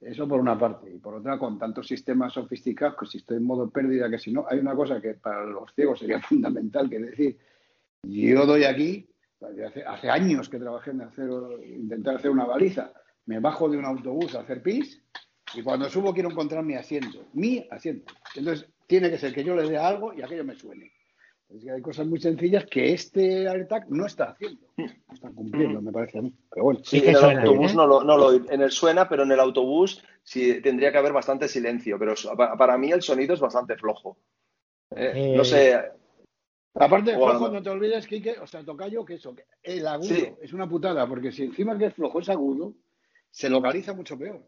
Eso 0.02 0.28
por 0.28 0.40
una 0.40 0.58
parte. 0.58 0.92
Y 0.92 0.98
por 0.98 1.14
otra, 1.14 1.38
con 1.38 1.60
tantos 1.60 1.88
sistemas 1.88 2.34
sofisticados, 2.34 2.98
que 3.00 3.06
si 3.06 3.18
estoy 3.20 3.38
en 3.38 3.44
modo 3.44 3.70
pérdida, 3.70 4.10
que 4.10 4.18
si 4.18 4.32
no, 4.32 4.46
hay 4.50 4.60
una 4.60 4.76
cosa 4.76 5.00
que 5.00 5.14
para 5.14 5.46
los 5.46 5.72
ciegos 5.74 6.00
sería 6.00 6.20
fundamental, 6.28 6.90
que 6.90 6.96
es 6.98 7.06
decir, 7.06 7.38
yo 8.04 8.46
doy 8.46 8.64
aquí, 8.64 9.08
hace, 9.88 10.10
años 10.10 10.50
que 10.50 10.58
trabajé 10.58 10.92
en 10.92 11.02
hacer, 11.02 11.30
intentar 11.66 12.16
hacer 12.16 12.32
una 12.32 12.46
baliza, 12.46 12.92
me 13.28 13.40
bajo 13.40 13.70
de 13.70 13.78
un 13.78 13.86
autobús 13.86 14.34
a 14.36 14.42
hacer 14.42 14.64
pis 14.64 15.02
y 15.54 15.62
cuando 15.62 15.90
subo 15.90 16.14
quiero 16.14 16.32
encontrar 16.32 16.64
mi 16.64 16.76
asiento, 16.76 17.28
mi 17.34 17.68
asiento. 17.70 18.14
Entonces 18.36 18.68
tiene 18.88 19.10
que 19.10 19.20
ser 19.20 19.34
que 19.34 19.44
yo 19.44 19.56
le 19.56 19.70
dé 19.70 19.78
algo 19.78 20.14
y 20.14 20.22
aquello 20.22 20.44
me 20.44 20.56
suene. 20.56 20.92
Es 21.54 21.64
que 21.64 21.72
hay 21.72 21.82
cosas 21.82 22.08
muy 22.08 22.20
sencillas 22.20 22.66
que 22.66 22.94
este 22.94 23.48
AirTag 23.48 23.90
no 23.90 24.06
está 24.06 24.32
haciendo. 24.32 24.68
No 24.78 25.14
está 25.14 25.30
cumpliendo, 25.32 25.82
me 25.82 25.92
parece 25.92 26.20
a 26.20 26.22
mí. 26.22 26.34
Pero 26.50 26.64
bueno, 26.64 26.80
sí, 26.84 27.00
en 27.00 27.10
el 27.10 27.18
autobús 27.18 27.72
¿eh? 27.72 27.76
no, 27.76 27.88
lo, 27.88 28.04
no 28.04 28.18
lo, 28.18 28.34
en 28.34 28.62
el 28.62 28.72
suena, 28.72 29.10
pero 29.10 29.24
en 29.24 29.32
el 29.32 29.40
autobús 29.40 30.04
sí 30.24 30.62
tendría 30.62 30.92
que 30.92 30.98
haber 30.98 31.12
bastante 31.12 31.48
silencio. 31.50 32.00
Pero 32.00 32.14
para, 32.36 32.78
mí 32.78 32.92
el 32.92 33.02
sonido 33.02 33.34
es 33.34 33.40
bastante 33.40 33.76
flojo. 33.76 34.18
Eh, 34.96 35.34
no 35.36 35.44
sé. 35.44 35.78
Aparte 36.76 37.12
de 37.12 37.18
flojo, 37.18 37.50
no 37.50 37.62
te 37.62 37.70
olvides, 37.70 38.08
Kike, 38.08 38.40
o 38.40 38.48
sea, 38.48 38.64
toca 38.64 38.88
yo 38.88 39.04
que 39.04 39.16
eso, 39.16 39.36
que 39.36 39.44
el 39.62 39.86
agudo 39.86 40.38
es 40.42 40.54
una 40.54 40.70
putada, 40.70 41.06
porque 41.06 41.34
si 41.34 41.44
encima 41.44 41.78
que 41.78 41.88
es 41.88 41.94
flojo 41.94 42.22
es 42.22 42.30
agudo, 42.30 42.76
se 43.30 43.50
localiza 43.50 43.94
mucho 43.94 44.18
peor. 44.18 44.42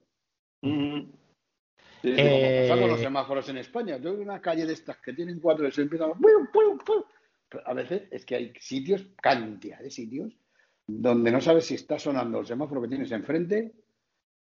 Mm-hmm. 2.04 2.16
Eh, 2.18 2.68
como 2.70 2.82
con 2.82 2.90
los 2.92 3.00
semáforos 3.00 3.50
en 3.50 3.58
España. 3.58 3.98
Yo 3.98 4.14
una 4.14 4.42
calle 4.42 4.66
de 4.66 4.74
estas 4.74 4.98
que 4.98 5.14
tienen 5.14 5.40
cuatro 5.40 5.68
y 5.68 5.72
se 5.72 5.84
empiezan 5.84 6.12
a... 6.12 7.74
veces 7.74 8.04
es 8.12 8.26
que 8.26 8.36
hay 8.36 8.54
sitios, 8.60 9.08
cantidad 9.22 9.80
de 9.80 9.90
sitios, 9.90 10.38
donde 10.86 11.32
no 11.32 11.40
sabes 11.40 11.66
si 11.66 11.76
está 11.76 11.98
sonando 11.98 12.40
el 12.40 12.46
semáforo 12.46 12.82
que 12.82 12.90
tienes 12.90 13.12
enfrente 13.12 13.74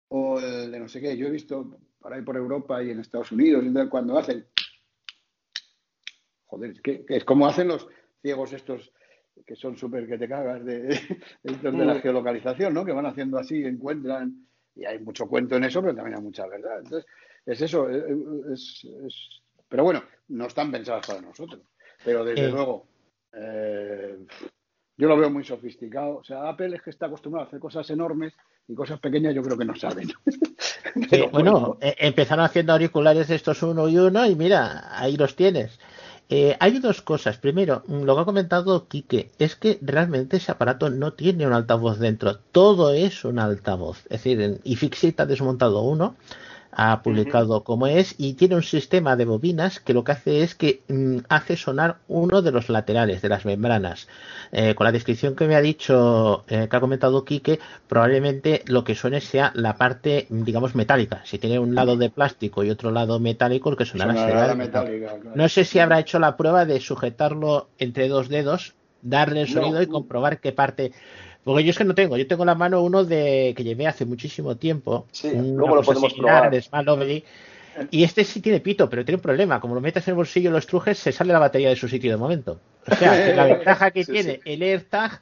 o 0.08 0.40
el 0.40 0.72
de 0.72 0.80
no 0.80 0.88
sé 0.88 1.00
qué. 1.00 1.16
Yo 1.16 1.28
he 1.28 1.32
visto 1.32 1.78
por 2.00 2.14
ahí 2.14 2.24
por 2.24 2.36
Europa 2.36 2.82
y 2.84 2.90
en 2.90 3.00
Estados 3.00 3.32
Unidos 3.32 3.64
cuando 3.90 4.18
hacen... 4.18 4.46
Joder, 6.46 6.72
es 6.72 6.82
que 6.82 7.06
es 7.08 7.24
como 7.24 7.48
hacen 7.48 7.68
los 7.68 7.88
ciegos 8.22 8.54
estos 8.54 8.92
que 9.46 9.56
son 9.56 9.78
súper 9.78 10.08
que 10.08 10.18
te 10.18 10.28
cagas 10.28 10.64
de, 10.66 10.82
de, 11.44 11.72
la 11.72 11.96
mm. 11.96 12.02
geolocalización, 12.02 12.74
¿no? 12.74 12.86
Que 12.86 12.92
van 12.92 13.06
haciendo 13.06 13.38
así, 13.38 13.64
encuentran, 13.64 14.46
y 14.76 14.86
hay 14.86 15.00
mucho 15.00 15.28
cuento 15.28 15.56
en 15.56 15.64
eso, 15.64 15.82
pero 15.82 15.96
también 15.96 16.18
hay 16.18 16.24
mucha 16.24 16.46
verdad. 16.48 16.80
Entonces, 16.80 17.10
es 17.46 17.62
eso, 17.62 17.90
eh, 17.90 17.98
eh, 17.98 18.54
es, 18.54 18.86
pero 19.68 19.84
bueno, 19.84 20.04
no 20.30 20.48
están 20.48 20.72
pensadas 20.72 21.08
para 21.08 21.22
nosotros. 21.22 21.62
Pero 22.04 22.26
desde 22.26 22.46
eh. 22.46 22.52
luego, 22.52 22.88
yo 24.98 25.08
lo 25.08 25.18
veo 25.18 25.30
muy 25.30 25.44
sofisticado. 25.44 26.18
O 26.18 26.24
sea, 26.24 26.50
Apple 26.50 26.76
es 26.76 26.82
que 26.82 26.90
está 26.90 27.06
acostumbrado 27.06 27.46
a 27.46 27.48
hacer 27.48 27.60
cosas 27.60 27.90
enormes 27.90 28.34
y 28.68 28.76
cosas 28.76 29.00
pequeñas 29.00 29.36
yo 29.36 29.42
creo 29.42 29.58
que 29.58 29.66
no 29.66 29.76
saben. 29.76 30.10
bueno, 31.32 31.78
empezaron 31.80 32.46
haciendo 32.46 32.74
auriculares 32.74 33.30
estos 33.30 33.64
uno 33.64 33.88
y 33.88 33.98
uno 33.98 34.26
y 34.26 34.36
mira, 34.36 35.00
ahí 35.00 35.16
los 35.16 35.36
tienes. 35.36 35.80
Eh, 36.34 36.56
hay 36.62 36.80
dos 36.80 37.02
cosas. 37.02 37.38
Primero, 37.38 37.84
lo 37.90 38.16
que 38.16 38.22
ha 38.22 38.26
comentado 38.26 38.88
Quique, 38.88 39.32
es 39.38 39.58
que 39.58 39.78
realmente 39.82 40.38
ese 40.38 40.54
aparato 40.54 40.90
no 40.90 41.12
tiene 41.12 41.46
un 41.46 41.52
altavoz 41.52 42.00
dentro. 42.00 42.38
Todo 42.38 42.94
es 42.94 43.26
un 43.26 43.38
altavoz. 43.38 44.06
Es 44.06 44.24
decir, 44.24 44.62
y 44.64 44.78
Fixit 44.78 45.20
ha 45.20 45.26
desmontado 45.26 45.82
uno 45.82 46.16
ha 46.72 47.02
publicado 47.04 47.64
como 47.64 47.88
es 47.88 48.16
y 48.18 48.34
tiene 48.34 48.56
un 48.56 48.64
sistema 48.64 49.16
de 49.16 49.26
bobinas 49.26 49.80
que 49.80 49.94
lo 49.94 50.04
que 50.04 50.14
hace 50.14 50.44
es 50.44 50.56
que 50.56 50.82
mm, 50.88 51.18
hace 51.30 51.58
sonar 51.58 51.98
uno 52.08 52.42
de 52.42 52.52
los 52.52 52.70
laterales 52.70 53.22
de 53.22 53.30
las 53.30 53.46
membranas. 53.46 54.08
Eh, 54.52 54.76
con 54.76 54.86
la 54.86 54.92
descripción 54.92 55.36
que 55.36 55.48
me 55.48 55.56
ha 55.56 55.62
dicho, 55.62 56.44
eh, 56.48 56.68
que 56.70 56.76
ha 56.76 56.80
comentado 56.80 57.26
Quique, 57.26 57.60
probablemente 57.88 58.64
lo 58.68 58.84
que 58.84 58.96
suene 58.96 59.22
sea 59.22 59.52
la 59.56 59.76
parte, 59.76 60.28
digamos, 60.30 60.76
metálica. 60.76 61.22
Si 61.26 61.40
tiene 61.40 61.60
un 61.60 61.76
lado 61.76 61.98
de 61.98 62.10
plástico 62.10 62.64
y 62.64 62.70
otro 62.70 62.92
lado 62.92 63.20
metálico, 63.20 63.70
el 63.70 63.78
que 63.78 63.86
sonará 63.86 64.14
será. 64.14 64.56
No 65.36 65.50
sé 65.50 65.66
si 65.66 65.80
habrá 65.80 66.00
hecho 66.00 66.20
la 66.20 66.38
prueba 66.38 66.66
de 66.66 66.80
sujetarlo 66.80 67.70
entre 67.78 68.08
dos 68.08 68.30
dedos, 68.30 68.76
darle 69.02 69.42
el 69.42 69.48
sonido 69.48 69.82
y 69.82 69.88
comprobar 69.88 70.40
qué 70.40 70.52
parte 70.52 70.92
porque 71.44 71.64
yo 71.64 71.72
es 71.72 71.78
que 71.78 71.84
no 71.84 71.96
tengo, 71.96 72.18
yo 72.18 72.28
tengo 72.28 72.44
en 72.44 72.48
la 72.48 72.56
mano 72.56 72.82
uno 72.82 73.04
de 73.04 73.54
que 73.56 73.64
llevé 73.64 73.88
hace 73.88 74.06
muchísimo 74.06 74.58
tiempo. 74.58 75.08
Sí, 75.12 75.32
¿cómo 75.32 75.76
lo 75.76 75.82
podemos 75.82 76.14
probar? 76.14 76.52
y 77.90 78.04
este 78.04 78.26
sí 78.26 78.42
tiene 78.42 78.60
pito, 78.60 78.90
pero 78.90 79.06
tiene 79.06 79.16
un 79.16 79.22
problema. 79.22 79.60
Como 79.60 79.76
lo 79.76 79.82
metes 79.82 80.08
en 80.08 80.12
el 80.12 80.16
bolsillo 80.18 80.50
y 80.50 80.54
lo 80.54 80.60
estrujes, 80.60 81.00
se 81.00 81.12
sale 81.12 81.34
la 81.34 81.40
batería 81.40 81.70
de 81.70 81.76
su 81.76 81.88
sitio 81.88 82.12
de 82.12 82.18
momento. 82.18 82.60
O 82.86 82.96
sea, 82.96 83.34
la 83.34 83.46
ventaja 83.56 83.92
que 83.92 84.04
tiene 84.04 84.42
el 84.46 84.62
AirTag 84.62 85.22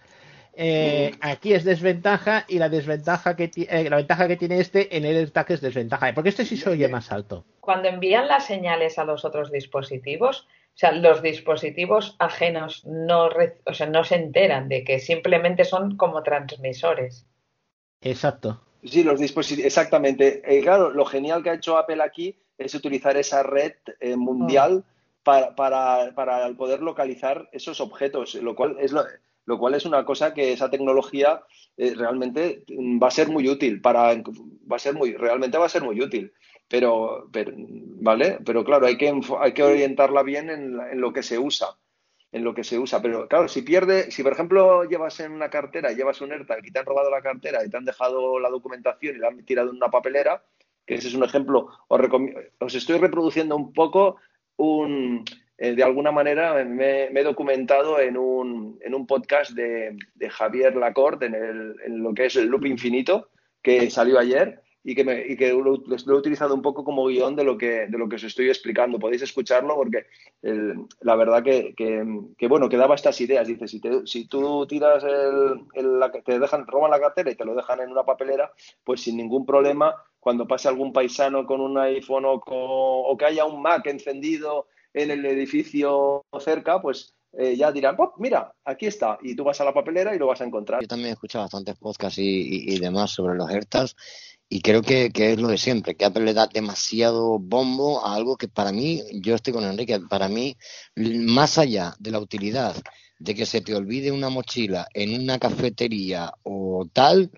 eh, 0.62 1.16
aquí 1.22 1.54
es 1.54 1.64
desventaja 1.64 2.44
y 2.50 2.60
la 2.60 2.68
desventaja 2.68 3.38
que 3.38 3.50
eh, 3.56 3.90
la 3.90 3.96
ventaja 3.96 4.28
que 4.28 4.36
tiene 4.36 4.60
este 4.60 4.98
en 4.98 5.06
el 5.06 5.16
AirTag 5.16 5.52
es 5.52 5.62
desventaja, 5.62 6.14
porque 6.14 6.30
este 6.30 6.44
sí 6.44 6.58
se 6.58 6.70
oye 6.70 6.88
más 6.90 7.14
alto. 7.14 7.46
Cuando 7.62 7.88
envían 7.88 8.28
las 8.28 8.46
señales 8.46 9.00
a 9.00 9.06
los 9.06 9.24
otros 9.24 9.52
dispositivos, 9.52 10.48
o 10.76 10.78
sea, 10.80 10.92
los 10.94 11.22
dispositivos 11.22 12.16
ajenos 12.20 12.86
no, 12.86 13.30
o 13.66 13.74
sea, 13.74 13.88
no 13.88 14.04
se 14.04 14.16
enteran 14.16 14.70
de 14.70 14.84
que 14.84 15.00
simplemente 15.00 15.66
son 15.66 15.98
como 15.98 16.24
transmisores. 16.24 17.26
Exacto. 18.02 18.62
Sí, 18.84 19.04
los 19.04 19.20
dispositivos, 19.20 19.66
exactamente. 19.66 20.42
Eh, 20.46 20.62
claro, 20.62 20.90
lo 20.90 21.06
genial 21.06 21.44
que 21.44 21.50
ha 21.50 21.56
hecho 21.56 21.78
Apple 21.78 22.02
aquí 22.02 22.38
es 22.58 22.74
utilizar 22.76 23.18
esa 23.18 23.44
red 23.44 23.74
eh, 24.00 24.16
mundial 24.16 24.86
para, 25.24 25.54
para, 25.56 26.14
para, 26.16 26.50
poder 26.54 26.82
localizar 26.82 27.50
esos 27.52 27.82
objetos, 27.82 28.36
lo 28.36 28.56
cual 28.56 28.78
es 28.80 28.94
lo, 28.94 29.04
lo 29.46 29.58
cual 29.58 29.74
es 29.74 29.86
una 29.86 30.06
cosa 30.06 30.34
que 30.34 30.54
esa 30.54 30.70
tecnología 30.70 31.42
eh, 31.76 31.94
realmente 31.96 32.64
va 33.02 33.08
a 33.08 33.12
ser 33.12 33.30
muy 33.30 33.50
útil 33.50 33.82
para 33.82 34.14
va 34.14 34.76
a 34.76 34.80
ser 34.80 34.94
muy 34.94 35.14
realmente 35.14 35.58
va 35.58 35.66
a 35.66 35.70
ser 35.70 35.82
muy 35.82 36.00
útil 36.02 36.32
pero, 36.70 37.28
pero 37.32 37.52
vale 37.56 38.40
pero 38.46 38.64
claro 38.64 38.86
hay 38.86 38.98
que 38.98 39.12
hay 39.40 39.54
que 39.54 39.64
orientarla 39.64 40.24
bien 40.24 40.50
en, 40.50 40.80
en, 40.80 41.02
lo 41.02 41.12
que 41.12 41.24
se 41.24 41.38
usa 41.38 41.78
en 42.32 42.44
lo 42.44 42.54
que 42.54 42.64
se 42.64 42.78
usa. 42.78 43.02
Pero 43.02 43.28
claro 43.28 43.48
si 43.48 43.64
pierde 43.64 44.12
si 44.12 44.24
por 44.24 44.34
ejemplo 44.34 44.84
llevas 44.86 45.20
en 45.20 45.32
una 45.32 45.50
cartera 45.50 45.92
llevas 45.92 46.22
un 46.22 46.32
AirTag 46.32 46.66
y 46.66 46.72
te 46.72 46.80
han 46.80 46.86
robado 46.86 47.10
la 47.10 47.22
cartera 47.22 47.66
y 47.66 47.70
te 47.70 47.78
han 47.78 47.86
dejado 47.86 48.40
la 48.40 48.50
documentación 48.50 49.16
y 49.16 49.20
la 49.20 49.30
han 49.30 49.44
tirado 49.44 49.72
en 49.72 49.78
una 49.78 49.90
papelera 49.90 50.44
que 50.86 50.96
ese 50.96 51.08
es 51.10 51.16
un 51.16 51.24
ejemplo 51.24 51.70
os, 51.88 52.02
os 52.60 52.76
estoy 52.76 53.00
reproduciendo 53.00 53.56
un 53.56 53.74
poco 53.74 54.18
un 54.58 55.26
eh, 55.62 55.76
de 55.76 55.84
alguna 55.84 56.12
manera 56.12 56.64
me, 56.64 57.08
he 57.08 57.24
documentado 57.24 58.00
en 58.00 58.16
un, 58.16 58.80
en 58.82 58.96
un 58.96 59.06
podcast 59.06 59.52
de, 59.52 59.98
Javier 60.30 60.76
Lacorte 60.78 61.26
en, 61.26 61.36
el, 61.36 61.76
en, 61.84 62.02
lo 62.02 62.14
que 62.14 62.28
es 62.28 62.38
el 62.38 62.48
Loop 62.48 62.66
Infinito, 62.66 63.30
que 63.62 63.90
salió 63.90 64.18
ayer 64.20 64.62
y 64.84 64.96
que, 64.96 65.04
me, 65.04 65.26
y 65.28 65.36
que 65.36 65.52
lo, 65.52 65.76
he 65.76 66.18
utilizado 66.18 66.54
un 66.56 66.62
poco 66.62 66.84
como 66.84 67.08
guion 67.08 67.36
de 67.36 67.44
lo 67.44 67.58
que, 67.58 67.88
de 67.88 67.98
lo 67.98 68.08
que 68.08 68.16
os 68.16 68.24
estoy 68.24 68.48
explicando. 68.48 69.00
Podéis 69.00 69.22
escucharlo 69.22 69.76
porque 69.76 70.06
la 70.42 71.16
verdad 71.16 71.44
que, 71.44 71.74
que, 71.76 72.48
bueno, 72.48 72.70
que 72.70 72.78
daba 72.78 72.96
estas 72.96 73.20
ideas. 73.22 73.48
Dice, 73.48 73.68
si, 73.68 73.82
si 74.06 74.28
tú 74.28 74.66
tiras 74.68 75.04
el, 75.04 75.66
el, 75.74 76.24
te 76.24 76.40
dejan, 76.40 76.66
roban 76.68 76.92
la 76.92 77.00
cartera 77.00 77.32
y 77.32 77.36
te 77.36 77.46
lo 77.46 77.56
dejan 77.56 77.82
en 77.82 77.92
una 77.92 78.04
papelera, 78.04 78.52
pues 78.84 79.02
sin 79.02 79.18
ningún 79.18 79.46
problema, 79.46 79.96
cuando 80.20 80.48
pase 80.48 80.68
algún 80.68 80.94
paisano 80.94 81.46
con 81.46 81.62
un 81.62 81.78
iPhone 81.78 82.26
o, 82.26 82.42
o 82.46 83.18
que 83.18 83.26
haya 83.26 83.46
un 83.46 83.62
Mac 83.62 83.86
encendido 83.88 84.68
en 84.94 85.12
el 85.12 85.26
edificio 85.26 86.26
cerca, 86.40 86.82
pues 86.82 87.14
eh, 87.34 87.56
ya 87.56 87.72
dirán, 87.72 87.96
oh, 88.00 88.14
mira, 88.18 88.54
aquí 88.66 88.88
está, 88.88 89.20
y 89.22 89.36
tú 89.36 89.44
vas 89.44 89.62
a 89.62 89.66
la 89.66 89.74
papelera 89.74 90.16
y 90.16 90.18
lo 90.18 90.28
vas 90.28 90.42
a 90.42 90.46
encontrar. 90.46 90.82
Yo 90.82 90.88
también 90.88 91.10
he 91.10 91.14
escuchado 91.14 91.44
bastantes 91.46 91.78
podcasts 91.78 92.18
y, 92.18 92.80
demás 92.80 93.12
sobre 93.12 93.36
los 93.36 93.50
AirTags 93.50 93.96
y 94.52 94.62
creo 94.62 94.82
que, 94.82 95.12
es 95.14 95.40
lo 95.40 95.48
de 95.48 95.60
siempre, 95.60 95.96
que 95.96 96.06
Apple 96.06 96.26
le 96.26 96.34
da 96.34 96.48
demasiado 96.48 97.38
bombo 97.38 98.04
a 98.04 98.16
algo 98.16 98.36
que 98.36 98.48
para 98.48 98.72
mí, 98.72 99.04
yo 99.22 99.36
estoy 99.36 99.54
con 99.54 99.64
Enrique, 99.64 100.00
para 100.10 100.28
mí, 100.28 100.58
más 100.96 101.60
allá 101.60 101.94
de 102.00 102.10
la 102.10 102.20
utilidad 102.20 102.76
de 103.20 103.36
que 103.36 103.46
se 103.46 103.62
te 103.62 103.76
olvide 103.76 104.12
una 104.12 104.30
mochila 104.30 104.88
en 104.94 105.22
una 105.22 105.38
cafetería 105.38 106.34
o 106.42 106.88
tal, 106.92 107.30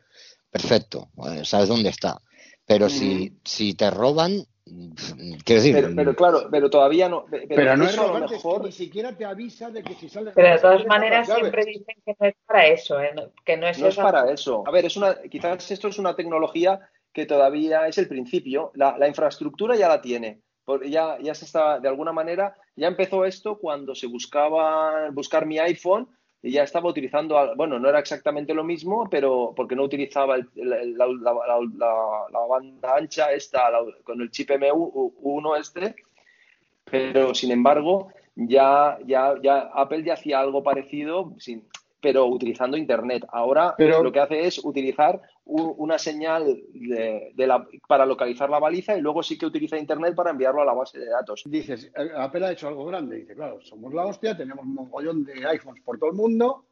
perfecto, 0.50 1.10
eh, 1.30 1.44
sabes 1.44 1.68
dónde 1.68 1.90
está. 1.90 2.22
Pero 2.66 2.88
si, 2.88 3.34
si 3.44 3.74
te 3.74 3.90
roban, 3.92 4.46
Quiero 5.44 5.62
decir, 5.62 5.94
pero, 5.96 6.16
claro, 6.16 6.48
pero 6.50 6.70
todavía 6.70 7.10
no. 7.10 7.26
Pero, 7.30 7.76
no 7.76 7.84
es 7.84 7.98
mejor... 8.32 8.64
ni 8.64 8.72
siquiera 8.72 9.12
te 9.18 9.26
avisa 9.26 9.70
de 9.70 9.84
que 9.84 9.96
si 9.96 10.08
sale. 10.08 10.32
Pero 10.34 10.50
de 10.50 10.60
todas 10.60 10.86
maneras 10.86 11.28
siempre 11.28 11.66
dicen 11.66 11.96
que 12.06 12.16
no 12.18 12.28
es 12.28 12.36
para 12.46 12.68
eso, 12.68 13.02
¿eh? 13.02 13.12
que 13.44 13.58
no 13.58 13.68
es. 13.68 13.80
No 13.80 13.88
es 13.88 13.96
para 13.98 14.32
eso. 14.32 14.64
A 14.66 14.72
ver, 14.72 14.86
es 14.86 14.96
una, 14.96 15.20
quizás 15.30 15.70
esto 15.72 15.90
es 15.90 16.00
una 16.00 16.16
tecnología 16.16 16.80
que 17.14 17.26
todavía 17.26 17.88
es 17.88 17.98
el 17.98 18.08
principio. 18.08 18.72
La, 18.76 18.98
la 18.98 19.08
infraestructura 19.08 19.76
ya 19.76 19.88
la 19.88 20.02
tiene. 20.02 20.42
Ya, 20.86 21.18
ya 21.20 21.34
se 21.34 21.46
está, 21.46 21.80
de 21.80 21.88
alguna 21.88 22.14
manera, 22.14 22.56
ya 22.76 22.88
empezó 22.88 23.26
esto 23.26 23.58
cuando 23.58 23.94
se 23.94 24.08
buscaba 24.08 25.10
buscar 25.10 25.46
mi 25.46 25.60
iPhone 25.60 26.08
y 26.42 26.52
ya 26.52 26.64
estaba 26.64 26.90
utilizando, 26.90 27.56
bueno, 27.56 27.78
no 27.78 27.90
era 27.90 28.00
exactamente 28.00 28.54
lo 28.54 28.64
mismo, 28.64 29.08
pero 29.10 29.54
porque 29.56 29.76
no 29.76 29.84
utilizaba 29.84 30.38
la, 30.56 32.46
banda 32.50 32.96
ancha 32.96 33.32
esta 33.32 33.70
con 34.04 34.22
el 34.22 34.32
chip 34.32 34.50
M1 34.50 35.60
este, 35.60 35.96
pero 36.84 37.36
sin 37.36 37.52
embargo 37.52 38.12
ya, 38.36 38.98
ya, 39.06 39.36
ya 39.42 39.70
Apple 39.74 40.04
ya 40.04 40.14
hacía 40.14 40.40
algo 40.40 40.64
parecido 40.64 41.34
sin, 41.38 41.68
pero 42.02 42.26
utilizando 42.26 42.76
Internet. 42.76 43.26
Ahora 43.30 43.76
lo 43.78 44.12
que 44.12 44.20
hace 44.20 44.46
es 44.46 44.64
utilizar 44.64 45.22
una 45.46 45.98
señal 45.98 46.62
de, 46.74 47.34
la, 47.48 47.66
para 47.88 48.06
localizar 48.06 48.50
la 48.50 48.60
baliza 48.60 48.98
y 48.98 49.02
luego 49.02 49.22
sí 49.22 49.38
que 49.38 49.46
utiliza 49.46 49.78
Internet 49.78 50.16
para 50.16 50.32
enviarlo 50.32 50.62
a 50.62 50.66
la 50.66 50.74
base 50.74 51.00
de 51.00 51.10
datos. 51.10 51.44
Dices, 51.46 51.92
eh, 51.96 52.10
Apple 52.16 52.46
ha 52.46 52.52
hecho 52.52 52.68
algo 52.68 52.86
grande. 52.86 53.18
Dice, 53.18 53.36
claro, 53.36 53.62
somos 53.62 53.94
la 53.94 54.06
hostia, 54.06 54.36
tenemos 54.36 54.66
un 54.66 54.74
mogollón 54.74 55.24
de 55.24 55.46
iPhones 55.46 55.84
por 55.84 56.00
todo 56.00 56.10
el 56.10 56.16
mundo, 56.16 56.66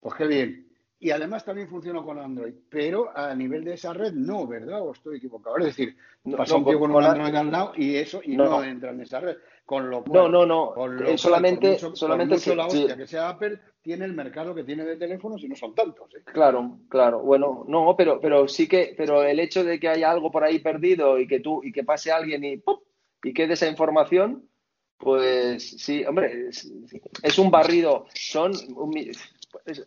pues 0.00 0.14
qué 0.14 0.26
bien. 0.26 0.68
Y 0.98 1.10
además 1.10 1.44
también 1.44 1.68
funciona 1.68 2.02
con 2.02 2.18
Android, 2.18 2.54
pero 2.70 3.10
a 3.14 3.34
nivel 3.34 3.64
de 3.64 3.74
esa 3.74 3.92
red 3.92 4.12
no, 4.12 4.46
¿verdad? 4.46 4.80
¿O 4.80 4.92
estoy 4.92 5.18
equivocado? 5.18 5.58
Es 5.58 5.66
decir, 5.66 5.96
pasa 6.36 6.56
un 6.56 6.64
tío 6.64 6.78
con 6.78 6.92
un 6.92 7.04
Android 7.04 7.34
al 7.34 7.50
lado 7.50 7.72
y 7.76 7.96
eso 7.96 8.20
y 8.24 8.36
no, 8.36 8.62
entra 8.62 8.90
en 8.90 9.00
esa 9.00 9.20
red. 9.20 9.36
Con 9.66 9.90
lo 9.90 10.04
cual, 10.04 10.30
no, 10.30 10.46
no, 10.46 10.74
no. 10.74 11.18
solamente, 11.18 11.78
solamente 11.78 12.54
la 12.54 12.66
hostia 12.66 12.96
que 12.96 13.06
sea 13.06 13.30
Apple 13.30 13.58
tiene 13.84 14.06
el 14.06 14.14
mercado 14.14 14.54
que 14.54 14.64
tiene 14.64 14.82
de 14.82 14.96
teléfonos 14.96 15.44
y 15.44 15.48
no 15.48 15.54
son 15.54 15.74
tantos. 15.74 16.12
¿eh? 16.14 16.22
Claro, 16.24 16.78
claro. 16.88 17.20
Bueno, 17.20 17.66
no, 17.68 17.94
pero, 17.96 18.18
pero 18.18 18.48
sí 18.48 18.66
que, 18.66 18.94
pero 18.96 19.22
el 19.22 19.38
hecho 19.38 19.62
de 19.62 19.78
que 19.78 19.88
haya 19.88 20.10
algo 20.10 20.30
por 20.30 20.42
ahí 20.42 20.58
perdido 20.58 21.20
y 21.20 21.28
que 21.28 21.40
tú 21.40 21.62
y 21.62 21.70
que 21.70 21.84
pase 21.84 22.10
alguien 22.10 22.42
y 22.44 22.56
¡pum! 22.56 22.78
y 23.22 23.34
quede 23.34 23.52
esa 23.52 23.68
información, 23.68 24.48
pues 24.96 25.82
sí, 25.82 26.02
hombre, 26.06 26.48
es, 26.48 27.38
un 27.38 27.50
barrido. 27.50 28.06
Son, 28.14 28.52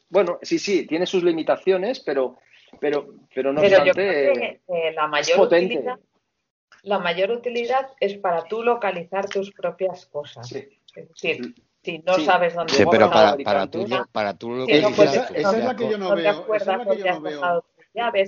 bueno, 0.09 0.37
sí, 0.43 0.59
sí, 0.59 0.85
tiene 0.85 1.07
sus 1.07 1.23
limitaciones, 1.23 1.99
pero, 1.99 2.37
pero, 2.79 3.15
pero 3.33 3.51
no 3.51 3.61
pero 3.61 3.81
obstante, 3.81 4.61
la 4.93 5.07
mayor 5.07 5.39
utilidad 5.41 5.99
la 6.83 6.99
mayor 6.99 7.31
utilidad 7.31 7.89
es 7.99 8.17
para 8.17 8.43
tú 8.43 8.63
localizar 8.63 9.27
tus 9.27 9.51
propias 9.51 10.05
cosas. 10.05 10.51
Es 10.51 11.09
decir, 11.09 11.53
si 11.87 11.99
no 11.99 12.19
sabes 12.19 12.53
dónde 12.53 12.73
sí, 12.73 12.83
pero 12.91 13.09
para, 13.09 13.37
para, 13.37 13.67
tú, 13.67 13.87
para 14.11 14.37
tú 14.37 14.51
localizar. 14.51 15.31
esa, 15.33 15.57
es 15.57 15.63
la 15.63 15.73
que 15.73 15.89
yo 15.89 15.97
no 15.97 16.13
veo. 16.15 17.63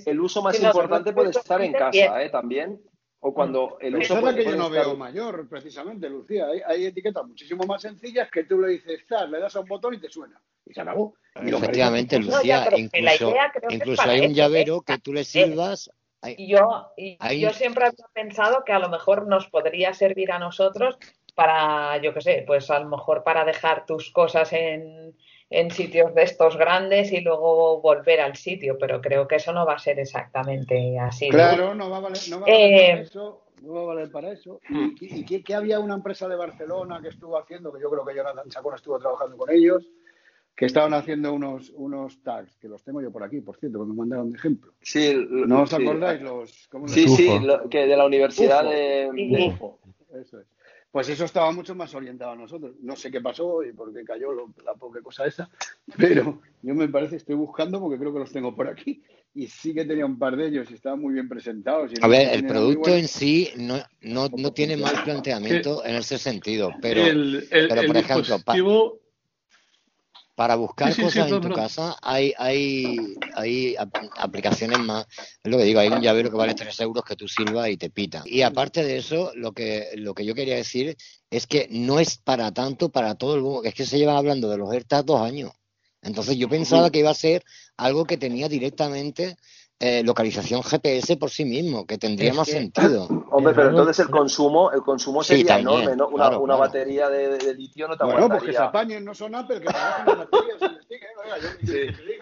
El 0.06 0.20
uso 0.22 0.42
más 0.42 0.62
importante 0.62 1.12
puede 1.12 1.32
estar 1.32 1.62
en 1.62 1.74
casa, 1.74 2.24
¿eh? 2.24 2.30
También. 2.30 2.82
O 3.22 3.34
cuando 3.34 3.78
el 3.82 3.98
uso 3.98 4.14
Esa 4.14 4.20
es 4.20 4.24
la 4.24 4.34
que 4.34 4.46
yo 4.46 4.56
no 4.56 4.70
veo 4.70 4.96
mayor, 4.96 5.50
precisamente, 5.50 6.10
Lucía. 6.10 6.48
Hay, 6.66 6.86
etiquetas 6.86 7.28
muchísimo 7.28 7.66
más 7.66 7.82
sencillas 7.82 8.32
que 8.32 8.46
tú 8.46 8.60
le 8.60 8.70
dices, 8.70 9.04
le 9.30 9.40
das 9.40 9.58
a 9.58 9.60
un 9.60 9.68
botón 9.68 9.94
y 9.94 10.00
te 10.00 10.10
suena. 10.10 10.42
Y 10.66 10.74
se 10.74 10.80
acabó. 10.80 11.16
Efectivamente, 11.36 12.18
Lucía, 12.18 12.70
incluso, 12.78 13.34
incluso 13.70 14.02
hay 14.04 14.26
un 14.26 14.34
llavero 14.34 14.78
¿eh? 14.78 14.84
que 14.86 14.98
tú 15.00 15.12
le 15.12 15.26
sirvas 15.26 15.92
y 16.22 16.50
yo, 16.50 16.92
y 16.98 17.18
yo 17.40 17.52
siempre 17.52 17.86
había 17.86 18.06
pensado 18.14 18.64
que 18.66 18.74
a 18.74 18.80
lo 18.80 18.90
mejor 18.90 19.28
nos 19.28 19.48
podría 19.48 19.94
servir 19.94 20.32
a 20.32 20.40
nosotros 20.40 20.98
para, 21.32 21.98
yo 22.02 22.14
qué 22.14 22.22
sé, 22.22 22.44
pues 22.46 22.70
a 22.70 22.80
lo 22.80 22.90
mejor 22.90 23.24
para 23.24 23.46
dejar 23.46 23.86
tus 23.86 24.12
cosas 24.12 24.52
en, 24.54 25.16
en 25.50 25.72
sitios 25.72 26.14
de 26.14 26.24
estos 26.24 26.58
grandes 26.58 27.12
y 27.12 27.22
luego 27.22 27.82
volver 27.82 28.22
al 28.22 28.36
sitio, 28.36 28.78
pero 28.80 29.02
creo 29.02 29.28
que 29.28 29.36
eso 29.36 29.52
no 29.52 29.66
va 29.66 29.74
a 29.74 29.80
ser 29.80 30.00
exactamente 30.00 30.98
así. 31.00 31.30
Claro, 31.30 31.74
no, 31.74 31.90
va 31.90 31.98
a 31.98 32.02
valer, 32.02 32.20
no 32.30 32.40
va 32.40 32.46
a 32.46 32.50
valer 32.50 32.72
para 32.72 33.00
eh, 33.00 33.02
eso. 33.02 33.42
No 33.62 33.74
va 33.74 33.82
a 33.82 33.86
valer 33.86 34.12
para 34.12 34.32
eso. 34.32 34.60
¿Y, 34.70 35.20
y, 35.20 35.44
qué, 35.44 35.56
había 35.56 35.80
una 35.80 35.96
empresa 35.96 36.28
de 36.28 36.36
Barcelona 36.36 37.02
que 37.02 37.10
estuvo 37.10 37.38
haciendo, 37.38 37.74
que 37.74 37.82
yo 37.82 37.90
creo 37.90 38.06
que 38.06 38.16
Jonathan 38.16 38.50
Chacón 38.50 38.76
estuvo 38.76 39.00
trabajando 39.00 39.36
con 39.38 39.50
ellos, 39.50 39.86
que 40.56 40.66
estaban 40.66 40.94
haciendo 40.94 41.34
unos, 41.34 41.72
unos 41.76 42.22
tags, 42.22 42.58
que 42.58 42.68
los 42.68 42.84
tengo 42.84 43.02
yo 43.02 43.12
por 43.12 43.24
aquí, 43.24 43.42
por 43.42 43.58
cierto, 43.58 43.80
que 43.80 43.86
me 43.86 43.94
mandaron 43.94 44.30
de 44.30 44.38
ejemplo. 44.38 44.74
Sí, 44.82 45.26
¿No 45.30 45.64
os 45.64 45.74
acordáis 45.74 46.22
los...? 46.22 46.70
sí, 46.88 47.08
sí, 47.08 47.30
que 47.70 47.88
de 47.88 47.98
la 47.98 48.06
Universidad 48.06 48.64
de, 48.64 49.10
Ufo. 49.48 49.80
Eso 50.14 50.40
es. 50.40 50.48
Pues 50.92 51.08
eso 51.10 51.26
estaba 51.26 51.52
mucho 51.52 51.76
más 51.76 51.94
orientado 51.94 52.32
a 52.32 52.36
nosotros. 52.36 52.76
No 52.82 52.96
sé 52.96 53.12
qué 53.12 53.22
pasó 53.22 53.64
y 53.64 53.72
por 53.74 53.94
qué 53.94 54.04
cayó 54.04 54.30
la 54.66 54.74
poca 54.74 55.02
cosa 55.02 55.26
esa, 55.26 55.50
pero 55.98 56.42
yo 56.62 56.76
me 56.76 56.88
parece, 56.88 57.18
estoy 57.18 57.36
buscando 57.36 57.80
porque 57.80 58.00
creo 58.00 58.12
que 58.14 58.20
los 58.20 58.32
tengo 58.32 58.56
por 58.56 58.68
aquí 58.68 59.04
y 59.36 59.48
sí 59.48 59.74
que 59.74 59.86
tenía 59.86 60.06
un 60.06 60.18
par 60.18 60.36
de 60.36 60.48
ellos 60.48 60.70
y 60.72 60.74
estaban 60.74 61.00
muy 61.00 61.14
bien 61.14 61.30
presentados. 61.30 61.92
a 62.02 62.08
ver, 62.08 62.34
el 62.34 62.48
producto 62.48 62.90
en 62.90 63.08
sí 63.08 63.50
no, 63.58 63.78
no, 64.02 64.30
no 64.36 64.52
tiene 64.52 64.76
mal 64.78 65.04
planteamiento 65.04 65.86
en 65.86 65.96
ese 65.96 66.18
sentido, 66.18 66.72
pero, 66.82 67.04
pero 67.50 67.86
por 67.86 67.98
ejemplo, 67.98 69.00
para 70.40 70.56
buscar 70.56 70.96
cosas 70.96 71.30
en 71.30 71.42
tu 71.42 71.50
casa 71.50 71.98
hay, 72.02 72.34
hay, 72.38 72.96
hay 73.36 73.76
aplicaciones 74.16 74.80
más. 74.80 75.06
Es 75.44 75.52
lo 75.52 75.58
que 75.58 75.66
digo, 75.66 75.82
hay 75.82 75.90
un 75.90 76.00
llavero 76.00 76.32
que 76.32 76.38
vale 76.38 76.54
3 76.54 76.80
euros 76.80 77.04
que 77.04 77.18
tú 77.18 77.28
silbas 77.28 77.68
y 77.68 77.76
te 77.76 77.90
pita. 77.90 78.24
Y 78.26 78.44
aparte 78.44 78.86
de 78.86 79.00
eso, 79.00 79.34
lo 79.36 79.52
que, 79.52 79.90
lo 79.96 80.14
que 80.14 80.24
yo 80.24 80.34
quería 80.34 80.56
decir 80.56 80.96
es 81.30 81.46
que 81.46 81.68
no 81.70 82.00
es 82.00 82.18
para 82.20 82.54
tanto 82.54 82.88
para 82.88 83.16
todo 83.16 83.36
el 83.36 83.42
mundo. 83.42 83.66
Es 83.66 83.74
que 83.74 83.86
se 83.86 83.98
llevan 83.98 84.16
hablando 84.16 84.50
de 84.50 84.58
los 84.58 84.72
AirTags 84.72 85.06
dos 85.06 85.20
años. 85.20 85.52
Entonces 86.02 86.38
yo 86.38 86.48
pensaba 86.48 86.90
que 86.90 87.00
iba 87.00 87.10
a 87.10 87.16
ser 87.16 87.44
algo 87.76 88.06
que 88.06 88.16
tenía 88.16 88.48
directamente 88.48 89.36
eh, 89.82 90.04
localización 90.04 90.62
GPS 90.62 91.16
por 91.16 91.30
sí 91.30 91.46
mismo, 91.46 91.86
que 91.86 91.98
tendría 91.98 92.34
más 92.34 92.50
sentido. 92.50 93.08
Hombre, 93.32 93.54
pero 93.54 93.70
entonces 93.70 94.00
el 94.00 94.10
consumo, 94.10 94.72
el 94.72 94.82
consumo 94.82 95.24
sería 95.24 95.60
enorme, 95.60 95.96
¿no? 95.96 96.10
Una, 96.10 96.56
batería 96.56 97.10
de, 97.10 97.54
litio 97.54 97.88
no 97.88 97.96
te 97.96 98.04
Bueno, 98.04 98.28
pues 98.28 98.44
que 98.44 98.52
se 98.52 98.58
apañen, 98.58 99.06
no 99.06 99.16
son 99.16 99.36
Apple, 99.36 99.62
que 99.62 99.68
baterías. 99.68 100.60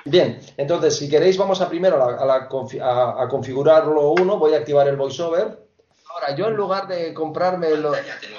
Bien, 0.05 0.39
entonces 0.55 0.95
si 0.95 1.09
queréis 1.09 1.37
vamos 1.37 1.59
a 1.61 1.67
primero 1.67 2.03
a, 2.03 2.35
a, 2.35 3.27
configurarlo 3.27 4.11
uno, 4.11 4.37
voy 4.37 4.53
a 4.53 4.57
activar 4.57 4.87
el 4.87 4.95
voiceover. 4.95 5.65
Ahora, 6.13 6.35
yo 6.35 6.47
en 6.47 6.55
lugar 6.55 6.87
de 6.87 7.13
comprarme 7.13 7.69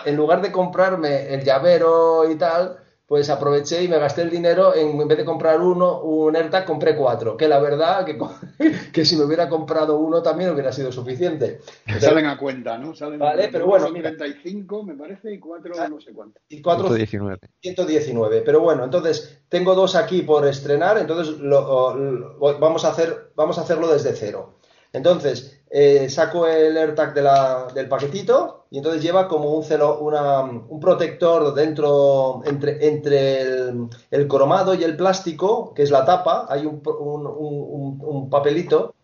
en 0.05 0.17
lugar 0.17 0.43
de 0.43 0.53
comprarme 0.53 1.35
el 1.35 1.43
llavero 1.43 2.31
y 2.31 2.37
tal, 2.37 2.79
pues 3.09 3.31
aproveché 3.31 3.83
y 3.83 3.89
me 3.89 3.99
gasté 3.99 4.21
el 4.21 4.29
dinero 4.29 4.75
en, 4.77 5.01
en 5.01 5.09
vez 5.09 5.17
de 5.17 5.25
comprar 5.25 5.59
uno, 5.63 6.03
un 6.03 6.37
AirTag, 6.37 6.67
compré 6.67 6.95
cuatro. 6.95 7.39
Que 7.39 7.49
la 7.49 7.59
verdad 7.59 8.05
que, 8.05 8.19
que 8.93 9.05
si 9.07 9.17
me 9.17 9.25
hubiera 9.25 9.49
comprado 9.49 9.97
uno 9.97 10.23
también 10.23 10.51
hubiera 10.51 10.71
sido 10.73 10.93
suficiente. 10.93 11.61
salen 11.99 12.27
a 12.27 12.37
cuenta, 12.37 12.77
¿no? 12.77 12.95
Salen 12.95 13.19
vale, 13.19 13.49
pero 13.51 13.65
bueno. 13.65 13.89
95 13.89 14.83
me 14.83 14.95
parece 14.95 15.33
y 15.33 15.39
cuatro 15.39 15.75
no 15.89 15.99
sé 16.03 16.13
cuánto. 16.13 16.39
Y 16.51 16.61
cuatro, 16.61 16.89
119. 16.89 17.39
119. 17.63 18.43
Pero 18.43 18.61
bueno, 18.61 18.85
entonces 18.85 19.41
tengo 19.49 19.75
dos 19.75 19.95
aquí 19.95 20.21
por 20.21 20.47
estrenar, 20.47 20.99
entonces 20.99 21.39
lo, 21.39 22.37
vamos, 22.61 22.85
a 22.85 22.91
hacer, 22.91 23.33
vamos 23.35 23.57
a 23.57 23.63
hacerlo 23.63 23.91
desde 23.91 24.13
cero. 24.13 24.59
Entonces, 24.93 25.58
eh, 25.71 26.09
saco 26.09 26.47
el 26.47 26.77
AirTag 26.77 27.15
de 27.15 27.23
la, 27.23 27.69
del 27.75 27.89
paquetito 27.89 28.67
y 28.71 28.79
entonces 28.79 29.03
lleva 29.03 29.29
como 29.29 29.51
un, 29.51 29.65
celo, 29.65 29.99
una, 29.99 30.43
un 30.43 30.81
protector 30.81 31.55
dentro, 31.55 32.43
entre, 32.45 32.87
entre 32.87 33.69
el, 34.11 34.29
cromado 34.29 34.75
y 34.75 34.85
el 34.85 34.97
plástico, 34.97 35.73
que 35.75 35.83
es 35.83 35.91
la 35.91 36.05
tapa, 36.05 36.47
hay 36.49 36.67
un, 36.67 36.83
un, 36.85 37.99
un 38.01 38.31
papelito 38.31 38.95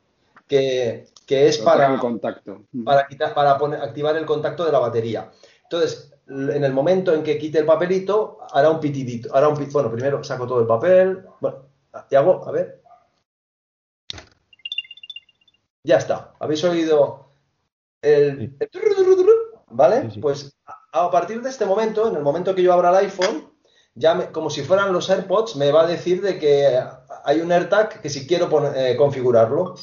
que, 0.47 1.07
que 1.27 1.49
es 1.49 1.59
para, 1.59 1.99
contacto. 1.99 2.63
para, 2.85 3.07
quitar, 3.07 3.35
para 3.35 3.59
poner, 3.59 3.81
activar 3.81 4.17
el 4.17 4.27
contacto 4.27 4.65
de 4.65 4.73
la 4.73 4.79
batería. 4.79 5.31
Entonces, 5.63 6.13
en 6.29 6.65
el 6.65 6.73
momento 6.73 7.13
en 7.13 7.23
que 7.23 7.39
quite 7.39 7.59
el 7.59 7.67
papelito, 7.67 8.39
hará 8.53 8.71
un 8.71 8.81
pitidito. 8.81 9.35
Hará 9.35 9.49
un 9.49 9.69
Bueno, 9.71 9.91
primero 9.91 10.23
saco 10.25 10.47
todo 10.47 10.61
el 10.61 10.67
papel. 10.67 11.25
Bueno, 11.41 11.59
y 12.11 12.15
hago, 12.15 12.47
a 12.47 12.51
ver. 12.51 12.83
Ya 15.85 15.99
está. 15.99 16.35
¿Habéis 16.41 16.65
oído 16.65 17.31
el... 18.01 18.57
¿Vale? 19.67 20.11
Pues 20.21 20.57
a 20.93 21.11
partir 21.11 21.43
de 21.43 21.51
este 21.51 21.67
momento, 21.67 22.09
en 22.09 22.17
el 22.17 22.23
momento 22.23 22.55
que 22.55 22.63
yo 22.63 22.73
abra 22.73 22.89
el 22.91 23.07
iPhone, 23.07 23.53
ya 23.95 24.33
como 24.33 24.49
si 24.49 24.63
fueran 24.63 24.93
los 24.93 25.11
AirPods, 25.11 25.57
me 25.57 25.71
va 25.73 25.83
a 25.83 25.87
decir 25.87 26.23
de 26.23 26.39
que 26.39 26.83
hay 27.25 27.41
un 27.41 27.53
AirTag 27.53 28.01
que 28.01 28.09
si 28.09 28.27
quiero 28.27 28.49
eh, 28.75 28.97
configurarlo. 28.97 29.75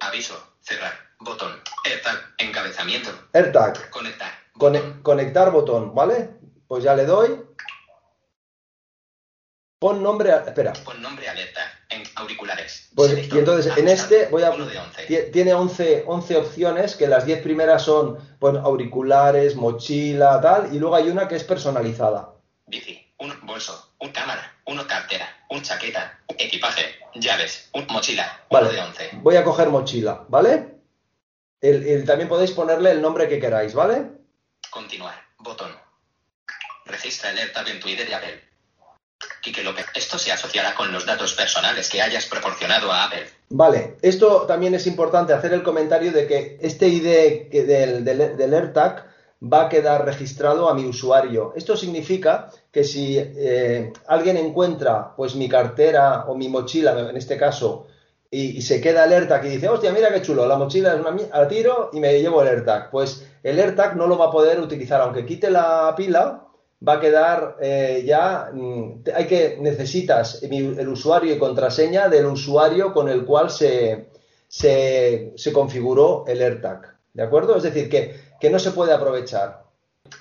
Aviso, 0.00 0.34
cerrar, 0.60 0.92
botón, 1.20 1.52
AirTag, 1.84 2.34
encabezamiento. 2.38 3.10
AirTag. 3.32 3.90
Conectar. 3.90 5.02
conectar 5.02 5.50
botón, 5.50 5.94
¿vale? 5.94 6.38
Pues 6.68 6.84
ya 6.84 6.94
le 6.94 7.06
doy. 7.06 7.42
Pon 9.78 10.02
nombre, 10.02 10.30
espera. 10.46 10.74
Pon 10.84 11.00
nombre 11.02 11.28
alerta 11.28 11.83
en 11.94 12.02
auriculares. 12.16 12.90
Pues, 12.94 13.12
y 13.12 13.38
entonces 13.38 13.76
en 13.76 13.88
este 13.88 14.26
voy 14.26 14.42
a 14.42 14.54
tiene 15.32 15.54
11, 15.54 16.04
11 16.06 16.36
opciones 16.36 16.96
que 16.96 17.06
las 17.06 17.26
10 17.26 17.42
primeras 17.42 17.82
son 17.82 18.18
pues, 18.38 18.56
auriculares, 18.56 19.56
mochila, 19.56 20.40
tal, 20.40 20.74
y 20.74 20.78
luego 20.78 20.96
hay 20.96 21.08
una 21.08 21.28
que 21.28 21.36
es 21.36 21.44
personalizada. 21.44 22.34
Bici, 22.66 23.06
un 23.18 23.32
bolso, 23.46 23.94
un 24.00 24.10
cámara, 24.10 24.54
una 24.66 24.86
cartera, 24.86 25.26
un 25.50 25.62
chaqueta, 25.62 26.18
equipaje, 26.38 26.96
llaves, 27.14 27.70
un 27.72 27.86
mochila, 27.88 28.44
vale. 28.50 28.72
de 28.72 28.80
11. 28.80 29.10
Voy 29.14 29.36
a 29.36 29.44
coger 29.44 29.68
mochila, 29.68 30.24
¿vale? 30.28 30.74
El, 31.60 32.04
también 32.04 32.28
podéis 32.28 32.50
ponerle 32.50 32.90
el 32.90 33.00
nombre 33.00 33.28
que 33.28 33.40
queráis, 33.40 33.74
¿vale? 33.74 34.10
Continuar, 34.70 35.14
botón. 35.38 35.74
Registra 36.84 37.30
alerta 37.30 37.64
en 37.66 37.80
Twitter 37.80 38.06
y 38.08 38.12
Apple. 38.12 38.53
Quique 39.44 39.62
López, 39.62 39.84
esto 39.94 40.18
se 40.18 40.32
asociará 40.32 40.74
con 40.74 40.90
los 40.90 41.04
datos 41.04 41.34
personales 41.34 41.90
que 41.90 42.00
hayas 42.00 42.24
proporcionado 42.24 42.90
a 42.90 43.04
Apple. 43.04 43.26
Vale, 43.50 43.98
esto 44.00 44.46
también 44.48 44.74
es 44.74 44.86
importante 44.86 45.34
hacer 45.34 45.52
el 45.52 45.62
comentario 45.62 46.12
de 46.12 46.26
que 46.26 46.58
este 46.62 46.88
ID 46.88 47.50
del, 47.52 48.04
del, 48.04 48.54
AirTag 48.54 49.04
va 49.42 49.66
a 49.66 49.68
quedar 49.68 50.06
registrado 50.06 50.70
a 50.70 50.74
mi 50.74 50.86
usuario. 50.86 51.52
Esto 51.56 51.76
significa 51.76 52.50
que 52.72 52.84
si 52.84 53.18
eh, 53.18 53.92
alguien 54.06 54.38
encuentra 54.38 55.14
pues 55.14 55.34
mi 55.34 55.46
cartera 55.46 56.24
o 56.26 56.34
mi 56.34 56.48
mochila, 56.48 56.98
en 56.98 57.16
este 57.18 57.36
caso, 57.36 57.86
y, 58.30 58.62
se 58.62 58.80
queda 58.80 59.04
el 59.04 59.12
AirTag 59.12 59.44
y 59.44 59.50
dice, 59.50 59.68
hostia, 59.68 59.92
mira 59.92 60.10
qué 60.10 60.22
chulo, 60.22 60.46
la 60.46 60.56
mochila 60.56 60.94
es 60.94 61.00
una 61.00 61.14
a 61.32 61.46
tiro 61.46 61.90
y 61.92 62.00
me 62.00 62.18
llevo 62.18 62.40
el 62.40 62.48
AirTag. 62.48 62.90
Pues 62.90 63.28
el 63.42 63.60
AirTag 63.60 63.94
no 63.94 64.06
lo 64.06 64.16
va 64.16 64.28
a 64.28 64.30
poder 64.30 64.58
utilizar, 64.58 65.02
aunque 65.02 65.26
quite 65.26 65.50
la 65.50 65.92
pila, 65.94 66.43
va 66.86 66.94
a 66.94 67.00
quedar 67.00 67.56
eh, 67.60 68.02
ya, 68.04 68.50
mm, 68.52 69.04
hay 69.14 69.26
que, 69.26 69.56
necesitas 69.60 70.42
el 70.42 70.88
usuario 70.88 71.34
y 71.34 71.38
contraseña 71.38 72.08
del 72.08 72.26
usuario 72.26 72.92
con 72.92 73.08
el 73.08 73.24
cual 73.24 73.50
se, 73.50 74.10
se, 74.48 75.52
configuró 75.52 76.24
el 76.26 76.42
AirTag. 76.42 76.94
¿De 77.12 77.22
acuerdo? 77.22 77.56
Es 77.56 77.62
decir, 77.62 77.88
que, 77.88 78.34
que 78.40 78.50
no 78.50 78.58
se 78.58 78.72
puede 78.72 78.92
aprovechar. 78.92 79.64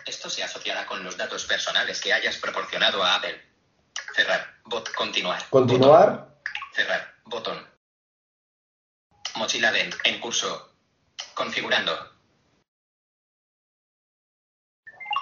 Esto 0.06 0.30
se 0.30 0.44
asociará 0.44 0.86
con 0.86 1.04
los 1.04 1.18
datos 1.18 1.46
personales 1.46 2.00
que 2.00 2.14
hayas 2.14 2.38
proporcionado 2.38 3.04
a 3.04 3.16
Apple. 3.16 3.42
Cerrar. 4.16 4.54
Bot. 4.66 4.94
Continuar. 4.94 5.50
Continuar. 5.50 6.28
Cerrar. 6.74 7.14
Botón. 7.26 7.68
Mochila 9.36 9.72
de 9.72 9.90
en 10.04 10.20
curso. 10.20 10.70
Configurando. 11.34 11.92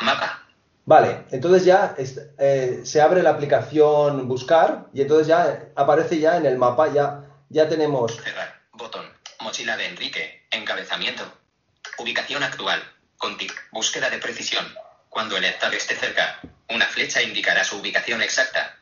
Mapa. 0.02 0.40
Vale, 0.86 1.26
entonces 1.32 1.64
ya 1.64 1.95
eh, 1.98 2.82
se 2.84 3.02
abre 3.02 3.22
la 3.22 3.30
aplicación 3.30 4.28
buscar 4.28 4.88
y 4.94 5.02
entonces 5.02 5.28
ya 5.28 5.70
aparece 5.76 6.20
ya 6.20 6.38
en 6.38 6.45
el 6.45 6.58
mapa, 6.58 6.91
ya, 6.91 7.24
ya 7.49 7.70
tenemos... 7.70 8.20
Cerrar, 8.22 8.62
botón, 8.74 9.06
mochila 9.41 9.78
de 9.78 9.86
Enrique, 9.86 10.48
encabezamiento, 10.49 11.24
ubicación 11.99 12.44
actual, 12.44 12.82
contic, 13.18 13.53
búsqueda 13.72 14.10
de 14.10 14.18
precisión. 14.18 14.66
Cuando 15.10 15.38
el 15.38 15.44
AirTag 15.44 15.74
esté 15.74 15.95
cerca, 15.95 16.40
una 16.70 16.86
flecha 16.88 17.22
indicará 17.22 17.64
su 17.64 17.78
ubicación 17.78 18.22
exacta. 18.22 18.78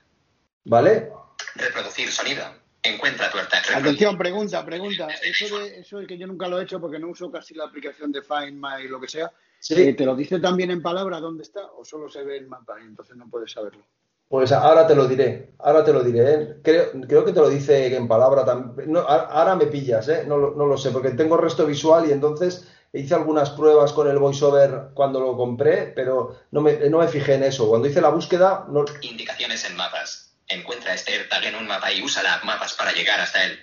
¿Vale? 0.64 1.12
Reproducir 1.56 2.12
sonido. 2.12 2.44
Encuentra 2.81 3.30
tu 3.30 3.38
AirTag. 3.38 3.76
Atención, 3.76 4.18
pregunta, 4.18 4.65
pregunta. 4.65 5.07
Eso 5.23 5.60
de, 5.60 5.80
eso 5.80 5.99
de 5.99 6.07
que 6.07 6.18
yo 6.18 6.27
nunca 6.27 6.47
lo 6.47 6.60
he 6.60 6.64
hecho 6.64 6.80
porque 6.80 6.99
no 6.99 7.10
uso 7.10 7.30
casi 7.31 7.53
la 7.53 7.65
aplicación 7.65 8.11
de 8.11 8.22
Find 8.22 8.53
My 8.53 8.88
lo 8.88 9.01
que 9.01 9.07
sea. 9.07 9.31
Sí. 9.60 9.93
¿Te 9.93 10.06
lo 10.06 10.15
dice 10.15 10.39
también 10.39 10.72
en 10.72 10.81
palabra 10.81 11.19
dónde 11.19 11.43
está 11.43 11.65
o 11.77 11.84
solo 11.84 12.10
se 12.10 12.23
ve 12.23 12.38
el 12.38 12.47
mapa 12.47 12.80
y 12.81 12.85
entonces 12.85 13.18
no 13.18 13.30
puedes 13.30 13.51
saberlo? 13.51 13.85
Pues 14.30 14.51
ahora 14.51 14.85
te 14.85 14.95
lo 14.95 15.07
diré, 15.07 15.53
ahora 15.57 15.84
te 15.84 15.91
lo 15.91 16.03
diré. 16.03 16.34
¿eh? 16.34 16.57
Creo, 16.64 16.91
creo, 17.07 17.26
que 17.26 17.34
te 17.34 17.39
lo 17.39 17.49
dice 17.49 17.95
en 17.95 18.07
palabra 18.07 18.45
también. 18.45 18.95
ahora 18.95 19.56
me 19.56 19.65
pillas, 19.65 20.07
¿eh? 20.07 20.23
no, 20.27 20.38
no, 20.38 20.65
lo 20.68 20.77
sé, 20.77 20.91
porque 20.91 21.10
tengo 21.11 21.35
resto 21.35 21.65
visual 21.65 22.07
y 22.07 22.11
entonces 22.11 22.68
hice 22.93 23.15
algunas 23.15 23.49
pruebas 23.49 23.91
con 23.91 24.07
el 24.07 24.19
voiceover 24.19 24.89
cuando 24.93 25.19
lo 25.19 25.35
compré, 25.35 25.91
pero 25.95 26.35
no 26.51 26.61
me, 26.61 26.89
no 26.89 26.99
me 26.99 27.07
fijé 27.07 27.35
en 27.35 27.43
eso. 27.43 27.68
Cuando 27.68 27.88
hice 27.88 28.01
la 28.01 28.10
búsqueda... 28.10 28.68
No... 28.69 28.85
Indicaciones 29.01 29.68
en 29.68 29.76
mapas. 29.76 30.28
Encuentra 30.50 30.94
este 30.94 31.14
AirTag 31.14 31.46
en 31.46 31.56
un 31.56 31.68
mapa 31.68 31.92
y 31.92 32.02
usa 32.04 32.24
la 32.24 32.36
app 32.36 32.44
mapas 32.44 32.74
para 32.74 32.92
llegar 32.92 33.20
hasta 33.20 33.46
él. 33.46 33.60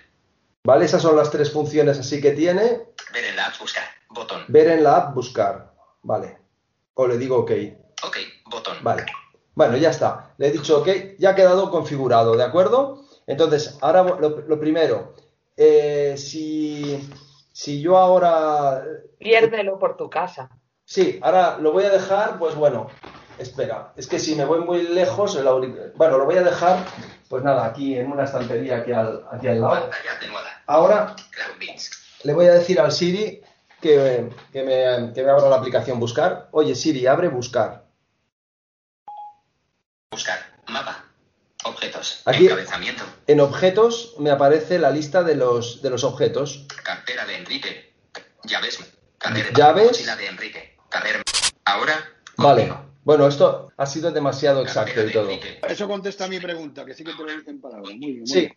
Vale, 0.65 0.85
esas 0.85 1.03
son 1.03 1.17
las 1.17 1.31
tres 1.31 1.53
funciones 1.53 1.99
así 1.99 2.21
que 2.21 2.33
tiene. 2.33 2.87
Ver 3.13 3.25
en 3.25 3.37
la 3.37 3.47
app 3.47 3.59
buscar, 3.59 3.85
botón. 4.09 4.45
Ver 4.49 4.69
en 4.69 4.83
la 4.83 4.97
app 4.97 5.15
buscar. 5.15 5.73
Vale. 6.03 6.39
O 6.95 7.07
le 7.07 7.19
digo 7.19 7.39
OK. 7.39 7.53
OK, 8.05 8.17
botón. 8.47 8.79
Vale. 8.83 9.05
Bueno, 9.55 9.77
ya 9.77 9.91
está. 9.91 10.35
Le 10.39 10.49
he 10.49 10.51
dicho 10.53 10.81
OK, 10.81 11.17
ya 11.19 11.31
ha 11.31 11.35
quedado 11.35 11.71
configurado, 11.71 12.37
¿de 12.37 12.45
acuerdo? 12.45 13.05
Entonces, 13.27 13.79
ahora 13.81 14.03
lo, 14.03 14.61
primero, 14.61 15.15
eh, 15.57 16.15
si, 16.17 17.09
si 17.53 17.81
yo 17.81 17.97
ahora... 17.97 18.85
Piérdelo 19.19 19.79
por 19.79 19.97
tu 19.97 20.09
casa. 20.09 20.51
Sí, 20.85 21.19
ahora 21.23 21.59
lo 21.59 21.73
voy 21.73 21.85
a 21.85 21.91
dejar, 21.91 22.39
pues 22.39 22.55
bueno, 22.55 22.89
espera, 23.39 23.93
es 23.97 24.07
que 24.07 24.19
si 24.19 24.35
me 24.35 24.45
voy 24.45 24.61
muy 24.61 24.83
lejos, 24.83 25.37
el 25.37 25.45
bueno, 25.95 26.19
lo 26.19 26.25
voy 26.25 26.37
a 26.37 26.43
dejar, 26.43 26.85
pues 27.29 27.43
nada, 27.43 27.67
aquí 27.67 27.97
en 27.97 28.11
una 28.11 28.25
estantería 28.25 28.79
aquí 28.79 28.93
al, 28.93 29.25
aquí 29.31 29.49
al 29.49 29.61
lado. 29.61 29.91
Ahora 30.67 31.15
le 32.25 32.33
voy 32.33 32.47
a 32.47 32.55
decir 32.55 32.81
al 32.81 32.93
Siri 32.93 33.43
que, 33.81 34.31
me, 34.53 35.13
que 35.13 35.21
abra 35.21 35.49
la 35.49 35.57
aplicación 35.57 36.01
Buscar. 36.01 36.49
Oye, 36.53 36.75
Siri, 36.75 37.07
abre 37.07 37.29
Buscar. 37.29 37.85
Buscar, 40.11 40.39
mapa, 40.69 41.05
objetos, 41.65 42.23
Aquí, 42.25 42.47
encabezamiento. 42.47 43.05
En 43.27 43.41
objetos 43.41 44.15
me 44.19 44.31
aparece 44.31 44.79
la 44.79 44.91
lista 44.91 45.23
de 45.23 45.35
los, 45.35 45.83
de 45.83 45.91
los 45.91 46.05
objetos. 46.05 46.67
Cartera 46.83 47.27
de 47.27 47.37
Enrique, 47.37 47.95
llaves, 48.45 48.79
carrera, 49.19 49.51
llaves. 49.55 50.07
de 50.07 50.27
Enrique. 50.27 50.77
Ahora, 51.65 51.95
Vale, 52.37 52.73
Bueno, 53.07 53.29
esto 53.29 53.71
ha 53.77 53.87
sido 53.87 54.11
demasiado 54.11 54.63
exacto 54.63 55.07
y 55.07 55.13
todo. 55.13 55.31
Eso 55.69 55.87
contesta 55.87 56.27
mi 56.27 56.41
pregunta, 56.41 56.85
que 56.85 56.93
sí 56.93 57.05
que 57.05 57.13
te 57.13 57.23
lo 57.23 57.33
dicen 57.33 57.61
palabras. 57.61 57.95
Muy 57.95 57.99
bien, 58.01 58.19
muy 58.19 58.27
sí. 58.27 58.51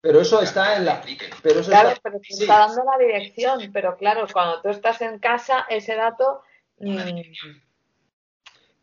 Pero 0.00 0.20
eso 0.20 0.40
está 0.40 0.76
en 0.76 0.84
la. 0.84 1.02
Pero 1.42 1.58
eso 1.58 1.70
claro, 1.70 1.92
pero 2.00 2.20
te 2.20 2.28
está 2.28 2.58
dando 2.58 2.84
la 2.84 3.04
dirección. 3.04 3.72
Pero 3.72 3.96
claro, 3.96 4.28
cuando 4.32 4.62
tú 4.62 4.68
estás 4.68 5.02
en 5.02 5.18
casa, 5.18 5.66
ese 5.68 5.96
dato 5.96 6.42
mmm, 6.78 7.22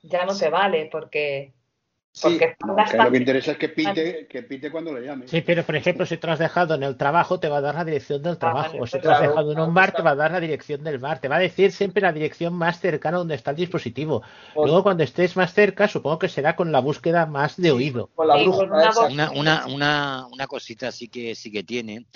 ya 0.02 0.26
no 0.26 0.38
te 0.38 0.50
vale 0.50 0.90
porque 0.92 1.54
porque 2.22 2.56
lo 2.98 3.12
que 3.12 3.18
interesa 3.18 3.52
es 3.52 3.58
que 3.58 3.70
pite, 3.70 4.28
que 4.28 4.44
pite 4.44 4.72
cuando 4.72 4.94
le 4.94 5.06
llame. 5.06 5.28
Sí, 5.28 5.42
pero 5.42 5.64
por 5.64 5.76
ejemplo, 5.76 6.06
si 6.06 6.18
te 6.18 6.30
has 6.30 6.40
dejado 6.40 6.74
en 6.74 6.84
el 6.84 6.98
trabajo, 6.98 7.40
te 7.40 7.48
va 7.48 7.58
a 7.58 7.62
dar 7.62 7.76
la 7.76 7.86
dirección 7.86 8.22
del 8.24 8.34
ah, 8.34 8.40
trabajo. 8.40 8.78
o 8.80 8.88
si 8.88 9.00
te 9.00 9.08
has 9.08 9.22
dejado 9.22 9.52
en 9.52 9.60
un 9.60 9.74
bar, 9.74 9.94
te 9.94 10.02
va 10.02 10.12
a 10.12 10.16
dar 10.16 10.32
la 10.32 10.40
dirección 10.40 10.84
del 10.84 10.98
bar. 10.98 11.20
Te 11.20 11.28
va 11.28 11.38
a 11.38 11.40
decir 11.40 11.72
siempre 11.72 12.02
la 12.02 12.12
dirección 12.12 12.54
más 12.54 12.80
cercana 12.80 13.20
donde 13.20 13.36
está 13.36 13.52
el 13.52 13.58
dispositivo. 13.58 14.24
Luego, 14.56 14.84
cuando 14.84 15.04
estés 15.04 15.38
más 15.38 15.54
cerca, 15.54 15.88
supongo 15.88 16.20
que 16.20 16.30
será 16.30 16.56
con 16.56 16.72
la 16.72 16.80
búsqueda 16.80 17.26
más 17.26 17.58
de 17.58 17.72
oído. 17.72 18.10
una, 18.18 19.32
una, 19.32 19.66
una, 19.68 20.28
una, 20.28 20.48
cosita 20.48 20.92
sí 20.92 21.10
que 21.10 21.36
sí 21.36 21.52
que 21.52 21.64
tiene, 21.64 22.08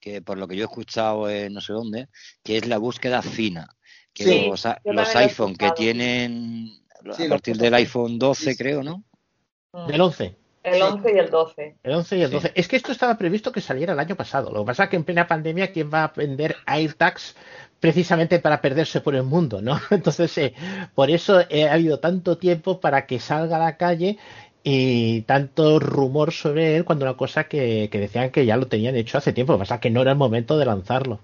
que 0.00 0.22
por 0.22 0.38
lo 0.38 0.48
que 0.48 0.56
yo 0.56 0.62
he 0.62 0.66
escuchado 0.66 1.28
no 1.50 1.60
sé 1.60 1.72
dónde, 1.72 2.08
que 2.42 2.56
es 2.56 2.66
la 2.66 2.78
búsqueda 2.78 3.22
fina. 3.22 3.68
Que 4.14 4.48
los, 4.48 4.66
los 4.84 5.16
iPhone 5.16 5.54
que 5.56 5.70
tienen 5.70 6.68
a 7.04 7.28
partir 7.28 7.56
del 7.56 7.74
iPhone 7.74 8.18
12, 8.18 8.56
creo, 8.56 8.82
¿no? 8.82 9.04
Mm. 9.72 9.86
Del 9.86 10.00
11. 10.00 10.36
El 10.62 10.80
11 10.80 11.12
y 11.12 11.18
el 11.18 11.30
12. 11.30 11.76
El 11.82 11.92
11 11.92 12.16
y 12.18 12.22
el 12.22 12.30
12. 12.30 12.52
Es 12.54 12.68
que 12.68 12.76
esto 12.76 12.92
estaba 12.92 13.18
previsto 13.18 13.50
que 13.50 13.60
saliera 13.60 13.94
el 13.94 13.98
año 13.98 14.14
pasado. 14.14 14.50
Lo 14.52 14.60
que 14.60 14.66
pasa 14.66 14.84
es 14.84 14.90
que 14.90 14.96
en 14.96 15.04
plena 15.04 15.26
pandemia, 15.26 15.72
¿quién 15.72 15.90
va 15.92 16.04
a 16.04 16.12
vender 16.14 16.56
AirTags 16.66 17.34
precisamente 17.80 18.38
para 18.38 18.60
perderse 18.60 19.00
por 19.00 19.16
el 19.16 19.24
mundo? 19.24 19.60
¿no? 19.60 19.80
Entonces, 19.90 20.36
eh, 20.38 20.54
por 20.94 21.10
eso 21.10 21.40
eh, 21.48 21.68
ha 21.68 21.74
habido 21.74 21.98
tanto 21.98 22.38
tiempo 22.38 22.80
para 22.80 23.06
que 23.06 23.18
salga 23.18 23.56
a 23.56 23.60
la 23.60 23.76
calle 23.76 24.18
y 24.62 25.22
tanto 25.22 25.80
rumor 25.80 26.32
sobre 26.32 26.76
él 26.76 26.84
cuando 26.84 27.04
una 27.04 27.16
cosa 27.16 27.44
que, 27.44 27.88
decían 27.92 28.30
que 28.30 28.46
ya 28.46 28.56
lo 28.56 28.68
tenían 28.68 28.94
hecho 28.94 29.18
hace 29.18 29.32
tiempo. 29.32 29.52
Lo 29.52 29.58
que 29.58 29.62
pasa 29.62 29.74
es 29.76 29.80
que 29.80 29.90
no 29.90 30.02
era 30.02 30.12
el 30.12 30.18
momento 30.18 30.58
de 30.58 30.66
lanzarlo. 30.66 31.18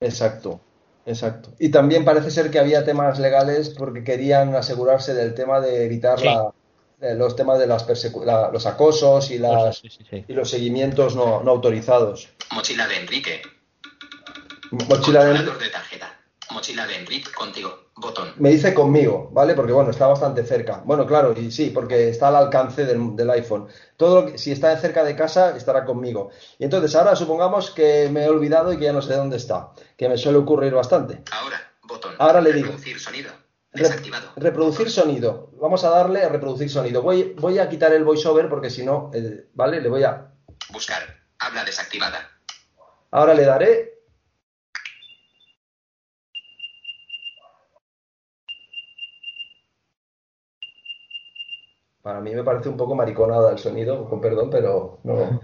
Exacto. 0.00 0.60
Exacto. 1.04 1.50
Y 1.60 1.68
también 1.68 2.04
parece 2.04 2.32
ser 2.32 2.50
que 2.50 2.58
había 2.58 2.84
temas 2.84 3.20
legales 3.20 3.70
porque 3.70 4.02
querían 4.02 4.56
asegurarse 4.56 5.14
del 5.14 5.34
tema 5.34 5.60
de 5.60 5.84
evitar 5.84 6.20
la, 6.20 6.52
eh, 7.00 7.14
los 7.14 7.36
temas 7.36 7.58
de 7.58 7.66
las 7.66 7.86
los 8.52 8.66
acosos 8.66 9.30
y, 9.30 9.38
las, 9.38 9.82
y 10.10 10.32
los 10.32 10.48
seguimientos 10.48 11.14
no, 11.14 11.42
no, 11.42 11.50
autorizados. 11.50 12.28
Mochila 12.52 12.86
de 12.88 12.96
Enrique. 12.96 13.42
Mochila 14.70 15.24
de 15.24 15.36
Enrique. 15.36 15.52
Mochila 16.50 16.86
de 16.86 16.96
Enrique 16.96 17.30
contigo. 17.32 17.86
Botón. 17.98 18.34
Me 18.36 18.50
dice 18.50 18.74
conmigo, 18.74 19.30
¿vale? 19.32 19.54
Porque 19.54 19.72
bueno, 19.72 19.90
está 19.90 20.06
bastante 20.06 20.44
cerca. 20.44 20.82
Bueno, 20.84 21.06
claro, 21.06 21.34
y 21.34 21.50
sí, 21.50 21.70
porque 21.70 22.10
está 22.10 22.28
al 22.28 22.36
alcance 22.36 22.84
del, 22.84 23.16
del 23.16 23.30
iPhone. 23.30 23.68
Todo 23.96 24.20
lo 24.20 24.26
que, 24.26 24.38
si 24.38 24.52
está 24.52 24.76
cerca 24.76 25.02
de 25.02 25.16
casa, 25.16 25.56
estará 25.56 25.86
conmigo. 25.86 26.30
Y 26.58 26.64
entonces 26.64 26.94
ahora 26.94 27.16
supongamos 27.16 27.70
que 27.70 28.10
me 28.10 28.24
he 28.24 28.28
olvidado 28.28 28.72
y 28.72 28.78
que 28.78 28.84
ya 28.84 28.92
no 28.92 29.00
sé 29.00 29.14
dónde 29.14 29.38
está. 29.38 29.70
Que 29.96 30.10
me 30.10 30.18
suele 30.18 30.38
ocurrir 30.38 30.74
bastante. 30.74 31.22
Ahora, 31.32 31.72
botón. 31.84 32.14
Ahora 32.18 32.42
le 32.42 32.52
digo. 32.52 32.72
sonido. 32.98 33.30
Reproducir 34.36 34.90
sonido. 34.90 35.50
Vamos 35.60 35.84
a 35.84 35.90
darle 35.90 36.22
a 36.22 36.28
reproducir 36.28 36.70
sonido. 36.70 37.02
Voy, 37.02 37.34
voy 37.38 37.58
a 37.58 37.68
quitar 37.68 37.92
el 37.92 38.04
voiceover 38.04 38.48
porque 38.48 38.70
si 38.70 38.84
no, 38.84 39.10
eh, 39.14 39.48
¿vale? 39.54 39.80
Le 39.80 39.88
voy 39.88 40.04
a. 40.04 40.32
Buscar. 40.72 41.02
Habla 41.38 41.64
desactivada. 41.64 42.30
Ahora 43.10 43.34
le 43.34 43.44
daré. 43.44 43.96
Para 52.02 52.20
mí 52.20 52.34
me 52.34 52.44
parece 52.44 52.68
un 52.68 52.76
poco 52.76 52.94
mariconada 52.94 53.50
el 53.50 53.58
sonido, 53.58 54.08
con 54.08 54.20
perdón, 54.20 54.48
pero 54.48 55.00
no. 55.02 55.40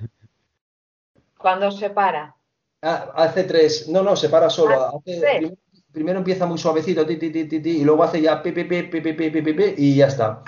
¿Cuándo 1.37 1.73
se 1.73 1.91
para? 1.91 2.37
Ah, 2.81 3.13
hace 3.17 3.45
tres. 3.45 3.89
No, 3.89 4.03
no, 4.03 4.15
se 4.15 4.29
para 4.29 4.49
solo. 4.49 4.97
Hace, 4.97 5.57
primero 5.93 6.19
empieza 6.19 6.47
muy 6.47 6.59
suavecito, 6.59 7.07
ti, 7.07 7.17
ti, 7.17 7.31
ti, 7.31 7.47
ti, 7.47 7.71
y 7.71 7.85
luego 7.85 8.03
hace 8.03 8.21
ya 8.21 8.43
pi, 8.43 8.53
pi, 8.53 8.65
pi, 8.65 8.83
pi, 8.85 9.01
pi, 9.01 9.13
pi, 9.13 9.53
pi, 9.53 9.75
y 9.77 9.97
ya 9.97 10.07
está. 10.07 10.43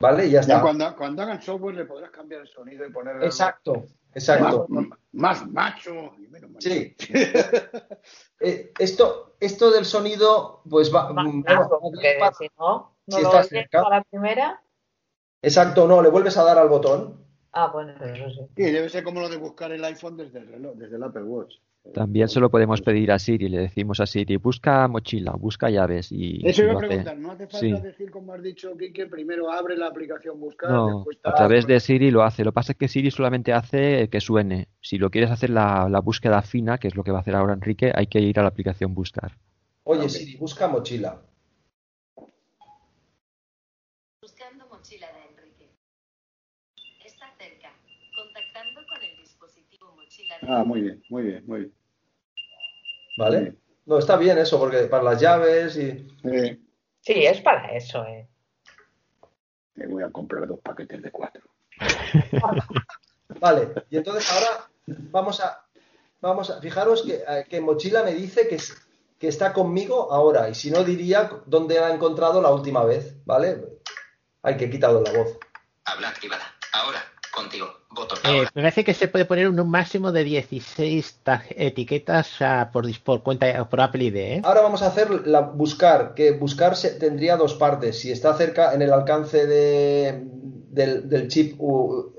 ¿Vale? 0.00 0.28
Ya 0.28 0.40
está. 0.40 0.60
cuando, 0.60 0.94
cuando 0.96 1.22
hagan 1.22 1.40
software 1.40 1.76
le 1.76 1.84
podrás 1.84 2.10
cambiar 2.10 2.42
el 2.42 2.48
sonido 2.48 2.86
y 2.86 2.90
ponerle. 2.90 3.24
Exacto, 3.24 3.86
exacto. 4.12 4.66
Más, 5.12 5.46
macho 5.48 6.14
y 6.18 6.28
menos 6.28 6.50
macho. 6.50 6.68
Sí. 6.68 6.96
eh, 8.40 8.72
esto, 8.78 9.36
esto 9.40 9.70
del 9.70 9.84
sonido, 9.84 10.62
pues 10.68 10.94
va. 10.94 11.12
Macho, 11.12 11.80
bueno, 11.80 12.32
si 12.36 12.50
no, 12.58 12.96
no 13.06 13.16
si 13.16 13.22
lo 13.22 13.28
estás 13.28 13.48
cerca. 13.48 13.82
a 13.82 13.90
la 13.90 14.02
primera. 14.02 14.60
Exacto, 15.40 15.86
no, 15.86 16.02
le 16.02 16.08
vuelves 16.08 16.36
a 16.36 16.44
dar 16.44 16.58
al 16.58 16.68
botón. 16.68 17.24
Ah, 17.52 17.68
bueno, 17.68 17.92
eso 18.04 18.30
sí. 18.30 18.50
Sí, 18.56 18.62
debe 18.72 18.88
ser 18.88 19.04
como 19.04 19.20
lo 19.20 19.28
de 19.28 19.36
buscar 19.36 19.70
el 19.70 19.84
iPhone 19.84 20.16
desde 20.16 20.40
el 20.40 20.48
reloj, 20.48 20.74
desde 20.74 20.96
el 20.96 21.02
Apple 21.04 21.22
Watch. 21.22 21.54
También 21.92 22.28
se 22.28 22.40
lo 22.40 22.50
podemos 22.50 22.80
pedir 22.80 23.12
a 23.12 23.18
Siri, 23.18 23.48
le 23.48 23.58
decimos 23.58 24.00
a 24.00 24.06
Siri, 24.06 24.38
busca 24.38 24.88
mochila, 24.88 25.32
busca 25.32 25.68
llaves 25.68 26.10
y... 26.10 26.40
Eso 26.42 26.64
iba 26.64 26.72
a 26.72 26.78
preguntar, 26.78 27.16
no 27.18 27.32
hace 27.32 27.46
falta 27.46 27.80
decir, 27.80 28.10
como 28.10 28.32
has 28.32 28.42
dicho, 28.42 28.72
que 28.76 29.06
primero 29.06 29.52
abre 29.52 29.76
la 29.76 29.88
aplicación 29.88 30.40
buscar, 30.40 30.70
no, 30.70 31.04
a 31.22 31.34
través 31.34 31.66
de 31.66 31.78
Siri 31.80 32.10
lo 32.10 32.22
hace, 32.22 32.42
lo 32.42 32.52
que 32.52 32.54
pasa 32.54 32.72
es 32.72 32.78
que 32.78 32.88
Siri 32.88 33.10
solamente 33.10 33.52
hace 33.52 34.08
que 34.08 34.20
suene. 34.20 34.68
Si 34.80 34.96
lo 34.96 35.10
quieres 35.10 35.30
hacer 35.30 35.50
la, 35.50 36.00
búsqueda 36.02 36.40
fina, 36.42 36.78
que 36.78 36.88
es 36.88 36.96
lo 36.96 37.04
que 37.04 37.12
va 37.12 37.18
a 37.18 37.20
hacer 37.20 37.36
ahora 37.36 37.52
Enrique, 37.52 37.92
hay 37.94 38.06
que 38.06 38.20
ir 38.20 38.38
a 38.38 38.42
la 38.42 38.48
aplicación 38.48 38.94
buscar. 38.94 39.36
Oye 39.84 40.08
Siri, 40.08 40.36
busca 40.36 40.66
mochila. 40.66 41.20
Buscando 44.22 44.66
mochila 44.68 45.06
de 45.12 45.20
Enrique. 45.28 45.70
Está 47.04 47.26
cerca, 47.36 47.72
contactando 48.16 48.80
con 48.88 49.02
el 49.02 49.16
dispositivo 49.18 49.94
mochila 49.94 50.24
de 50.24 50.32
Ah, 50.48 50.64
muy 50.64 50.82
bien, 50.82 51.02
muy 51.08 51.22
bien, 51.22 51.44
muy 51.46 51.58
bien. 51.60 51.74
¿Vale? 53.16 53.56
No, 53.86 53.98
está 53.98 54.16
bien 54.16 54.38
eso, 54.38 54.58
porque 54.58 54.84
para 54.84 55.02
las 55.02 55.20
llaves 55.20 55.76
y. 55.76 56.08
Sí, 57.00 57.26
es 57.26 57.40
para 57.40 57.68
eso, 57.76 58.04
eh. 58.06 58.28
Me 59.74 59.86
voy 59.86 60.02
a 60.02 60.10
comprar 60.10 60.46
dos 60.46 60.60
paquetes 60.60 61.02
de 61.02 61.10
cuatro. 61.10 61.42
vale, 63.40 63.68
y 63.90 63.96
entonces 63.96 64.30
ahora 64.32 64.68
vamos 64.86 65.40
a. 65.40 65.64
Vamos 66.20 66.50
a. 66.50 66.60
Fijaros 66.60 67.02
que, 67.02 67.22
eh, 67.26 67.46
que 67.48 67.60
Mochila 67.60 68.02
me 68.02 68.14
dice 68.14 68.48
que, 68.48 68.58
que 69.18 69.28
está 69.28 69.52
conmigo 69.52 70.12
ahora, 70.12 70.48
y 70.48 70.54
si 70.54 70.70
no 70.70 70.82
diría 70.82 71.30
dónde 71.46 71.74
la 71.74 71.88
ha 71.88 71.94
encontrado 71.94 72.40
la 72.40 72.50
última 72.50 72.84
vez, 72.84 73.16
¿vale? 73.26 73.64
Hay 74.42 74.56
que 74.56 74.70
quitado 74.70 75.02
la 75.02 75.12
voz. 75.12 75.38
Habla 75.84 76.08
activada. 76.08 76.44
Ahora, 76.72 77.04
contigo. 77.34 77.66
Eh, 78.24 78.46
me 78.54 78.62
parece 78.62 78.84
que 78.84 78.94
se 78.94 79.08
puede 79.08 79.24
poner 79.24 79.48
un 79.48 79.68
máximo 79.68 80.12
de 80.12 80.24
16 80.24 81.20
etiquetas 81.50 82.38
por, 82.72 82.86
por, 83.00 83.22
cuenta 83.22 83.68
por 83.68 83.80
Apple 83.80 84.04
ID. 84.04 84.16
¿eh? 84.16 84.42
Ahora 84.44 84.62
vamos 84.62 84.82
a 84.82 84.88
hacer 84.88 85.26
la 85.26 85.40
buscar, 85.40 86.14
que 86.14 86.32
buscar 86.32 86.76
tendría 86.98 87.36
dos 87.36 87.54
partes. 87.54 88.00
Si 88.00 88.10
está 88.10 88.34
cerca 88.34 88.74
en 88.74 88.82
el 88.82 88.92
alcance 88.92 89.46
de, 89.46 90.22
del, 90.70 91.28
chip 91.28 91.60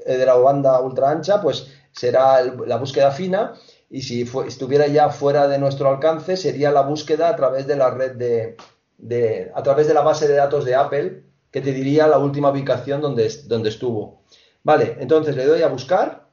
eh, 0.05 0.17
de 0.17 0.25
la 0.25 0.35
banda 0.35 0.79
ultra 0.79 1.09
ancha, 1.09 1.41
pues 1.41 1.71
será 1.91 2.41
la 2.41 2.77
búsqueda 2.77 3.11
fina. 3.11 3.53
Y 3.89 4.01
si 4.01 4.29
estuviera 4.47 4.87
ya 4.87 5.09
fuera 5.09 5.47
de 5.47 5.57
nuestro 5.57 5.89
alcance, 5.89 6.37
sería 6.37 6.71
la 6.71 6.81
búsqueda 6.81 7.29
a 7.29 7.35
través 7.35 7.67
de 7.67 7.75
la 7.75 7.91
red 7.91 8.13
de, 8.13 8.57
de 8.97 9.51
a 9.53 9.61
través 9.63 9.87
de 9.87 9.93
la 9.93 10.01
base 10.01 10.27
de 10.27 10.35
datos 10.35 10.65
de 10.65 10.75
Apple, 10.75 11.23
que 11.51 11.61
te 11.61 11.71
diría 11.71 12.07
la 12.07 12.17
última 12.17 12.49
ubicación 12.49 13.01
donde, 13.01 13.29
donde 13.45 13.69
estuvo. 13.69 14.25
Vale, 14.65 14.97
entonces 14.99 15.35
le 15.35 15.45
doy 15.45 15.61
a 15.61 15.67
buscar. 15.67 16.27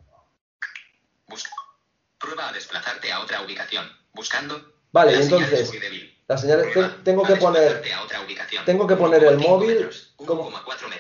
Busca. 1.29 1.51
Prueba 2.19 2.49
a 2.49 2.53
desplazarte 2.53 3.13
a 3.13 3.21
otra 3.21 3.43
ubicación. 3.43 3.87
Buscando. 4.15 4.59
Vale, 4.91 5.23
entonces. 5.23 5.71
La 6.27 6.39
señal 6.39 6.65
tengo 7.05 7.25
que 7.25 7.37
poner. 7.37 7.83
Tengo 8.65 8.87
que 8.87 8.97
poner 8.97 9.25
el 9.25 9.37
móvil 9.37 9.87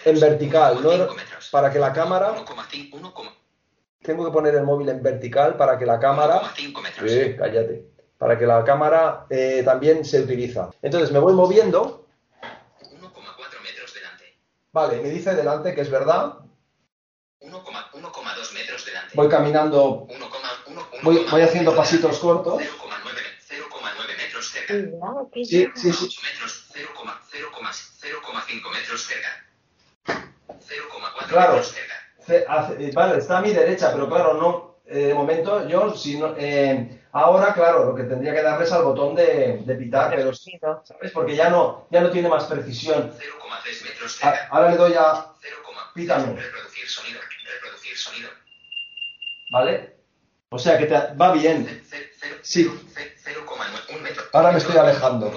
en 0.04 0.20
vertical, 0.20 0.82
¿no? 0.82 0.90
Para 1.50 1.72
que 1.72 1.78
la 1.78 1.90
cámara. 1.94 2.34
Tengo 4.02 4.26
que 4.26 4.30
poner 4.30 4.54
el 4.56 4.64
móvil 4.64 4.90
en 4.90 5.02
vertical 5.02 5.56
para 5.56 5.78
que 5.78 5.86
la 5.86 5.98
cámara. 5.98 6.52
Eh, 7.02 7.34
cállate. 7.38 7.86
Para 8.18 8.38
que 8.38 8.46
la 8.46 8.62
cámara 8.62 9.24
eh, 9.30 9.62
también 9.64 10.04
se 10.04 10.20
utiliza. 10.20 10.68
Entonces 10.82 11.10
me 11.10 11.18
voy 11.18 11.32
moviendo. 11.32 12.06
1,4 12.82 13.62
metros 13.62 13.94
delante. 13.94 14.36
Vale, 14.70 15.00
me 15.00 15.08
dice 15.08 15.34
delante 15.34 15.74
que 15.74 15.80
es 15.80 15.90
verdad. 15.90 16.41
1,2 19.14 19.16
metros 19.16 19.16
delante. 19.16 19.16
Voy 19.16 19.28
caminando. 19.28 20.06
1, 20.08 20.30
1, 20.66 20.88
voy, 21.02 21.26
voy, 21.30 21.42
haciendo 21.42 21.74
pasitos 21.76 22.18
cortos. 22.18 22.62
0,9 22.62 24.16
metros 24.16 24.48
cerca. 24.48 24.72
Sí, 25.34 25.68
sí, 25.74 25.92
sí. 25.92 26.16
metros, 26.22 26.70
0,5 26.74 28.70
metros 28.72 29.06
cerca. 29.06 29.46
0,4 30.06 31.26
claro. 31.28 31.52
metros 31.54 31.74
cerca. 31.74 31.92
Vale, 32.94 33.18
está 33.18 33.38
a 33.38 33.42
mi 33.42 33.52
derecha, 33.52 33.92
pero 33.92 34.08
claro, 34.08 34.34
no. 34.34 34.76
eh, 34.86 35.06
de 35.08 35.14
momento, 35.14 35.66
yo, 35.68 35.94
si 35.96 36.18
no, 36.18 36.34
eh, 36.38 37.00
ahora, 37.12 37.52
claro, 37.52 37.84
lo 37.86 37.94
que 37.94 38.04
tendría 38.04 38.32
que 38.32 38.42
darle 38.42 38.64
es 38.64 38.72
al 38.72 38.84
botón 38.84 39.14
de, 39.14 39.62
de 39.64 39.74
pitar, 39.74 40.14
pero 40.14 40.32
¿sabes? 40.34 41.10
Porque 41.12 41.34
ya 41.34 41.50
no, 41.50 41.86
ya 41.90 42.00
no 42.00 42.10
tiene 42.10 42.28
más 42.28 42.44
precisión. 42.44 43.12
0,3 43.12 43.84
metros 43.84 44.20
Ahora 44.50 44.70
le 44.70 44.76
doy 44.76 44.94
a 44.94 45.26
pítame. 45.94 46.34
Reproducir 46.40 46.88
sonido, 46.88 47.20
reproducir 47.54 47.96
sonido. 47.96 48.30
¿Vale? 49.52 49.96
O 50.48 50.58
sea 50.58 50.78
que 50.78 50.86
te, 50.86 50.94
va 50.94 51.32
bien. 51.32 51.66
Sí. 52.40 52.70
Ahora 54.32 54.50
me 54.50 54.58
estoy 54.58 54.78
alejando. 54.78 55.30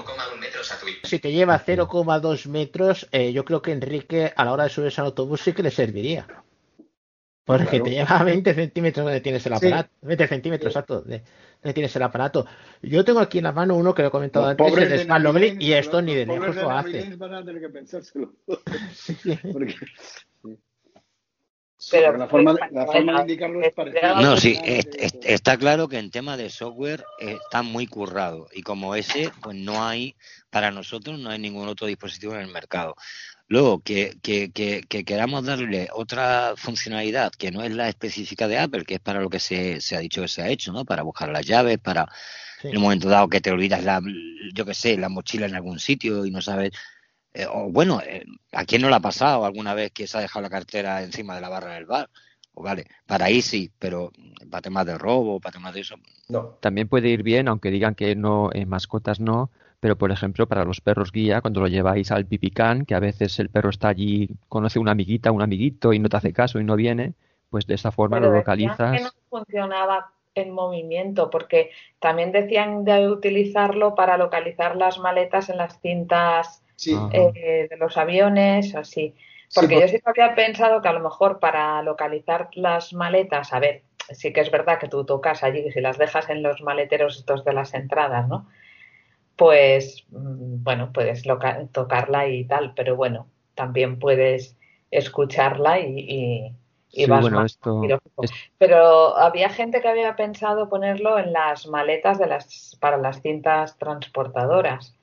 Si 1.03 1.19
te 1.19 1.33
lleva 1.33 1.59
0,2 1.59 2.47
metros, 2.47 3.07
eh, 3.11 3.33
yo 3.33 3.43
creo 3.43 3.61
que 3.61 3.73
Enrique 3.73 4.33
a 4.35 4.45
la 4.45 4.53
hora 4.53 4.63
de 4.63 4.69
subirse 4.69 5.01
al 5.01 5.07
autobús 5.07 5.41
sí 5.41 5.51
que 5.51 5.63
le 5.63 5.71
serviría. 5.71 6.25
Porque 7.43 7.79
te 7.79 7.91
lleva 7.91 8.23
20 8.23 8.53
centímetros 8.53 9.05
donde 9.05 9.21
tienes 9.21 9.45
el 9.45 9.53
aparato. 9.53 9.89
20 10.01 10.27
centímetros, 10.27 10.71
exacto, 10.71 11.01
donde, 11.01 11.23
tienes 11.73 11.95
el 11.95 12.03
aparato. 12.03 12.47
Yo 12.81 13.03
tengo 13.03 13.19
aquí 13.19 13.39
en 13.39 13.43
la 13.43 13.51
mano 13.51 13.75
uno 13.75 13.93
que 13.93 14.01
lo 14.01 14.07
he 14.07 14.11
comentado 14.11 14.47
antes, 14.47 14.65
el 14.77 15.07
de 15.07 15.57
y 15.59 15.73
esto 15.73 16.01
ni 16.01 16.15
de 16.15 16.25
lejos 16.25 16.55
lo 16.55 16.71
hace. 16.71 17.15
Van 17.17 17.33
a 17.33 17.45
tener 17.45 17.61
que 17.61 17.69
pensárselo. 17.69 18.33
sí. 18.93 19.37
Porque, 19.51 19.75
pero 21.91 22.17
la 22.17 22.27
forma, 22.27 22.55
la 22.71 22.85
forma 22.85 23.13
de 23.13 23.21
indicarlo 23.21 23.61
es 23.61 23.73
parecida. 23.73 24.21
No, 24.21 24.37
sí, 24.37 24.57
está 25.23 25.57
claro 25.57 25.87
que 25.87 25.97
en 25.97 26.11
tema 26.11 26.37
de 26.37 26.49
software 26.49 27.05
está 27.19 27.61
muy 27.61 27.87
currado 27.87 28.47
y 28.53 28.61
como 28.61 28.95
ese, 28.95 29.31
pues 29.41 29.55
no 29.55 29.85
hay, 29.85 30.15
para 30.49 30.71
nosotros 30.71 31.19
no 31.19 31.29
hay 31.29 31.39
ningún 31.39 31.67
otro 31.67 31.87
dispositivo 31.87 32.33
en 32.33 32.41
el 32.41 32.47
mercado. 32.47 32.95
Luego, 33.47 33.79
que, 33.79 34.17
que, 34.23 34.51
que, 34.51 35.05
queramos 35.05 35.45
darle 35.45 35.87
otra 35.93 36.53
funcionalidad 36.57 37.31
que 37.31 37.51
no 37.51 37.63
es 37.63 37.71
la 37.75 37.87
específica 37.89 38.47
de 38.47 38.57
Apple, 38.57 38.85
que 38.85 38.95
es 38.95 38.99
para 38.99 39.21
lo 39.21 39.29
que 39.29 39.39
se, 39.39 39.81
se 39.81 39.95
ha 39.95 39.99
dicho 39.99 40.21
que 40.21 40.27
se 40.27 40.41
ha 40.41 40.49
hecho, 40.49 40.73
¿no? 40.73 40.83
Para 40.83 41.03
buscar 41.03 41.29
las 41.29 41.45
llaves, 41.45 41.77
para 41.77 42.07
en 42.63 42.77
un 42.77 42.83
momento 42.83 43.07
dado 43.07 43.29
que 43.29 43.41
te 43.41 43.51
olvidas 43.51 43.83
la, 43.83 44.01
yo 44.53 44.65
qué 44.65 44.73
sé, 44.73 44.97
la 44.97 45.09
mochila 45.09 45.45
en 45.45 45.55
algún 45.55 45.79
sitio 45.79 46.25
y 46.25 46.31
no 46.31 46.41
sabes 46.41 46.71
eh, 47.35 47.47
o 47.51 47.69
bueno, 47.69 48.01
eh, 48.01 48.23
¿a 48.53 48.63
quién 48.63 48.81
no 48.81 48.89
le 48.89 48.95
ha 48.95 49.01
pasado 49.01 49.43
alguna 49.43 49.73
vez 49.73 49.91
que 49.91 50.07
se 50.07 50.17
ha 50.17 50.21
dejado 50.21 50.43
la 50.43 50.49
cartera 50.49 51.03
encima 51.03 51.35
de 51.35 51.41
la 51.41 51.49
barra 51.49 51.73
del 51.73 51.85
bar? 51.85 52.09
O 52.53 52.63
vale, 52.63 52.85
para 53.05 53.25
ahí 53.25 53.41
sí, 53.41 53.69
pero 53.77 54.13
para 54.49 54.61
temas 54.61 54.85
de 54.85 54.97
robo, 54.97 55.41
para 55.41 55.51
temas 55.51 55.73
de 55.73 55.81
eso. 55.81 55.95
No. 56.29 56.57
También 56.61 56.87
puede 56.87 57.09
ir 57.09 57.23
bien, 57.23 57.49
aunque 57.49 57.71
digan 57.71 57.93
que 57.93 58.15
no, 58.15 58.49
en 58.53 58.69
mascotas 58.69 59.19
no, 59.19 59.51
pero 59.81 59.97
por 59.97 60.11
ejemplo 60.11 60.47
para 60.47 60.63
los 60.63 60.79
perros 60.79 61.11
guía, 61.11 61.41
cuando 61.41 61.59
lo 61.59 61.67
lleváis 61.67 62.09
al 62.11 62.25
pipicán, 62.25 62.85
que 62.85 62.95
a 62.95 62.99
veces 62.99 63.37
el 63.39 63.49
perro 63.49 63.69
está 63.69 63.89
allí, 63.89 64.29
conoce 64.47 64.79
una 64.79 64.91
amiguita, 64.91 65.31
un 65.33 65.41
amiguito 65.41 65.91
y 65.91 65.99
no 65.99 66.07
te 66.07 66.15
hace 66.15 66.31
caso 66.31 66.61
y 66.61 66.63
no 66.63 66.77
viene, 66.77 67.15
pues 67.49 67.67
de 67.67 67.75
esa 67.75 67.91
forma 67.91 68.21
lo 68.21 68.31
localizas. 68.31 68.97
Que 68.97 69.03
no 69.03 69.09
funcionaba 69.29 70.13
en 70.35 70.51
movimiento, 70.51 71.29
porque 71.29 71.71
también 71.99 72.31
decían 72.31 72.85
de 72.85 73.09
utilizarlo 73.09 73.93
para 73.93 74.17
localizar 74.17 74.77
las 74.77 74.99
maletas 74.99 75.49
en 75.49 75.57
las 75.57 75.79
cintas 75.81 76.61
eh, 77.13 77.67
de 77.69 77.77
los 77.77 77.97
aviones, 77.97 78.75
así. 78.75 79.13
Porque 79.53 79.79
yo 79.79 79.87
sí 79.87 79.99
que 79.99 80.21
había 80.21 80.35
pensado 80.35 80.81
que 80.81 80.87
a 80.87 80.93
lo 80.93 80.99
mejor 80.99 81.39
para 81.39 81.81
localizar 81.81 82.49
las 82.53 82.93
maletas, 82.93 83.53
a 83.53 83.59
ver, 83.59 83.83
sí 84.11 84.33
que 84.33 84.41
es 84.41 84.51
verdad 84.51 84.79
que 84.79 84.87
tú 84.87 85.05
tocas 85.05 85.43
allí, 85.43 85.63
que 85.63 85.71
si 85.71 85.81
las 85.81 85.97
dejas 85.97 86.29
en 86.29 86.43
los 86.43 86.61
maleteros 86.61 87.17
estos 87.17 87.45
de 87.45 87.53
las 87.53 87.73
entradas, 87.73 88.27
¿no? 88.27 88.47
Pues, 89.35 90.05
mm, 90.09 90.63
bueno, 90.63 90.91
puedes 90.93 91.23
tocarla 91.71 92.27
y 92.27 92.45
tal, 92.45 92.73
pero 92.75 92.95
bueno, 92.95 93.27
también 93.53 93.99
puedes 93.99 94.57
escucharla 94.91 95.79
y, 95.79 96.55
y, 96.91 97.05
vas 97.07 97.29
más 97.29 97.59
Pero 98.57 99.17
había 99.17 99.49
gente 99.49 99.81
que 99.81 99.87
había 99.87 100.15
pensado 100.15 100.69
ponerlo 100.69 101.19
en 101.19 101.33
las 101.33 101.67
maletas 101.67 102.17
de 102.17 102.27
las, 102.27 102.77
para 102.79 102.97
las 102.97 103.21
cintas 103.21 103.77
transportadoras. 103.77 104.95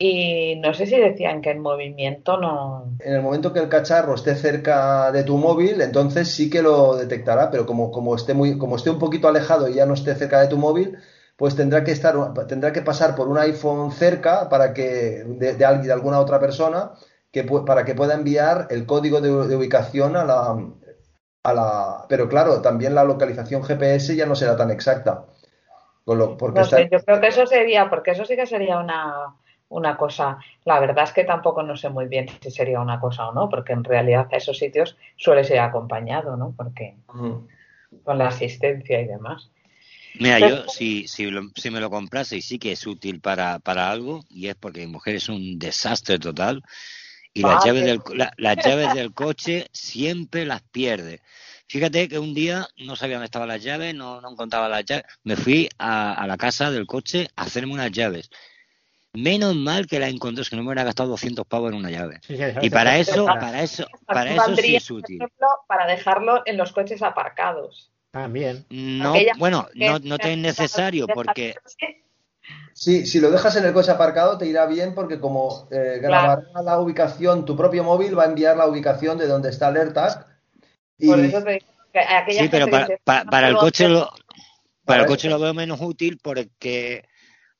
Y 0.00 0.54
no 0.56 0.74
sé 0.74 0.86
si 0.86 0.96
decían 0.96 1.40
que 1.40 1.50
en 1.50 1.60
movimiento 1.60 2.36
no. 2.36 2.96
En 3.00 3.14
el 3.14 3.22
momento 3.22 3.52
que 3.52 3.58
el 3.58 3.68
cacharro 3.68 4.14
esté 4.14 4.36
cerca 4.36 5.10
de 5.10 5.24
tu 5.24 5.36
móvil, 5.38 5.80
entonces 5.80 6.28
sí 6.28 6.48
que 6.48 6.62
lo 6.62 6.94
detectará, 6.94 7.50
pero 7.50 7.66
como, 7.66 7.90
como, 7.90 8.14
esté, 8.14 8.32
muy, 8.32 8.58
como 8.58 8.76
esté 8.76 8.90
un 8.90 9.00
poquito 9.00 9.26
alejado 9.26 9.68
y 9.68 9.74
ya 9.74 9.86
no 9.86 9.94
esté 9.94 10.14
cerca 10.14 10.40
de 10.40 10.46
tu 10.46 10.56
móvil, 10.56 10.98
pues 11.36 11.56
tendrá 11.56 11.82
que 11.82 11.90
estar, 11.90 12.14
tendrá 12.46 12.72
que 12.72 12.82
pasar 12.82 13.16
por 13.16 13.26
un 13.26 13.38
iPhone 13.38 13.90
cerca 13.90 14.48
para 14.48 14.72
que 14.72 15.24
de, 15.24 15.54
de, 15.54 15.54
de 15.54 15.92
alguna 15.92 16.20
otra 16.20 16.38
persona 16.38 16.92
que, 17.32 17.42
para 17.44 17.84
que 17.84 17.96
pueda 17.96 18.14
enviar 18.14 18.68
el 18.70 18.86
código 18.86 19.20
de, 19.20 19.30
ubicación 19.56 20.16
a 20.16 20.24
la, 20.24 20.64
a 21.42 21.52
la. 21.54 22.06
Pero 22.08 22.28
claro, 22.28 22.62
también 22.62 22.94
la 22.94 23.02
localización 23.02 23.64
GPS 23.64 24.14
ya 24.14 24.26
no 24.26 24.36
será 24.36 24.56
tan 24.56 24.70
exacta. 24.70 25.24
porque 26.04 26.62
yo 26.88 26.98
creo 27.00 27.20
que 27.20 27.26
eso 27.26 27.46
sería, 27.46 27.90
porque 27.90 28.12
eso 28.12 28.24
sí 28.24 28.36
que 28.36 28.46
sería 28.46 28.78
una 28.78 29.34
una 29.68 29.96
cosa. 29.96 30.38
La 30.64 30.80
verdad 30.80 31.04
es 31.04 31.12
que 31.12 31.24
tampoco 31.24 31.62
no 31.62 31.76
sé 31.76 31.88
muy 31.88 32.06
bien 32.06 32.26
si 32.40 32.50
sería 32.50 32.80
una 32.80 33.00
cosa 33.00 33.28
o 33.28 33.32
no, 33.32 33.48
porque 33.48 33.72
en 33.72 33.84
realidad 33.84 34.28
a 34.32 34.36
esos 34.36 34.58
sitios 34.58 34.96
suele 35.16 35.44
ser 35.44 35.60
acompañado, 35.60 36.36
¿no? 36.36 36.54
Porque 36.56 36.96
con 37.06 38.18
la 38.18 38.28
asistencia 38.28 39.00
y 39.00 39.06
demás. 39.06 39.50
Mira, 40.18 40.40
yo 40.40 40.66
si, 40.68 41.06
si, 41.06 41.30
si, 41.54 41.70
me 41.70 41.80
lo 41.80 41.90
comprase 41.90 42.36
y 42.36 42.42
sí 42.42 42.58
que 42.58 42.72
es 42.72 42.86
útil 42.86 43.20
para, 43.20 43.58
para 43.58 43.90
algo, 43.90 44.24
y 44.28 44.48
es 44.48 44.56
porque 44.56 44.80
mi 44.80 44.92
mujer 44.92 45.16
es 45.16 45.28
un 45.28 45.58
desastre 45.58 46.18
total, 46.18 46.62
y 47.34 47.42
las, 47.42 47.64
llaves 47.64 47.84
del, 47.84 48.00
las 48.36 48.56
llaves 48.56 48.94
del 48.94 49.12
coche 49.14 49.66
siempre 49.72 50.44
las 50.44 50.62
pierde. 50.62 51.20
Fíjate 51.68 52.08
que 52.08 52.18
un 52.18 52.32
día 52.32 52.66
no 52.78 52.96
sabía 52.96 53.16
dónde 53.16 53.26
estaban 53.26 53.48
las 53.48 53.62
llaves, 53.62 53.94
no, 53.94 54.22
no 54.22 54.30
encontraba 54.30 54.70
las 54.70 54.84
llaves. 54.86 55.04
Me 55.22 55.36
fui 55.36 55.68
a, 55.78 56.14
a 56.14 56.26
la 56.26 56.38
casa 56.38 56.70
del 56.70 56.86
coche 56.86 57.28
a 57.36 57.42
hacerme 57.42 57.74
unas 57.74 57.92
llaves 57.92 58.30
Menos 59.18 59.56
mal 59.56 59.88
que 59.88 59.98
la 59.98 60.08
encontré, 60.08 60.42
es 60.42 60.50
que 60.50 60.54
no 60.54 60.62
me 60.62 60.68
hubiera 60.68 60.84
gastado 60.84 61.08
200 61.10 61.44
pavos 61.44 61.72
en 61.72 61.78
una 61.78 61.90
llave. 61.90 62.20
y 62.62 62.70
para 62.70 62.98
eso, 62.98 63.26
para 63.26 63.62
eso, 63.62 63.84
para 64.06 64.32
eso 64.32 64.54
sí 64.54 64.76
es 64.76 64.88
útil. 64.90 65.18
para 65.66 65.86
dejarlo 65.86 66.42
en 66.46 66.56
los 66.56 66.72
coches 66.72 67.02
aparcados. 67.02 67.90
También. 68.12 68.64
No, 68.70 69.14
bueno, 69.38 69.66
no, 69.74 69.98
no 69.98 70.18
te 70.18 70.32
es 70.32 70.38
necesario 70.38 71.06
porque... 71.08 71.56
Sí, 72.72 73.06
si 73.06 73.18
lo 73.18 73.32
dejas 73.32 73.56
en 73.56 73.64
el 73.64 73.72
coche 73.72 73.90
aparcado 73.90 74.38
te 74.38 74.46
irá 74.46 74.64
bien 74.66 74.94
porque 74.94 75.18
como 75.18 75.68
eh, 75.72 75.98
grabará 76.00 76.44
la 76.62 76.78
ubicación, 76.78 77.44
tu 77.44 77.56
propio 77.56 77.82
móvil 77.82 78.16
va 78.16 78.22
a 78.22 78.28
enviar 78.28 78.56
la 78.56 78.68
ubicación 78.68 79.18
de 79.18 79.26
donde 79.26 79.50
está 79.50 79.68
el 79.70 79.78
AirTag. 79.78 80.26
Y... 80.96 81.08
Por 81.08 81.18
eso 81.18 81.42
te 81.42 81.60
sí, 82.30 82.48
pero 82.48 82.68
para, 83.04 83.48
el 83.48 83.56
coche 83.56 83.88
lo, 83.88 84.08
para 84.84 85.02
el 85.02 85.08
coche 85.08 85.28
lo 85.28 85.40
veo 85.40 85.52
menos 85.54 85.80
útil 85.80 86.20
porque 86.22 87.02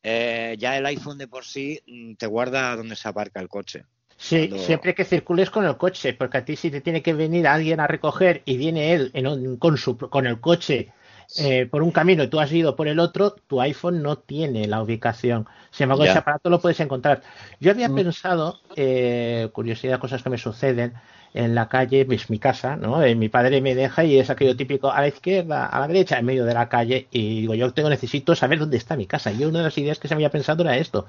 eh, 0.03 0.57
ya 0.59 0.77
el 0.77 0.87
iPhone 0.87 1.19
de 1.19 1.29
por 1.29 1.45
sí 1.45 1.81
mm, 1.87 2.15
te 2.15 2.27
guarda 2.27 2.77
donde 2.77 2.97
se 2.97 3.09
aparca 3.09 3.41
el 3.41 3.49
coche. 3.49 3.85
Sí, 4.17 4.51
siempre 4.57 4.97
que 4.97 5.05
circules 5.05 5.49
con 5.49 5.65
el 5.65 5.77
coche, 5.77 6.13
porque 6.13 6.39
a 6.39 6.45
ti 6.45 6.57
si 6.57 6.73
te 6.73 6.81
tiene 6.81 7.03
que 7.03 7.15
venir 7.15 7.47
alguien 7.47 7.79
a 7.79 7.87
recoger 7.87 8.43
y 8.47 8.57
viene 8.57 8.93
él 8.93 9.13
con, 9.61 9.79
su, 9.79 9.97
con 9.97 10.27
el 10.27 10.41
coche 10.41 10.93
eh, 11.37 11.67
por 11.67 11.83
un 11.83 11.93
camino 11.93 12.25
y 12.25 12.29
tú 12.29 12.41
has 12.41 12.51
ido 12.51 12.75
por 12.75 12.89
el 12.89 12.99
otro, 12.99 13.37
tu 13.47 13.61
iPhone 13.61 14.03
no 14.03 14.17
tiene 14.17 14.67
la 14.67 14.83
ubicación. 14.83 15.47
Sin 15.71 15.85
embargo, 15.85 16.05
ese 16.05 16.19
aparato 16.19 16.51
lo 16.51 16.61
puedes 16.61 16.81
encontrar. 16.81 17.23
Yo 17.61 17.71
había 17.71 17.89
mm. 17.89 17.95
pensado, 17.95 18.61
eh, 18.75 19.51
curiosidad, 19.53 20.01
cosas 20.01 20.23
que 20.23 20.31
me 20.31 20.39
suceden, 20.39 20.95
en 21.35 21.55
la 21.55 21.69
calle, 21.69 22.07
es 22.11 22.31
mi 22.31 22.39
casa, 22.39 22.77
¿no? 22.77 23.03
Eh, 23.03 23.15
mi 23.15 23.29
padre 23.29 23.61
me 23.61 23.75
deja 23.75 24.05
y 24.05 24.19
es 24.19 24.31
aquello 24.31 24.57
típico 24.57 24.91
a 24.91 25.01
la 25.01 25.09
izquierda, 25.09 25.67
a 25.67 25.81
la 25.81 25.89
derecha, 25.89 26.19
en 26.19 26.27
medio 26.27 26.45
de 26.45 26.55
la 26.55 26.69
calle 26.69 27.09
y 27.11 27.43
digo, 27.43 27.55
yo 27.55 27.73
tengo 27.73 27.91
necesito 27.91 28.35
saber 28.35 28.59
dónde 28.59 28.77
está 28.77 28.97
mi 28.97 29.07
casa. 29.07 29.33
Y 29.33 29.45
una 29.45 29.59
de 29.59 29.65
las 29.65 29.79
ideas 29.79 29.99
que 29.99 30.09
se 30.09 30.15
había 30.15 30.31
pensado 30.31 30.63
era 30.63 30.77
esto. 30.77 31.07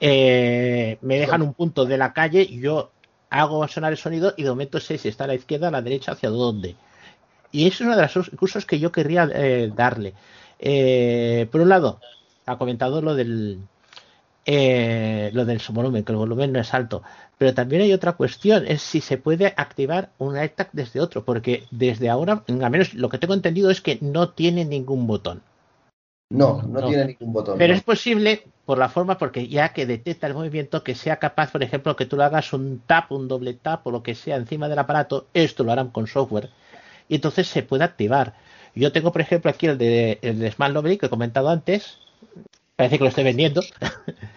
Eh, 0.00 0.98
me 1.02 1.18
dejan 1.18 1.42
un 1.42 1.54
punto 1.54 1.84
de 1.84 1.98
la 1.98 2.12
calle, 2.12 2.46
yo 2.46 2.90
hago 3.30 3.66
sonar 3.68 3.92
el 3.92 3.98
sonido 3.98 4.32
y 4.36 4.44
de 4.44 4.50
momento 4.50 4.80
sé 4.80 4.96
si 4.98 5.08
está 5.08 5.24
a 5.24 5.28
la 5.28 5.34
izquierda, 5.34 5.68
a 5.68 5.72
la 5.72 5.82
derecha, 5.82 6.12
hacia 6.12 6.30
dónde. 6.30 6.76
Y 7.50 7.66
eso 7.66 7.76
es 7.76 7.80
uno 7.82 7.96
de 7.96 8.02
los 8.02 8.30
cursos 8.30 8.66
que 8.66 8.78
yo 8.78 8.92
querría 8.92 9.28
eh, 9.32 9.72
darle. 9.74 10.14
por 11.50 11.60
un 11.60 11.68
lado, 11.68 12.00
ha 12.46 12.58
comentado 12.58 13.02
lo 13.02 13.14
del 13.14 13.58
lo 14.48 15.44
del 15.44 15.60
volumen, 15.70 16.04
que 16.04 16.12
el 16.12 16.18
volumen 16.18 16.52
no 16.52 16.60
es 16.60 16.72
alto. 16.72 17.02
Pero 17.36 17.54
también 17.54 17.82
hay 17.82 17.92
otra 17.92 18.14
cuestión, 18.14 18.66
es 18.66 18.82
si 18.82 19.00
se 19.00 19.18
puede 19.18 19.46
activar 19.56 20.10
un 20.18 20.36
AirTag 20.36 20.70
desde 20.72 21.00
otro, 21.00 21.24
porque 21.24 21.64
desde 21.70 22.08
ahora, 22.08 22.42
al 22.48 22.70
menos 22.70 22.94
lo 22.94 23.08
que 23.08 23.18
tengo 23.18 23.34
entendido 23.34 23.70
es 23.70 23.80
que 23.80 23.98
no 24.00 24.30
tiene 24.30 24.64
ningún 24.64 25.06
botón. 25.06 25.42
No, 26.30 26.62
no, 26.62 26.86
tiene 26.88 27.06
ningún 27.06 27.32
botón. 27.32 27.58
Pero 27.58 27.74
es 27.74 27.82
posible 27.82 28.44
por 28.64 28.78
la 28.78 28.88
forma, 28.88 29.16
porque 29.16 29.48
ya 29.48 29.72
que 29.72 29.86
detecta 29.86 30.26
el 30.26 30.34
movimiento, 30.34 30.82
que 30.82 30.94
sea 30.94 31.18
capaz, 31.18 31.50
por 31.50 31.62
ejemplo, 31.62 31.96
que 31.96 32.06
tú 32.06 32.16
le 32.16 32.24
hagas 32.24 32.52
un 32.52 32.82
tap, 32.86 33.12
un 33.12 33.28
doble 33.28 33.54
tap 33.54 33.86
o 33.86 33.90
lo 33.90 34.02
que 34.02 34.14
sea 34.14 34.36
encima 34.36 34.68
del 34.68 34.78
aparato, 34.78 35.26
esto 35.32 35.64
lo 35.64 35.72
harán 35.72 35.88
con 35.88 36.06
software, 36.06 36.50
y 37.08 37.16
entonces 37.16 37.48
se 37.48 37.62
puede 37.62 37.84
activar. 37.84 38.34
Yo 38.74 38.92
tengo, 38.92 39.10
por 39.12 39.22
ejemplo, 39.22 39.50
aquí 39.50 39.66
el 39.66 39.78
de, 39.78 40.18
el 40.22 40.38
de 40.38 40.50
Smart 40.50 40.74
que 40.84 41.06
he 41.06 41.10
comentado 41.10 41.48
antes, 41.48 41.98
parece 42.78 42.96
que 42.96 43.04
lo 43.04 43.10
estoy 43.10 43.24
vendiendo, 43.24 43.60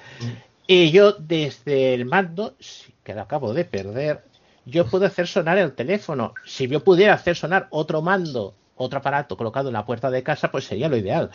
y 0.67 0.89
yo 0.89 1.11
desde 1.13 1.93
el 1.93 2.05
mando, 2.05 2.55
que 3.03 3.13
lo 3.13 3.21
acabo 3.21 3.53
de 3.53 3.65
perder, 3.65 4.25
yo 4.65 4.87
puedo 4.87 5.05
hacer 5.05 5.27
sonar 5.27 5.59
el 5.59 5.73
teléfono. 5.73 6.33
Si 6.43 6.67
yo 6.67 6.83
pudiera 6.83 7.13
hacer 7.13 7.35
sonar 7.35 7.67
otro 7.69 8.01
mando 8.01 8.55
otro 8.83 8.97
aparato 8.97 9.37
colocado 9.37 9.69
en 9.69 9.73
la 9.73 9.85
puerta 9.85 10.09
de 10.09 10.23
casa, 10.23 10.51
pues 10.51 10.65
sería 10.65 10.89
lo 10.89 10.97
ideal. 10.97 11.29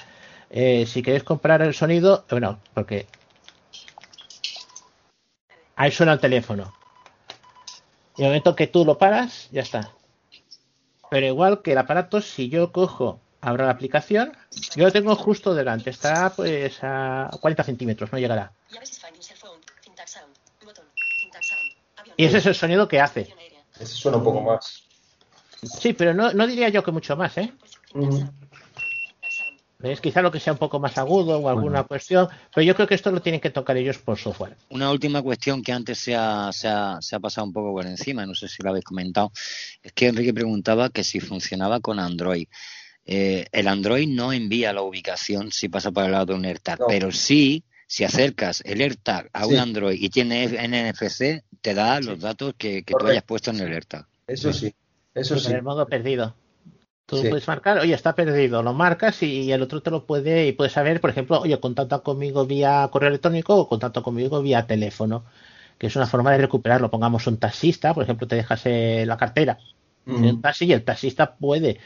Eh, 0.51 0.85
si 0.87 1.01
queréis 1.01 1.23
comprar 1.23 1.63
el 1.63 1.75
sonido, 1.75 2.25
bueno, 2.29 2.59
porque 2.75 3.07
ahí 5.77 5.93
suena 5.93 6.15
el 6.15 6.21
teléfono. 6.21 6.75
Y 8.17 8.23
el 8.23 8.29
momento 8.29 8.57
que 8.57 8.67
tú 8.67 8.85
lo 8.85 8.99
paras, 8.99 9.49
ya 9.53 9.63
está. 9.63 9.93
Pero 11.09 11.27
igual 11.27 11.63
que 11.63 11.73
el 11.73 11.79
aparato, 11.79 12.21
si 12.21 12.49
yo 12.49 12.73
cojo, 12.73 13.21
abro 13.41 13.65
la 13.65 13.71
aplicación, 13.71 14.37
yo 14.75 14.85
lo 14.85 14.93
tengo 14.93 15.15
justo 15.15 15.55
delante, 15.55 15.91
está 15.91 16.31
pues 16.31 16.79
a 16.83 17.31
40 17.41 17.63
centímetros, 17.65 18.13
no 18.13 18.19
llegará. 18.19 18.53
Y 22.17 22.25
ese 22.25 22.39
es 22.39 22.47
el 22.47 22.55
sonido 22.55 22.89
que 22.89 23.01
hace. 23.01 23.35
Ese 23.79 23.95
suena 23.95 24.19
un 24.19 24.25
poco 24.25 24.41
más. 24.41 24.83
Sí, 25.63 25.93
pero 25.93 26.15
no, 26.15 26.33
no 26.33 26.47
diría 26.47 26.69
yo 26.69 26.83
que 26.83 26.93
mucho 26.93 27.17
más, 27.17 27.37
¿eh? 27.39 27.53
Es 29.83 30.01
quizá 30.01 30.23
lo 30.23 30.33
que 30.33 30.41
sea 30.41 30.55
un 30.55 30.59
poco 30.59 30.81
más 30.81 30.97
agudo 30.97 31.39
o 31.39 31.49
alguna 31.49 31.85
cuestión, 31.85 32.29
pero 32.55 32.65
yo 32.65 32.75
creo 32.75 32.89
que 32.89 32.95
esto 32.95 33.11
lo 33.11 33.21
tienen 33.21 33.41
que 33.41 33.51
tocar 33.51 33.77
ellos 33.77 33.99
por 33.99 34.19
software. 34.19 34.57
Una 34.71 34.91
última 34.91 35.21
cuestión 35.21 35.63
que 35.63 35.73
antes 35.73 35.99
se 35.99 36.15
ha, 36.15 36.51
se 36.53 36.67
ha, 36.67 36.97
se 37.01 37.15
ha 37.15 37.21
pasado 37.21 37.47
un 37.47 37.53
poco 37.53 37.73
por 37.73 37.87
encima, 37.87 38.25
no 38.25 38.35
sé 38.35 38.49
si 38.49 38.63
lo 38.63 38.71
habéis 38.71 38.87
comentado, 38.87 39.33
es 39.83 39.93
que 39.93 40.09
Enrique 40.09 40.33
preguntaba 40.33 40.89
que 40.89 41.05
si 41.05 41.21
funcionaba 41.21 41.81
con 41.81 41.99
Android. 41.99 42.49
Eh, 43.07 43.47
el 43.53 43.69
Android 43.69 44.09
no 44.09 44.33
envía 44.33 44.73
la 44.73 44.83
ubicación 44.83 45.53
si 45.53 45.69
pasa 45.69 45.93
por 45.93 46.05
el 46.05 46.13
lado 46.13 46.27
de 46.27 46.35
un 46.35 46.45
AirTag, 46.45 46.81
pero 46.89 47.13
sí, 47.13 47.63
si 47.87 48.03
acercas 48.03 48.63
el 48.65 48.81
AirTag 48.81 49.31
a 49.33 49.47
un 49.47 49.57
Android 49.59 49.97
y 50.01 50.09
tiene 50.11 50.47
NFC, 50.47 51.45
te 51.61 51.75
da 51.75 52.01
los 52.01 52.21
datos 52.21 52.55
que, 52.59 52.83
que 52.83 52.95
tú 52.99 53.07
hayas 53.07 53.23
puesto 53.23 53.51
en 53.51 53.61
el 53.61 53.73
AirTag. 53.73 54.07
Eso 54.27 54.53
sí, 54.53 54.75
eso 55.15 55.39
sí. 55.39 55.51
En 55.51 55.57
el 55.57 55.63
modo 55.63 55.87
perdido. 55.87 56.35
Tú 57.07 57.21
puedes 57.21 57.47
marcar, 57.47 57.79
oye, 57.79 57.95
está 57.95 58.17
perdido, 58.17 58.65
lo 58.65 58.75
marcas 58.75 59.23
y 59.23 59.53
el 59.53 59.63
otro 59.63 59.81
te 59.81 59.93
lo 59.93 60.05
puede, 60.05 60.49
y 60.49 60.53
puedes 60.53 60.73
saber, 60.73 61.01
por 61.01 61.11
ejemplo, 61.11 61.41
oye, 61.41 61.61
contacta 61.61 62.01
conmigo 62.01 62.45
vía 62.45 62.89
correo 62.91 63.11
electrónico 63.11 63.55
o 63.55 63.69
contacta 63.69 64.03
conmigo 64.03 64.43
vía 64.43 64.67
teléfono, 64.67 65.25
que 65.79 65.87
es 65.87 65.95
una 65.95 66.09
forma 66.09 66.33
de 66.33 66.39
recuperarlo. 66.39 66.91
Pongamos 66.91 67.29
un 67.29 67.37
taxista, 67.37 67.95
por 67.95 68.03
ejemplo, 68.03 68.27
te 68.27 68.35
dejas 68.35 68.63
eh, 68.65 69.05
la 69.07 69.17
cartera 69.17 69.59
en 70.07 70.25
un 70.25 70.41
taxi 70.41 70.67
y 70.67 70.73
el 70.73 70.85
taxista 70.85 71.35
puede 71.35 71.79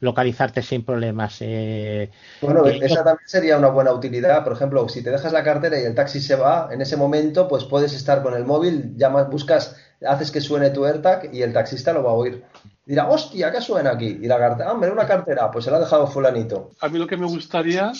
localizarte 0.00 0.62
sin 0.62 0.84
problemas. 0.84 1.38
Eh, 1.40 2.10
bueno, 2.40 2.66
esa 2.66 3.04
también 3.04 3.28
sería 3.28 3.58
una 3.58 3.68
buena 3.68 3.92
utilidad. 3.92 4.44
Por 4.44 4.52
ejemplo, 4.52 4.88
si 4.88 5.02
te 5.02 5.10
dejas 5.10 5.32
la 5.32 5.44
cartera 5.44 5.80
y 5.80 5.84
el 5.84 5.94
taxi 5.94 6.20
se 6.20 6.36
va, 6.36 6.68
en 6.72 6.80
ese 6.80 6.96
momento, 6.96 7.48
pues 7.48 7.64
puedes 7.64 7.92
estar 7.94 8.22
con 8.22 8.34
el 8.34 8.44
móvil, 8.44 8.96
llamas, 8.96 9.28
buscas, 9.28 9.76
haces 10.06 10.30
que 10.30 10.40
suene 10.40 10.70
tu 10.70 10.84
AirTag 10.84 11.34
y 11.34 11.42
el 11.42 11.52
taxista 11.52 11.92
lo 11.92 12.02
va 12.02 12.10
a 12.10 12.14
oír 12.14 12.44
dirá, 12.88 13.06
hostia, 13.06 13.52
¿qué 13.52 13.60
suena 13.60 13.90
aquí? 13.90 14.18
Y 14.22 14.26
la 14.26 14.38
cartera, 14.38 14.72
hombre, 14.72 14.90
una 14.90 15.06
cartera, 15.06 15.50
pues 15.50 15.66
se 15.66 15.70
la 15.70 15.76
ha 15.76 15.80
dejado 15.80 16.06
fulanito. 16.06 16.70
A 16.80 16.88
mí 16.88 16.98
lo 16.98 17.06
que 17.06 17.18
me 17.18 17.26
gustaría, 17.26 17.92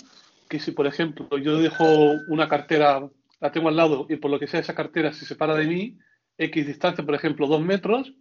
que 0.49 0.59
si 0.59 0.70
por 0.73 0.87
ejemplo 0.87 1.37
yo 1.37 1.59
dejo 1.59 1.85
una 2.29 2.49
cartera, 2.49 3.07
la 3.39 3.53
tengo 3.53 3.69
al 3.69 3.77
lado 3.77 4.07
y 4.09 4.16
por 4.16 4.31
lo 4.31 4.39
que 4.39 4.47
sea 4.47 4.61
esa 4.61 4.75
cartera 4.75 5.12
se 5.12 5.27
separa 5.27 5.55
de 5.57 5.66
mí, 5.66 5.99
X 6.39 6.66
distancia, 6.66 7.05
por 7.05 7.15
ejemplo, 7.15 7.47
dos 7.47 7.61
metros, 7.61 8.15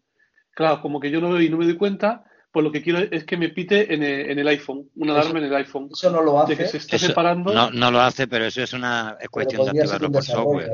claro, 0.52 0.82
como 0.82 1.00
que 1.00 1.10
yo 1.10 1.22
no 1.22 1.30
veo 1.30 1.42
y 1.42 1.50
no 1.50 1.58
me 1.58 1.64
doy 1.64 1.78
cuenta, 1.78 2.26
pues 2.58 2.64
lo 2.64 2.72
que 2.72 2.82
quiero 2.82 2.98
es 3.12 3.24
que 3.24 3.38
me 3.38 3.50
pite 3.50 3.94
en 3.94 4.02
el, 4.02 4.48
iPhone, 4.48 4.90
una 4.96 5.14
alarma 5.14 5.38
en 5.38 5.46
el 5.46 5.56
iPhone. 5.58 5.90
Eso 5.92 6.10
no 6.10 6.24
lo 6.24 6.42
hace. 6.42 6.56
De 6.56 6.64
que 6.64 6.68
se 6.68 6.78
esté 6.78 6.98
separando. 6.98 7.54
No, 7.54 7.70
no, 7.70 7.92
lo 7.92 8.02
hace, 8.02 8.28
pero 8.28 8.46
eso 8.46 8.64
es 8.64 8.74
una 8.74 9.16
cuestión 9.30 9.64
de 9.64 9.80
activarlo 9.80 10.12
por 10.12 10.24
software. 10.24 10.72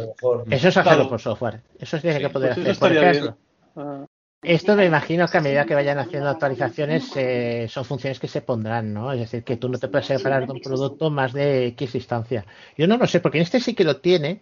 Eso 0.49 0.69
es 0.69 0.77
hacerlo 0.77 1.09
por 1.09 1.19
software. 1.19 1.59
Eso 1.77 1.99
tiene 1.99 2.21
que 2.21 2.29
poder 2.29 2.55
pues 2.55 2.81
hacer. 2.81 3.33
Por 3.73 4.07
esto 4.41 4.77
me 4.77 4.85
imagino 4.85 5.27
que 5.27 5.37
a 5.37 5.41
medida 5.41 5.65
que 5.65 5.75
vayan 5.75 5.99
haciendo 5.99 6.29
actualizaciones 6.29 7.11
eh, 7.17 7.67
son 7.69 7.83
funciones 7.83 8.17
que 8.17 8.29
se 8.29 8.39
pondrán, 8.39 8.93
¿no? 8.93 9.11
Es 9.11 9.19
decir, 9.19 9.43
que 9.43 9.57
tú 9.57 9.67
no 9.67 9.77
te 9.77 9.89
puedes 9.89 10.07
separar 10.07 10.45
de 10.45 10.53
un 10.53 10.61
producto 10.61 11.09
más 11.09 11.33
de 11.33 11.67
X 11.67 11.91
distancia. 11.91 12.45
Yo 12.77 12.87
no 12.87 12.95
lo 12.95 13.07
sé, 13.07 13.19
porque 13.19 13.39
en 13.39 13.43
este 13.43 13.59
sí 13.59 13.73
que 13.73 13.83
lo 13.83 13.97
tiene. 13.97 14.39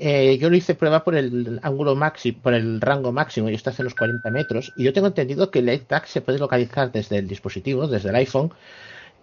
Eh, 0.00 0.38
yo 0.38 0.48
lo 0.48 0.56
hice 0.56 0.76
prueba 0.76 1.02
por 1.02 1.16
el 1.16 1.58
ángulo 1.62 1.96
máximo, 1.96 2.38
por 2.40 2.54
el 2.54 2.80
rango 2.80 3.10
máximo, 3.10 3.50
y 3.50 3.54
esto 3.54 3.70
hace 3.70 3.82
los 3.82 3.96
40 3.96 4.30
metros. 4.30 4.72
Y 4.76 4.84
yo 4.84 4.92
tengo 4.92 5.08
entendido 5.08 5.50
que 5.50 5.58
el 5.58 5.68
AirTag 5.68 6.06
se 6.06 6.20
puede 6.20 6.38
localizar 6.38 6.92
desde 6.92 7.18
el 7.18 7.26
dispositivo, 7.26 7.88
desde 7.88 8.10
el 8.10 8.14
iPhone, 8.14 8.52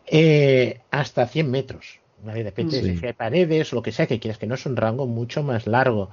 eh, 0.05 0.81
hasta 0.91 1.27
100 1.27 1.49
metros. 1.49 1.99
Depende 2.25 2.81
de 2.81 2.97
si 2.97 3.05
hay 3.05 3.13
paredes 3.13 3.71
o 3.71 3.77
lo 3.77 3.81
que 3.83 3.91
sea 3.93 4.07
que 4.07 4.19
quieras, 4.19 4.37
que 4.37 4.47
no 4.47 4.55
es 4.55 4.65
un 4.65 4.75
rango 4.75 5.05
mucho 5.07 5.43
más 5.43 5.65
largo. 5.65 6.09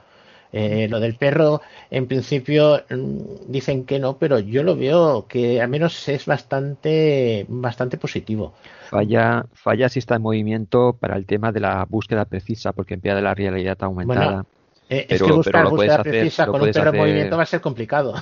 Eh, 0.53 0.87
lo 0.91 1.01
del 1.01 1.15
perro, 1.15 1.63
en 1.91 2.07
principio, 2.07 2.83
mm, 2.91 3.51
dicen 3.51 3.85
que 3.85 3.99
no, 3.99 4.19
pero 4.19 4.39
yo 4.39 4.63
lo 4.63 4.77
veo 4.77 5.27
que 5.27 5.63
al 5.63 5.69
menos 5.69 6.09
es 6.09 6.27
bastante, 6.27 7.47
bastante 7.49 7.97
positivo. 7.97 8.53
Falla, 8.91 9.47
falla 9.55 9.89
si 9.89 10.01
está 10.01 10.17
en 10.17 10.23
movimiento 10.23 10.95
para 10.99 11.17
el 11.17 11.25
tema 11.25 11.53
de 11.53 11.61
la 11.61 11.87
búsqueda 11.89 12.27
precisa, 12.27 12.73
porque 12.73 12.95
emplea 12.95 13.15
de 13.15 13.23
la 13.23 13.35
realidad 13.35 13.79
aumentada. 13.81 14.45
Eh, 14.91 15.07
es 15.09 15.23
que 15.23 15.33
buscar 15.33 15.71
búsqueda 15.71 16.03
precisa 16.03 16.47
con 16.47 16.61
un 16.61 16.71
perro 16.71 16.91
en 16.91 16.97
movimiento 16.97 17.37
va 17.39 17.45
a 17.45 17.47
ser 17.47 17.63
complicado. 17.63 18.15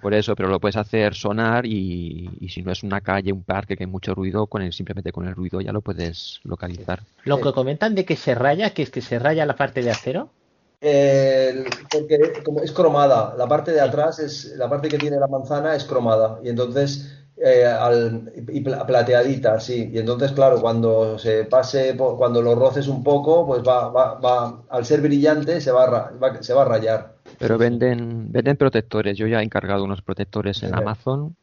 Por 0.00 0.14
eso, 0.14 0.36
pero 0.36 0.48
lo 0.48 0.60
puedes 0.60 0.76
hacer 0.76 1.14
sonar 1.14 1.66
y, 1.66 2.30
si 2.48 2.62
no 2.62 2.70
es 2.70 2.84
una 2.84 3.00
calle, 3.00 3.32
un 3.32 3.42
parque 3.42 3.76
que 3.76 3.84
hay 3.84 3.90
mucho 3.90 4.14
ruido, 4.14 4.46
con 4.46 4.62
el, 4.62 4.72
simplemente 4.72 5.10
con 5.10 5.26
el 5.26 5.34
ruido 5.34 5.60
ya 5.60 5.72
lo 5.72 5.80
puedes 5.80 6.40
localizar. 6.44 7.00
Lo 7.24 7.40
que 7.40 7.52
comentan 7.52 7.94
de 7.96 8.04
que 8.04 8.14
se 8.14 8.34
raya, 8.34 8.70
que 8.70 8.82
es 8.82 8.90
que 8.90 9.00
se 9.00 9.18
raya 9.18 9.44
la 9.44 9.56
parte 9.56 9.82
de 9.82 9.90
acero. 9.90 10.30
Eh, 10.80 11.64
porque 11.90 12.42
como 12.44 12.60
es 12.60 12.70
cromada, 12.70 13.34
la 13.36 13.48
parte 13.48 13.72
de 13.72 13.80
atrás 13.80 14.20
es 14.20 14.56
la 14.56 14.68
parte 14.68 14.88
que 14.88 14.98
tiene 14.98 15.18
la 15.18 15.26
manzana 15.26 15.74
es 15.74 15.82
cromada 15.82 16.38
y 16.44 16.50
entonces 16.50 17.18
eh, 17.36 17.64
al, 17.66 18.32
y 18.34 18.60
plateadita, 18.60 19.60
sí. 19.60 19.90
Y 19.92 19.98
entonces, 19.98 20.32
claro, 20.32 20.60
cuando 20.60 21.18
se 21.18 21.44
pase, 21.44 21.96
cuando 21.96 22.42
lo 22.42 22.56
roces 22.56 22.88
un 22.88 23.04
poco, 23.04 23.46
pues 23.46 23.62
va, 23.62 23.90
va, 23.90 24.14
va 24.14 24.64
al 24.68 24.84
ser 24.84 25.00
brillante 25.00 25.60
se 25.60 25.70
va, 25.70 26.10
va, 26.10 26.42
se 26.42 26.52
va 26.52 26.62
a 26.62 26.64
rayar. 26.64 27.14
Pero 27.38 27.56
venden, 27.56 28.32
venden 28.32 28.56
protectores. 28.56 29.16
Yo 29.16 29.28
ya 29.28 29.40
he 29.40 29.44
encargado 29.44 29.84
unos 29.84 30.02
protectores 30.02 30.64
en 30.64 30.74
Amazon. 30.74 31.36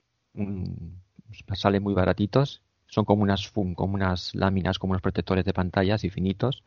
salen 1.53 1.81
muy 1.81 1.93
baratitos. 1.93 2.61
Son 2.87 3.05
como 3.05 3.23
unas, 3.23 3.49
como 3.51 3.93
unas 3.93 4.35
láminas, 4.35 4.79
como 4.79 4.91
unos 4.91 5.01
protectores 5.01 5.45
de 5.45 5.53
pantallas 5.53 6.03
infinitos 6.03 6.63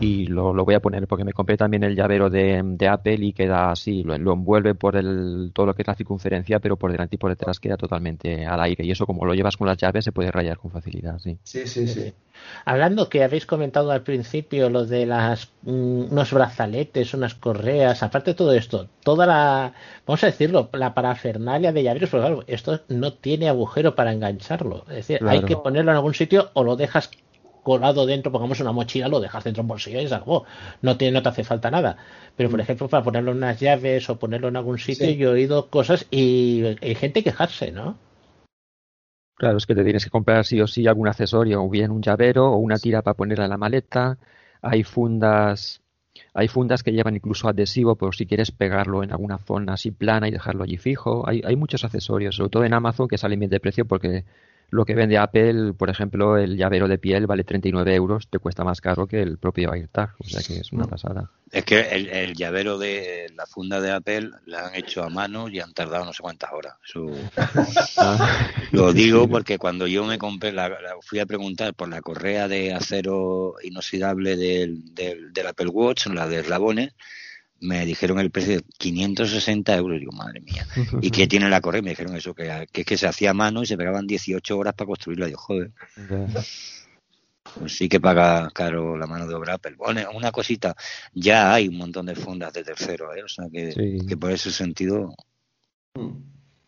y 0.00 0.26
lo, 0.26 0.52
lo, 0.52 0.64
voy 0.64 0.74
a 0.74 0.80
poner 0.80 1.06
porque 1.06 1.24
me 1.24 1.32
compré 1.32 1.56
también 1.56 1.84
el 1.84 1.94
llavero 1.94 2.30
de, 2.30 2.60
de 2.64 2.88
Apple 2.88 3.18
y 3.20 3.32
queda 3.32 3.70
así, 3.70 4.02
lo, 4.02 4.18
lo, 4.18 4.32
envuelve 4.32 4.74
por 4.74 4.96
el, 4.96 5.52
todo 5.54 5.66
lo 5.66 5.74
que 5.74 5.82
es 5.82 5.88
la 5.88 5.94
circunferencia, 5.94 6.58
pero 6.58 6.76
por 6.76 6.90
delante 6.90 7.14
y 7.14 7.18
por 7.18 7.30
detrás 7.30 7.60
queda 7.60 7.76
totalmente 7.76 8.44
al 8.44 8.60
aire. 8.60 8.84
Y 8.84 8.90
eso, 8.90 9.06
como 9.06 9.24
lo 9.24 9.34
llevas 9.34 9.56
con 9.56 9.68
las 9.68 9.76
llaves, 9.76 10.04
se 10.04 10.12
puede 10.12 10.32
rayar 10.32 10.58
con 10.58 10.70
facilidad. 10.70 11.18
Sí, 11.18 11.38
sí, 11.44 11.66
sí. 11.66 11.86
sí. 11.86 12.12
Hablando 12.64 13.08
que 13.08 13.22
habéis 13.22 13.46
comentado 13.46 13.90
al 13.90 14.02
principio 14.02 14.68
lo 14.68 14.84
de 14.84 15.06
las 15.06 15.52
mm, 15.62 16.12
unos 16.12 16.32
brazaletes, 16.32 17.14
unas 17.14 17.34
correas, 17.34 18.02
aparte 18.02 18.32
de 18.32 18.34
todo 18.34 18.52
esto, 18.52 18.88
toda 19.02 19.26
la, 19.26 19.72
vamos 20.06 20.22
a 20.24 20.26
decirlo, 20.26 20.68
la 20.72 20.94
parafernalia 20.94 21.72
de 21.72 21.82
llaveros, 21.82 22.10
porque 22.10 22.26
claro, 22.26 22.44
esto 22.46 22.80
no 22.88 23.12
tiene 23.12 23.48
agujero 23.48 23.94
para 23.94 24.12
engancharlo. 24.12 24.84
Es 24.88 25.06
decir, 25.06 25.20
hay 25.26 25.42
que 25.42 25.56
ponerlo 25.56 25.92
en 25.92 25.96
algún 25.96 26.14
sitio 26.14 26.50
o 26.54 26.64
lo 26.64 26.76
dejas 26.76 27.10
colado 27.66 28.06
dentro, 28.06 28.30
pongamos 28.30 28.60
una 28.60 28.70
mochila, 28.70 29.08
lo 29.08 29.18
dejas 29.18 29.42
dentro 29.42 29.60
de 29.60 29.64
un 29.64 29.68
bolsillo 29.68 30.00
y 30.00 30.06
algo. 30.06 30.44
No, 30.82 30.96
te, 30.96 31.10
no 31.10 31.20
te 31.20 31.30
hace 31.30 31.42
falta 31.42 31.68
nada. 31.68 31.96
Pero, 32.36 32.48
por 32.48 32.60
mm. 32.60 32.62
ejemplo, 32.62 32.88
para 32.88 33.02
ponerlo 33.02 33.32
en 33.32 33.38
unas 33.38 33.58
llaves 33.58 34.08
o 34.08 34.20
ponerlo 34.20 34.46
en 34.46 34.56
algún 34.56 34.78
sitio, 34.78 35.10
yo 35.10 35.30
he 35.30 35.32
oído 35.32 35.68
cosas 35.68 36.06
y 36.12 36.62
hay 36.80 36.94
gente 36.94 37.24
quejarse, 37.24 37.72
¿no? 37.72 37.98
Claro, 39.34 39.58
es 39.58 39.66
que 39.66 39.74
te 39.74 39.82
tienes 39.82 40.04
que 40.04 40.10
comprar 40.10 40.44
sí 40.44 40.60
o 40.60 40.68
sí 40.68 40.86
algún 40.86 41.08
accesorio, 41.08 41.60
o 41.60 41.68
bien 41.68 41.90
un 41.90 42.02
llavero 42.02 42.52
o 42.52 42.56
una 42.58 42.78
tira 42.78 43.02
para 43.02 43.16
ponerla 43.16 43.46
en 43.46 43.50
la 43.50 43.56
maleta. 43.56 44.16
Hay 44.62 44.84
fundas, 44.84 45.82
hay 46.34 46.46
fundas 46.46 46.84
que 46.84 46.92
llevan 46.92 47.16
incluso 47.16 47.48
adhesivo 47.48 47.96
por 47.96 48.14
si 48.14 48.26
quieres 48.26 48.52
pegarlo 48.52 49.02
en 49.02 49.10
alguna 49.10 49.38
zona 49.38 49.72
así 49.72 49.90
plana 49.90 50.28
y 50.28 50.30
dejarlo 50.30 50.62
allí 50.62 50.76
fijo. 50.76 51.28
Hay, 51.28 51.42
hay 51.44 51.56
muchos 51.56 51.82
accesorios, 51.82 52.36
sobre 52.36 52.50
todo 52.50 52.64
en 52.64 52.74
Amazon 52.74 53.08
que 53.08 53.18
salen 53.18 53.40
bien 53.40 53.50
de 53.50 53.58
precio 53.58 53.86
porque 53.86 54.24
lo 54.70 54.84
que 54.84 54.94
vende 54.94 55.18
Apple, 55.18 55.72
por 55.74 55.90
ejemplo, 55.90 56.36
el 56.36 56.56
llavero 56.56 56.88
de 56.88 56.98
piel 56.98 57.26
vale 57.26 57.44
39 57.44 57.94
euros, 57.94 58.28
te 58.28 58.38
cuesta 58.38 58.64
más 58.64 58.80
caro 58.80 59.06
que 59.06 59.22
el 59.22 59.38
propio 59.38 59.72
AirTag, 59.72 60.14
o 60.18 60.28
sea 60.28 60.42
que 60.42 60.60
es 60.60 60.72
una 60.72 60.86
pasada. 60.86 61.30
Es 61.52 61.64
que 61.64 61.80
el, 61.80 62.34
llavero 62.34 62.76
de 62.76 63.30
la 63.36 63.46
funda 63.46 63.80
de 63.80 63.92
Apple 63.92 64.30
la 64.46 64.66
han 64.66 64.74
hecho 64.74 65.04
a 65.04 65.08
mano 65.08 65.48
y 65.48 65.60
han 65.60 65.72
tardado 65.72 66.04
no 66.04 66.12
sé 66.12 66.22
cuántas 66.22 66.52
horas. 66.52 66.74
Ah. 67.98 68.50
Lo 68.72 68.92
digo 68.92 69.28
porque 69.28 69.58
cuando 69.58 69.86
yo 69.86 70.04
me 70.04 70.18
compré, 70.18 70.52
la, 70.52 70.70
fui 71.00 71.18
a 71.18 71.26
preguntar 71.26 71.74
por 71.74 71.88
la 71.88 72.02
correa 72.02 72.46
de 72.46 72.74
acero 72.74 73.54
inoxidable 73.62 74.36
del, 74.36 74.94
del, 74.94 75.32
del 75.32 75.46
Apple 75.46 75.68
Watch, 75.68 76.06
la 76.08 76.28
de 76.28 76.40
eslabones, 76.40 76.92
me 77.60 77.84
dijeron 77.86 78.18
el 78.18 78.30
precio 78.30 78.56
de 78.56 78.64
560 78.78 79.76
euros. 79.76 79.98
Digo, 79.98 80.12
madre 80.12 80.40
mía. 80.40 80.66
¿Y 81.02 81.10
qué 81.10 81.26
tiene 81.26 81.48
la 81.48 81.60
correa? 81.60 81.82
Me 81.82 81.90
dijeron 81.90 82.16
eso, 82.16 82.34
que, 82.34 82.66
que 82.72 82.80
es 82.82 82.86
que 82.86 82.96
se 82.96 83.06
hacía 83.06 83.30
a 83.30 83.34
mano 83.34 83.62
y 83.62 83.66
se 83.66 83.76
pegaban 83.76 84.06
18 84.06 84.58
horas 84.58 84.74
para 84.74 84.88
construirla. 84.88 85.26
Digo, 85.26 85.38
joder. 85.38 85.72
Pues 87.58 87.76
sí 87.76 87.88
que 87.88 88.00
paga 88.00 88.50
caro 88.50 88.96
la 88.96 89.06
mano 89.06 89.26
de 89.26 89.34
obra 89.34 89.58
pero 89.58 89.76
Bueno, 89.76 90.00
una 90.14 90.32
cosita, 90.32 90.74
ya 91.14 91.54
hay 91.54 91.68
un 91.68 91.78
montón 91.78 92.06
de 92.06 92.14
fundas 92.14 92.52
de 92.52 92.64
tercero, 92.64 93.14
¿eh? 93.14 93.22
O 93.22 93.28
sea 93.28 93.46
que, 93.50 93.98
que 94.06 94.16
por 94.16 94.32
ese 94.32 94.50
sentido. 94.50 95.14
Yo 95.94 96.12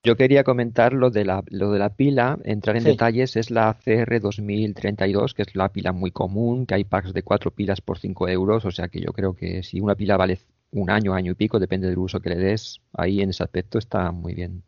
Yo 0.05 0.16
quería 0.16 0.44
comentar 0.44 0.93
lo 0.93 1.10
de 1.10 1.24
la, 1.24 1.43
lo 1.48 1.73
de 1.73 1.78
la 1.78 1.90
pila, 1.90 2.39
entrar 2.44 2.77
en 2.77 2.85
detalles, 2.85 3.36
es 3.36 3.51
la 3.51 3.77
CR 3.85 4.20
2032, 4.20 5.35
que 5.35 5.43
es 5.43 5.55
la 5.55 5.69
pila 5.70 5.93
muy 5.93 6.12
común, 6.12 6.65
que 6.65 6.74
hay 6.74 6.85
packs 6.85 7.12
de 7.12 7.23
cuatro 7.23 7.51
pilas 7.51 7.81
por 7.81 7.98
5 7.98 8.28
euros, 8.28 8.65
o 8.65 8.70
sea 8.70 8.89
que 8.89 9.01
yo 9.01 9.12
creo 9.12 9.35
que 9.35 9.62
si 9.62 9.81
una 9.81 9.97
pila 9.97 10.16
vale 10.16 10.39
un 10.73 10.90
año, 10.90 11.15
año 11.15 11.32
y 11.32 11.35
pico, 11.35 11.59
depende 11.59 11.89
del 11.89 11.99
uso 11.99 12.20
que 12.20 12.31
le 12.31 12.36
des, 12.36 12.81
ahí 12.93 13.20
en 13.20 13.31
ese 13.31 13.43
aspecto 13.43 13.78
está 13.78 14.11
muy 14.12 14.35
bien. 14.35 14.62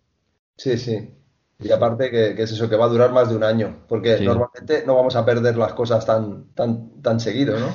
Sí, 0.56 0.76
sí. 0.78 1.10
Y 1.62 1.72
aparte 1.72 2.10
que, 2.10 2.42
es 2.42 2.52
eso, 2.52 2.70
que 2.70 2.76
va 2.76 2.86
a 2.86 2.88
durar 2.88 3.12
más 3.12 3.28
de 3.28 3.36
un 3.36 3.44
año, 3.44 3.80
porque 3.86 4.18
normalmente 4.20 4.82
no 4.86 4.94
vamos 4.94 5.14
a 5.14 5.26
perder 5.26 5.58
las 5.58 5.74
cosas 5.74 6.06
tan, 6.06 6.46
tan, 6.54 7.02
tan 7.02 7.20
seguido, 7.20 7.58
¿no? 7.58 7.66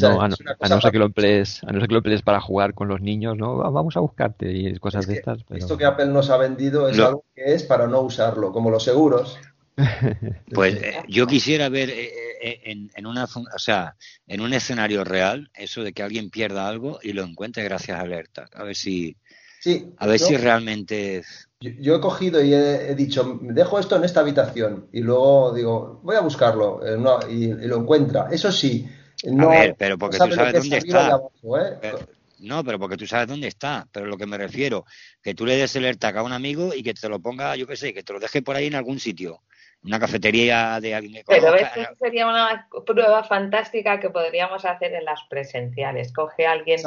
no, 0.00 0.22
a, 0.22 0.28
no, 0.28 0.80
ser 0.80 0.90
que 0.90 0.98
lo 0.98 1.04
emplees, 1.04 1.62
a 1.64 1.72
no 1.72 1.80
ser 1.80 1.88
que 1.88 1.92
lo 1.92 1.98
emplees 1.98 2.22
para 2.22 2.40
jugar 2.40 2.72
con 2.72 2.88
los 2.88 3.02
niños, 3.02 3.36
¿no? 3.36 3.58
Vamos 3.70 3.96
a 3.98 4.00
buscarte 4.00 4.50
y 4.50 4.78
cosas 4.78 5.06
de 5.06 5.14
estas. 5.14 5.44
Esto 5.50 5.76
que 5.76 5.84
Apple 5.84 6.06
nos 6.06 6.30
ha 6.30 6.38
vendido 6.38 6.88
es 6.88 6.98
algo 6.98 7.24
que 7.34 7.52
es 7.52 7.62
para 7.62 7.86
no 7.86 8.00
usarlo, 8.00 8.52
como 8.52 8.70
los 8.70 8.84
seguros. 8.84 9.38
Pues 10.54 10.74
eh, 10.76 11.02
yo 11.08 11.26
quisiera 11.26 11.68
ver 11.68 11.90
eh, 11.90 12.10
eh, 12.40 12.60
en, 12.64 12.90
en, 12.94 13.06
una, 13.06 13.24
o 13.24 13.58
sea, 13.58 13.96
en 14.26 14.40
un 14.40 14.52
escenario 14.52 15.04
real 15.04 15.50
eso 15.54 15.82
de 15.82 15.92
que 15.92 16.02
alguien 16.02 16.30
pierda 16.30 16.68
algo 16.68 16.98
y 17.02 17.12
lo 17.12 17.24
encuentre 17.24 17.64
gracias 17.64 17.98
a 17.98 18.02
alerta. 18.02 18.46
A 18.54 18.64
ver 18.64 18.76
si, 18.76 19.16
sí, 19.60 19.92
a 19.98 20.06
ver 20.06 20.18
si 20.18 20.36
realmente 20.36 21.22
yo, 21.60 21.96
he 21.96 22.00
cogido 22.00 22.42
y 22.42 22.52
he, 22.52 22.94
dicho, 22.94 23.38
dejo 23.42 23.78
esto 23.78 23.96
en 23.96 24.04
esta 24.04 24.20
habitación 24.20 24.88
y 24.92 25.00
luego 25.00 25.54
digo, 25.54 26.00
voy 26.02 26.16
a 26.16 26.20
buscarlo 26.20 26.80
eh, 26.86 26.98
y, 27.30 27.46
lo 27.66 27.78
encuentra. 27.78 28.28
Eso 28.30 28.52
sí, 28.52 28.86
no. 29.24 29.50
A 29.50 29.60
ver, 29.60 29.76
pero 29.78 29.96
porque 29.96 30.18
tú 30.18 30.32
sabes 30.32 30.52
dónde 30.52 30.76
está. 30.76 31.18
¿eh? 31.42 31.94
no, 32.40 32.62
pero 32.62 32.78
porque 32.78 32.98
tú 32.98 33.06
sabes 33.06 33.26
dónde 33.26 33.48
está. 33.48 33.88
Pero 33.90 34.04
lo 34.04 34.18
que 34.18 34.26
me 34.26 34.36
refiero, 34.36 34.84
que 35.22 35.34
tú 35.34 35.46
le 35.46 35.56
des 35.56 35.74
el 35.76 35.86
AirTag 35.86 36.18
a 36.18 36.22
un 36.22 36.32
amigo 36.32 36.74
y 36.74 36.82
que 36.82 36.92
te 36.92 37.08
lo 37.08 37.20
ponga, 37.20 37.56
yo 37.56 37.66
qué 37.66 37.76
sé, 37.76 37.94
que 37.94 38.02
te 38.02 38.12
lo 38.12 38.20
deje 38.20 38.42
por 38.42 38.54
ahí 38.54 38.66
en 38.66 38.74
algún 38.74 39.00
sitio. 39.00 39.42
Una 39.84 40.00
cafetería 40.00 40.80
de 40.80 40.94
alguien 40.94 41.14
que 41.14 41.24
Pero 41.28 41.54
esto 41.54 41.80
sería 42.00 42.26
una 42.26 42.68
prueba 42.84 43.22
fantástica 43.22 44.00
que 44.00 44.10
podríamos 44.10 44.64
hacer 44.64 44.94
en 44.94 45.04
las 45.04 45.20
presenciales. 45.30 46.12
Coge 46.12 46.46
a 46.46 46.52
alguien 46.52 46.80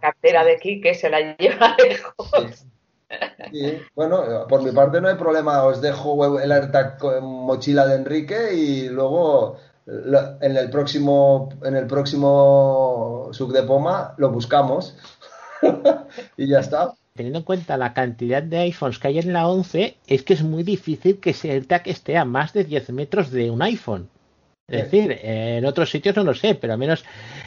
cartera 0.00 0.44
de 0.44 0.52
aquí 0.52 0.80
que 0.80 0.94
se 0.94 1.10
la 1.10 1.36
lleva 1.36 1.76
lejos. 1.78 2.66
Bueno, 3.94 4.46
por 4.48 4.62
mi 4.62 4.72
parte 4.72 5.00
no 5.00 5.08
hay 5.08 5.14
problema, 5.14 5.62
os 5.64 5.80
dejo 5.80 6.38
el 6.40 6.50
AirTag 6.50 6.98
con 6.98 7.24
mochila 7.24 7.86
de 7.86 7.96
Enrique 7.96 8.54
y 8.54 8.88
luego 8.88 9.58
en 9.86 10.56
el 10.56 10.70
próximo 10.70 11.50
en 11.62 11.76
el 11.76 11.86
próximo 11.86 13.28
sub 13.32 13.52
de 13.52 13.62
Poma 13.62 14.14
lo 14.18 14.30
buscamos. 14.30 14.96
Y 16.36 16.48
ya 16.48 16.60
está. 16.60 16.95
Teniendo 17.16 17.40
en 17.40 17.44
cuenta 17.44 17.76
la 17.76 17.94
cantidad 17.94 18.42
de 18.42 18.58
iPhones 18.58 18.98
que 18.98 19.08
hay 19.08 19.18
en 19.18 19.32
la 19.32 19.48
11, 19.48 19.96
es 20.06 20.22
que 20.22 20.34
es 20.34 20.42
muy 20.42 20.62
difícil 20.62 21.18
que 21.18 21.30
ese 21.30 21.50
AirTag 21.50 21.88
esté 21.88 22.16
a 22.16 22.24
más 22.24 22.52
de 22.52 22.64
10 22.64 22.90
metros 22.90 23.30
de 23.30 23.50
un 23.50 23.62
iPhone. 23.62 24.08
Es 24.68 24.90
decir, 24.90 25.16
en 25.22 25.64
otros 25.64 25.88
sitios 25.88 26.16
no 26.16 26.24
lo 26.24 26.34
sé, 26.34 26.56
pero 26.56 26.72
al 26.72 26.78
menos 26.80 27.04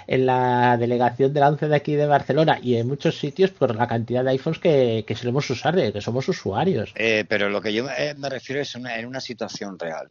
en 0.07 0.25
la 0.25 0.77
delegación 0.77 1.33
de 1.33 1.41
la 1.41 1.49
ONCE 1.49 1.67
de 1.67 1.75
aquí 1.75 1.95
de 1.95 2.05
Barcelona 2.05 2.59
y 2.63 2.77
en 2.77 2.87
muchos 2.87 3.19
sitios 3.19 3.51
por 3.51 3.75
la 3.75 3.89
cantidad 3.89 4.23
de 4.23 4.29
iPhones 4.29 4.59
que, 4.59 5.03
que 5.05 5.15
solemos 5.15 5.49
usar, 5.49 5.75
que 5.75 5.99
somos 5.99 6.29
usuarios. 6.29 6.93
Eh, 6.95 7.25
pero 7.27 7.49
lo 7.49 7.61
que 7.61 7.73
yo 7.73 7.89
eh, 7.89 8.15
me 8.17 8.29
refiero 8.29 8.61
es 8.61 8.73
en 8.73 9.05
una 9.05 9.19
situación 9.19 9.77
real. 9.77 10.09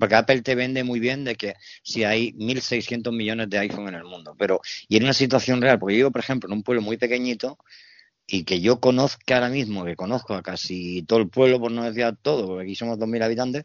porque 0.00 0.14
Apple 0.16 0.42
te 0.42 0.56
vende 0.56 0.82
muy 0.82 0.98
bien 0.98 1.22
de 1.22 1.36
que 1.36 1.54
si 1.84 2.02
hay 2.02 2.32
1.600 2.32 3.12
millones 3.12 3.48
de 3.48 3.58
iPhone 3.58 3.86
en 3.86 3.94
el 3.94 4.04
mundo, 4.04 4.34
pero 4.36 4.60
y 4.88 4.96
en 4.96 5.04
una 5.04 5.12
situación 5.12 5.62
real, 5.62 5.78
porque 5.78 5.94
yo 5.94 5.98
vivo, 5.98 6.10
por 6.10 6.22
ejemplo, 6.22 6.48
en 6.48 6.54
un 6.54 6.64
pueblo 6.64 6.82
muy 6.82 6.96
pequeñito 6.96 7.56
y 8.30 8.44
que 8.44 8.60
yo 8.60 8.78
conozca 8.78 9.34
ahora 9.34 9.48
mismo, 9.48 9.84
que 9.84 9.96
conozco 9.96 10.34
a 10.34 10.42
casi 10.42 11.02
todo 11.02 11.18
el 11.18 11.28
pueblo, 11.28 11.58
por 11.58 11.72
no 11.72 11.82
decir 11.82 12.16
todo, 12.22 12.46
porque 12.46 12.62
aquí 12.62 12.74
somos 12.76 12.98
2.000 12.98 13.24
habitantes, 13.24 13.64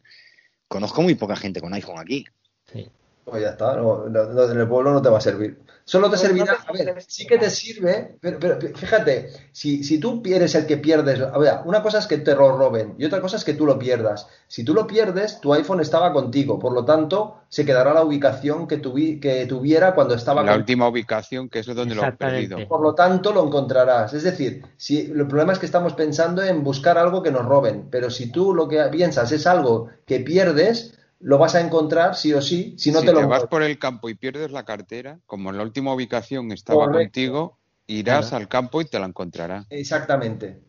conozco 0.68 1.04
muy 1.04 1.14
poca 1.14 1.36
gente 1.36 1.62
con 1.62 1.74
iPhone 1.74 2.00
aquí. 2.00 2.26
Sí. 2.74 2.90
Pues 3.26 3.41
ya 3.41 3.49
está, 3.49 3.73
en 3.73 4.60
el 4.60 4.68
pueblo 4.68 4.93
no 4.93 5.02
te 5.02 5.10
va 5.10 5.18
a 5.18 5.22
servir. 5.22 5.57
Solo 5.84 6.11
te 6.11 6.18
servirá, 6.18 6.57
a 6.65 6.72
ver, 6.72 7.03
sí 7.07 7.26
que 7.26 7.39
te 7.39 7.49
sirve, 7.49 8.18
pero, 8.22 8.60
fíjate, 8.60 9.31
si, 9.52 9.84
si, 9.84 9.99
tú 9.99 10.22
eres 10.26 10.53
el 10.53 10.68
que 10.68 10.77
pierdes, 10.77 11.22
a 11.22 11.38
ver, 11.39 11.56
una 11.65 11.81
cosa 11.81 11.97
es 11.99 12.07
que 12.07 12.19
te 12.19 12.35
lo 12.35 12.56
roben 12.56 12.93
y 12.99 13.06
otra 13.06 13.22
cosa 13.22 13.38
es 13.38 13.43
que 13.43 13.56
tú 13.56 13.65
lo 13.65 13.80
pierdas. 13.80 14.27
Si 14.47 14.64
tú 14.64 14.76
lo 14.76 14.85
pierdes, 14.85 15.41
tu 15.41 15.53
iPhone 15.53 15.81
estaba 15.81 16.14
contigo, 16.14 16.60
por 16.60 16.72
lo 16.72 16.85
tanto, 16.85 17.41
se 17.49 17.65
quedará 17.65 17.95
la 17.95 18.03
ubicación 18.03 18.68
que, 18.68 18.80
que 19.19 19.45
tuviera 19.47 19.95
cuando 19.95 20.14
estaba 20.14 20.43
La 20.43 20.56
última 20.56 20.88
ubicación, 20.88 21.49
que 21.49 21.60
es 21.60 21.65
donde 21.68 21.95
lo 21.95 22.03
has 22.03 22.15
perdido. 22.15 22.57
Por 22.68 22.81
lo 22.81 22.93
tanto, 22.93 23.31
lo 23.31 23.43
encontrarás. 23.43 24.14
Es 24.14 24.23
decir, 24.23 24.64
si 24.77 25.02
el 25.02 25.27
problema 25.27 25.53
es 25.53 25.60
que 25.60 25.65
estamos 25.65 25.93
pensando 25.93 26.43
en 26.43 26.64
buscar 26.64 26.99
algo 26.99 27.23
que 27.23 27.31
nos 27.31 27.45
roben, 27.45 27.89
pero 27.89 28.11
si 28.11 28.31
tú 28.31 28.53
lo 28.53 28.68
que 28.68 28.84
piensas 28.91 29.31
es 29.31 29.47
algo 29.47 29.89
que 30.06 30.19
pierdes, 30.19 30.95
lo 31.20 31.38
vas 31.38 31.56
a 31.56 31.62
encontrar 31.62 32.16
sí 32.16 32.34
o 32.34 32.42
sí, 32.42 32.76
si 32.78 32.92
no 32.92 33.02
te 33.02 33.14
lo 33.14 33.20
te 33.20 33.26
vas 33.26 33.46
por 33.46 33.64
el 33.64 33.80
campo 33.80 34.10
y 34.10 34.16
pierdes 34.16 34.52
la 34.52 34.66
cartera, 34.66 35.20
como 35.26 35.50
en 35.50 35.58
la 35.58 35.64
última 35.64 35.94
ubicación 35.94 36.52
estaba 36.52 36.92
contigo, 36.92 37.58
irás 37.88 38.34
al 38.34 38.48
campo 38.48 38.82
y 38.82 38.86
te 38.86 39.00
la 39.00 39.06
encontrarás. 39.06 39.66
Exactamente. 39.70 40.62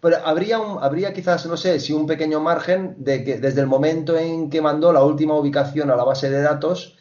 Pero 0.00 0.16
habría, 0.24 0.60
un, 0.60 0.82
habría 0.82 1.12
quizás, 1.12 1.46
no 1.46 1.56
sé, 1.56 1.80
si 1.80 1.92
un 1.92 2.06
pequeño 2.06 2.40
margen 2.40 2.96
de 2.98 3.24
que 3.24 3.38
desde 3.38 3.60
el 3.60 3.66
momento 3.66 4.16
en 4.16 4.50
que 4.50 4.62
mandó 4.62 4.92
la 4.92 5.02
última 5.02 5.34
ubicación 5.34 5.90
a 5.90 5.96
la 5.96 6.04
base 6.04 6.30
de 6.30 6.40
datos 6.42 6.96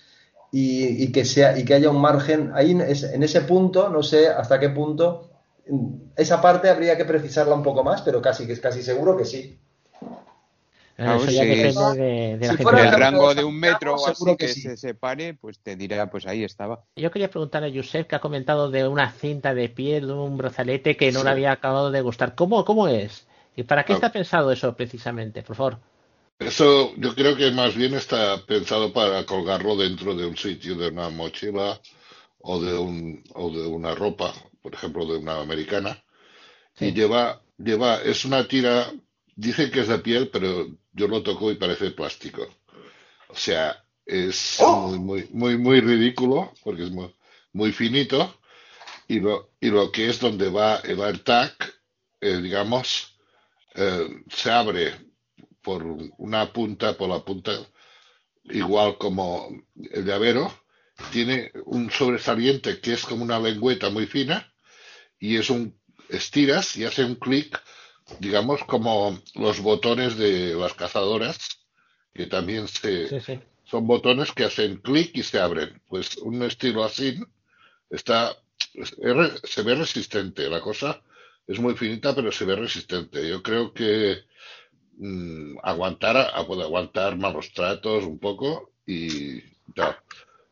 y, 0.51 1.11
que, 1.11 1.25
sea, 1.25 1.57
y 1.57 1.65
que 1.65 1.73
haya 1.73 1.89
un 1.89 1.99
margen, 1.99 2.51
ahí 2.55 2.71
en 2.71 2.81
ese 3.23 3.41
punto, 3.41 3.89
no 3.89 4.01
sé 4.01 4.29
hasta 4.29 4.59
qué 4.59 4.69
punto, 4.69 5.29
esa 6.15 6.41
parte 6.41 6.69
habría 6.69 6.97
que 6.97 7.05
precisarla 7.05 7.55
un 7.55 7.63
poco 7.63 7.83
más, 7.83 8.01
pero 8.01 8.21
casi 8.21 8.45
que 8.45 8.53
es 8.53 8.59
casi 8.59 8.81
seguro 8.81 9.17
que 9.17 9.25
sí. 9.25 9.59
Ah, 10.97 11.19
si 11.19 11.37
el 11.37 12.91
rango 12.91 13.35
de 13.35 13.43
un 13.43 13.59
metro 13.59 13.95
o 13.95 14.07
así 14.07 14.37
que, 14.37 14.47
se 14.47 14.77
separe, 14.77 15.33
pues 15.33 15.59
te 15.59 15.75
dirá, 15.75 16.09
pues 16.09 16.25
ahí 16.25 16.43
estaba. 16.45 16.85
Yo 16.95 17.11
quería 17.11 17.29
preguntar 17.29 17.65
a 17.65 17.69
Josep 17.69 18.07
que 18.07 18.15
ha 18.15 18.21
comentado 18.21 18.71
de 18.71 18.87
una 18.87 19.11
cinta 19.11 19.53
de 19.53 19.67
piel, 19.67 20.07
de 20.07 20.13
un 20.13 20.37
brazalete 20.37 20.95
que 20.95 21.11
no 21.11 21.23
le 21.23 21.31
había 21.31 21.51
acabado 21.51 21.91
de 21.91 21.99
gustar. 21.99 22.33
¿Cómo, 22.35 22.63
cómo 22.63 22.87
es? 22.87 23.27
¿Y 23.57 23.63
para 23.63 23.83
qué 23.83 23.93
está 23.93 24.11
pensado 24.11 24.51
eso 24.51 24.73
precisamente? 24.75 25.43
Por 25.43 25.57
favor. 25.57 25.79
Eso 26.39 26.93
yo 26.95 27.13
creo 27.13 27.35
que 27.35 27.51
más 27.51 27.75
bien 27.75 27.93
está 27.93 28.37
pensado 28.45 28.93
para 28.93 29.25
colgarlo 29.25 29.75
dentro 29.75 30.15
de 30.15 30.25
un 30.25 30.37
sitio, 30.37 30.75
de 30.75 30.89
una 30.89 31.09
mochila 31.09 31.79
o 32.39 32.61
de, 32.61 32.77
un, 32.77 33.23
o 33.33 33.49
de 33.49 33.67
una 33.67 33.95
ropa, 33.95 34.33
por 34.61 34.73
ejemplo, 34.73 35.05
de 35.05 35.17
una 35.17 35.41
americana. 35.41 36.01
Y 36.79 36.93
lleva, 36.93 37.41
lleva, 37.57 38.01
es 38.01 38.25
una 38.25 38.47
tira 38.47 38.91
Dicen 39.35 39.69
que 39.69 39.81
es 39.81 39.89
de 39.89 39.99
piel, 39.99 40.29
pero 40.29 40.67
yo 40.95 41.07
lo 41.07 41.21
toco 41.21 41.51
y 41.51 41.55
parece 41.55 41.91
plástico. 41.91 42.47
O 43.27 43.35
sea, 43.35 43.83
es 44.05 44.57
¡Oh! 44.59 44.87
muy, 44.87 44.99
muy, 44.99 45.27
muy, 45.29 45.57
muy 45.57 45.81
ridículo 45.81 46.53
porque 46.63 46.83
es 46.83 46.91
muy, 46.91 47.13
muy 47.53 47.71
finito. 47.71 48.39
Y 49.07 49.19
lo, 49.19 49.51
y 49.59 49.69
lo 49.69 49.91
que 49.91 50.09
es 50.09 50.19
donde 50.19 50.49
va 50.49 50.77
el 50.77 51.01
AirTag, 51.01 51.53
eh, 52.21 52.37
digamos, 52.37 53.17
eh, 53.75 54.23
se 54.29 54.51
abre 54.51 54.93
por 55.61 55.83
una 56.17 56.51
punta, 56.51 56.97
por 56.97 57.09
la 57.09 57.23
punta, 57.23 57.51
igual 58.45 58.97
como 58.97 59.49
el 59.91 60.05
llavero, 60.05 60.51
tiene 61.11 61.51
un 61.65 61.91
sobresaliente 61.91 62.79
que 62.79 62.93
es 62.93 63.03
como 63.03 63.23
una 63.23 63.39
lengüeta 63.39 63.89
muy 63.89 64.07
fina 64.07 64.53
y 65.19 65.35
es 65.35 65.49
un 65.49 65.77
estiras 66.09 66.77
y 66.77 66.85
hace 66.85 67.03
un 67.03 67.15
clic 67.15 67.59
digamos, 68.19 68.63
como 68.63 69.19
los 69.35 69.59
botones 69.61 70.17
de 70.17 70.55
las 70.55 70.73
cazadoras, 70.73 71.37
que 72.13 72.27
también 72.27 72.67
se, 72.67 73.19
son 73.65 73.87
botones 73.87 74.31
que 74.31 74.45
hacen 74.45 74.77
clic 74.77 75.11
y 75.17 75.23
se 75.23 75.39
abren. 75.39 75.81
Pues 75.87 76.17
un 76.17 76.41
estilo 76.43 76.83
así 76.83 77.19
está, 77.89 78.35
se 79.43 79.63
ve 79.63 79.75
resistente. 79.75 80.49
La 80.49 80.61
cosa 80.61 81.01
es 81.47 81.59
muy 81.59 81.75
finita, 81.75 82.15
pero 82.15 82.31
se 82.31 82.45
ve 82.45 82.55
resistente. 82.55 83.27
Yo 83.27 83.41
creo 83.41 83.73
que 83.73 84.19
mm, 84.97 85.57
aguantar, 85.63 86.31
puede 86.47 86.63
aguantar 86.63 87.17
malos 87.17 87.51
tratos 87.53 88.05
un 88.05 88.19
poco 88.19 88.71
y 88.85 89.41
ya. 89.75 90.01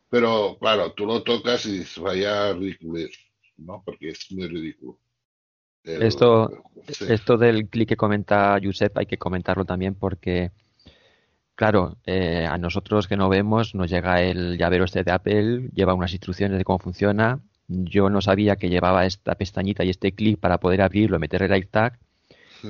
Pero 0.10 0.58
claro, 0.60 0.94
tú 0.94 1.06
lo 1.06 1.24
tocas 1.24 1.66
y 1.66 1.80
dices, 1.80 1.98
vaya 1.98 2.54
ridículo, 2.54 3.08
¿no? 3.58 3.82
Porque 3.86 4.10
es 4.10 4.32
muy 4.32 4.48
ridículo. 4.48 5.00
Esto, 5.84 6.64
esto 6.88 7.38
del 7.38 7.68
clic 7.68 7.90
que 7.90 7.98
comenta 7.98 8.58
Josep 8.62 8.98
hay 8.98 9.06
que 9.06 9.18
comentarlo 9.18 9.66
también 9.66 9.96
porque, 9.96 10.52
claro, 11.56 11.98
eh, 12.06 12.48
a 12.50 12.58
nosotros 12.58 13.08
que 13.08 13.18
no 13.18 13.30
vemos 13.30 13.76
nos 13.76 13.90
llega 13.90 14.22
el 14.22 14.58
llavero 14.58 14.86
este 14.86 15.04
de 15.04 15.12
Apple, 15.12 15.70
lleva 15.74 15.94
unas 15.94 16.14
instrucciones 16.14 16.58
de 16.58 16.64
cómo 16.64 16.80
funciona. 16.80 17.40
Yo 17.68 18.10
no 18.10 18.22
sabía 18.22 18.56
que 18.56 18.70
llevaba 18.70 19.06
esta 19.06 19.36
pestañita 19.36 19.84
y 19.84 19.90
este 19.90 20.14
clic 20.14 20.40
para 20.40 20.60
poder 20.60 20.82
abrirlo, 20.82 21.20
meter 21.20 21.44
el 21.44 21.52
AirTag. 21.52 22.00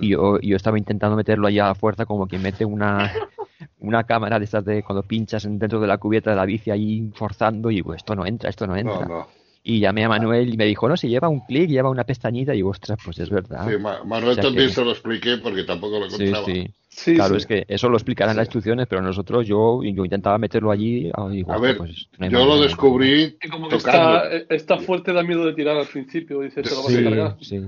Y 0.01 0.09
yo, 0.09 0.39
yo 0.39 0.55
estaba 0.55 0.79
intentando 0.79 1.15
meterlo 1.15 1.47
allá 1.47 1.69
a 1.69 1.75
fuerza 1.75 2.07
como 2.07 2.25
quien 2.25 2.41
mete 2.41 2.65
una, 2.65 3.11
una 3.79 4.05
cámara 4.05 4.39
de 4.39 4.45
estas 4.45 4.65
de 4.65 4.81
cuando 4.81 5.03
pinchas 5.03 5.43
dentro 5.43 5.79
de 5.79 5.85
la 5.85 5.99
cubierta 5.99 6.31
de 6.31 6.35
la 6.35 6.45
bici 6.45 6.71
ahí 6.71 7.11
forzando 7.13 7.69
y 7.69 7.83
esto 7.95 8.15
no 8.15 8.25
entra, 8.25 8.49
esto 8.49 8.65
no 8.65 8.75
entra. 8.75 9.27
Y 9.65 9.79
llamé 9.79 10.03
a 10.03 10.09
Manuel 10.09 10.53
y 10.53 10.57
me 10.57 10.65
dijo, 10.65 10.89
no, 10.89 10.97
si 10.97 11.07
lleva 11.07 11.29
un 11.29 11.39
clic, 11.39 11.69
lleva 11.69 11.89
una 11.89 12.03
pestañita 12.03 12.53
y 12.53 12.61
ostras, 12.61 12.99
pues 13.03 13.17
es 13.19 13.29
verdad. 13.29 13.65
Sí, 13.65 13.77
Manuel 14.05 14.35
también 14.35 14.69
se 14.69 14.83
lo 14.83 14.91
expliqué 14.91 15.37
porque 15.37 15.63
tampoco 15.63 15.99
lo 15.99 16.07
encontraba. 16.07 16.45
Sí, 16.45 16.67
sí. 16.89 17.15
claro, 17.15 17.37
es 17.37 17.45
que 17.45 17.63
eso 17.69 17.87
lo 17.87 17.95
explicarán 17.95 18.35
las 18.35 18.47
instrucciones, 18.47 18.87
pero 18.87 19.01
nosotros, 19.01 19.47
yo, 19.47 19.81
yo 19.81 20.03
intentaba 20.03 20.37
meterlo 20.37 20.69
allí. 20.69 21.09
a 21.15 21.57
ver, 21.59 21.77
pues, 21.77 22.09
yo 22.19 22.45
lo 22.45 22.61
descubrí. 22.61 23.37
como 23.49 23.69
que 23.69 23.77
está, 23.77 24.27
está, 24.49 24.77
fuerte, 24.79 25.13
da 25.13 25.23
miedo 25.23 25.45
de 25.45 25.53
tirar 25.53 25.77
al 25.77 25.87
principio, 25.87 26.41
dice, 26.41 26.61
te 26.61 26.69
lo 26.69 26.83
vas 26.83 26.95
a 26.95 27.03
cargar. 27.03 27.37
Sí. 27.39 27.61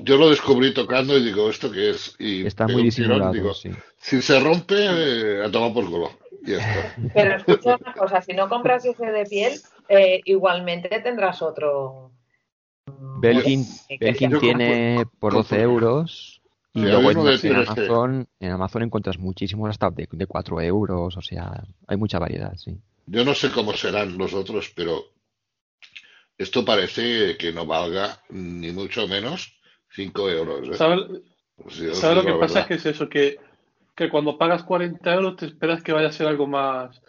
Yo 0.00 0.16
lo 0.16 0.30
descubrí 0.30 0.74
tocando 0.74 1.16
y 1.16 1.22
digo, 1.22 1.48
¿esto 1.48 1.70
qué 1.70 1.90
es? 1.90 2.16
Y 2.18 2.44
está 2.44 2.66
muy 2.66 2.82
disimulado, 2.82 3.32
digo, 3.32 3.52
Si 3.54 4.20
se 4.20 4.40
rompe, 4.40 4.74
eh, 4.74 5.44
a 5.44 5.50
tomar 5.50 5.72
por 5.72 5.88
culo. 5.88 6.10
Pero 7.14 7.36
escucha 7.36 7.76
una 7.80 7.92
cosa, 7.92 8.20
si 8.20 8.32
no 8.32 8.48
compras 8.48 8.84
ese 8.84 9.06
de 9.06 9.24
piel, 9.24 9.52
eh, 9.88 10.20
igualmente 10.24 10.88
tendrás 11.00 11.42
otro. 11.42 12.12
Belkin, 13.18 13.64
tiene 14.40 15.04
por 15.18 15.32
12 15.32 15.60
euros 15.60 16.40
y 16.76 16.80
luego 16.82 17.10
en, 17.10 17.56
Amazon, 17.56 18.28
en 18.38 18.50
Amazon 18.50 18.82
encuentras 18.82 19.18
muchísimos 19.18 19.70
hasta 19.70 19.90
de, 19.90 20.06
de 20.10 20.26
4 20.26 20.60
euros, 20.60 21.16
o 21.16 21.22
sea, 21.22 21.64
hay 21.86 21.96
mucha 21.96 22.18
variedad, 22.18 22.54
sí. 22.56 22.78
Yo 23.06 23.24
no 23.24 23.34
sé 23.34 23.50
cómo 23.50 23.72
serán 23.72 24.18
los 24.18 24.34
otros, 24.34 24.70
pero 24.74 25.04
esto 26.36 26.64
parece 26.64 27.36
que 27.38 27.52
no 27.52 27.64
valga 27.64 28.20
ni 28.28 28.72
mucho 28.72 29.08
menos 29.08 29.58
5 29.94 30.30
euros. 30.30 30.68
¿eh? 30.68 30.74
¿Sabes 30.74 32.16
lo 32.16 32.24
que 32.24 32.34
pasa? 32.34 32.66
Que 32.66 32.74
es 32.74 32.84
eso, 32.84 33.08
que, 33.08 33.38
que 33.94 34.10
cuando 34.10 34.36
pagas 34.36 34.62
40 34.64 35.14
euros 35.14 35.36
te 35.36 35.46
esperas 35.46 35.82
que 35.82 35.92
vaya 35.92 36.08
a 36.08 36.12
ser 36.12 36.26
algo 36.26 36.46
más, 36.46 37.00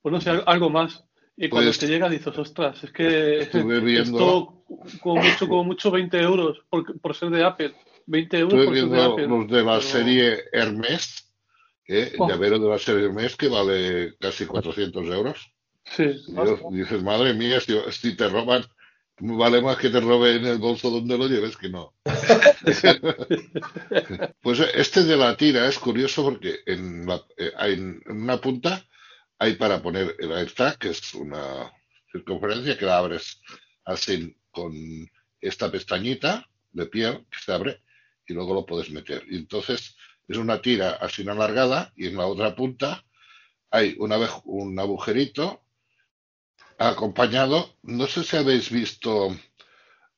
pues 0.00 0.12
no 0.12 0.20
sé, 0.20 0.30
algo 0.46 0.68
más. 0.68 1.04
Y 1.36 1.48
cuando 1.48 1.68
pues 1.68 1.78
te 1.78 1.86
llega 1.86 2.08
dices, 2.08 2.36
ostras, 2.36 2.82
es 2.84 2.92
que 2.92 3.40
esto 3.40 4.64
como 5.00 5.22
mucho, 5.22 5.48
como 5.48 5.64
mucho 5.64 5.90
20 5.90 6.20
euros 6.20 6.62
por, 6.68 7.00
por 7.00 7.14
ser 7.14 7.30
de 7.30 7.44
Apple. 7.44 7.74
20 8.06 8.38
euros 8.38 8.66
por 8.66 8.74
ser 8.74 8.88
de 8.88 9.02
Apple. 9.02 9.26
los 9.26 9.48
de 9.48 9.62
la 9.62 9.80
serie 9.80 10.44
Hermes, 10.52 11.32
¿eh? 11.86 12.12
Oh. 12.18 12.28
llavero 12.28 12.58
de 12.58 12.68
la 12.68 12.78
serie 12.78 13.06
Hermes 13.06 13.36
que 13.36 13.48
vale 13.48 14.14
casi 14.18 14.46
400 14.46 15.06
euros. 15.06 15.52
Sí. 15.84 16.04
dices, 16.70 17.02
madre 17.02 17.34
mía, 17.34 17.60
si, 17.60 17.76
si 17.90 18.16
te 18.16 18.28
roban 18.28 18.64
Vale 19.24 19.62
más 19.62 19.76
que 19.76 19.88
te 19.88 20.00
robe 20.00 20.34
en 20.34 20.46
el 20.46 20.58
bolso 20.58 20.90
donde 20.90 21.16
lo 21.16 21.28
lleves 21.28 21.56
que 21.56 21.68
no. 21.68 21.94
pues 24.42 24.58
este 24.74 25.04
de 25.04 25.16
la 25.16 25.36
tira 25.36 25.68
es 25.68 25.78
curioso 25.78 26.24
porque 26.24 26.56
en, 26.66 27.08
eh, 27.36 27.52
en, 27.60 28.02
una 28.06 28.40
punta 28.40 28.84
hay 29.38 29.54
para 29.54 29.82
poner 29.82 30.16
el 30.18 30.32
AirTag, 30.32 30.78
que 30.78 30.90
es 30.90 31.14
una 31.14 31.72
circunferencia 32.10 32.78
que 32.78 32.84
la 32.84 32.98
abres 32.98 33.40
así 33.84 34.36
con 34.50 34.72
esta 35.40 35.70
pestañita 35.70 36.48
de 36.70 36.86
piel 36.86 37.26
que 37.30 37.38
se 37.38 37.52
abre 37.52 37.82
y 38.26 38.34
luego 38.34 38.54
lo 38.54 38.66
puedes 38.66 38.90
meter. 38.90 39.24
Y 39.28 39.36
entonces 39.36 39.96
es 40.28 40.36
una 40.36 40.60
tira 40.60 40.92
así 40.92 41.28
alargada 41.28 41.92
y 41.96 42.06
en 42.06 42.16
la 42.16 42.26
otra 42.26 42.54
punta 42.54 43.04
hay 43.70 43.96
una, 43.98 44.18
un 44.44 44.78
agujerito 44.78 45.62
acompañado, 46.78 47.76
no 47.82 48.06
sé 48.06 48.22
si 48.24 48.36
habéis 48.36 48.70
visto 48.70 49.36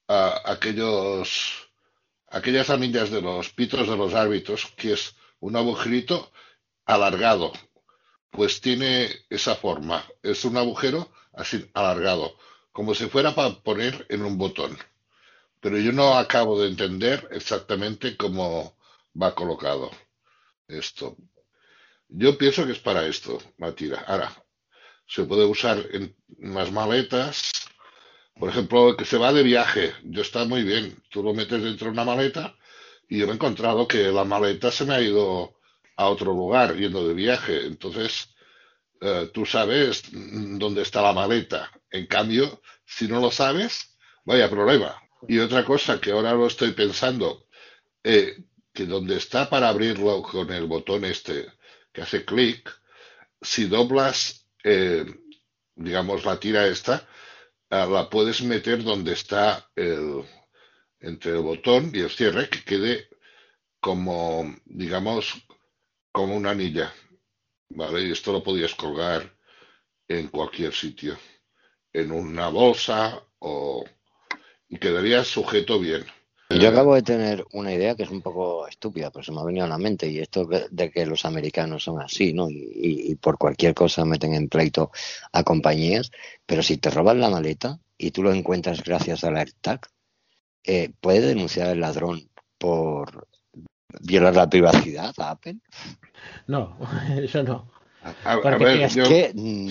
aquellos, 0.09 1.69
aquellas 2.28 2.70
anillas 2.70 3.11
de 3.11 3.23
los 3.23 3.51
pitos 3.51 3.89
de 3.89 3.97
los 3.97 4.15
árbitros, 4.15 4.66
que 4.77 4.93
es 4.93 5.15
un 5.41 5.57
agujerito 5.57 6.32
alargado, 6.85 7.53
pues 8.35 8.61
tiene 8.61 9.09
esa 9.31 9.55
forma, 9.55 10.05
es 10.23 10.44
un 10.44 10.56
agujero 10.56 11.12
así 11.32 11.70
alargado, 11.73 12.36
como 12.73 12.94
si 12.94 13.06
fuera 13.06 13.35
para 13.35 13.55
poner 13.62 14.06
en 14.09 14.23
un 14.23 14.36
botón. 14.36 14.77
Pero 15.61 15.78
yo 15.78 15.93
no 15.93 16.19
acabo 16.19 16.61
de 16.61 16.69
entender 16.69 17.28
exactamente 17.31 18.16
cómo 18.16 18.77
va 19.20 19.35
colocado 19.35 19.90
esto. 20.66 21.16
Yo 22.09 22.36
pienso 22.36 22.66
que 22.66 22.73
es 22.73 22.81
para 22.81 23.06
esto, 23.06 23.39
Matira. 23.56 24.05
Ahora, 24.06 24.32
se 25.06 25.24
puede 25.24 25.44
usar 25.44 25.78
en 25.93 26.15
las 26.39 26.73
maletas. 26.73 27.52
Por 28.39 28.51
ejemplo, 28.51 28.97
que 28.97 29.05
se 29.05 29.16
va 29.16 29.32
de 29.32 29.44
viaje, 29.44 29.94
yo 30.02 30.23
está 30.23 30.44
muy 30.44 30.65
bien. 30.65 31.02
Tú 31.09 31.23
lo 31.23 31.35
metes 31.35 31.62
dentro 31.62 31.86
de 31.86 31.93
una 31.93 32.05
maleta 32.05 32.56
y 33.09 33.19
yo 33.19 33.27
he 33.27 33.32
encontrado 33.32 33.86
que 33.86 34.11
la 34.11 34.24
maleta 34.24 34.73
se 34.73 34.85
me 34.85 34.94
ha 34.94 35.01
ido 35.01 35.55
a 35.97 36.09
otro 36.09 36.33
lugar 36.33 36.77
yendo 36.77 37.07
de 37.07 37.15
viaje. 37.15 37.66
Entonces, 37.66 38.35
eh, 39.01 39.31
tú 39.33 39.47
sabes 39.47 40.03
dónde 40.12 40.83
está 40.83 41.03
la 41.03 41.12
maleta. 41.12 41.71
En 41.91 42.07
cambio, 42.07 42.61
si 42.85 43.09
no 43.09 43.21
lo 43.21 43.31
sabes, 43.31 43.97
vaya 44.25 44.51
problema. 44.51 45.01
Y 45.29 45.39
otra 45.39 45.65
cosa 45.65 46.01
que 46.01 46.12
ahora 46.12 46.33
lo 46.33 46.47
estoy 46.47 46.73
pensando, 46.73 47.47
eh, 48.03 48.37
que 48.73 48.87
donde 48.87 49.16
está 49.16 49.49
para 49.49 49.69
abrirlo 49.69 50.23
con 50.23 50.51
el 50.53 50.66
botón 50.66 51.05
este 51.05 51.47
que 51.93 52.03
hace 52.03 52.25
clic, 52.25 52.71
si 53.41 53.66
doblas 53.66 54.49
eh, 54.65 55.05
digamos, 55.77 56.25
la 56.25 56.39
tira 56.39 56.66
esta, 56.66 57.07
la 57.71 58.09
puedes 58.09 58.43
meter 58.43 58.83
donde 58.83 59.12
está 59.12 59.69
el, 59.75 60.25
entre 61.01 61.33
el 61.33 61.43
botón 61.43 61.91
y 61.93 62.01
el 62.01 62.11
cierre, 62.11 62.49
que 62.49 62.62
quede 62.62 63.09
como, 63.81 64.55
digamos, 64.65 65.35
como 66.15 66.36
una 66.36 66.53
anilla. 66.53 66.95
¿Vale? 67.70 68.07
Y 68.07 68.12
esto 68.12 68.31
lo 68.31 68.43
podías 68.43 68.74
colgar 68.77 69.36
en 70.07 70.28
cualquier 70.28 70.73
sitio, 70.73 71.16
en 71.93 72.12
una 72.12 72.49
bolsa 72.49 73.20
o... 73.41 73.85
y 74.69 74.78
quedaría 74.78 75.24
sujeto 75.24 75.81
bien. 75.81 76.05
Yo 76.51 76.69
acabo 76.69 76.95
de 76.95 77.03
tener 77.03 77.45
una 77.53 77.73
idea 77.73 77.97
que 77.97 78.05
es 78.05 78.11
un 78.11 78.23
poco 78.23 78.69
estúpida, 78.69 79.11
pero 79.11 79.24
se 79.24 79.32
me 79.32 79.41
ha 79.41 79.45
venido 79.45 79.65
a 79.65 79.69
la 79.69 79.78
mente, 79.78 80.09
y 80.09 80.20
esto 80.20 80.47
de 80.70 80.91
que 80.91 81.05
los 81.05 81.24
americanos 81.24 81.82
son 81.82 82.01
así, 82.01 82.32
¿no? 82.32 82.49
Y, 82.49 83.16
por 83.16 83.39
cualquier 83.39 83.74
cosa 83.74 84.05
meten 84.05 84.35
en 84.35 84.49
pleito 84.49 84.93
a 85.32 85.43
compañías, 85.43 86.12
pero 86.47 86.62
si 86.62 86.77
te 86.77 86.91
roban 86.91 87.19
la 87.19 87.31
maleta 87.31 87.81
y 87.99 88.11
tú 88.12 88.23
lo 88.23 88.32
encuentras 88.32 88.85
gracias 88.85 89.24
al 89.24 89.36
AirTag, 89.36 89.81
eh, 90.62 90.93
¿puede 91.01 91.23
denunciar 91.23 91.70
el 91.70 91.81
ladrón 91.81 92.31
por 92.59 93.27
violar 94.01 94.35
la 94.35 94.49
privacidad 94.49 95.15
a 95.19 95.31
Apple? 95.31 95.57
No, 96.47 96.77
eso 97.16 97.43
no. 97.43 97.66
A, 98.25 98.37
ver, 98.37 98.83
es 98.83 98.95
que 98.97 99.33
mm, 99.35 99.71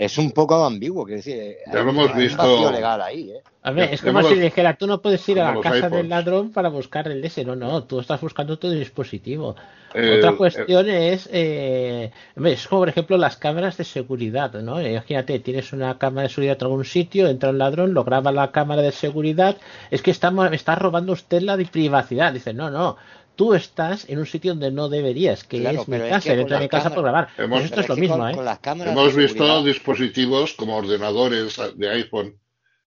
es 0.00 0.18
un 0.18 0.32
poco 0.32 0.64
ambiguo, 0.64 1.04
quiero 1.04 1.18
decir, 1.18 1.56
ya 1.66 1.82
lo 1.82 1.90
hemos 1.90 2.14
visto. 2.16 2.72
legal 2.72 3.00
ahí, 3.00 3.30
¿eh? 3.30 3.42
A 3.62 3.72
ver, 3.72 3.92
es 3.92 4.00
como 4.00 4.22
si 4.22 4.36
dijera, 4.36 4.74
tú 4.74 4.86
no 4.86 5.02
puedes 5.02 5.28
ir 5.28 5.38
a 5.38 5.54
la 5.54 5.60
casa 5.60 5.90
del 5.90 6.08
ladrón 6.08 6.50
para 6.50 6.70
buscar 6.70 7.06
el 7.08 7.20
DS. 7.20 7.44
No, 7.44 7.54
no, 7.54 7.84
tú 7.84 8.00
estás 8.00 8.18
buscando 8.18 8.58
tu 8.58 8.70
dispositivo. 8.70 9.54
Otra 9.90 10.32
cuestión 10.32 10.88
es, 10.88 11.28
eh, 11.30 12.10
es 12.42 12.66
como 12.68 12.82
por 12.82 12.88
ejemplo 12.88 13.18
las 13.18 13.36
cámaras 13.36 13.76
de 13.76 13.84
seguridad, 13.84 14.54
¿no? 14.54 14.80
Imagínate, 14.80 15.40
tienes 15.40 15.74
una 15.74 15.98
cámara 15.98 16.22
de 16.22 16.28
seguridad 16.30 16.56
en 16.58 16.64
algún 16.64 16.84
sitio, 16.86 17.28
entra 17.28 17.50
un 17.50 17.58
ladrón, 17.58 17.92
lo 17.92 18.04
graba 18.04 18.32
la 18.32 18.50
cámara 18.50 18.80
de 18.80 18.92
seguridad, 18.92 19.58
es 19.90 20.00
que 20.00 20.12
está, 20.12 20.32
está 20.52 20.76
robando 20.76 21.12
usted 21.12 21.42
la 21.42 21.58
privacidad. 21.58 22.32
Dice, 22.32 22.54
no, 22.54 22.70
no, 22.70 22.96
tú 23.40 23.54
estás 23.54 24.06
en 24.10 24.18
un 24.18 24.26
sitio 24.26 24.50
donde 24.50 24.70
no 24.70 24.90
deberías, 24.90 25.44
que 25.44 25.66
es 25.66 25.88
mi 25.88 25.98
casa, 25.98 26.34
dentro 26.34 26.56
de 26.58 26.62
mi 26.62 26.68
casa 26.68 26.92
por 26.92 27.04
grabar. 27.04 27.30
Hemos, 27.38 27.62
esto 27.62 27.80
es 27.80 27.88
lo 27.88 27.96
mismo, 27.96 28.28
¿eh? 28.28 28.36
Hemos 28.84 29.16
visto 29.16 29.64
dispositivos 29.64 30.52
como 30.52 30.76
ordenadores 30.76 31.58
de 31.74 31.88
iPhone 31.88 32.38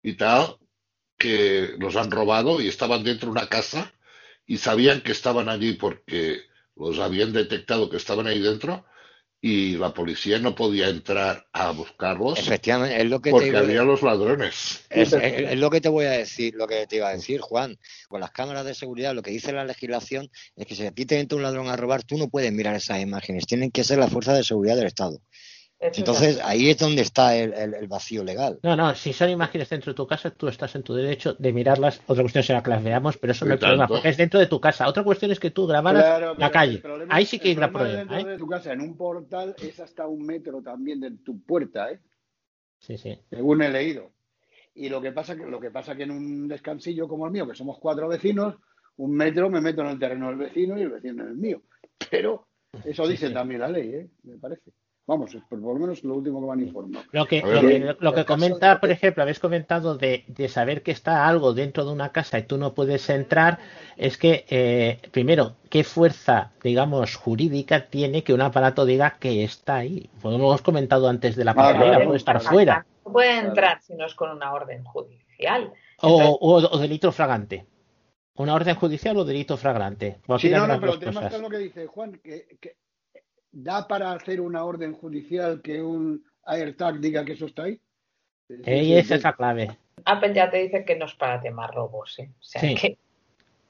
y 0.01 0.13
tal 0.13 0.57
que 1.19 1.75
los 1.77 1.95
han 1.95 2.09
robado 2.09 2.61
y 2.61 2.67
estaban 2.67 3.03
dentro 3.03 3.27
de 3.27 3.33
una 3.33 3.47
casa 3.47 3.93
y 4.47 4.57
sabían 4.57 5.01
que 5.01 5.11
estaban 5.11 5.49
allí 5.49 5.73
porque 5.73 6.39
los 6.75 6.97
habían 6.97 7.31
detectado 7.31 7.87
que 7.91 7.97
estaban 7.97 8.25
ahí 8.25 8.39
dentro 8.39 8.85
y 9.41 9.77
la 9.77 9.93
policía 9.93 10.37
no 10.39 10.53
podía 10.53 10.89
entrar 10.89 11.47
a 11.53 11.71
buscarlos 11.71 12.37
Efectivamente, 12.37 13.01
es 13.01 13.09
lo 13.09 13.21
que 13.21 13.31
porque 13.31 13.55
había 13.55 13.83
los 13.83 14.01
ladrones. 14.01 14.85
Es, 14.89 15.13
lo 15.57 15.69
que 15.69 15.79
te 15.79 15.87
voy 15.87 16.05
a 16.05 16.11
decir, 16.11 16.55
lo 16.55 16.67
que 16.67 16.85
te 16.87 16.97
iba 16.97 17.07
a 17.07 17.13
decir, 17.13 17.39
Juan. 17.39 17.77
Con 18.09 18.19
las 18.19 18.31
cámaras 18.31 18.65
de 18.65 18.73
seguridad, 18.73 19.13
lo 19.13 19.21
que 19.21 19.31
dice 19.31 19.53
la 19.53 19.63
legislación 19.63 20.29
es 20.55 20.67
que 20.67 20.75
si 20.75 20.85
a 20.85 20.91
ti 20.91 21.05
te 21.05 21.19
entra 21.19 21.37
un 21.37 21.43
ladrón 21.43 21.69
a 21.69 21.77
robar, 21.77 22.03
tú 22.03 22.17
no 22.17 22.27
puedes 22.27 22.51
mirar 22.51 22.75
esas 22.75 22.99
imágenes. 22.99 23.45
Tienen 23.45 23.71
que 23.71 23.83
ser 23.83 23.99
la 23.99 24.07
fuerza 24.07 24.33
de 24.33 24.43
seguridad 24.43 24.75
del 24.75 24.87
Estado. 24.87 25.21
Entonces 25.79 26.41
ahí 26.43 26.69
es 26.69 26.77
donde 26.77 27.01
está 27.01 27.37
el, 27.37 27.87
vacío 27.87 28.23
legal. 28.23 28.59
No, 28.63 28.75
no, 28.75 28.93
si 28.95 29.13
son 29.13 29.29
imágenes 29.29 29.69
dentro 29.69 29.93
de 29.93 29.95
tu 29.95 30.05
casa, 30.05 30.29
tú 30.29 30.49
estás 30.49 30.75
en 30.75 30.83
tu 30.83 30.93
derecho 30.93 31.35
de 31.39 31.53
mirarlas. 31.53 32.01
Otra 32.05 32.23
cuestión 32.23 32.43
será 32.43 32.61
que 32.61 32.69
las 32.69 32.83
veamos, 32.83 33.17
pero 33.17 33.31
eso 33.31 33.45
no 33.45 33.53
es 33.53 33.59
problema, 33.59 33.87
porque 33.87 34.09
es 34.09 34.17
dentro 34.17 34.39
de 34.39 34.47
tu 34.47 34.59
casa. 34.59 34.87
Otra 34.89 35.03
cuestión 35.03 35.31
es 35.31 35.39
que 35.39 35.51
tú 35.51 35.65
grabaras 35.67 36.37
la 36.37 36.51
calle. 36.51 36.83
Ahí 37.09 37.25
sí 37.25 37.39
que 37.39 37.49
hay 37.49 37.55
problema. 37.55 37.83
Dentro 37.83 38.17
¿eh? 38.17 38.25
de 38.25 38.37
tu 38.37 38.47
casa, 38.47 38.73
en 38.73 38.81
un 38.81 38.97
portal, 38.97 39.55
es 39.61 39.79
hasta 39.79 40.05
un 40.05 40.25
metro 40.25 40.61
también 40.61 40.99
de 40.99 41.11
tu 41.11 41.41
puerta, 41.41 41.91
¿eh? 41.91 41.99
Sí, 42.79 42.97
sí. 42.97 43.17
Según 43.29 43.61
he 43.61 43.69
leído. 43.69 44.11
Y 44.75 44.89
lo 44.89 45.01
que 45.01 45.11
pasa 45.11 45.35
que 45.35 45.45
lo 45.45 45.59
que 45.59 45.71
pasa 45.71 45.95
que 45.95 46.03
en 46.03 46.11
un 46.11 46.47
descansillo 46.47 47.07
como 47.07 47.25
el 47.25 47.31
mío, 47.31 47.47
que 47.47 47.55
somos 47.55 47.79
cuatro 47.79 48.07
vecinos, 48.07 48.55
un 48.97 49.15
metro 49.15 49.49
me 49.49 49.61
meto 49.61 49.81
en 49.81 49.87
el 49.87 49.99
terreno 49.99 50.27
del 50.27 50.37
vecino 50.37 50.77
y 50.77 50.81
el 50.81 50.89
vecino 50.89 51.23
en 51.23 51.29
el 51.29 51.37
mío. 51.37 51.61
Pero 52.11 52.47
eso 52.83 53.07
dice 53.07 53.29
también 53.29 53.61
la 53.61 53.69
ley, 53.69 53.93
¿eh? 53.93 54.09
Me 54.23 54.37
parece. 54.37 54.71
Vamos, 55.09 55.35
por 55.49 55.57
lo 55.57 55.73
menos 55.73 56.03
lo 56.03 56.13
último 56.13 56.39
que 56.39 56.45
van 56.45 56.59
informar. 56.59 57.03
Lo 57.11 57.25
que, 57.25 57.41
lo 57.99 58.13
que, 58.13 58.25
comenta, 58.25 58.79
por 58.79 58.91
ejemplo, 58.91 59.23
habéis 59.23 59.39
comentado 59.39 59.97
de, 59.97 60.23
saber 60.49 60.83
que 60.83 60.91
está 60.91 61.27
algo 61.27 61.55
dentro 61.55 61.83
de 61.83 61.91
una 61.91 62.11
casa 62.11 62.37
y 62.37 62.43
tú 62.43 62.59
no 62.59 62.75
puedes 62.75 63.09
entrar, 63.09 63.57
es 63.97 64.19
que, 64.19 64.45
eh, 64.49 64.99
primero, 65.09 65.55
¿qué 65.71 65.83
fuerza, 65.83 66.51
digamos, 66.61 67.15
jurídica 67.15 67.87
tiene 67.87 68.23
que 68.23 68.35
un 68.35 68.41
aparato 68.41 68.85
diga 68.85 69.17
que 69.19 69.43
está 69.43 69.77
ahí? 69.77 70.11
Pues 70.21 70.31
lo 70.31 70.37
hemos 70.37 70.61
comentado 70.61 71.09
antes 71.09 71.35
de 71.35 71.43
la 71.43 71.55
pandemia, 71.55 72.05
puede 72.05 72.17
estar 72.17 72.39
fuera. 72.39 72.85
No 73.03 73.11
puede 73.11 73.39
entrar 73.39 73.81
si 73.81 73.95
no 73.95 74.05
es 74.05 74.13
con 74.13 74.29
una 74.29 74.53
orden 74.53 74.83
judicial. 74.83 75.73
O, 76.03 76.37
o, 76.39 76.77
delito 76.77 77.11
fragante. 77.11 77.65
¿Una 78.35 78.53
orden 78.53 78.75
judicial 78.75 79.17
o 79.17 79.25
delito 79.25 79.57
fragrante? 79.57 80.19
Sí, 80.37 80.51
no, 80.51 80.67
no, 80.67 80.79
pero 80.79 80.93
el 80.93 80.99
tema 80.99 81.25
es 81.25 81.41
lo 81.41 81.49
que 81.49 81.57
dice 81.57 81.87
Juan, 81.87 82.19
que 82.23 82.59
¿Da 83.51 83.87
para 83.87 84.11
hacer 84.11 84.41
una 84.41 84.63
orden 84.63 84.93
judicial 84.93 85.61
que 85.61 85.81
un 85.81 86.23
AirTag 86.45 86.99
diga 86.99 87.25
que 87.25 87.33
eso 87.33 87.47
está 87.47 87.63
ahí? 87.63 87.81
esa 88.47 89.15
es 89.15 89.23
la 89.23 89.33
clave. 89.33 89.77
Apple 90.05 90.33
ya 90.33 90.49
te 90.49 90.57
dice 90.57 90.85
que 90.85 90.95
no 90.95 91.05
es 91.05 91.13
para 91.15 91.41
temas 91.41 91.69
robos, 91.71 92.17
¿eh? 92.19 92.31
O 92.39 92.43
sea 92.43 92.61
que. 92.61 92.97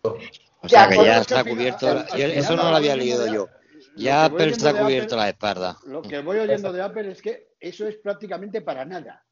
O 0.01 0.69
sea 0.69 0.87
que 0.89 0.95
ya 0.95 1.19
está 1.19 1.43
cubierto. 1.43 2.05
eso 2.15 2.55
no 2.55 2.69
lo 2.69 2.75
había 2.75 2.95
leído 2.95 3.31
yo. 3.31 3.47
Ya 3.95 4.25
Apple 4.25 4.51
está 4.51 4.73
cubierto 4.73 5.15
la 5.15 5.29
espalda. 5.29 5.77
Lo 5.85 6.01
que 6.01 6.19
voy 6.19 6.39
oyendo 6.39 6.71
de 6.71 6.81
Apple 6.81 7.11
es 7.11 7.21
que 7.21 7.49
eso 7.59 7.87
es 7.87 7.95
prácticamente 7.97 8.61
para 8.61 8.85
nada. 8.85 9.25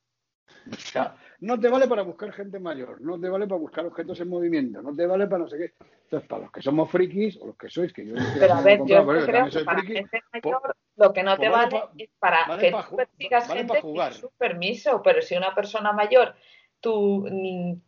O 0.72 0.76
sea, 0.76 1.15
no 1.39 1.59
te 1.59 1.69
vale 1.69 1.88
para 1.88 2.01
buscar 2.01 2.31
gente 2.31 2.59
mayor, 2.59 2.99
no 3.01 3.19
te 3.19 3.30
vale 3.30 3.47
para 3.47 3.59
buscar 3.59 3.85
objetos 3.85 4.19
en 4.19 4.30
movimiento, 4.30 4.81
no 4.81 4.95
te 4.95 5.05
vale 5.05 5.27
para 5.27 5.43
no 5.43 5.49
sé 5.49 5.57
qué. 5.57 5.73
Entonces, 6.03 6.27
para 6.27 6.43
los 6.43 6.51
que 6.51 6.61
somos 6.61 6.89
frikis 6.89 7.38
o 7.41 7.47
los 7.47 7.57
que 7.57 7.69
sois, 7.69 7.93
que 7.93 8.05
yo 8.05 8.15
Pero 8.39 8.53
a 8.53 8.61
ver, 8.61 8.80
yo 8.85 9.05
creo 9.05 9.49
que 9.49 9.59
para 9.64 9.81
gente 9.81 10.22
mayor 10.34 10.76
lo 10.95 11.14
que 11.14 11.23
no 11.23 11.38
te 11.38 11.49
vale, 11.49 11.84
es 11.97 12.09
para 12.18 12.57
que 12.57 12.72
tú 12.72 12.95
persigas 12.95 13.47
gente 13.51 13.81
sin 13.81 14.11
su 14.14 14.30
permiso, 14.38 15.01
pero 15.03 15.22
si 15.22 15.35
una 15.35 15.53
persona 15.53 15.91
mayor 15.91 16.35
tú 16.80 17.27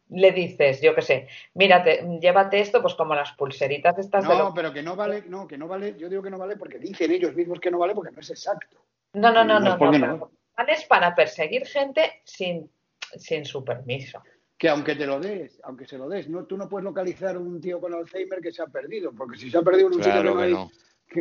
le 0.09 0.31
dices, 0.31 0.81
yo 0.81 0.95
qué 0.95 1.01
sé, 1.01 1.27
mírate, 1.53 2.05
llévate 2.19 2.59
esto, 2.59 2.81
pues 2.81 2.95
como 2.95 3.15
las 3.15 3.31
pulseritas 3.33 3.97
estas 3.97 4.25
no, 4.25 4.37
No, 4.37 4.53
pero 4.53 4.73
que 4.73 4.81
no 4.81 4.95
vale, 4.95 5.23
no, 5.27 5.47
que 5.47 5.57
no 5.57 5.67
vale, 5.67 5.95
yo 5.97 6.09
digo 6.09 6.23
que 6.23 6.29
no 6.31 6.37
vale 6.37 6.55
porque 6.55 6.79
dicen 6.79 7.11
ellos 7.11 7.35
mismos 7.35 7.59
que 7.59 7.71
no 7.71 7.77
vale 7.77 7.93
porque 7.93 8.11
no 8.11 8.19
es 8.19 8.29
exacto. 8.29 8.77
No, 9.13 9.31
no, 9.31 9.43
no, 9.43 9.59
no, 9.59 9.77
no, 9.77 10.31
es 10.67 10.85
para 10.85 11.15
perseguir 11.15 11.65
gente 11.65 12.21
sin, 12.23 12.69
sin 13.17 13.45
su 13.45 13.63
permiso. 13.63 14.21
Que 14.57 14.69
aunque 14.69 14.95
te 14.95 15.05
lo 15.05 15.19
des, 15.19 15.59
aunque 15.63 15.85
se 15.85 15.97
lo 15.97 16.09
des, 16.09 16.29
no, 16.29 16.45
tú 16.45 16.57
no 16.57 16.67
puedes 16.67 16.83
localizar 16.83 17.37
un 17.37 17.61
tío 17.61 17.79
con 17.79 17.93
Alzheimer 17.93 18.41
que 18.41 18.51
se 18.51 18.61
ha 18.61 18.67
perdido, 18.67 19.13
porque 19.13 19.37
si 19.37 19.49
se 19.49 19.57
ha 19.57 19.61
perdido 19.61 19.87
un 19.87 20.01
tío 20.01 20.13
que 20.13 20.23
no, 20.23 20.39
hay, 20.39 20.55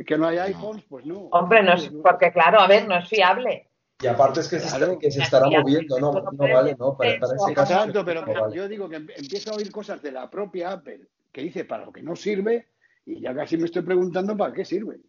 que, 0.04 0.18
no 0.18 0.26
hay 0.26 0.38
iPhones, 0.38 0.84
pues 0.88 1.06
no. 1.06 1.28
Hombre, 1.30 1.62
no 1.62 1.74
es, 1.74 1.90
porque 2.02 2.32
claro, 2.32 2.60
a 2.60 2.66
ver, 2.66 2.88
no 2.88 2.98
es 2.98 3.08
fiable. 3.08 3.70
Y 4.00 4.06
aparte 4.06 4.40
es 4.40 4.48
que, 4.48 4.60
se, 4.60 4.98
que 4.98 5.10
se 5.10 5.22
estará 5.22 5.48
moviendo, 5.48 5.98
no, 5.98 6.12
no 6.12 6.54
vale, 6.54 6.76
¿no? 6.78 6.96
Para, 6.96 7.10
ese 7.10 7.54
caso. 7.54 7.72
Exacto, 7.72 8.04
pero 8.04 8.52
yo 8.52 8.68
digo 8.68 8.88
que 8.88 8.96
empiezo 8.96 9.52
a 9.52 9.56
oír 9.56 9.70
cosas 9.72 10.00
de 10.02 10.12
la 10.12 10.30
propia 10.30 10.72
Apple 10.72 11.08
que 11.32 11.42
dice 11.42 11.64
para 11.64 11.84
lo 11.84 11.92
que 11.92 12.02
no 12.02 12.16
sirve 12.16 12.68
y 13.04 13.20
ya 13.20 13.34
casi 13.34 13.56
me 13.56 13.64
estoy 13.64 13.82
preguntando 13.82 14.36
para 14.36 14.52
qué 14.52 14.64
sirve. 14.64 15.00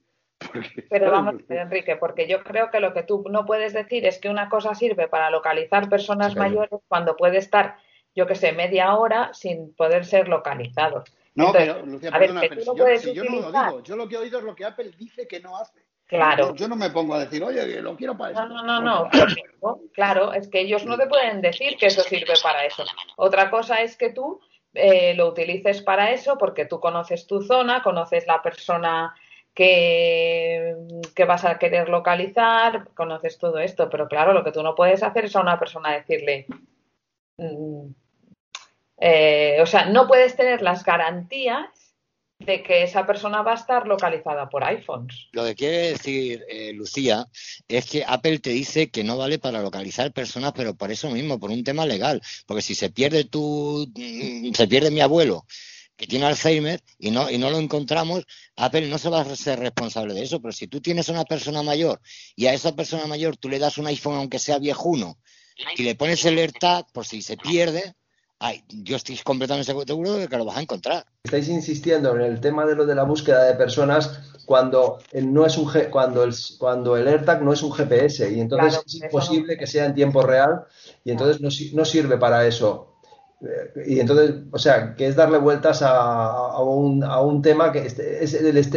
Pero 0.89 1.11
vamos, 1.11 1.35
Enrique, 1.49 1.95
porque 1.97 2.27
yo 2.27 2.43
creo 2.43 2.69
que 2.69 2.79
lo 2.79 2.93
que 2.93 3.03
tú 3.03 3.23
no 3.29 3.45
puedes 3.45 3.73
decir 3.73 4.05
es 4.05 4.19
que 4.19 4.29
una 4.29 4.49
cosa 4.49 4.73
sirve 4.73 5.07
para 5.07 5.29
localizar 5.29 5.89
personas 5.89 6.35
mayores 6.35 6.79
cuando 6.87 7.15
puede 7.15 7.37
estar, 7.37 7.77
yo 8.15 8.25
que 8.25 8.35
sé, 8.35 8.51
media 8.53 8.95
hora 8.95 9.31
sin 9.33 9.73
poder 9.75 10.05
ser 10.05 10.27
localizado. 10.27 11.03
No, 11.35 11.51
pero 11.51 11.85
Lucía, 11.85 12.11
perdona, 12.11 12.41
pero 12.41 12.61
si, 12.97 13.13
yo, 13.13 13.23
no 13.23 13.39
lo 13.39 13.51
digo, 13.51 13.83
yo 13.83 13.95
lo 13.95 14.07
que 14.07 14.15
he 14.15 14.17
oído 14.17 14.39
es 14.39 14.45
lo 14.45 14.55
que 14.55 14.65
Apple 14.65 14.91
dice 14.97 15.27
que 15.27 15.39
no 15.39 15.57
hace. 15.57 15.85
Claro. 16.05 16.55
Yo 16.55 16.67
no 16.67 16.75
me 16.75 16.89
pongo 16.89 17.13
a 17.13 17.19
decir, 17.19 17.43
oye, 17.43 17.81
lo 17.81 17.95
quiero 17.95 18.17
para 18.17 18.31
eso. 18.31 18.47
No, 18.47 18.63
no, 18.63 18.81
no, 18.81 19.09
no. 19.61 19.79
Claro, 19.93 20.33
es 20.33 20.47
que 20.47 20.61
ellos 20.61 20.85
no 20.85 20.97
te 20.97 21.05
pueden 21.05 21.39
decir 21.39 21.77
que 21.77 21.85
eso 21.85 22.01
sirve 22.01 22.33
para 22.41 22.65
eso. 22.65 22.83
Otra 23.17 23.51
cosa 23.51 23.81
es 23.81 23.95
que 23.95 24.11
tú 24.11 24.39
eh, 24.73 25.13
lo 25.13 25.27
utilices 25.27 25.81
para 25.81 26.11
eso 26.11 26.37
porque 26.37 26.65
tú 26.65 26.79
conoces 26.79 27.27
tu 27.27 27.41
zona, 27.43 27.83
conoces 27.83 28.25
la 28.25 28.41
persona 28.41 29.13
que, 29.60 31.26
vas 31.27 31.44
a 31.44 31.60
querer 31.60 31.90
localizar, 31.90 32.88
conoces 32.94 33.38
todo 33.38 33.60
esto, 33.60 33.90
pero 33.90 34.07
claro, 34.07 34.31
lo 34.31 34.41
que 34.41 34.53
tú 34.53 34.64
no 34.64 34.73
puedes 34.73 35.03
hacer 35.03 35.26
es 35.26 35.36
a 35.36 35.41
una 35.41 35.60
persona 35.60 35.91
decirle, 35.91 36.45
mm, 37.36 37.88
eh, 39.02 39.57
o 39.61 39.65
sea, 39.65 39.86
no 39.88 40.07
puedes 40.07 40.38
tener 40.38 40.61
las 40.61 40.86
garantías 40.86 41.68
de 42.40 42.64
que 42.64 42.84
esa 42.84 43.06
persona 43.06 43.41
va 43.41 43.52
a 43.52 43.56
estar 43.56 43.86
localizada 43.86 44.48
por 44.48 44.64
iPhones. 44.64 45.27
Lo 45.34 45.44
que 45.44 45.56
quiere 45.56 45.90
decir 45.90 46.45
eh, 46.48 46.72
Lucía 46.72 47.27
es 47.68 47.86
que 47.86 48.06
Apple 48.07 48.40
te 48.40 48.52
dice 48.52 48.90
que 48.90 49.03
no 49.03 49.18
vale 49.18 49.40
para 49.40 49.61
localizar 49.61 50.14
personas, 50.14 50.53
pero 50.56 50.73
por 50.73 50.90
eso 50.90 51.10
mismo, 51.10 51.38
por 51.38 51.52
un 51.52 51.65
tema 51.65 51.86
legal, 51.86 52.22
porque 52.48 52.61
si 52.61 52.76
se 52.76 52.91
pierde 52.91 53.26
tu, 53.26 53.91
mm, 53.94 54.53
se 54.53 54.68
pierde 54.69 54.90
mi 54.90 55.02
abuelo 55.02 55.44
que 55.99 56.07
tiene 56.07 56.26
Alzheimer 56.26 56.81
y 56.97 57.11
no, 57.11 57.30
y 57.30 57.38
no 57.38 57.49
lo 57.49 57.59
encontramos, 57.59 58.26
Apple 58.55 58.88
no 58.88 58.97
se 58.97 59.09
va 59.09 59.19
a 59.19 59.35
ser 59.35 59.59
responsable 59.59 60.13
de 60.13 60.23
eso. 60.23 60.41
Pero 60.41 60.53
si 60.53 60.67
tú 60.67 60.80
tienes 60.80 61.09
a 61.09 61.11
una 61.11 61.26
persona 61.26 61.61
mayor 61.61 61.99
y 62.38 62.47
a 62.47 62.53
esa 62.53 62.73
persona 62.73 63.05
mayor 63.05 63.35
tú 63.35 63.49
le 63.49 63.59
das 63.59 63.77
un 63.77 63.85
iPhone 63.85 64.15
aunque 64.15 64.39
sea 64.39 64.59
viejuno 64.59 65.17
y 65.76 65.84
le 65.84 65.95
pones 65.95 66.23
el 66.23 66.38
AirTag 66.38 66.89
por 66.93 67.05
si 67.05 67.21
se 67.21 67.35
pierde, 67.35 67.95
ay, 68.39 68.63
yo 68.69 68.95
estoy 68.95 69.17
completamente 69.17 69.65
seguro 69.65 70.13
de 70.13 70.30
que 70.30 70.38
lo 70.38 70.45
vas 70.45 70.55
a 70.55 70.61
encontrar. 70.61 71.05
Estáis 71.26 71.49
insistiendo 71.49 72.15
en 72.15 72.21
el 72.21 72.39
tema 72.39 72.65
de 72.65 72.76
lo 72.76 72.85
de 72.85 72.95
la 72.95 73.03
búsqueda 73.03 73.43
de 73.43 73.55
personas 73.55 74.21
cuando 74.45 74.99
no 75.13 75.45
es 75.45 75.57
un 75.57 75.69
cuando 75.91 76.23
el 76.23 76.34
cuando 76.57 76.95
el 76.95 77.09
AirTag 77.09 77.43
no 77.43 77.51
es 77.51 77.61
un 77.61 77.73
GPS 77.73 78.31
y 78.31 78.39
entonces 78.39 78.81
es 78.85 78.95
imposible 78.95 79.57
que 79.57 79.67
sea 79.67 79.85
en 79.85 79.93
tiempo 79.93 80.21
real 80.21 80.63
y 81.03 81.11
entonces 81.11 81.41
no, 81.41 81.49
no 81.77 81.84
sirve 81.84 82.17
para 82.17 82.47
eso 82.47 82.98
y 83.85 83.99
entonces, 84.01 84.35
o 84.51 84.59
sea, 84.59 84.95
que 84.95 85.07
es 85.07 85.15
darle 85.15 85.37
vueltas 85.37 85.81
a, 85.81 86.61
un, 86.61 87.03
a 87.03 87.21
un, 87.21 87.41
tema 87.41 87.71
que 87.71 87.87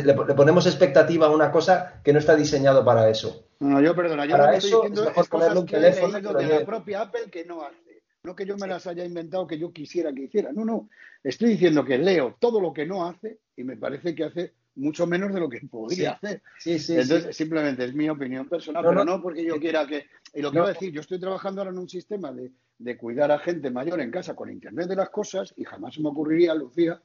le, 0.04 0.14
ponemos 0.34 0.66
expectativa 0.66 1.26
a 1.26 1.30
una 1.30 1.50
cosa 1.50 2.00
que 2.04 2.12
no 2.12 2.20
está 2.20 2.36
diseñado 2.36 2.84
para 2.84 3.10
eso. 3.10 3.44
No, 3.58 3.80
yo 3.80 3.94
perdona, 3.96 4.24
yo 4.24 4.36
lo 4.36 4.50
que 4.50 4.56
estoy 4.58 4.70
diciendo 4.70 5.12
es, 5.16 5.28
cosas 5.28 5.56
un 5.56 5.66
teléfono 5.66 6.32
de 6.34 6.46
la 6.46 6.64
propia 6.64 7.02
Apple 7.02 7.30
que 7.30 7.44
no 7.44 7.62
hace. 7.62 8.02
No 8.22 8.36
que 8.36 8.46
yo 8.46 8.56
me 8.56 8.68
las 8.68 8.86
haya 8.86 9.04
inventado 9.04 9.48
que 9.48 9.58
yo 9.58 9.72
quisiera 9.72 10.12
que 10.12 10.22
hiciera. 10.22 10.52
No, 10.52 10.64
no. 10.64 10.88
Estoy 11.24 11.50
diciendo 11.50 11.84
que 11.84 11.98
leo 11.98 12.36
todo 12.38 12.60
lo 12.60 12.72
que 12.72 12.86
no 12.86 13.04
hace 13.04 13.40
y 13.56 13.64
me 13.64 13.76
parece 13.76 14.14
que 14.14 14.24
hace 14.24 14.54
mucho 14.74 15.06
menos 15.06 15.32
de 15.32 15.40
lo 15.40 15.48
que 15.48 15.60
podría 15.60 16.12
hacer. 16.12 16.42
Sí, 16.58 16.78
sí, 16.78 16.94
Entonces, 16.98 17.36
simplemente 17.36 17.84
es 17.84 17.94
mi 17.94 18.08
opinión 18.08 18.48
personal, 18.48 18.84
pero 18.86 19.04
no, 19.04 19.20
porque 19.20 19.44
yo 19.44 19.58
quiera 19.58 19.86
que. 19.86 20.06
Y 20.34 20.40
lo 20.40 20.50
que 20.50 20.58
quiero 20.58 20.68
decir, 20.68 20.92
yo 20.92 21.00
estoy 21.00 21.20
trabajando 21.20 21.60
ahora 21.60 21.72
en 21.72 21.78
un 21.78 21.88
sistema 21.88 22.32
de, 22.32 22.52
de 22.78 22.96
cuidar 22.96 23.30
a 23.30 23.38
gente 23.38 23.70
mayor 23.70 24.00
en 24.00 24.10
casa 24.10 24.34
con 24.34 24.50
Internet 24.50 24.88
de 24.88 24.96
las 24.96 25.10
cosas 25.10 25.52
y 25.56 25.64
jamás 25.64 25.94
se 25.94 26.02
me 26.02 26.08
ocurriría, 26.08 26.54
Lucía, 26.54 27.00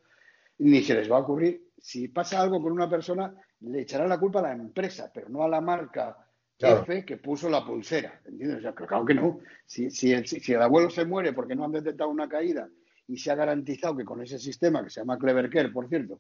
ni 0.60 0.82
se 0.82 0.96
les 0.96 1.12
va 1.12 1.18
a 1.18 1.22
ocurrir. 1.22 1.68
Si 1.78 2.08
pasa 2.08 2.42
algo 2.42 2.62
con 2.62 2.72
una 2.72 2.90
persona, 2.90 3.34
le 3.62 3.82
echará 3.82 4.08
la 4.08 4.20
culpa 4.20 4.40
a 4.40 4.44
la 4.44 4.54
empresa, 4.54 5.12
pero 5.14 5.30
no 5.30 5.44
a 5.44 5.50
la 5.50 5.62
marca 5.62 6.18
F 6.58 7.06
que 7.06 7.18
puso 7.18 7.50
la 7.50 7.66
pulsera. 7.66 8.22
¿Entiendes? 8.26 8.60
O 8.60 8.62
sea, 8.62 8.74
claro 8.74 9.06
que 9.06 9.14
no. 9.14 9.40
Si, 9.66 9.92
si, 9.92 10.12
el, 10.12 10.26
si 10.26 10.54
el 10.54 10.62
abuelo 10.62 10.90
se 10.90 11.06
muere 11.06 11.34
porque 11.34 11.56
no 11.56 11.66
han 11.66 11.72
detectado 11.72 12.10
una 12.10 12.28
caída 12.28 12.70
y 13.08 13.18
se 13.18 13.32
ha 13.32 13.36
garantizado 13.36 13.96
que 13.96 14.06
con 14.06 14.22
ese 14.22 14.40
sistema, 14.40 14.84
que 14.84 14.90
se 14.90 15.02
llama 15.02 15.18
Clever 15.18 15.50
Care, 15.50 15.70
por 15.70 15.88
cierto, 15.88 16.20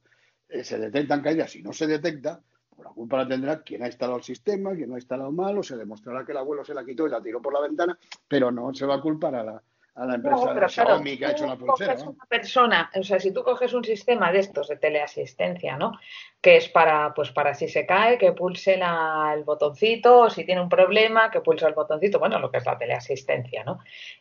eh, 0.50 0.64
se 0.64 0.78
detectan 0.78 1.22
caídas 1.22 1.56
y 1.56 1.62
no 1.62 1.74
se 1.74 1.88
detecta, 1.88 2.42
pues 2.76 2.88
la 2.88 2.94
culpa 2.94 3.18
la 3.18 3.28
tendrá 3.28 3.62
quien 3.62 3.84
ha 3.84 3.88
instalado 3.88 4.18
el 4.18 4.24
sistema, 4.24 4.76
quien 4.76 4.90
no 4.90 4.96
ha 4.96 5.00
instalado 5.00 5.32
mal, 5.32 5.58
o 5.58 5.64
se 5.64 5.78
demostrará 5.78 6.26
que 6.26 6.32
el 6.32 6.38
abuelo 6.38 6.64
se 6.64 6.74
la 6.74 6.86
quitó 6.86 7.08
y 7.08 7.10
la 7.10 7.22
tiró 7.22 7.42
por 7.42 7.54
la 7.54 7.62
ventana, 7.62 7.98
pero 8.28 8.52
no 8.52 8.74
se 8.74 8.86
va 8.86 8.96
a 8.96 9.02
culpar 9.02 9.36
a 9.36 9.44
la, 9.44 9.64
a 9.96 10.06
la 10.06 10.16
empresa 10.16 10.68
Xiaomi 10.68 11.18
que 11.18 11.26
ha 11.26 11.32
hecho 11.32 11.48
la 11.48 11.58
pulsera. 11.58 11.96
Una 11.96 12.26
persona, 12.26 12.92
o 12.94 13.04
sea, 13.04 13.20
si 13.20 13.32
tú 13.32 13.44
coges 13.44 13.74
un 13.74 13.84
sistema 13.84 14.32
de 14.32 14.40
estos 14.40 14.68
de 14.68 14.78
teleasistencia, 14.78 15.76
¿no? 15.76 15.94
Que 16.40 16.58
es 16.58 16.70
para, 16.70 17.14
pues 17.16 17.32
para 17.32 17.56
si 17.56 17.68
se 17.68 17.88
cae, 17.88 18.20
que 18.20 18.32
pulse 18.32 18.76
el 18.76 19.44
botoncito, 19.44 20.20
o 20.20 20.30
si 20.30 20.46
tiene 20.46 20.62
un 20.62 20.70
problema, 20.70 21.32
que 21.32 21.42
pulse 21.42 21.66
el 21.66 21.74
botoncito, 21.74 22.20
bueno, 22.20 22.38
lo 22.38 22.52
que 22.52 22.60
es 22.60 22.66
la 22.66 22.78
teleasistencia, 22.78 23.64
¿no? 23.64 23.80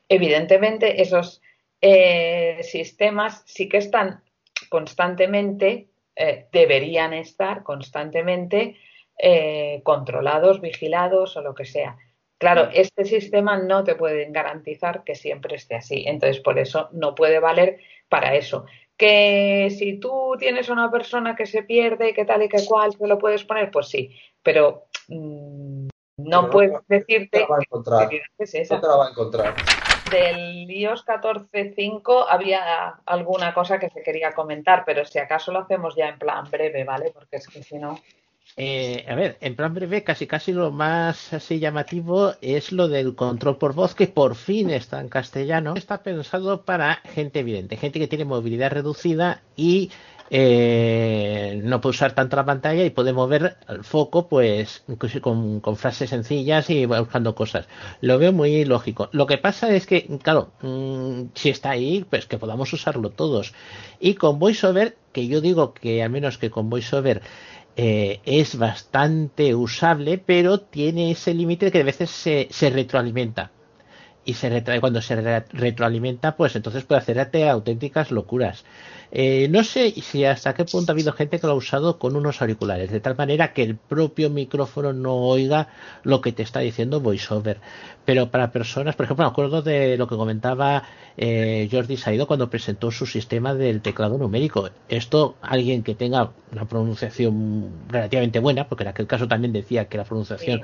Evidentemente, 0.08 1.02
esos 1.02 1.42
eh, 1.82 2.60
sistemas 2.62 3.42
sí 3.44 3.68
que 3.68 3.76
están 3.76 4.22
constantemente 4.70 5.88
eh, 6.16 6.48
deberían 6.50 7.12
estar 7.12 7.62
constantemente 7.62 8.76
eh, 9.18 9.80
controlados, 9.84 10.60
vigilados 10.60 11.36
o 11.36 11.42
lo 11.42 11.54
que 11.54 11.66
sea. 11.66 11.96
Claro, 12.38 12.68
este 12.72 13.04
sistema 13.04 13.56
no 13.56 13.84
te 13.84 13.94
puede 13.94 14.30
garantizar 14.30 15.04
que 15.04 15.14
siempre 15.14 15.56
esté 15.56 15.76
así. 15.76 16.04
Entonces, 16.06 16.40
por 16.40 16.58
eso 16.58 16.88
no 16.92 17.14
puede 17.14 17.38
valer 17.38 17.78
para 18.08 18.34
eso. 18.34 18.66
Que 18.96 19.68
si 19.70 19.98
tú 19.98 20.36
tienes 20.38 20.68
una 20.68 20.90
persona 20.90 21.34
que 21.36 21.46
se 21.46 21.62
pierde, 21.62 22.14
que 22.14 22.24
tal 22.24 22.42
y 22.42 22.48
que 22.48 22.64
cual, 22.66 22.96
te 22.96 23.06
lo 23.06 23.18
puedes 23.18 23.44
poner, 23.44 23.70
pues 23.70 23.88
sí. 23.88 24.14
Pero 24.42 24.86
mm, 25.08 25.88
no 26.18 26.50
puedes 26.50 26.78
decirte 26.88 27.46
que, 28.10 28.22
es 28.38 28.54
esa. 28.54 28.76
No 28.76 28.80
te 28.80 28.86
la 28.86 28.96
va 28.96 29.06
a 29.06 29.10
encontrar 29.10 29.54
del 30.16 30.70
iOS 30.70 31.04
14.5 31.04 32.26
había 32.28 33.00
alguna 33.04 33.52
cosa 33.54 33.78
que 33.78 33.90
se 33.90 34.02
quería 34.02 34.32
comentar, 34.32 34.84
pero 34.86 35.04
si 35.04 35.18
acaso 35.18 35.52
lo 35.52 35.60
hacemos 35.60 35.94
ya 35.96 36.08
en 36.08 36.18
plan 36.18 36.50
breve, 36.50 36.84
¿vale? 36.84 37.10
Porque 37.12 37.36
es 37.36 37.46
que 37.48 37.62
si 37.62 37.78
no. 37.78 38.00
Eh, 38.56 39.04
a 39.08 39.14
ver, 39.14 39.36
en 39.40 39.54
plan 39.54 39.74
breve, 39.74 40.02
casi 40.02 40.26
casi 40.26 40.52
lo 40.52 40.70
más 40.70 41.32
así 41.32 41.58
llamativo 41.58 42.32
es 42.40 42.72
lo 42.72 42.88
del 42.88 43.14
control 43.14 43.58
por 43.58 43.74
voz, 43.74 43.94
que 43.94 44.06
por 44.06 44.34
fin 44.34 44.70
está 44.70 45.00
en 45.00 45.08
castellano. 45.08 45.74
Está 45.76 46.02
pensado 46.02 46.64
para 46.64 46.96
gente 47.14 47.40
evidente, 47.40 47.76
gente 47.76 47.98
que 47.98 48.08
tiene 48.08 48.24
movilidad 48.24 48.70
reducida 48.70 49.42
y 49.56 49.90
eh, 50.30 51.60
no 51.62 51.80
puede 51.80 51.90
usar 51.90 52.12
tanto 52.12 52.36
la 52.36 52.44
pantalla 52.44 52.84
y 52.84 52.90
puede 52.90 53.12
mover 53.12 53.56
el 53.68 53.84
foco 53.84 54.28
pues 54.28 54.84
con, 55.20 55.60
con, 55.60 55.76
frases 55.76 56.10
sencillas 56.10 56.70
y 56.70 56.86
buscando 56.86 57.34
cosas. 57.34 57.68
Lo 58.00 58.18
veo 58.18 58.32
muy 58.32 58.64
lógico. 58.64 59.08
Lo 59.12 59.26
que 59.26 59.38
pasa 59.38 59.74
es 59.74 59.86
que, 59.86 60.06
claro, 60.22 60.52
mm, 60.62 61.30
si 61.34 61.50
está 61.50 61.70
ahí, 61.70 62.04
pues 62.08 62.26
que 62.26 62.38
podamos 62.38 62.72
usarlo 62.72 63.10
todos. 63.10 63.54
Y 64.00 64.14
con 64.14 64.38
VoiceOver, 64.38 64.96
que 65.12 65.26
yo 65.28 65.40
digo 65.40 65.74
que 65.74 66.02
al 66.02 66.10
menos 66.10 66.38
que 66.38 66.50
con 66.50 66.70
VoiceOver 66.70 67.22
eh, 67.76 68.20
es 68.24 68.56
bastante 68.58 69.54
usable, 69.54 70.18
pero 70.18 70.60
tiene 70.60 71.10
ese 71.10 71.34
límite 71.34 71.70
que 71.70 71.80
a 71.80 71.84
veces 71.84 72.10
se 72.10 72.70
retroalimenta. 72.70 73.52
Y 74.26 74.34
se 74.34 74.50
retrae, 74.50 74.80
cuando 74.80 75.00
se 75.00 75.14
retroalimenta, 75.52 76.36
pues 76.36 76.56
entonces 76.56 76.84
puede 76.84 77.00
hacerte 77.00 77.48
auténticas 77.48 78.10
locuras. 78.10 78.64
Eh, 79.12 79.46
no 79.48 79.62
sé 79.62 79.92
si 80.02 80.24
hasta 80.24 80.52
qué 80.52 80.64
punto 80.64 80.90
ha 80.90 80.94
habido 80.94 81.12
gente 81.12 81.38
que 81.38 81.46
lo 81.46 81.52
ha 81.52 81.56
usado 81.56 81.98
con 81.98 82.16
unos 82.16 82.42
auriculares, 82.42 82.90
de 82.90 82.98
tal 82.98 83.16
manera 83.16 83.52
que 83.52 83.62
el 83.62 83.76
propio 83.76 84.28
micrófono 84.28 84.92
no 84.92 85.14
oiga 85.14 85.68
lo 86.02 86.20
que 86.20 86.32
te 86.32 86.42
está 86.42 86.60
diciendo 86.60 87.00
VoiceOver. 87.00 87.60
Pero 88.06 88.30
para 88.30 88.52
personas, 88.52 88.94
por 88.94 89.04
ejemplo, 89.04 89.24
me 89.24 89.30
acuerdo 89.30 89.62
de 89.62 89.96
lo 89.98 90.06
que 90.06 90.16
comentaba 90.16 90.84
eh, 91.16 91.68
Jordi 91.70 91.96
Saido 91.96 92.28
cuando 92.28 92.48
presentó 92.48 92.90
su 92.92 93.04
sistema 93.04 93.52
del 93.52 93.82
teclado 93.82 94.16
numérico. 94.16 94.70
Esto, 94.88 95.34
alguien 95.42 95.82
que 95.82 95.96
tenga 95.96 96.30
una 96.52 96.64
pronunciación 96.66 97.68
relativamente 97.88 98.38
buena, 98.38 98.68
porque 98.68 98.84
en 98.84 98.88
aquel 98.88 99.08
caso 99.08 99.26
también 99.26 99.52
decía 99.52 99.86
que 99.86 99.98
la 99.98 100.04
pronunciación 100.04 100.62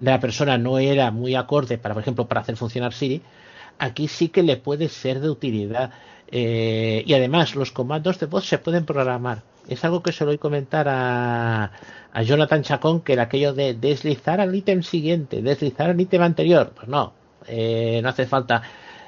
de 0.00 0.10
la 0.10 0.20
persona 0.20 0.56
no 0.56 0.78
era 0.78 1.10
muy 1.10 1.34
acorde 1.34 1.78
para, 1.78 1.94
por 1.94 2.02
ejemplo, 2.02 2.28
para 2.28 2.42
hacer 2.42 2.56
funcionar 2.56 2.94
Siri, 2.94 3.22
aquí 3.78 4.06
sí 4.06 4.28
que 4.28 4.44
le 4.44 4.56
puede 4.56 4.88
ser 4.88 5.20
de 5.20 5.30
utilidad. 5.30 5.90
Eh, 6.28 7.02
y 7.06 7.14
además, 7.14 7.54
los 7.54 7.72
comandos 7.72 8.18
de 8.20 8.26
voz 8.26 8.46
se 8.46 8.58
pueden 8.58 8.84
programar. 8.84 9.42
Es 9.68 9.84
algo 9.84 10.02
que 10.02 10.12
se 10.12 10.24
lo 10.24 10.28
voy 10.28 10.36
a 10.36 10.38
comentar 10.38 10.86
a, 10.88 11.70
a 12.14 12.22
Jonathan 12.22 12.62
Chacón, 12.62 13.00
que 13.00 13.12
era 13.12 13.24
aquello 13.24 13.52
de 13.52 13.74
deslizar 13.74 14.40
al 14.40 14.54
ítem 14.54 14.82
siguiente, 14.82 15.42
deslizar 15.42 15.90
al 15.90 16.00
ítem 16.00 16.22
anterior. 16.22 16.72
Pues 16.74 16.88
no, 16.88 17.12
eh, 17.46 18.00
no 18.02 18.08
hace 18.08 18.26
falta. 18.26 18.62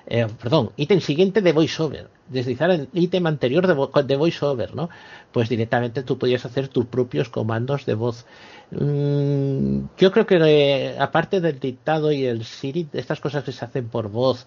Eh, 0.09 0.27
perdón, 0.41 0.70
ítem 0.77 1.01
siguiente 1.01 1.41
de 1.41 1.53
VoiceOver, 1.53 2.09
deslizar 2.28 2.70
el 2.70 2.89
ítem 2.93 3.27
anterior 3.27 3.66
de, 3.66 4.03
de 4.05 4.16
VoiceOver, 4.16 4.74
¿no? 4.74 4.89
Pues 5.33 5.49
directamente 5.49 6.03
tú 6.03 6.19
podías 6.19 6.45
hacer 6.45 6.69
tus 6.69 6.87
propios 6.87 7.28
comandos 7.28 7.87
de 7.87 7.95
voz. 7.95 8.27
Mm, 8.73 9.87
yo 9.97 10.12
creo 10.12 10.27
que 10.27 10.97
aparte 10.99 11.41
del 11.41 11.59
dictado 11.61 12.12
y 12.12 12.24
el 12.24 12.45
Siri, 12.45 12.89
estas 12.93 13.20
cosas 13.20 13.45
que 13.45 13.53
se 13.53 13.65
hacen 13.65 13.89
por 13.89 14.09
voz, 14.11 14.47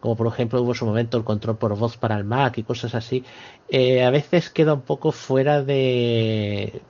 como 0.00 0.16
por 0.16 0.26
ejemplo 0.26 0.60
hubo 0.62 0.74
su 0.74 0.84
momento 0.84 1.16
el 1.16 1.24
control 1.24 1.56
por 1.56 1.76
voz 1.76 1.96
para 1.96 2.16
el 2.16 2.24
Mac 2.24 2.58
y 2.58 2.62
cosas 2.64 2.94
así, 2.94 3.24
eh, 3.70 4.04
a 4.04 4.10
veces 4.10 4.50
queda 4.50 4.74
un 4.74 4.82
poco 4.82 5.12
fuera 5.12 5.62
de... 5.62 6.82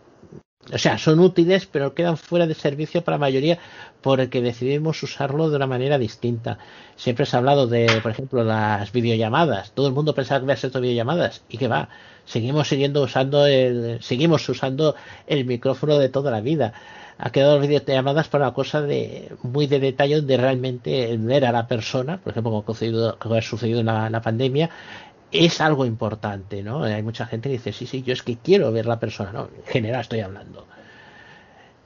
O 0.72 0.78
sea, 0.78 0.96
son 0.98 1.20
útiles, 1.20 1.66
pero 1.66 1.94
quedan 1.94 2.16
fuera 2.16 2.46
de 2.46 2.54
servicio 2.54 3.04
para 3.04 3.16
la 3.16 3.20
mayoría 3.20 3.58
porque 4.00 4.40
decidimos 4.40 5.02
usarlo 5.02 5.50
de 5.50 5.56
una 5.56 5.66
manera 5.66 5.98
distinta. 5.98 6.58
Siempre 6.96 7.26
se 7.26 7.36
ha 7.36 7.40
hablado 7.40 7.66
de, 7.66 8.00
por 8.02 8.12
ejemplo, 8.12 8.44
las 8.44 8.90
videollamadas. 8.92 9.72
Todo 9.72 9.88
el 9.88 9.92
mundo 9.92 10.14
pensaba 10.14 10.40
que 10.40 10.44
iba 10.44 10.54
a 10.54 10.56
ser 10.56 10.70
videollamadas. 10.70 11.42
¿Y 11.48 11.58
que 11.58 11.68
va? 11.68 11.90
Seguimos 12.24 12.68
siguiendo 12.68 13.02
usando 13.02 13.46
el, 13.46 13.98
seguimos 14.02 14.48
usando 14.48 14.94
el 15.26 15.44
micrófono 15.44 15.98
de 15.98 16.08
toda 16.08 16.30
la 16.30 16.40
vida 16.40 16.72
ha 17.18 17.30
quedado 17.30 17.60
videollamadas 17.60 18.28
para 18.28 18.46
una 18.46 18.54
cosa 18.54 18.82
de 18.82 19.32
muy 19.42 19.66
de 19.66 19.80
detalle 19.80 20.22
de 20.22 20.36
realmente 20.36 21.16
ver 21.18 21.44
a 21.44 21.52
la 21.52 21.66
persona, 21.66 22.18
por 22.18 22.32
ejemplo, 22.32 22.64
como, 22.64 23.36
ha 23.36 23.42
sucedido 23.42 23.80
en 23.80 23.86
la, 23.86 24.20
pandemia, 24.22 24.70
es 25.34 25.60
algo 25.60 25.84
importante, 25.84 26.62
¿no? 26.62 26.84
Hay 26.84 27.02
mucha 27.02 27.26
gente 27.26 27.48
que 27.48 27.54
dice, 27.54 27.72
sí, 27.72 27.86
sí, 27.86 28.02
yo 28.02 28.12
es 28.12 28.22
que 28.22 28.36
quiero 28.36 28.70
ver 28.70 28.86
la 28.86 29.00
persona, 29.00 29.32
¿no? 29.32 29.48
En 29.56 29.64
general 29.64 30.00
estoy 30.00 30.20
hablando. 30.20 30.66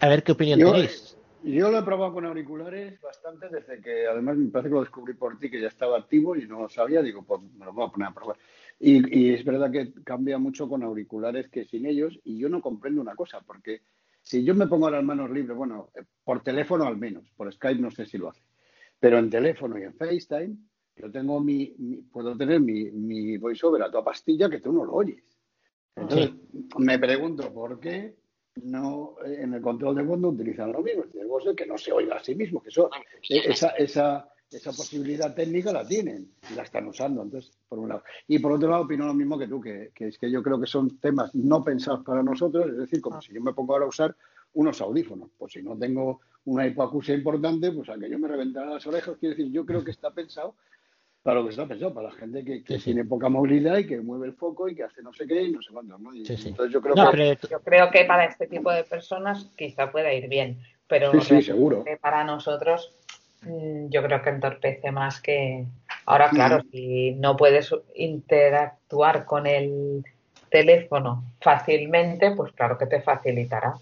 A 0.00 0.08
ver 0.08 0.22
qué 0.22 0.32
opinión 0.32 0.60
tenéis. 0.60 1.16
Yo 1.42 1.70
lo 1.70 1.78
he 1.78 1.82
probado 1.82 2.12
con 2.12 2.26
auriculares 2.26 3.00
bastante 3.00 3.48
desde 3.48 3.80
que, 3.80 4.06
además, 4.06 4.36
me 4.36 4.50
parece 4.50 4.68
que 4.68 4.74
lo 4.74 4.80
descubrí 4.80 5.14
por 5.14 5.38
ti, 5.38 5.50
que 5.50 5.60
ya 5.60 5.68
estaba 5.68 5.96
activo 5.96 6.36
y 6.36 6.46
no 6.46 6.60
lo 6.60 6.68
sabía, 6.68 7.00
digo, 7.00 7.22
pues 7.22 7.40
me 7.56 7.64
lo 7.64 7.72
voy 7.72 7.86
a 7.86 7.90
poner 7.90 8.08
a 8.08 8.14
probar. 8.14 8.36
Y, 8.78 9.18
y 9.18 9.34
es 9.34 9.44
verdad 9.44 9.70
que 9.70 9.92
cambia 10.04 10.36
mucho 10.38 10.68
con 10.68 10.82
auriculares 10.82 11.48
que 11.48 11.64
sin 11.64 11.86
ellos, 11.86 12.18
y 12.24 12.38
yo 12.38 12.48
no 12.48 12.60
comprendo 12.60 13.00
una 13.00 13.14
cosa, 13.14 13.40
porque 13.40 13.82
si 14.20 14.44
yo 14.44 14.54
me 14.54 14.66
pongo 14.66 14.90
las 14.90 15.02
manos 15.02 15.30
libres, 15.30 15.56
bueno, 15.56 15.90
eh, 15.94 16.02
por 16.22 16.42
teléfono 16.42 16.84
al 16.84 16.98
menos, 16.98 17.30
por 17.36 17.50
Skype 17.52 17.80
no 17.80 17.90
sé 17.90 18.04
si 18.04 18.18
lo 18.18 18.28
hace, 18.28 18.42
pero 19.00 19.18
en 19.18 19.30
teléfono 19.30 19.78
y 19.78 19.84
en 19.84 19.94
FaceTime, 19.94 20.56
yo 21.00 21.10
tengo 21.10 21.40
mi, 21.40 21.66
puedo 22.10 22.36
tener 22.36 22.60
mi, 22.60 22.90
mi 22.90 23.36
voiceover 23.36 23.82
a 23.82 23.90
toda 23.90 24.04
pastilla 24.04 24.50
que 24.50 24.60
tú 24.60 24.72
no 24.72 24.84
lo 24.84 24.94
oyes. 24.94 25.22
Entonces, 25.96 26.30
me 26.78 26.98
pregunto 26.98 27.52
por 27.52 27.80
qué 27.80 28.16
no 28.62 29.16
eh, 29.24 29.42
en 29.42 29.54
el 29.54 29.62
control 29.62 29.96
de 29.96 30.02
voz 30.02 30.18
no 30.18 30.28
utilizan 30.28 30.72
lo 30.72 30.82
mismo. 30.82 31.04
Es 31.04 31.56
que 31.56 31.66
no 31.66 31.78
se 31.78 31.92
oiga 31.92 32.16
a 32.16 32.22
sí 32.22 32.34
mismo, 32.34 32.62
que 32.62 32.70
eso, 32.70 32.90
eh, 33.28 33.42
esa, 33.46 33.68
esa, 33.70 34.28
esa 34.50 34.72
posibilidad 34.72 35.34
técnica 35.34 35.72
la 35.72 35.86
tienen 35.86 36.32
y 36.50 36.54
la 36.54 36.62
están 36.62 36.86
usando. 36.86 37.22
Entonces, 37.22 37.52
por 37.68 37.78
un 37.78 37.88
lado. 37.88 38.02
Y 38.26 38.38
por 38.38 38.52
otro 38.52 38.68
lado, 38.70 38.84
opino 38.84 39.06
lo 39.06 39.14
mismo 39.14 39.38
que 39.38 39.48
tú, 39.48 39.60
que, 39.60 39.92
es 39.94 40.18
que 40.18 40.30
yo 40.30 40.42
creo 40.42 40.60
que 40.60 40.66
son 40.66 40.98
temas 40.98 41.34
no 41.34 41.62
pensados 41.62 42.04
para 42.04 42.22
nosotros, 42.22 42.68
es 42.68 42.78
decir, 42.78 43.00
como 43.00 43.18
ah. 43.18 43.22
si 43.22 43.32
yo 43.32 43.40
me 43.40 43.52
pongo 43.52 43.74
ahora 43.74 43.86
a 43.86 43.88
usar 43.88 44.16
unos 44.54 44.80
audífonos. 44.80 45.30
Pues 45.36 45.52
si 45.52 45.62
no 45.62 45.76
tengo 45.76 46.20
una 46.44 46.66
hipoacusia 46.66 47.14
importante, 47.14 47.72
pues 47.72 47.88
a 47.88 47.98
que 47.98 48.10
yo 48.10 48.18
me 48.18 48.28
reventara 48.28 48.74
las 48.74 48.86
orejas, 48.86 49.16
quiero 49.18 49.36
decir, 49.36 49.52
yo 49.52 49.64
creo 49.64 49.84
que 49.84 49.90
está 49.90 50.10
pensado 50.12 50.54
para 51.28 51.40
lo 51.40 51.44
que 51.44 51.50
está 51.50 51.66
pensado, 51.66 51.92
para 51.92 52.09
la 52.09 52.14
gente 52.14 52.42
que, 52.42 52.78
tiene 52.78 53.05
poca 53.05 53.28
movilidad 53.28 53.76
y 53.76 53.86
que 53.86 54.00
mueve 54.00 54.28
el 54.28 54.32
foco 54.32 54.68
y 54.68 54.74
que 54.74 54.84
hace 54.84 55.02
no 55.02 55.12
sé 55.12 55.26
qué 55.26 55.42
y 55.42 55.52
no 55.52 55.60
sé 55.60 55.72
cuánto. 55.72 55.96
entonces 55.96 56.72
yo 56.72 56.80
creo, 56.80 56.94
que... 57.10 57.38
yo 57.50 57.60
creo 57.60 57.90
que 57.90 58.05
para 58.05 58.24
este 58.24 58.46
tipo 58.46 58.72
de 58.72 58.84
personas 58.84 59.46
quizá 59.56 59.92
pueda 59.92 60.12
ir 60.12 60.28
bien, 60.28 60.59
pero 60.86 61.12
seguro. 61.20 61.84
para 62.00 62.24
nosotros 62.24 62.94
Mm, 63.42 63.88
yo 63.88 64.02
creo 64.02 64.20
que 64.20 64.30
entorpece 64.30 64.90
más 64.90 65.20
que 65.20 65.64
ahora 66.06 66.28
claro 66.30 66.60
si 66.72 67.12
no 67.12 67.36
puedes 67.36 67.72
interactuar 67.94 69.24
con 69.24 69.46
el 69.46 70.05
teléfono 70.50 71.22
fácilmente 71.40 72.32
pues 72.32 72.52
claro 72.52 72.76
que 72.76 72.86
te 72.86 73.00
facilitará. 73.00 73.74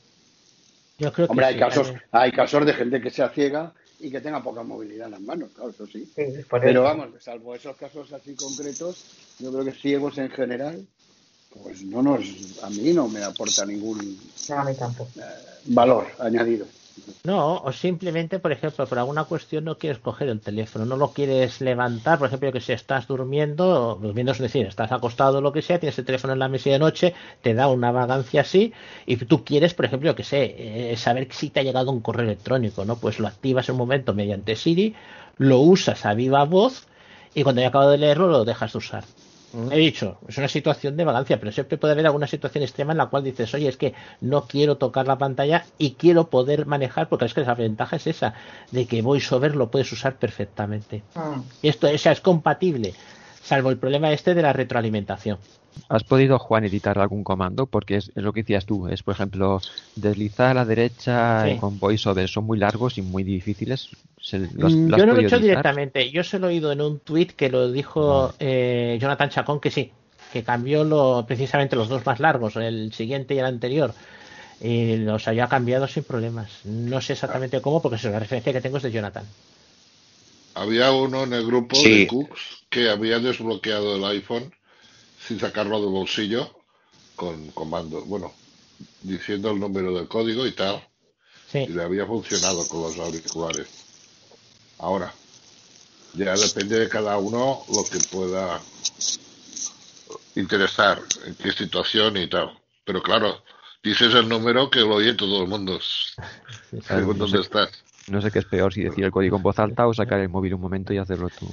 Yo 0.98 1.12
creo 1.12 1.27
que 1.27 1.31
Hombre, 1.31 1.47
hay 1.47 1.59
casos 1.59 1.94
hay 2.10 2.32
casos 2.32 2.66
de 2.66 2.74
gente 2.74 3.01
que 3.01 3.10
sea 3.10 3.31
ciega 3.31 3.73
y 3.98 4.10
que 4.10 4.20
tenga 4.20 4.43
poca 4.43 4.62
movilidad 4.62 5.06
en 5.06 5.12
las 5.12 5.20
manos 5.20 5.51
claro 5.55 5.70
eso 5.70 5.86
sí, 5.86 6.10
pero 6.51 6.82
vamos 6.82 7.09
salvo 7.20 7.55
esos 7.55 7.77
casos 7.77 8.12
así 8.12 8.35
concretos 8.35 9.05
yo 9.39 9.52
creo 9.52 9.64
que 9.64 9.73
ciegos 9.73 10.18
en 10.18 10.31
general 10.31 10.86
pues 11.62 11.82
no 11.85 12.02
nos 12.02 12.62
a 12.62 12.70
mí 12.70 12.93
no 12.93 13.09
me 13.09 13.23
aporta 13.23 13.64
ningún 13.64 14.01
eh, 14.01 15.23
valor 15.66 16.06
añadido 16.18 16.66
no, 17.24 17.56
o 17.59 17.73
simplemente, 17.73 18.39
por 18.39 18.52
ejemplo, 18.52 18.86
por 18.86 18.98
alguna 18.98 19.24
cuestión 19.24 19.64
no 19.64 19.78
quieres 19.78 19.98
coger 19.98 20.28
el 20.28 20.40
teléfono, 20.40 20.85
no 20.86 20.97
lo 20.97 21.12
quieres 21.12 21.60
levantar, 21.60 22.18
por 22.18 22.28
ejemplo, 22.28 22.52
que 22.52 22.60
si 22.60 22.73
estás 22.73 23.06
durmiendo, 23.09 23.98
durmiendo 24.01 24.32
es 24.32 24.39
decir, 24.39 24.66
estás 24.66 24.93
acostado 24.93 25.39
o 25.39 25.40
lo 25.40 25.52
que 25.52 25.62
sea, 25.62 25.81
tienes 25.81 25.98
el 25.98 26.05
teléfono 26.05 26.32
en 26.35 26.39
la 26.39 26.48
mesa 26.48 26.70
de 26.70 26.78
noche, 26.78 27.14
te 27.43 27.55
da 27.55 27.68
una 27.68 27.90
vagancia 27.90 28.43
así, 28.43 28.73
y 29.06 29.16
tú 29.16 29.44
quieres, 29.44 29.74
por 29.74 29.86
ejemplo, 29.86 30.14
que 30.14 30.24
sé, 30.24 30.93
eh, 30.93 30.97
saber 30.97 31.28
si 31.32 31.51
te 31.51 31.60
ha 31.60 31.62
llegado 31.64 31.90
un 31.90 32.01
correo 32.01 32.27
electrónico, 32.27 32.85
¿no? 32.85 32.97
Pues 33.01 33.18
lo 33.18 33.27
activas 33.27 33.68
en 33.68 33.74
un 33.74 33.78
momento 33.81 34.14
mediante 34.14 34.55
Siri, 34.56 34.94
lo 35.36 35.59
usas 35.60 36.06
a 36.06 36.14
viva 36.14 36.44
voz, 36.44 36.86
y 37.35 37.43
cuando 37.43 37.60
haya 37.60 37.68
acabado 37.68 37.90
de 37.90 37.98
leerlo 37.98 38.28
lo 38.28 38.44
dejas 38.44 38.73
de 38.73 38.78
usar. 38.78 39.15
He 39.70 39.78
dicho, 39.78 40.19
es 40.28 40.37
una 40.39 40.49
situación 40.49 40.97
de 40.97 41.05
vagancia, 41.05 41.39
pero 41.39 41.51
siempre 41.51 41.78
puede 41.78 41.93
haber 41.93 42.07
alguna 42.07 42.27
situación 42.27 42.62
extrema 42.62 42.93
en 42.93 42.99
la 42.99 43.07
cual 43.07 43.24
dices, 43.24 43.53
oye, 43.55 43.69
es 43.69 43.77
que 43.77 43.95
no 44.20 44.43
quiero 44.43 44.77
tocar 44.77 45.07
la 45.07 45.16
pantalla 45.19 45.65
y 45.78 45.93
quiero 45.93 46.28
poder 46.28 46.66
manejar, 46.66 47.09
porque 47.09 47.24
es 47.24 47.35
que 47.35 47.43
la 47.43 47.55
ventaja 47.55 47.97
es 47.97 48.07
esa, 48.07 48.35
de 48.70 48.87
que 48.87 49.03
VoiceOver 49.03 49.57
lo 49.57 49.70
puedes 49.70 49.91
usar 49.93 50.16
perfectamente. 50.16 51.03
Ah. 51.15 51.41
Y 51.62 51.69
esto 51.69 51.87
es 51.87 52.20
compatible, 52.20 52.95
salvo 53.43 53.70
el 53.70 53.78
problema 53.78 54.12
este 54.12 54.35
de 54.35 54.43
la 54.43 54.53
retroalimentación. 54.53 55.39
¿Has 55.89 56.05
podido, 56.05 56.39
Juan, 56.39 56.65
editar 56.65 56.99
algún 56.99 57.23
comando? 57.23 57.66
Porque 57.66 57.97
es, 57.97 58.11
lo 58.15 58.33
que 58.33 58.43
decías 58.43 58.66
tú, 58.66 58.89
es 58.89 59.03
por 59.03 59.15
ejemplo 59.15 59.61
deslizar 59.95 60.51
a 60.51 60.55
la 60.55 60.65
derecha 60.65 61.45
con 61.61 61.78
VoiceOver, 61.78 62.28
son 62.28 62.45
muy 62.45 62.59
largos 62.59 62.99
y 62.99 63.03
muy 63.03 63.24
difíciles. 63.24 63.91
Mm, 64.32 64.94
yo 64.97 65.07
no 65.07 65.12
lo 65.12 65.20
he 65.20 65.24
hecho 65.24 65.39
directamente, 65.39 66.11
yo 66.11 66.24
se 66.24 66.39
lo 66.39 66.48
he 66.48 66.55
oído 66.55 66.73
en 66.73 66.81
un 66.81 66.98
tweet 66.98 67.28
que 67.28 67.48
lo 67.48 67.70
dijo 67.70 68.35
eh, 68.40 68.98
Jonathan 69.01 69.31
Chacón 69.31 69.61
que 69.61 69.70
sí, 69.70 69.93
que 70.32 70.43
cambió 70.43 70.82
lo, 70.82 71.24
precisamente 71.27 71.77
los 71.77 71.89
dos 71.89 72.05
más 72.05 72.19
largos, 72.19 72.57
el 72.57 72.93
siguiente 72.93 73.35
y 73.35 73.39
el 73.39 73.44
anterior. 73.44 73.94
Y 74.61 74.97
los 74.97 75.28
había 75.28 75.48
cambiado 75.48 75.86
sin 75.86 76.03
problemas. 76.03 76.65
No 76.65 77.01
sé 77.01 77.12
exactamente 77.12 77.61
cómo, 77.61 77.82
porque 77.82 78.09
la 78.09 78.19
referencia 78.19 78.53
que 78.53 78.61
tengo 78.61 78.78
es 78.78 78.82
de 78.82 78.90
Jonathan. 78.90 79.27
Había 80.55 80.90
uno 80.90 81.24
en 81.24 81.35
el 81.35 81.47
grupo 81.47 81.77
de 81.77 82.07
Cooks 82.07 82.65
que 82.70 82.89
había 82.89 83.19
desbloqueado 83.19 83.97
el 83.97 84.05
iPhone 84.07 84.51
sin 85.27 85.39
sacarlo 85.39 85.81
del 85.81 85.90
bolsillo 85.90 86.51
con 87.15 87.51
comando, 87.51 88.03
bueno, 88.07 88.32
diciendo 89.03 89.51
el 89.51 89.61
número 89.61 89.94
del 89.94 90.09
código 90.09 90.47
y 90.47 90.53
tal. 90.53 90.82
Y 91.53 91.69
le 91.69 91.82
había 91.82 92.07
funcionado 92.07 92.66
con 92.69 92.82
los 92.82 92.98
auriculares. 92.98 93.76
Ahora, 94.78 95.12
ya 96.15 96.35
depende 96.35 96.78
de 96.78 96.89
cada 96.89 97.19
uno 97.19 97.62
lo 97.74 97.85
que 97.85 97.98
pueda 98.11 98.61
interesar, 100.35 101.01
en 101.24 101.35
qué 101.35 101.53
situación 101.53 102.16
y 102.16 102.28
tal. 102.28 102.59
Pero 102.85 103.03
claro, 103.03 103.43
dices 103.82 104.15
el 104.15 104.28
número 104.28 104.70
que 104.70 104.81
lo 104.81 104.97
oye 104.97 105.15
todo 105.15 105.43
el 105.43 105.48
mundo. 105.48 105.78
dónde 106.89 107.40
estás. 107.40 107.70
No 108.09 108.23
sé 108.23 108.31
qué 108.31 108.39
es 108.39 108.44
peor, 108.44 108.73
si 108.73 108.82
decir 108.82 109.05
el 109.05 109.11
código 109.11 109.36
en 109.36 109.43
voz 109.43 109.59
alta 109.59 109.86
o 109.86 109.94
sacar 109.94 110.20
el 110.20 110.28
móvil 110.28 110.55
un 110.55 110.61
momento 110.61 110.93
y 110.93 110.98
hacerlo 110.98 111.28
tú. 111.28 111.48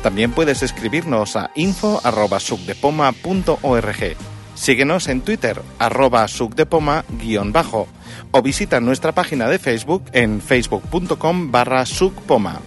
También 0.03 0.33
puedes 0.33 0.63
escribirnos 0.63 1.37
a 1.37 1.51
info.sucdepoma.org. 1.55 4.17
Síguenos 4.55 5.09
en 5.09 5.21
Twitter, 5.21 5.61
arroba 5.79 6.27
sucdepoma-bajo 6.29 7.89
o 8.31 8.43
visita 8.43 8.81
nuestra 8.81 9.13
página 9.13 9.49
de 9.49 9.59
Facebook 9.59 10.05
en 10.13 10.41
facebook.com 10.41 11.51
barra 11.51 11.87
sucpoma. 11.87 12.61